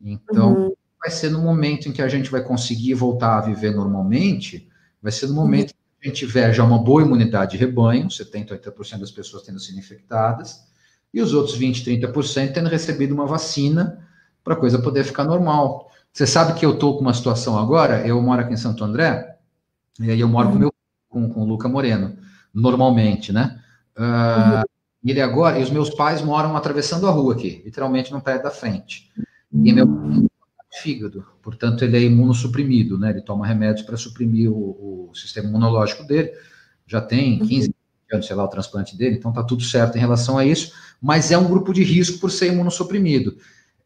Então, 0.02 0.54
uhum. 0.54 0.74
vai 1.00 1.12
ser 1.12 1.30
no 1.30 1.42
momento 1.42 1.90
em 1.90 1.92
que 1.92 2.02
a 2.02 2.08
gente 2.08 2.32
vai 2.32 2.44
conseguir 2.44 2.94
voltar 2.94 3.38
a 3.38 3.42
viver 3.42 3.72
normalmente, 3.72 4.68
vai 5.02 5.12
ser 5.12 5.28
no 5.28 5.34
uhum. 5.34 5.42
momento 5.42 5.72
uhum. 5.72 5.76
que 6.00 6.08
a 6.08 6.10
gente 6.10 6.26
tiver 6.26 6.54
já 6.54 6.64
uma 6.64 6.80
boa 6.80 7.04
imunidade 7.04 7.52
de 7.52 7.58
rebanho, 7.58 8.08
70%, 8.08 8.48
80% 8.48 9.00
das 9.00 9.12
pessoas 9.12 9.44
tendo 9.44 9.60
sido 9.60 9.78
infectadas, 9.78 10.66
e 11.16 11.22
os 11.22 11.34
outros 11.34 11.58
20%, 11.58 11.86
30% 11.86 12.54
tendo 12.54 12.68
recebido 12.68 13.14
uma 13.14 13.26
vacina 13.26 14.06
para 14.44 14.54
a 14.54 14.58
coisa 14.58 14.78
poder 14.78 15.06
ficar 15.06 15.24
normal. 15.24 15.90
Você 16.12 16.28
sabe 16.28 16.60
que 16.60 16.66
eu 16.66 16.74
estou 16.74 16.96
com 16.96 17.02
uma 17.02 17.14
situação 17.14 17.58
agora, 17.58 18.06
eu 18.06 18.22
moro 18.22 18.42
aqui 18.42 18.54
em 18.54 18.58
Santo 18.58 18.84
André, 18.84 19.38
e 19.98 20.12
aí 20.12 20.20
eu 20.20 20.28
moro 20.28 20.50
uhum. 20.50 20.54
com, 20.54 20.60
meu, 20.60 20.74
com, 21.08 21.30
com 21.30 21.42
o 21.44 21.46
Luca 21.46 21.70
Moreno, 21.70 22.18
normalmente, 22.54 23.32
né? 23.32 23.62
Uh, 23.98 24.58
uhum. 24.58 24.64
Ele 25.06 25.22
agora, 25.22 25.58
e 25.58 25.64
os 25.64 25.70
meus 25.70 25.90
pais 25.90 26.22
moram 26.22 26.58
atravessando 26.58 27.08
a 27.08 27.12
rua 27.12 27.34
aqui, 27.34 27.62
literalmente 27.64 28.12
no 28.12 28.20
pé 28.20 28.38
da 28.38 28.52
frente. 28.52 29.10
E 29.54 29.72
meu 29.72 29.88
fígado, 30.82 31.26
portanto, 31.42 31.86
ele 31.86 31.96
é 31.96 32.02
imunossuprimido, 32.02 33.00
né? 33.00 33.12
Ele 33.12 33.22
toma 33.22 33.48
remédios 33.48 33.86
para 33.86 33.96
suprimir 33.96 34.52
o, 34.52 35.10
o, 35.10 35.16
sistema 35.16 35.48
imunológico 35.48 36.04
dele. 36.04 36.32
Já 36.86 37.00
tem 37.00 37.40
15 37.40 37.68
uhum. 37.68 37.74
Anos, 38.14 38.28
sei 38.28 38.36
lá, 38.36 38.44
o 38.44 38.50
transplante 38.50 38.98
dele, 38.98 39.16
então 39.18 39.34
tá 39.34 39.44
tudo 39.44 39.64
certo 39.64 39.98
em 39.98 40.00
relação 40.00 40.38
a 40.38 40.46
isso, 40.46 40.74
mas 41.02 41.32
é 41.32 41.38
um 41.38 41.48
grupo 41.48 41.74
de 41.74 41.84
risco 41.84 42.20
por 42.20 42.32
ser 42.32 42.54
imunossuprimido. 42.54 43.38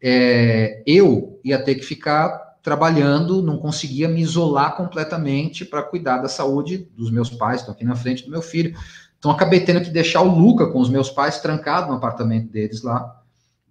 É, 0.01 0.81
eu 0.85 1.39
ia 1.43 1.61
ter 1.61 1.75
que 1.75 1.85
ficar 1.85 2.49
trabalhando, 2.61 3.41
não 3.41 3.57
conseguia 3.57 4.07
me 4.07 4.21
isolar 4.21 4.75
completamente 4.75 5.65
para 5.65 5.83
cuidar 5.83 6.17
da 6.17 6.27
saúde 6.27 6.89
dos 6.95 7.09
meus 7.09 7.29
pais, 7.29 7.61
estão 7.61 7.73
aqui 7.73 7.85
na 7.85 7.95
frente 7.95 8.25
do 8.25 8.31
meu 8.31 8.41
filho. 8.41 8.77
Então, 9.17 9.31
acabei 9.31 9.61
tendo 9.61 9.81
que 9.81 9.89
deixar 9.89 10.21
o 10.21 10.33
Luca 10.33 10.67
com 10.67 10.79
os 10.79 10.89
meus 10.89 11.09
pais 11.09 11.39
trancado 11.39 11.87
no 11.87 11.95
apartamento 11.95 12.51
deles 12.51 12.83
lá. 12.83 13.21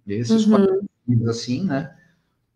Esses 0.07 0.45
uhum 0.45 0.87
assim, 1.27 1.63
né? 1.63 1.91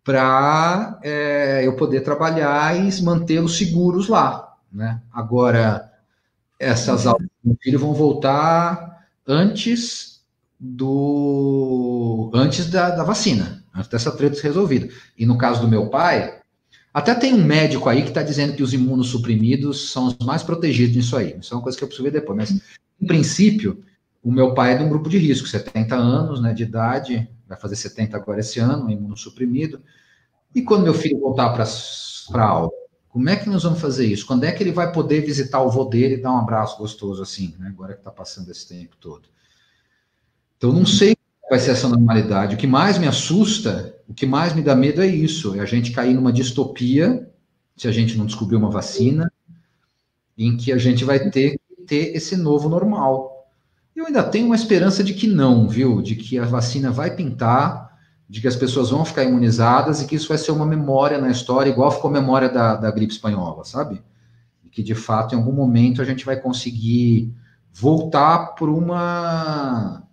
Para 0.04 1.00
é, 1.02 1.66
eu 1.66 1.76
poder 1.76 2.02
trabalhar 2.02 2.76
e 2.78 3.02
mantê-los 3.02 3.58
seguros 3.58 4.08
lá, 4.08 4.56
né? 4.72 5.02
Agora, 5.12 5.92
essas 6.64 7.06
aulas 7.06 7.28
do 7.44 7.58
filho 7.62 7.80
vão 7.80 7.94
voltar 7.94 9.06
antes 9.28 10.24
do 10.60 12.32
antes 12.34 12.70
da, 12.70 12.92
da 12.92 13.04
vacina, 13.04 13.64
antes 13.76 13.90
dessa 13.90 14.12
treta 14.12 14.36
ser 14.36 14.48
resolvida. 14.48 14.90
E 15.18 15.26
no 15.26 15.38
caso 15.38 15.62
do 15.62 15.68
meu 15.68 15.90
pai, 15.90 16.40
até 16.94 17.16
tem 17.16 17.34
um 17.34 17.44
médico 17.44 17.90
aí 17.90 18.04
que 18.04 18.10
está 18.10 18.22
dizendo 18.22 18.56
que 18.56 18.64
os 18.64 18.74
imunossuprimidos 18.74 19.92
são 19.92 20.08
os 20.08 20.18
mais 20.20 20.44
protegidos 20.44 20.96
nisso 20.96 21.18
aí. 21.18 21.36
Isso 21.40 21.54
é 21.54 21.58
uma 21.58 21.64
coisa 21.64 21.78
que 21.78 21.84
eu 21.84 21.88
preciso 21.88 22.04
ver 22.04 22.12
depois. 22.12 22.38
Mas, 22.38 22.62
em 23.02 23.08
princípio, 23.08 23.84
o 24.22 24.32
meu 24.32 24.54
pai 24.54 24.74
é 24.74 24.78
de 24.78 24.84
um 24.84 24.90
grupo 24.90 25.10
de 25.10 25.18
risco, 25.18 25.48
70 25.48 25.96
anos 25.96 26.42
né, 26.42 26.54
de 26.54 26.64
idade, 26.64 27.28
vai 27.48 27.58
fazer 27.58 27.76
70 27.76 28.16
agora 28.16 28.40
esse 28.40 28.60
ano, 28.60 28.90
imunossuprimido. 28.90 29.82
E 30.54 30.62
quando 30.62 30.84
meu 30.84 30.94
filho 30.94 31.20
voltar 31.20 31.50
para 31.50 31.66
a 31.66 32.48
aula, 32.48 32.70
como 33.14 33.30
é 33.30 33.36
que 33.36 33.48
nós 33.48 33.62
vamos 33.62 33.80
fazer 33.80 34.08
isso? 34.08 34.26
Quando 34.26 34.44
é 34.44 34.52
que 34.52 34.64
ele 34.64 34.72
vai 34.72 34.92
poder 34.92 35.22
visitar 35.22 35.62
o 35.62 35.70
vô 35.70 35.86
dele 35.86 36.16
e 36.16 36.22
dar 36.22 36.34
um 36.34 36.40
abraço 36.40 36.80
gostoso 36.80 37.22
assim, 37.22 37.54
né? 37.60 37.68
Agora 37.68 37.94
que 37.94 38.00
está 38.00 38.10
passando 38.10 38.50
esse 38.50 38.68
tempo 38.68 38.98
todo. 39.00 39.30
Então, 40.58 40.74
não 40.74 40.84
sei 40.84 41.16
como 41.16 41.52
vai 41.52 41.60
ser 41.60 41.72
essa 41.72 41.88
normalidade. 41.88 42.56
O 42.56 42.58
que 42.58 42.66
mais 42.66 42.98
me 42.98 43.06
assusta, 43.06 43.96
o 44.10 44.16
que 44.16 44.26
mais 44.26 44.56
me 44.56 44.64
dá 44.64 44.76
medo 44.76 45.00
é 45.00 45.06
isso: 45.06 45.54
é 45.54 45.60
a 45.60 45.66
gente 45.66 45.92
cair 45.92 46.16
numa 46.16 46.34
distopia, 46.34 47.32
se 47.78 47.88
a 47.88 47.92
gente 47.92 48.18
não 48.18 48.26
descobrir 48.26 48.56
uma 48.56 48.72
vacina, 48.72 49.32
em 50.36 50.58
que 50.58 50.72
a 50.72 50.80
gente 50.80 51.06
vai 51.06 51.30
ter 51.30 51.52
que 51.52 51.84
ter 51.86 52.16
esse 52.16 52.36
novo 52.36 52.68
normal. 52.68 53.48
Eu 53.96 54.08
ainda 54.08 54.24
tenho 54.24 54.48
uma 54.48 54.56
esperança 54.56 55.04
de 55.04 55.14
que 55.14 55.28
não, 55.28 55.70
viu? 55.70 56.02
De 56.02 56.16
que 56.16 56.40
a 56.40 56.46
vacina 56.46 56.90
vai 56.90 57.16
pintar, 57.16 57.93
de 58.30 58.42
que 58.42 58.48
as 58.48 58.56
pessoas 58.56 58.90
vão 58.90 59.06
ficar 59.06 59.24
imunizadas 59.24 60.02
e 60.02 60.08
que 60.08 60.16
isso 60.16 60.30
vai 60.30 60.38
ser 60.38 60.52
uma 60.52 60.66
memória 60.66 61.18
na 61.18 61.30
história, 61.30 61.70
igual 61.70 61.92
ficou 61.92 62.10
a 62.10 62.14
memória 62.14 62.50
da, 62.50 62.76
da 62.76 62.90
gripe 62.90 63.14
espanhola, 63.14 63.64
sabe? 63.64 64.02
E 64.64 64.70
que 64.70 64.82
de 64.82 64.96
fato, 64.96 65.36
em 65.36 65.38
algum 65.38 65.52
momento, 65.52 66.02
a 66.02 66.06
gente 66.06 66.26
vai 66.26 66.38
conseguir 66.38 67.34
voltar 67.72 68.56
para 68.56 68.70
uma 68.70 70.04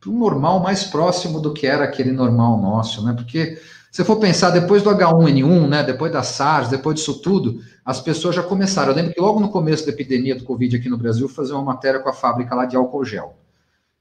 para 0.00 0.10
um 0.10 0.18
normal 0.18 0.60
mais 0.60 0.84
próximo 0.84 1.40
do 1.40 1.54
que 1.54 1.66
era 1.66 1.84
aquele 1.84 2.12
normal 2.12 2.60
nosso, 2.60 3.02
né? 3.02 3.14
Porque 3.14 3.58
se 3.94 4.04
for 4.04 4.16
pensar, 4.16 4.50
depois 4.50 4.82
do 4.82 4.90
H1N1, 4.90 5.68
né, 5.68 5.82
depois 5.84 6.12
da 6.12 6.22
SARS, 6.22 6.68
depois 6.68 6.96
disso 6.96 7.22
tudo, 7.22 7.60
as 7.84 8.00
pessoas 8.00 8.34
já 8.34 8.42
começaram. 8.42 8.90
Eu 8.90 8.96
lembro 8.96 9.14
que 9.14 9.20
logo 9.20 9.38
no 9.38 9.48
começo 9.48 9.86
da 9.86 9.92
epidemia 9.92 10.34
do 10.34 10.42
Covid 10.42 10.76
aqui 10.76 10.88
no 10.88 10.98
Brasil, 10.98 11.28
fazer 11.28 11.52
uma 11.52 11.62
matéria 11.62 12.00
com 12.00 12.08
a 12.08 12.12
fábrica 12.12 12.56
lá 12.56 12.66
de 12.66 12.74
álcool 12.74 13.04
gel. 13.04 13.36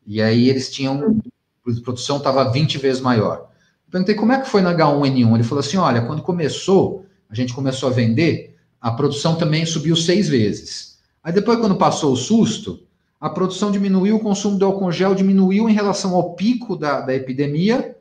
E 0.06 0.20
aí 0.20 0.50
eles 0.50 0.72
tinham 0.72 1.22
a 1.68 1.82
produção 1.82 2.18
estava 2.18 2.52
20 2.52 2.78
vezes 2.78 3.02
maior. 3.02 3.50
Perguntei 3.90 4.16
como 4.16 4.32
é 4.32 4.42
que 4.42 4.50
foi 4.50 4.62
na 4.62 4.74
H1N1. 4.74 5.36
Ele 5.36 5.44
falou 5.44 5.60
assim: 5.60 5.78
olha, 5.78 6.02
quando 6.02 6.22
começou, 6.22 7.06
a 7.30 7.36
gente 7.36 7.54
começou 7.54 7.90
a 7.90 7.92
vender, 7.92 8.56
a 8.82 8.92
produção 8.92 9.36
também 9.36 9.66
subiu 9.66 9.96
seis 9.96 10.28
vezes. 10.28 11.00
Aí 11.24 11.32
depois, 11.32 11.60
quando 11.60 11.76
passou 11.76 12.12
o 12.12 12.18
susto, 12.18 12.84
a 13.20 13.30
produção 13.30 13.72
diminuiu, 13.72 14.18
o 14.18 14.20
consumo 14.20 14.58
do 14.58 14.66
álcool 14.66 14.92
gel 14.92 15.16
diminuiu 15.16 15.70
em 15.70 15.74
relação 15.74 16.14
ao 16.16 16.34
pico 16.34 16.76
da, 16.76 17.00
da 17.02 17.14
epidemia, 17.14 17.96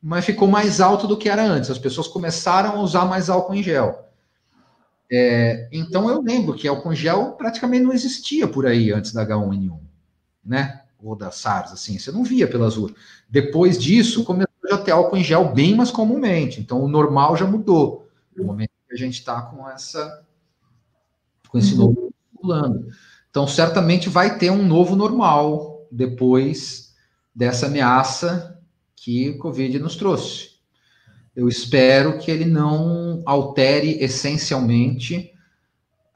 mas 0.00 0.24
ficou 0.24 0.46
mais 0.46 0.80
alto 0.80 1.06
do 1.06 1.16
que 1.16 1.28
era 1.28 1.42
antes. 1.42 1.70
As 1.70 1.78
pessoas 1.78 2.06
começaram 2.06 2.76
a 2.76 2.80
usar 2.80 3.04
mais 3.04 3.28
álcool 3.28 3.54
em 3.54 3.62
gel. 3.62 4.06
É, 5.10 5.68
então 5.72 6.08
eu 6.08 6.20
lembro 6.20 6.54
que 6.54 6.68
álcool 6.68 6.92
em 6.92 6.96
gel 6.96 7.32
praticamente 7.32 7.84
não 7.84 7.92
existia 7.92 8.46
por 8.46 8.66
aí 8.66 8.92
antes 8.92 9.12
da 9.12 9.26
H1N1, 9.26 9.78
né? 10.44 10.82
Ou 11.00 11.14
da 11.14 11.30
SARS, 11.30 11.72
assim, 11.72 11.98
você 11.98 12.10
não 12.10 12.24
via 12.24 12.48
pelas 12.48 12.76
ruas. 12.76 12.92
Depois 13.28 13.78
disso, 13.78 14.24
começou 14.24 14.48
a 14.72 14.78
ter 14.78 14.90
álcool 14.90 15.16
em 15.16 15.24
gel 15.24 15.52
bem 15.52 15.74
mais 15.74 15.90
comumente. 15.90 16.60
Então 16.60 16.82
o 16.82 16.88
normal 16.88 17.36
já 17.36 17.46
mudou. 17.46 18.08
No 18.36 18.44
momento 18.44 18.70
que 18.88 18.94
a 18.94 18.98
gente 18.98 19.14
está 19.14 19.40
com 19.42 19.68
essa 19.68 20.24
com 21.48 21.58
esse 21.58 21.74
novo 21.74 22.12
circulando. 22.30 22.88
Então, 23.30 23.46
certamente 23.46 24.08
vai 24.08 24.38
ter 24.38 24.50
um 24.50 24.66
novo 24.66 24.96
normal 24.96 25.86
depois 25.90 26.94
dessa 27.34 27.66
ameaça 27.66 28.60
que 28.96 29.30
o 29.30 29.38
Covid 29.38 29.78
nos 29.78 29.96
trouxe. 29.96 30.58
Eu 31.34 31.48
espero 31.48 32.18
que 32.18 32.30
ele 32.30 32.44
não 32.44 33.22
altere 33.24 34.02
essencialmente 34.02 35.32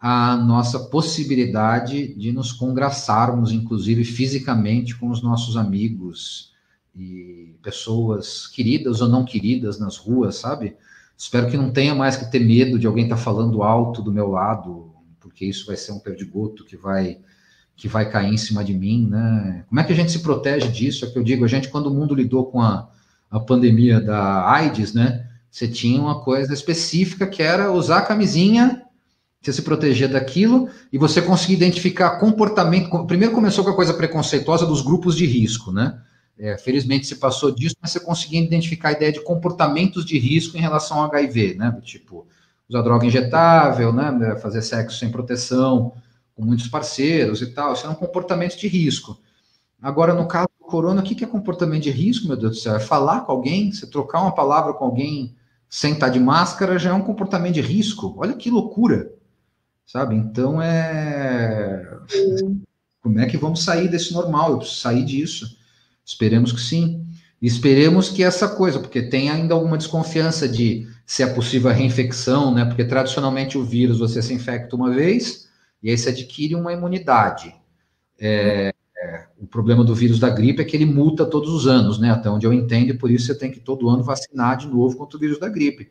a 0.05 0.37
nossa 0.37 0.81
possibilidade 0.81 2.13
de 2.15 2.33
nos 2.33 2.51
congraçarmos, 2.51 3.53
inclusive 3.53 4.05
fisicamente, 4.05 4.97
com 4.97 5.09
os 5.09 5.23
nossos 5.23 5.57
amigos 5.57 6.51
e 6.93 7.55
pessoas 7.63 8.49
queridas 8.49 9.01
ou 9.01 9.09
não 9.09 9.25
queridas 9.25 9.79
nas 9.79 9.97
ruas, 9.97 10.35
sabe? 10.35 10.77
Espero 11.17 11.49
que 11.49 11.57
não 11.57 11.71
tenha 11.71 11.95
mais 11.95 12.17
que 12.17 12.29
ter 12.29 12.41
medo 12.41 12.81
de 12.81 12.87
alguém 12.89 13.05
estar 13.05 13.15
tá 13.15 13.23
falando 13.23 13.63
alto 13.63 14.03
do 14.03 14.11
meu 14.11 14.27
lado, 14.27 14.91
porque 15.21 15.45
isso 15.45 15.67
vai 15.67 15.77
ser 15.77 15.93
um 15.93 16.01
perdigoto 16.01 16.65
que 16.65 16.77
vai 16.77 17.21
que 17.75 17.89
vai 17.89 18.11
cair 18.11 18.35
em 18.35 18.37
cima 18.37 18.63
de 18.63 18.75
mim, 18.75 19.07
né? 19.09 19.65
Como 19.69 19.81
é 19.81 19.85
que 19.85 19.93
a 19.93 19.97
gente 19.97 20.11
se 20.11 20.19
protege 20.19 20.69
disso? 20.69 21.05
É 21.05 21.11
que 21.11 21.19
eu 21.19 21.23
digo, 21.23 21.45
a 21.45 21.49
gente 21.49 21.69
quando 21.69 21.87
o 21.87 21.95
mundo 21.95 22.15
lidou 22.15 22.47
com 22.47 22.61
a, 22.61 22.91
a 23.31 23.39
pandemia 23.39 24.01
da 24.01 24.51
AIDS, 24.51 24.93
né? 24.93 25.29
Você 25.49 25.69
tinha 25.69 26.01
uma 26.01 26.21
coisa 26.21 26.53
específica 26.53 27.25
que 27.25 27.43
era 27.43 27.73
usar 27.73 27.99
a 27.99 28.03
camisinha, 28.03 28.83
você 29.43 29.53
se 29.53 29.63
proteger 29.63 30.09
daquilo 30.09 30.69
e 30.93 30.97
você 30.97 31.21
conseguir 31.21 31.55
identificar 31.55 32.19
comportamento. 32.19 33.05
Primeiro 33.07 33.35
começou 33.35 33.65
com 33.65 33.71
a 33.71 33.77
coisa 33.77 33.93
preconceituosa 33.93 34.65
dos 34.65 34.81
grupos 34.81 35.17
de 35.17 35.27
risco, 35.27 35.73
né? 35.73 36.01
É, 36.39 36.57
felizmente 36.57 37.07
se 37.07 37.17
passou 37.17 37.51
disso, 37.51 37.77
mas 37.81 37.91
você 37.91 38.01
conseguia 38.01 38.41
identificar 38.41 38.91
a 38.91 38.93
ideia 38.93 39.13
de 39.13 39.23
comportamentos 39.23 40.05
de 40.05 40.19
risco 40.19 40.57
em 40.57 40.61
relação 40.61 40.99
ao 40.99 41.05
HIV, 41.05 41.55
né? 41.55 41.77
Tipo, 41.83 42.27
usar 42.69 42.83
droga 42.83 43.07
injetável, 43.07 43.93
né, 43.93 44.37
fazer 44.41 44.63
sexo 44.63 44.99
sem 44.99 45.11
proteção 45.11 45.93
com 46.35 46.43
muitos 46.45 46.69
parceiros 46.69 47.43
e 47.43 47.49
tal, 47.49 47.75
isso 47.75 47.87
é 47.87 47.91
um 47.91 47.95
comportamento 47.95 48.57
de 48.57 48.67
risco. 48.67 49.19
Agora, 49.81 50.15
no 50.15 50.27
caso 50.27 50.49
do 50.59 50.67
corona, 50.67 51.03
o 51.03 51.05
que 51.05 51.23
é 51.23 51.27
comportamento 51.27 51.83
de 51.83 51.91
risco, 51.91 52.27
meu 52.27 52.37
Deus 52.37 52.53
do 52.53 52.59
céu? 52.63 52.77
É 52.77 52.81
falar 52.81 53.23
com 53.23 53.33
alguém, 53.33 53.71
você 53.71 53.87
trocar 53.87 54.23
uma 54.23 54.35
palavra 54.35 54.73
com 54.73 54.85
alguém 54.85 55.35
sem 55.69 55.95
estar 55.95 56.09
de 56.09 56.21
máscara 56.21 56.79
já 56.79 56.91
é 56.91 56.93
um 56.93 57.03
comportamento 57.03 57.55
de 57.55 57.61
risco. 57.61 58.15
Olha 58.17 58.35
que 58.35 58.51
loucura, 58.51 59.13
sabe? 59.87 60.15
Então, 60.15 60.61
é... 60.61 61.87
Como 63.01 63.19
é 63.19 63.27
que 63.27 63.37
vamos 63.37 63.65
sair 63.65 63.89
desse 63.89 64.13
normal? 64.13 64.53
Eu 64.53 64.59
preciso 64.59 64.81
sair 64.81 65.05
disso. 65.05 65.57
Esperemos 66.05 66.53
que 66.53 66.61
sim. 66.61 67.07
Esperemos 67.41 68.09
que 68.09 68.23
essa 68.23 68.49
coisa, 68.49 68.79
porque 68.79 69.03
tem 69.03 69.29
ainda 69.29 69.55
alguma 69.55 69.77
desconfiança 69.77 70.49
de 70.49 70.87
se 71.05 71.25
é 71.25 71.27
possível 71.27 71.69
a 71.69 71.73
reinfecção, 71.73 72.55
né? 72.55 72.65
Porque 72.65 72.85
tradicionalmente 72.85 73.59
o 73.59 73.65
vírus 73.65 73.99
você 73.99 74.23
se 74.23 74.33
infecta 74.33 74.77
uma 74.77 74.91
vez 74.91 75.49
e 75.83 75.91
aí 75.91 75.99
você 75.99 76.11
adquire 76.11 76.55
uma 76.55 76.73
imunidade. 76.73 77.53
É, 78.21 78.73
é, 78.97 79.27
o 79.37 79.47
problema 79.47 79.83
do 79.83 79.95
vírus 79.95 80.21
da 80.21 80.31
gripe 80.31 80.63
é 80.63 80.65
que 80.65 80.77
ele 80.77 80.87
muta 80.87 81.27
todos 81.27 81.51
os 81.51 81.67
anos, 81.67 81.99
né? 81.99 82.13
Até 82.13 82.31
onde 82.31 82.47
eu 82.47 82.53
entendo, 82.53 82.91
e 82.91 82.99
por 82.99 83.11
isso 83.11 83.27
você 83.27 83.35
tem 83.37 83.51
que 83.51 83.59
todo 83.59 83.89
ano 83.89 84.05
vacinar 84.05 84.57
de 84.57 84.69
novo 84.69 84.97
contra 84.97 85.17
o 85.17 85.21
vírus 85.21 85.41
da 85.41 85.49
gripe. 85.49 85.91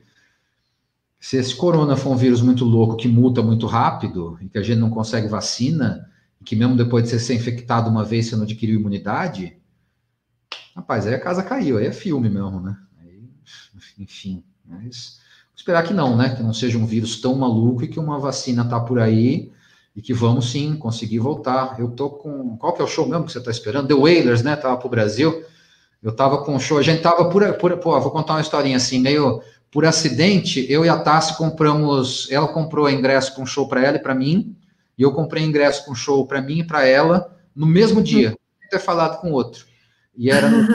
Se 1.22 1.38
esse 1.38 1.56
corona 1.56 1.96
for 1.96 2.10
um 2.10 2.18
vírus 2.18 2.42
muito 2.42 2.66
louco 2.66 2.98
que 2.98 3.08
muta 3.08 3.44
muito 3.44 3.68
rápido 3.68 4.40
e 4.42 4.50
que 4.50 4.58
a 4.58 4.64
gente 4.64 4.80
não 4.80 4.90
consegue 4.90 5.28
vacina, 5.28 6.10
e 6.42 6.44
que 6.44 6.56
mesmo 6.56 6.76
depois 6.76 7.04
de 7.04 7.12
você 7.12 7.20
ser 7.20 7.36
infectado 7.36 7.92
uma 7.92 8.04
vez 8.04 8.26
você 8.26 8.36
não 8.36 8.42
adquiriu 8.42 8.80
imunidade, 8.80 9.56
rapaz, 10.76 11.06
aí 11.06 11.14
a 11.14 11.20
casa 11.20 11.44
caiu, 11.44 11.78
aí 11.78 11.86
é 11.86 11.92
filme 11.92 12.28
mesmo, 12.28 12.60
né? 12.60 12.76
Aí, 13.00 13.30
enfim. 14.00 14.44
Mas 14.66 15.20
esperar 15.56 15.84
que 15.84 15.94
não, 15.94 16.18
né? 16.18 16.34
Que 16.34 16.42
não 16.42 16.56
seja 16.56 16.80
um 16.80 16.88
vírus 16.88 17.22
tão 17.22 17.36
maluco 17.36 17.84
e 17.84 17.88
que 17.88 18.00
uma 18.00 18.18
vacina 18.18 18.66
tá 18.66 18.80
por 18.80 18.98
aí 18.98 19.52
e 19.96 20.02
que 20.02 20.16
vamos 20.16 20.50
sim 20.50 20.76
conseguir 20.76 21.20
voltar. 21.20 21.80
Eu 21.80 21.92
tô 21.92 22.10
com. 22.10 22.58
Qual 22.58 22.74
que 22.74 22.82
é 22.82 22.84
o 22.84 22.88
show 22.88 23.08
mesmo 23.08 23.26
que 23.26 23.32
você 23.32 23.38
está 23.38 23.52
esperando? 23.52 23.88
The 23.88 23.94
Wailers, 23.94 24.42
né? 24.42 24.56
Tava 24.56 24.78
pro 24.78 24.90
Brasil. 24.90 25.46
Eu 26.02 26.16
tava 26.16 26.44
com 26.44 26.56
um 26.56 26.60
show. 26.60 26.80
A 26.80 26.82
gente 26.82 27.04
tava 27.04 27.30
por. 27.30 27.54
por 27.54 27.78
pô, 27.78 28.00
vou 28.02 28.10
contar 28.10 28.34
uma 28.34 28.42
historinha 28.42 28.78
assim, 28.78 29.00
meio 29.00 29.44
por 29.72 29.86
acidente. 29.86 30.66
Eu 30.70 30.86
e 30.86 30.90
a 30.90 31.00
Tassi 31.00 31.38
compramos. 31.38 32.28
Ela 32.30 32.50
comprou 32.50 32.90
ingresso 32.90 33.34
com 33.34 33.44
um 33.44 33.46
show 33.46 33.68
para 33.68 33.84
ela 33.84 33.98
e 33.98 34.02
para 34.02 34.14
mim. 34.14 34.56
E 34.98 35.02
eu 35.02 35.14
comprei 35.14 35.44
ingresso 35.44 35.86
com 35.86 35.94
um 35.94 35.96
show 35.96 36.28
para 36.28 36.42
mim 36.42 36.60
e 36.60 36.64
para 36.64 36.86
ela 36.86 37.36
no 37.56 37.66
mesmo 37.66 38.04
dia. 38.04 38.38
Ter 38.70 38.80
falado 38.80 39.20
com 39.20 39.32
outro. 39.32 39.66
E 40.16 40.30
era 40.30 40.50
no 40.50 40.68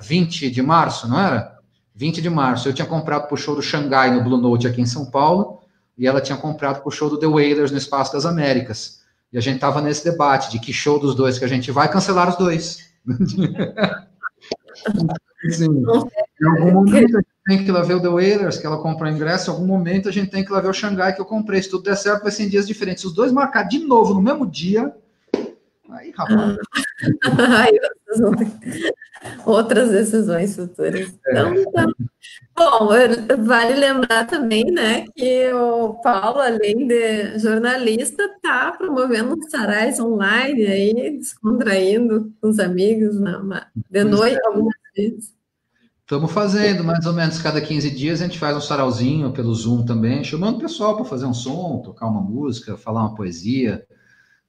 20 0.00 0.50
de 0.50 0.62
março, 0.62 1.08
não 1.08 1.18
era? 1.18 1.58
20 1.94 2.20
de 2.20 2.28
março. 2.28 2.68
Eu 2.68 2.74
tinha 2.74 2.86
comprado 2.86 3.26
para 3.26 3.34
o 3.34 3.38
show 3.38 3.54
do 3.54 3.62
Xangai 3.62 4.12
no 4.12 4.22
Blue 4.22 4.36
Note 4.36 4.66
aqui 4.66 4.80
em 4.80 4.86
São 4.86 5.10
Paulo, 5.10 5.60
e 5.96 6.06
ela 6.06 6.20
tinha 6.20 6.36
comprado 6.36 6.80
para 6.80 6.88
o 6.88 6.92
show 6.92 7.08
do 7.08 7.18
The 7.18 7.26
Wailers 7.26 7.70
no 7.70 7.78
Espaço 7.78 8.12
das 8.12 8.26
Américas. 8.26 9.02
E 9.32 9.38
a 9.38 9.40
gente 9.40 9.56
estava 9.56 9.80
nesse 9.80 10.04
debate 10.04 10.50
de 10.50 10.58
que 10.58 10.72
show 10.72 10.98
dos 10.98 11.14
dois 11.14 11.38
que 11.38 11.44
a 11.44 11.48
gente 11.48 11.70
vai 11.70 11.90
cancelar 11.90 12.28
os 12.28 12.36
dois. 12.36 12.92
Sim. 15.50 15.84
Em 16.42 16.48
algum 16.48 16.72
momento 16.72 17.16
a 17.16 17.20
gente 17.20 17.32
tem 17.46 17.58
que 17.58 17.70
ir 17.70 17.72
lá 17.72 17.82
ver 17.82 17.94
o 17.94 18.02
The 18.02 18.08
Wailers, 18.08 18.58
que 18.58 18.66
ela 18.66 18.82
comprou 18.82 19.08
ingresso, 19.08 19.48
em 19.48 19.54
algum 19.54 19.66
momento 19.66 20.08
a 20.08 20.12
gente 20.12 20.28
tem 20.28 20.44
que 20.44 20.50
ir 20.50 20.54
lá 20.54 20.60
ver 20.60 20.70
o 20.70 20.72
Xangai 20.72 21.14
que 21.14 21.20
eu 21.20 21.24
comprei. 21.24 21.62
Se 21.62 21.70
tudo 21.70 21.84
der 21.84 21.96
certo, 21.96 22.22
vai 22.22 22.32
ser 22.32 22.44
em 22.44 22.48
dias 22.48 22.66
diferentes. 22.66 23.04
Os 23.04 23.14
dois 23.14 23.30
marcar 23.30 23.62
de 23.62 23.78
novo 23.78 24.12
no 24.12 24.20
mesmo 24.20 24.44
dia. 24.44 24.92
Aí, 25.88 26.12
rapaz. 26.16 26.56
outras 29.46 29.90
decisões 29.90 30.56
futuras. 30.56 31.00
É. 31.26 31.30
Então, 31.30 31.54
então, 31.54 31.94
bom, 32.56 32.88
vale 33.44 33.74
lembrar 33.74 34.26
também, 34.26 34.64
né, 34.64 35.04
que 35.14 35.52
o 35.52 35.94
Paulo, 35.94 36.40
além 36.40 36.86
de 36.86 37.38
jornalista, 37.38 38.24
está 38.24 38.72
promovendo 38.72 39.36
sarais 39.48 39.98
online 40.00 40.66
aí, 40.66 41.18
descontraindo 41.18 42.32
com 42.40 42.48
os 42.48 42.58
amigos 42.58 43.18
na, 43.20 43.66
de 43.90 44.04
noite 44.04 44.38
é. 44.42 44.46
algumas. 44.46 44.81
Estamos 46.00 46.32
fazendo, 46.32 46.84
mais 46.84 47.06
ou 47.06 47.12
menos 47.12 47.40
cada 47.40 47.60
15 47.60 47.90
dias 47.90 48.20
a 48.20 48.24
gente 48.24 48.38
faz 48.38 48.56
um 48.56 48.60
sarauzinho 48.60 49.32
pelo 49.32 49.54
Zoom 49.54 49.84
também, 49.84 50.22
chamando 50.22 50.56
o 50.56 50.60
pessoal 50.60 50.96
para 50.96 51.04
fazer 51.04 51.26
um 51.26 51.32
som, 51.32 51.80
tocar 51.82 52.06
uma 52.06 52.20
música, 52.20 52.76
falar 52.76 53.00
uma 53.02 53.14
poesia, 53.14 53.86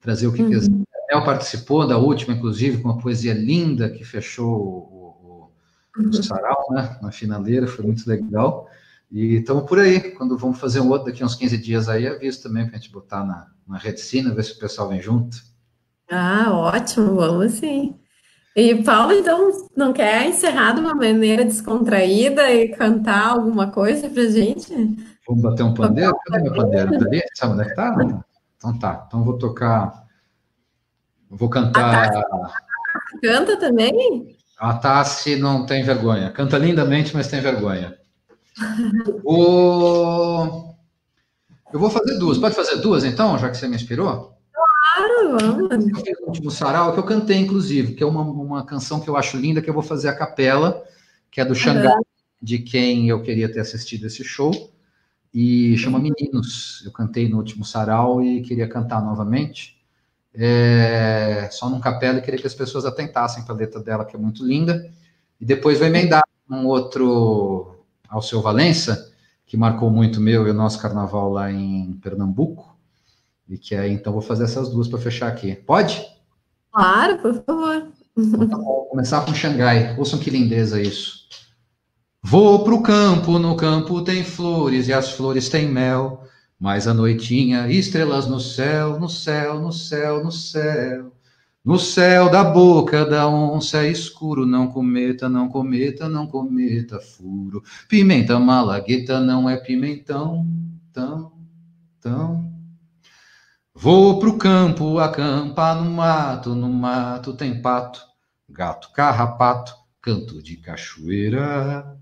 trazer 0.01 0.27
o 0.27 0.33
que 0.33 0.41
uhum. 0.41 0.49
quiser 0.49 0.69
Daniel 1.13 1.25
participou 1.25 1.87
da 1.87 1.97
última, 1.97 2.33
inclusive, 2.33 2.81
com 2.81 2.89
uma 2.89 2.97
poesia 2.97 3.33
linda 3.33 3.89
que 3.89 4.03
fechou 4.03 4.49
o, 4.51 5.51
o, 5.97 6.09
o 6.09 6.23
sarau, 6.23 6.65
né, 6.71 6.97
na 7.01 7.11
finaleira, 7.11 7.67
foi 7.67 7.85
muito 7.85 8.07
legal. 8.07 8.67
E 9.11 9.35
estamos 9.35 9.63
por 9.65 9.79
aí, 9.79 10.11
quando 10.15 10.37
vamos 10.37 10.59
fazer 10.59 10.79
um 10.79 10.89
outro 10.89 11.05
daqui 11.05 11.23
uns 11.23 11.35
15 11.35 11.57
dias 11.57 11.87
aí, 11.87 12.07
aviso 12.07 12.41
também 12.41 12.65
para 12.65 12.77
a 12.77 12.79
gente 12.79 12.91
botar 12.91 13.23
na, 13.23 13.47
na 13.67 13.77
Redicina, 13.77 14.33
ver 14.33 14.43
se 14.43 14.53
o 14.53 14.59
pessoal 14.59 14.89
vem 14.89 15.01
junto. 15.01 15.37
Ah, 16.09 16.51
ótimo, 16.51 17.15
vamos 17.15 17.53
sim. 17.53 17.95
E 18.55 18.83
Paulo, 18.83 19.13
então, 19.13 19.51
não 19.75 19.91
quer 19.93 20.27
encerrar 20.27 20.73
de 20.73 20.81
uma 20.81 20.93
maneira 20.93 21.43
descontraída 21.43 22.51
e 22.51 22.69
cantar 22.69 23.29
alguma 23.29 23.71
coisa 23.71 24.09
para 24.09 24.29
gente? 24.29 24.73
Vamos 25.27 25.41
bater 25.41 25.63
um 25.63 25.73
pandeiro? 25.73 26.15
Cadê 26.27 26.43
meu 26.43 26.53
pandeiro? 26.53 26.91
Tá 26.91 27.05
ali? 27.05 27.21
Sabe 27.33 27.53
onde 27.53 27.63
é 27.63 27.65
que 27.65 27.75
tá? 27.75 28.23
Então 28.57 28.79
tá, 28.79 29.05
então 29.07 29.23
vou 29.23 29.37
tocar 29.37 30.03
Vou 31.35 31.49
cantar. 31.49 32.11
Canta 33.21 33.57
também? 33.57 34.37
A 34.59 34.75
Tassi 34.75 35.35
não 35.35 35.65
tem 35.65 35.83
vergonha. 35.83 36.31
Canta 36.31 36.57
lindamente, 36.57 37.13
mas 37.13 37.27
tem 37.27 37.41
vergonha. 37.41 37.97
o... 39.25 40.73
Eu 41.71 41.79
vou 41.79 41.89
fazer 41.89 42.19
duas. 42.19 42.37
Pode 42.37 42.55
fazer 42.55 42.77
duas, 42.77 43.03
então, 43.03 43.37
já 43.39 43.49
que 43.49 43.57
você 43.57 43.67
me 43.67 43.75
inspirou? 43.75 44.32
Claro, 44.95 45.37
vamos. 45.37 46.03
O 46.21 46.27
último 46.27 46.51
sarau, 46.51 46.93
que 46.93 46.99
eu 46.99 47.03
cantei, 47.03 47.37
inclusive, 47.37 47.93
que 47.93 48.03
é 48.03 48.05
uma, 48.05 48.21
uma 48.21 48.65
canção 48.65 48.99
que 48.99 49.09
eu 49.09 49.17
acho 49.17 49.37
linda, 49.37 49.61
que 49.61 49.69
eu 49.69 49.73
vou 49.73 49.83
fazer 49.83 50.09
a 50.09 50.15
capela, 50.15 50.83
que 51.31 51.41
é 51.41 51.45
do 51.45 51.55
Xangai, 51.55 51.95
uhum. 51.95 52.03
de 52.41 52.59
quem 52.59 53.09
eu 53.09 53.21
queria 53.21 53.51
ter 53.51 53.59
assistido 53.59 54.05
esse 54.05 54.23
show, 54.23 54.51
e 55.33 55.75
chama 55.77 55.99
Meninos. 55.99 56.83
Eu 56.85 56.91
cantei 56.91 57.27
no 57.27 57.37
último 57.37 57.65
sarau 57.65 58.21
e 58.21 58.41
queria 58.41 58.67
cantar 58.67 59.01
novamente 59.01 59.83
é, 60.33 61.47
só 61.51 61.69
num 61.69 61.79
capela 61.79 62.17
e 62.17 62.21
queria 62.21 62.39
que 62.39 62.47
as 62.47 62.55
pessoas 62.55 62.85
atentassem 62.85 63.43
para 63.43 63.53
a 63.53 63.57
letra 63.57 63.79
dela, 63.79 64.05
que 64.05 64.15
é 64.15 64.19
muito 64.19 64.45
linda. 64.45 64.91
E 65.39 65.45
depois 65.45 65.77
vou 65.77 65.87
emendar 65.87 66.23
um 66.49 66.65
outro 66.65 67.85
ao 68.09 68.21
seu 68.21 68.41
Valença, 68.41 69.11
que 69.45 69.55
marcou 69.55 69.89
muito 69.89 70.19
meu 70.19 70.47
e 70.47 70.51
o 70.51 70.53
nosso 70.53 70.79
carnaval 70.79 71.29
lá 71.29 71.51
em 71.51 71.93
Pernambuco. 72.01 72.72
E 73.47 73.57
que 73.57 73.75
aí, 73.75 73.91
então, 73.91 74.13
vou 74.13 74.21
fazer 74.21 74.45
essas 74.45 74.69
duas 74.69 74.87
para 74.87 74.99
fechar 74.99 75.27
aqui. 75.27 75.55
Pode? 75.55 76.05
Claro, 76.71 77.17
por 77.19 77.43
favor. 77.43 77.87
Então, 78.17 78.47
tá 78.47 78.57
vou 78.57 78.85
começar 78.85 79.25
com 79.25 79.33
Xangai. 79.33 79.95
Ouçam 79.97 80.19
que 80.19 80.29
lindeza 80.29 80.81
isso. 80.81 81.23
Vou 82.21 82.63
pro 82.63 82.81
campo, 82.81 83.37
no 83.37 83.55
campo 83.55 84.01
tem 84.01 84.23
flores 84.23 84.87
e 84.87 84.93
as 84.93 85.11
flores 85.11 85.49
têm 85.49 85.67
mel. 85.67 86.23
Mas 86.59 86.87
a 86.87 86.93
noitinha, 86.93 87.67
estrelas 87.69 88.27
no 88.27 88.39
céu, 88.39 88.97
no 88.99 89.09
céu, 89.09 89.59
no 89.59 89.73
céu, 89.73 90.23
no 90.23 90.31
céu. 90.31 91.11
No 91.65 91.79
céu 91.79 92.29
da 92.29 92.43
boca 92.43 93.05
da 93.05 93.27
onça 93.27 93.85
é 93.85 93.89
escuro, 93.89 94.45
não 94.45 94.67
cometa, 94.67 95.29
não 95.29 95.47
cometa, 95.47 96.09
não 96.09 96.27
cometa 96.27 96.99
furo. 96.99 97.63
Pimenta 97.87 98.37
malagueta 98.39 99.19
não 99.19 99.49
é 99.49 99.57
pimentão, 99.57 100.45
tão, 100.91 101.31
tão. 102.01 102.52
Vou 103.83 104.17
pro 104.17 104.37
campo 104.37 104.97
acampar 104.97 105.75
no 105.75 105.91
mato, 105.91 106.55
no 106.55 106.69
mato 106.69 107.33
tem 107.33 107.61
pato, 107.61 107.99
gato 108.49 108.89
carrapato, 108.93 109.73
canto 110.01 110.41
de 110.41 110.55
cachoeira. 110.55 111.93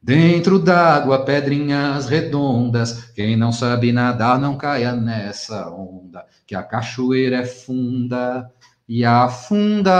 Dentro 0.00 0.60
d'água, 0.60 1.24
pedrinhas 1.24 2.06
redondas. 2.08 3.10
Quem 3.16 3.36
não 3.36 3.50
sabe 3.50 3.90
nadar, 3.90 4.38
não 4.38 4.56
caia 4.56 4.92
nessa 4.92 5.68
onda, 5.68 6.24
que 6.46 6.54
a 6.54 6.62
cachoeira 6.62 7.38
é 7.38 7.44
funda 7.44 8.48
e 8.88 9.04
afunda. 9.04 9.90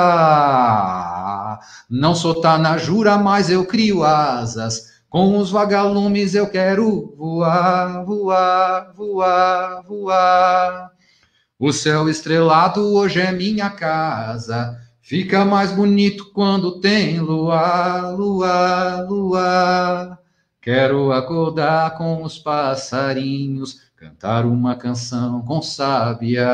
Não 1.91 2.15
sou 2.15 2.41
jura, 2.79 3.19
mas 3.19 3.51
eu 3.51 3.67
crio 3.67 4.05
asas. 4.05 5.03
Com 5.11 5.37
os 5.37 5.51
vagalumes 5.51 6.37
eu 6.37 6.49
quero 6.49 7.13
voar, 7.17 8.05
voar, 8.05 8.93
voar, 8.95 9.83
voar. 9.83 10.98
O 11.61 11.73
céu 11.73 12.09
estrelado 12.09 12.81
hoje 12.95 13.21
é 13.21 13.33
minha 13.33 13.69
casa. 13.69 14.81
Fica 15.03 15.45
mais 15.45 15.73
bonito 15.73 16.31
quando 16.33 16.81
tem 16.81 17.19
luar, 17.19 18.15
luar, 18.15 19.05
luar. 19.09 20.21
Quero 20.61 21.11
acordar 21.11 21.99
com 21.99 22.23
os 22.23 22.39
passarinhos, 22.39 23.91
cantar 23.97 24.47
uma 24.47 24.77
canção 24.77 25.43
com 25.43 25.61
sábia. 25.61 26.47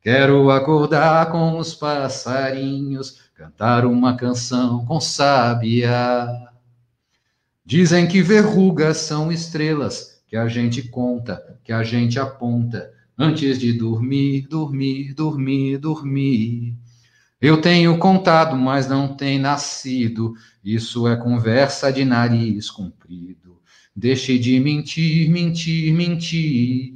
Quero 0.00 0.50
acordar 0.52 1.32
com 1.32 1.58
os 1.58 1.74
passarinhos, 1.74 3.22
cantar 3.34 3.84
uma 3.86 4.16
canção 4.16 4.86
com 4.86 5.00
sábia. 5.00 6.28
Dizem 7.66 8.06
que 8.06 8.22
verrugas 8.22 8.98
são 8.98 9.32
estrelas 9.32 10.22
que 10.28 10.36
a 10.36 10.46
gente 10.46 10.80
conta, 10.80 11.58
que 11.64 11.72
a 11.72 11.82
gente 11.82 12.20
aponta 12.20 12.94
antes 13.18 13.58
de 13.58 13.72
dormir, 13.72 14.46
dormir, 14.48 15.14
dormir, 15.14 15.78
dormir. 15.78 16.76
Eu 17.40 17.60
tenho 17.60 17.98
contado, 17.98 18.56
mas 18.56 18.88
não 18.88 19.14
tem 19.14 19.38
nascido. 19.38 20.34
Isso 20.64 21.06
é 21.06 21.16
conversa 21.16 21.92
de 21.92 22.04
nariz 22.04 22.70
comprido. 22.70 23.60
Deixe 23.94 24.38
de 24.38 24.58
mentir, 24.58 25.30
mentir, 25.30 25.92
mentir. 25.92 26.94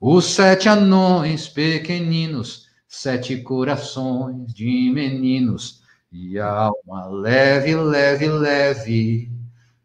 Os 0.00 0.24
sete 0.26 0.68
anões 0.68 1.48
pequeninos, 1.48 2.66
sete 2.88 3.36
corações 3.36 4.52
de 4.52 4.90
meninos, 4.90 5.82
e 6.10 6.38
a 6.38 6.48
alma 6.48 7.06
leve, 7.06 7.74
leve, 7.76 8.28
leve, 8.28 9.30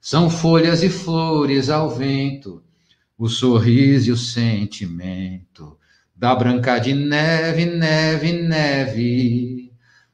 são 0.01 0.29
folhas 0.29 0.83
e 0.83 0.89
flores 0.89 1.69
ao 1.69 1.89
vento, 1.89 2.63
o 3.17 3.27
sorriso 3.27 4.09
e 4.09 4.11
o 4.11 4.17
sentimento 4.17 5.77
da 6.15 6.35
branca 6.35 6.77
de 6.77 6.93
neve, 6.93 7.65
neve, 7.65 8.31
neve. 8.33 9.73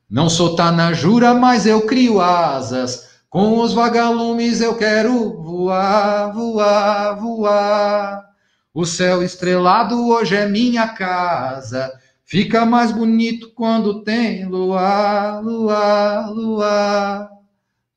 Não 0.09 0.29
sou 0.29 0.55
jura, 0.93 1.33
mas 1.33 1.65
eu 1.65 1.85
crio 1.85 2.21
asas, 2.21 3.09
com 3.29 3.59
os 3.59 3.73
vagalumes 3.73 4.61
eu 4.61 4.77
quero 4.77 5.41
voar, 5.41 6.31
voar, 6.31 7.15
voar. 7.15 8.25
O 8.73 8.85
céu 8.85 9.21
estrelado 9.21 10.07
hoje 10.07 10.35
é 10.35 10.47
minha 10.47 10.87
casa. 10.87 11.91
Fica 12.23 12.65
mais 12.65 12.91
bonito 12.91 13.51
quando 13.53 14.03
tem 14.03 14.45
luar, 14.45 15.43
luar, 15.43 16.29
luar. 16.31 17.29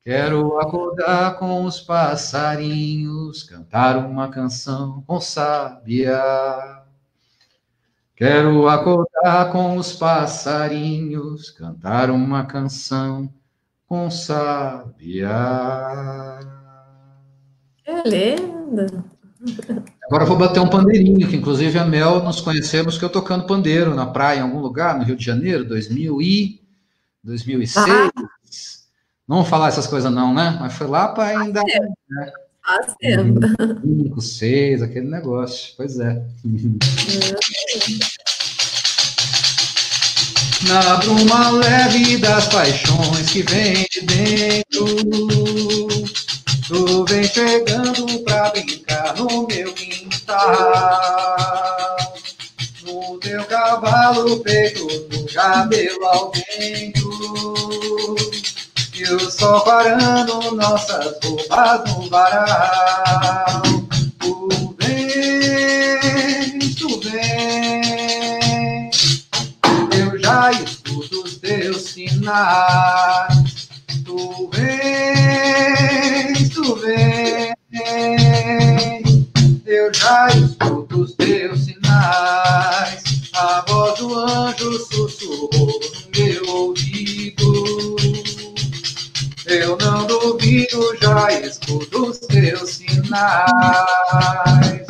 Quero 0.07 0.57
acordar 0.57 1.37
com 1.37 1.65
os 1.65 1.81
passarinhos, 1.81 3.43
cantar 3.43 3.97
uma 3.97 4.29
canção 4.29 5.03
com 5.05 5.19
sábia. 5.19 6.17
Quero 8.15 8.69
acordar 8.69 9.51
com 9.51 9.75
os 9.75 9.91
passarinhos, 9.91 11.49
cantar 11.49 12.09
uma 12.09 12.45
canção 12.45 13.29
com 13.85 14.09
sábia. 14.09 15.29
Que 17.83 18.09
lindo! 18.09 19.03
Agora 20.05 20.23
vou 20.23 20.37
bater 20.37 20.61
um 20.61 20.69
pandeirinho, 20.69 21.27
que 21.27 21.35
inclusive 21.35 21.77
a 21.77 21.83
Mel 21.83 22.23
nos 22.23 22.39
conhecemos 22.39 22.97
que 22.97 23.03
eu 23.03 23.09
tocando 23.09 23.45
pandeiro 23.45 23.93
na 23.93 24.05
praia 24.05 24.39
em 24.39 24.43
algum 24.43 24.61
lugar, 24.61 24.97
no 24.97 25.03
Rio 25.03 25.17
de 25.17 25.25
Janeiro, 25.25 25.65
2000 25.65 26.21
e 26.21 26.61
2006. 27.25 27.85
Ah. 27.89 28.09
Não 29.27 29.37
vamos 29.37 29.49
falar 29.49 29.67
essas 29.67 29.87
coisas 29.87 30.11
não, 30.11 30.33
né? 30.33 30.57
Mas 30.59 30.73
foi 30.73 30.87
lá 30.87 31.09
para 31.09 31.39
ainda... 31.39 31.61
Né? 31.63 32.31
Faz 32.65 32.95
tempo. 32.99 33.39
Cinco, 33.81 34.21
seis, 34.21 34.81
aquele 34.81 35.09
negócio. 35.09 35.73
Pois 35.77 35.99
é. 35.99 36.21
Na 40.67 40.97
bruma 40.97 41.51
leve 41.51 42.17
das 42.17 42.47
paixões 42.47 43.29
que 43.29 43.43
vem 43.43 43.85
de 43.91 44.01
dentro 44.01 44.85
Tu 46.67 47.05
vem 47.05 47.23
chegando 47.23 48.19
pra 48.25 48.49
brincar 48.49 49.15
no 49.15 49.47
meu 49.47 49.73
quintal. 49.73 50.37
No 52.83 53.17
teu 53.19 53.45
cavalo 53.45 54.41
peito, 54.41 54.85
no 55.09 55.25
cabelo 55.33 56.05
ao 56.05 56.29
vento. 56.33 58.16
E 58.99 59.03
o 59.13 59.19
sol 59.29 59.61
parando 59.61 60.55
nossas 60.55 61.13
roupas 61.23 61.83
no 61.85 62.09
varal. 62.09 63.61
Vem, 64.79 66.59
tu 66.75 66.99
vem. 67.01 68.89
Eu 69.95 70.19
já 70.19 70.51
escuto 70.51 71.21
os 71.23 71.37
teus 71.37 71.91
sinais. 71.91 73.69
Tu 74.03 74.49
vem, 74.51 74.73
tu 76.49 76.75
vem, 76.77 77.53
eu 79.63 79.93
já 79.93 80.27
escuto 80.29 80.46
sinais. 93.17 94.87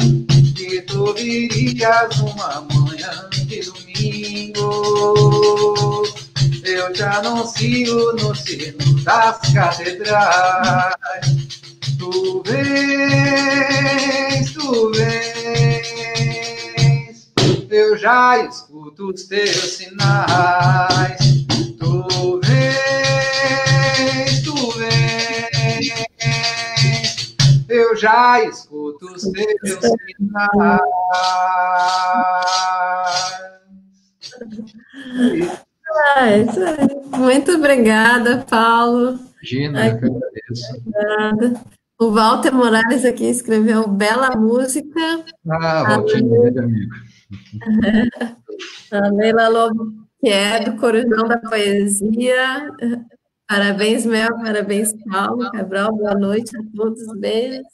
Que 0.56 0.82
tu 0.82 1.14
virias 1.14 2.20
uma 2.20 2.62
manhã 2.62 3.30
de 3.32 3.62
domingo 3.62 4.98
eu 6.68 6.92
te 6.92 7.04
anuncio 7.04 8.14
no 8.14 8.36
sino 8.36 9.04
das 9.04 9.40
catedrais. 9.54 10.94
Tu 11.98 12.44
vens, 12.46 13.74
tu 14.54 14.92
vens, 14.92 16.38
eu 17.70 17.98
já 17.98 18.46
escuto 18.46 19.12
os 19.12 19.24
teus 19.24 19.78
sinais. 19.78 21.47
Eu 27.78 27.96
já 27.96 28.44
escuto 28.44 29.06
os 29.06 29.22
teus 29.24 29.80
sinais. 30.18 30.82
Ah, 35.90 36.16
aí. 36.16 36.46
Muito 37.18 37.54
obrigada, 37.54 38.46
Paulo. 38.50 39.20
Imagina, 39.38 39.82
Ai, 39.82 39.92
eu 39.92 39.96
agradeço. 39.96 40.78
Obrigada. 40.78 41.62
O 42.00 42.12
Walter 42.12 42.54
Morales 42.54 43.04
aqui 43.06 43.26
escreveu 43.26 43.88
bela 43.88 44.36
música. 44.36 45.26
Ah, 45.50 45.84
Walter, 45.84 46.18
é 46.18 46.60
amigo. 46.60 46.96
A 48.92 49.08
Leila 49.16 49.48
Lobo, 49.48 49.94
que 50.20 50.30
é 50.30 50.64
do 50.64 50.78
Corujão 50.78 51.28
da 51.28 51.38
Poesia, 51.40 52.72
Parabéns, 53.48 54.06
Mel, 54.06 54.36
parabéns, 54.44 54.94
Paulo, 55.10 55.50
Cabral, 55.52 55.96
boa 55.96 56.14
noite 56.16 56.52
a 56.58 56.62
todos, 56.76 57.02
beijos. 57.18 57.66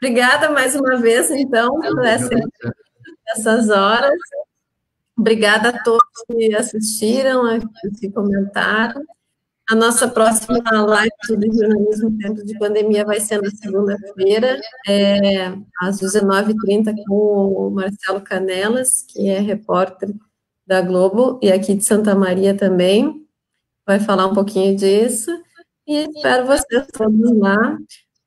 Obrigada 0.00 0.50
mais 0.50 0.76
uma 0.76 0.96
vez, 0.98 1.32
então, 1.32 1.80
por 1.80 2.04
essa, 2.04 2.30
essas 3.34 3.68
horas. 3.68 4.16
Obrigada 5.18 5.70
a 5.70 5.82
todos 5.82 6.06
que 6.28 6.54
assistiram, 6.54 7.42
que 7.98 8.08
comentaram. 8.10 9.02
A 9.68 9.74
nossa 9.74 10.06
próxima 10.06 10.62
live 10.70 11.10
sobre 11.26 11.50
jornalismo 11.52 12.10
em 12.10 12.18
tempo 12.18 12.44
de 12.44 12.56
pandemia 12.56 13.04
vai 13.04 13.18
ser 13.18 13.42
na 13.42 13.50
segunda-feira, 13.50 14.60
é, 14.86 15.48
às 15.80 16.00
19h30, 16.00 16.94
com 17.08 17.14
o 17.14 17.70
Marcelo 17.70 18.20
Canelas, 18.20 19.02
que 19.02 19.28
é 19.28 19.40
repórter 19.40 20.14
da 20.64 20.80
Globo, 20.80 21.40
e 21.42 21.50
aqui 21.50 21.74
de 21.74 21.84
Santa 21.84 22.14
Maria 22.14 22.56
também, 22.56 23.25
vai 23.86 24.00
falar 24.00 24.26
um 24.26 24.34
pouquinho 24.34 24.76
disso, 24.76 25.30
e 25.86 26.08
espero 26.08 26.46
vocês 26.46 26.86
todos 26.92 27.38
lá. 27.38 27.78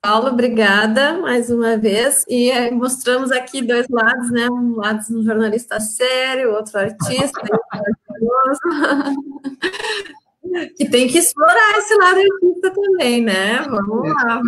Paulo, 0.01 0.29
obrigada 0.29 1.17
mais 1.17 1.49
uma 1.49 1.77
vez, 1.77 2.23
e 2.29 2.49
é, 2.49 2.71
mostramos 2.71 3.33
aqui 3.33 3.61
dois 3.61 3.85
lados, 3.89 4.31
né, 4.31 4.49
um 4.49 4.77
lado 4.77 5.03
um 5.11 5.21
jornalista 5.23 5.77
sério, 5.81 6.53
outro 6.53 6.79
artista, 6.79 7.41
que 10.77 10.89
tem 10.89 11.07
que 11.07 11.17
explorar 11.17 11.77
esse 11.77 11.93
lado 11.95 12.17
artista 12.17 12.73
também, 12.73 13.21
né? 13.21 13.61
Vamos 13.61 14.07
lá. 14.07 14.41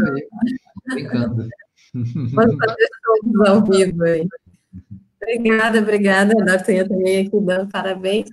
Brincando. 0.85 1.49
Vamos 1.93 2.55
fazer 2.55 2.89
todos 3.03 3.49
ao 3.49 3.61
vivo 3.65 4.03
aí. 4.03 4.25
Obrigada, 5.21 5.79
obrigada. 5.79 6.33
A 6.33 6.87
também 6.87 7.27
aqui 7.27 7.39
dando 7.39 7.69
parabéns. 7.69 8.29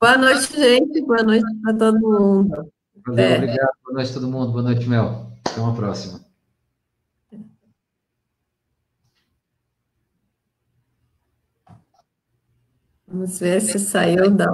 Boa 0.00 0.16
noite, 0.16 0.56
gente. 0.56 1.02
Boa 1.02 1.22
noite 1.22 1.44
para 1.62 1.76
todo 1.76 2.00
mundo. 2.00 2.72
Valeu, 3.06 3.22
é. 3.24 3.36
Obrigado. 3.36 3.70
Boa 3.84 3.94
noite 3.96 4.10
a 4.10 4.14
todo 4.14 4.28
mundo. 4.28 4.52
Boa 4.52 4.62
noite, 4.62 4.88
Mel. 4.88 5.30
Até 5.46 5.60
uma 5.60 5.74
próxima. 5.74 6.20
Vamos 13.06 13.38
ver 13.40 13.60
se 13.60 13.78
saiu 13.78 14.30
da 14.30 14.48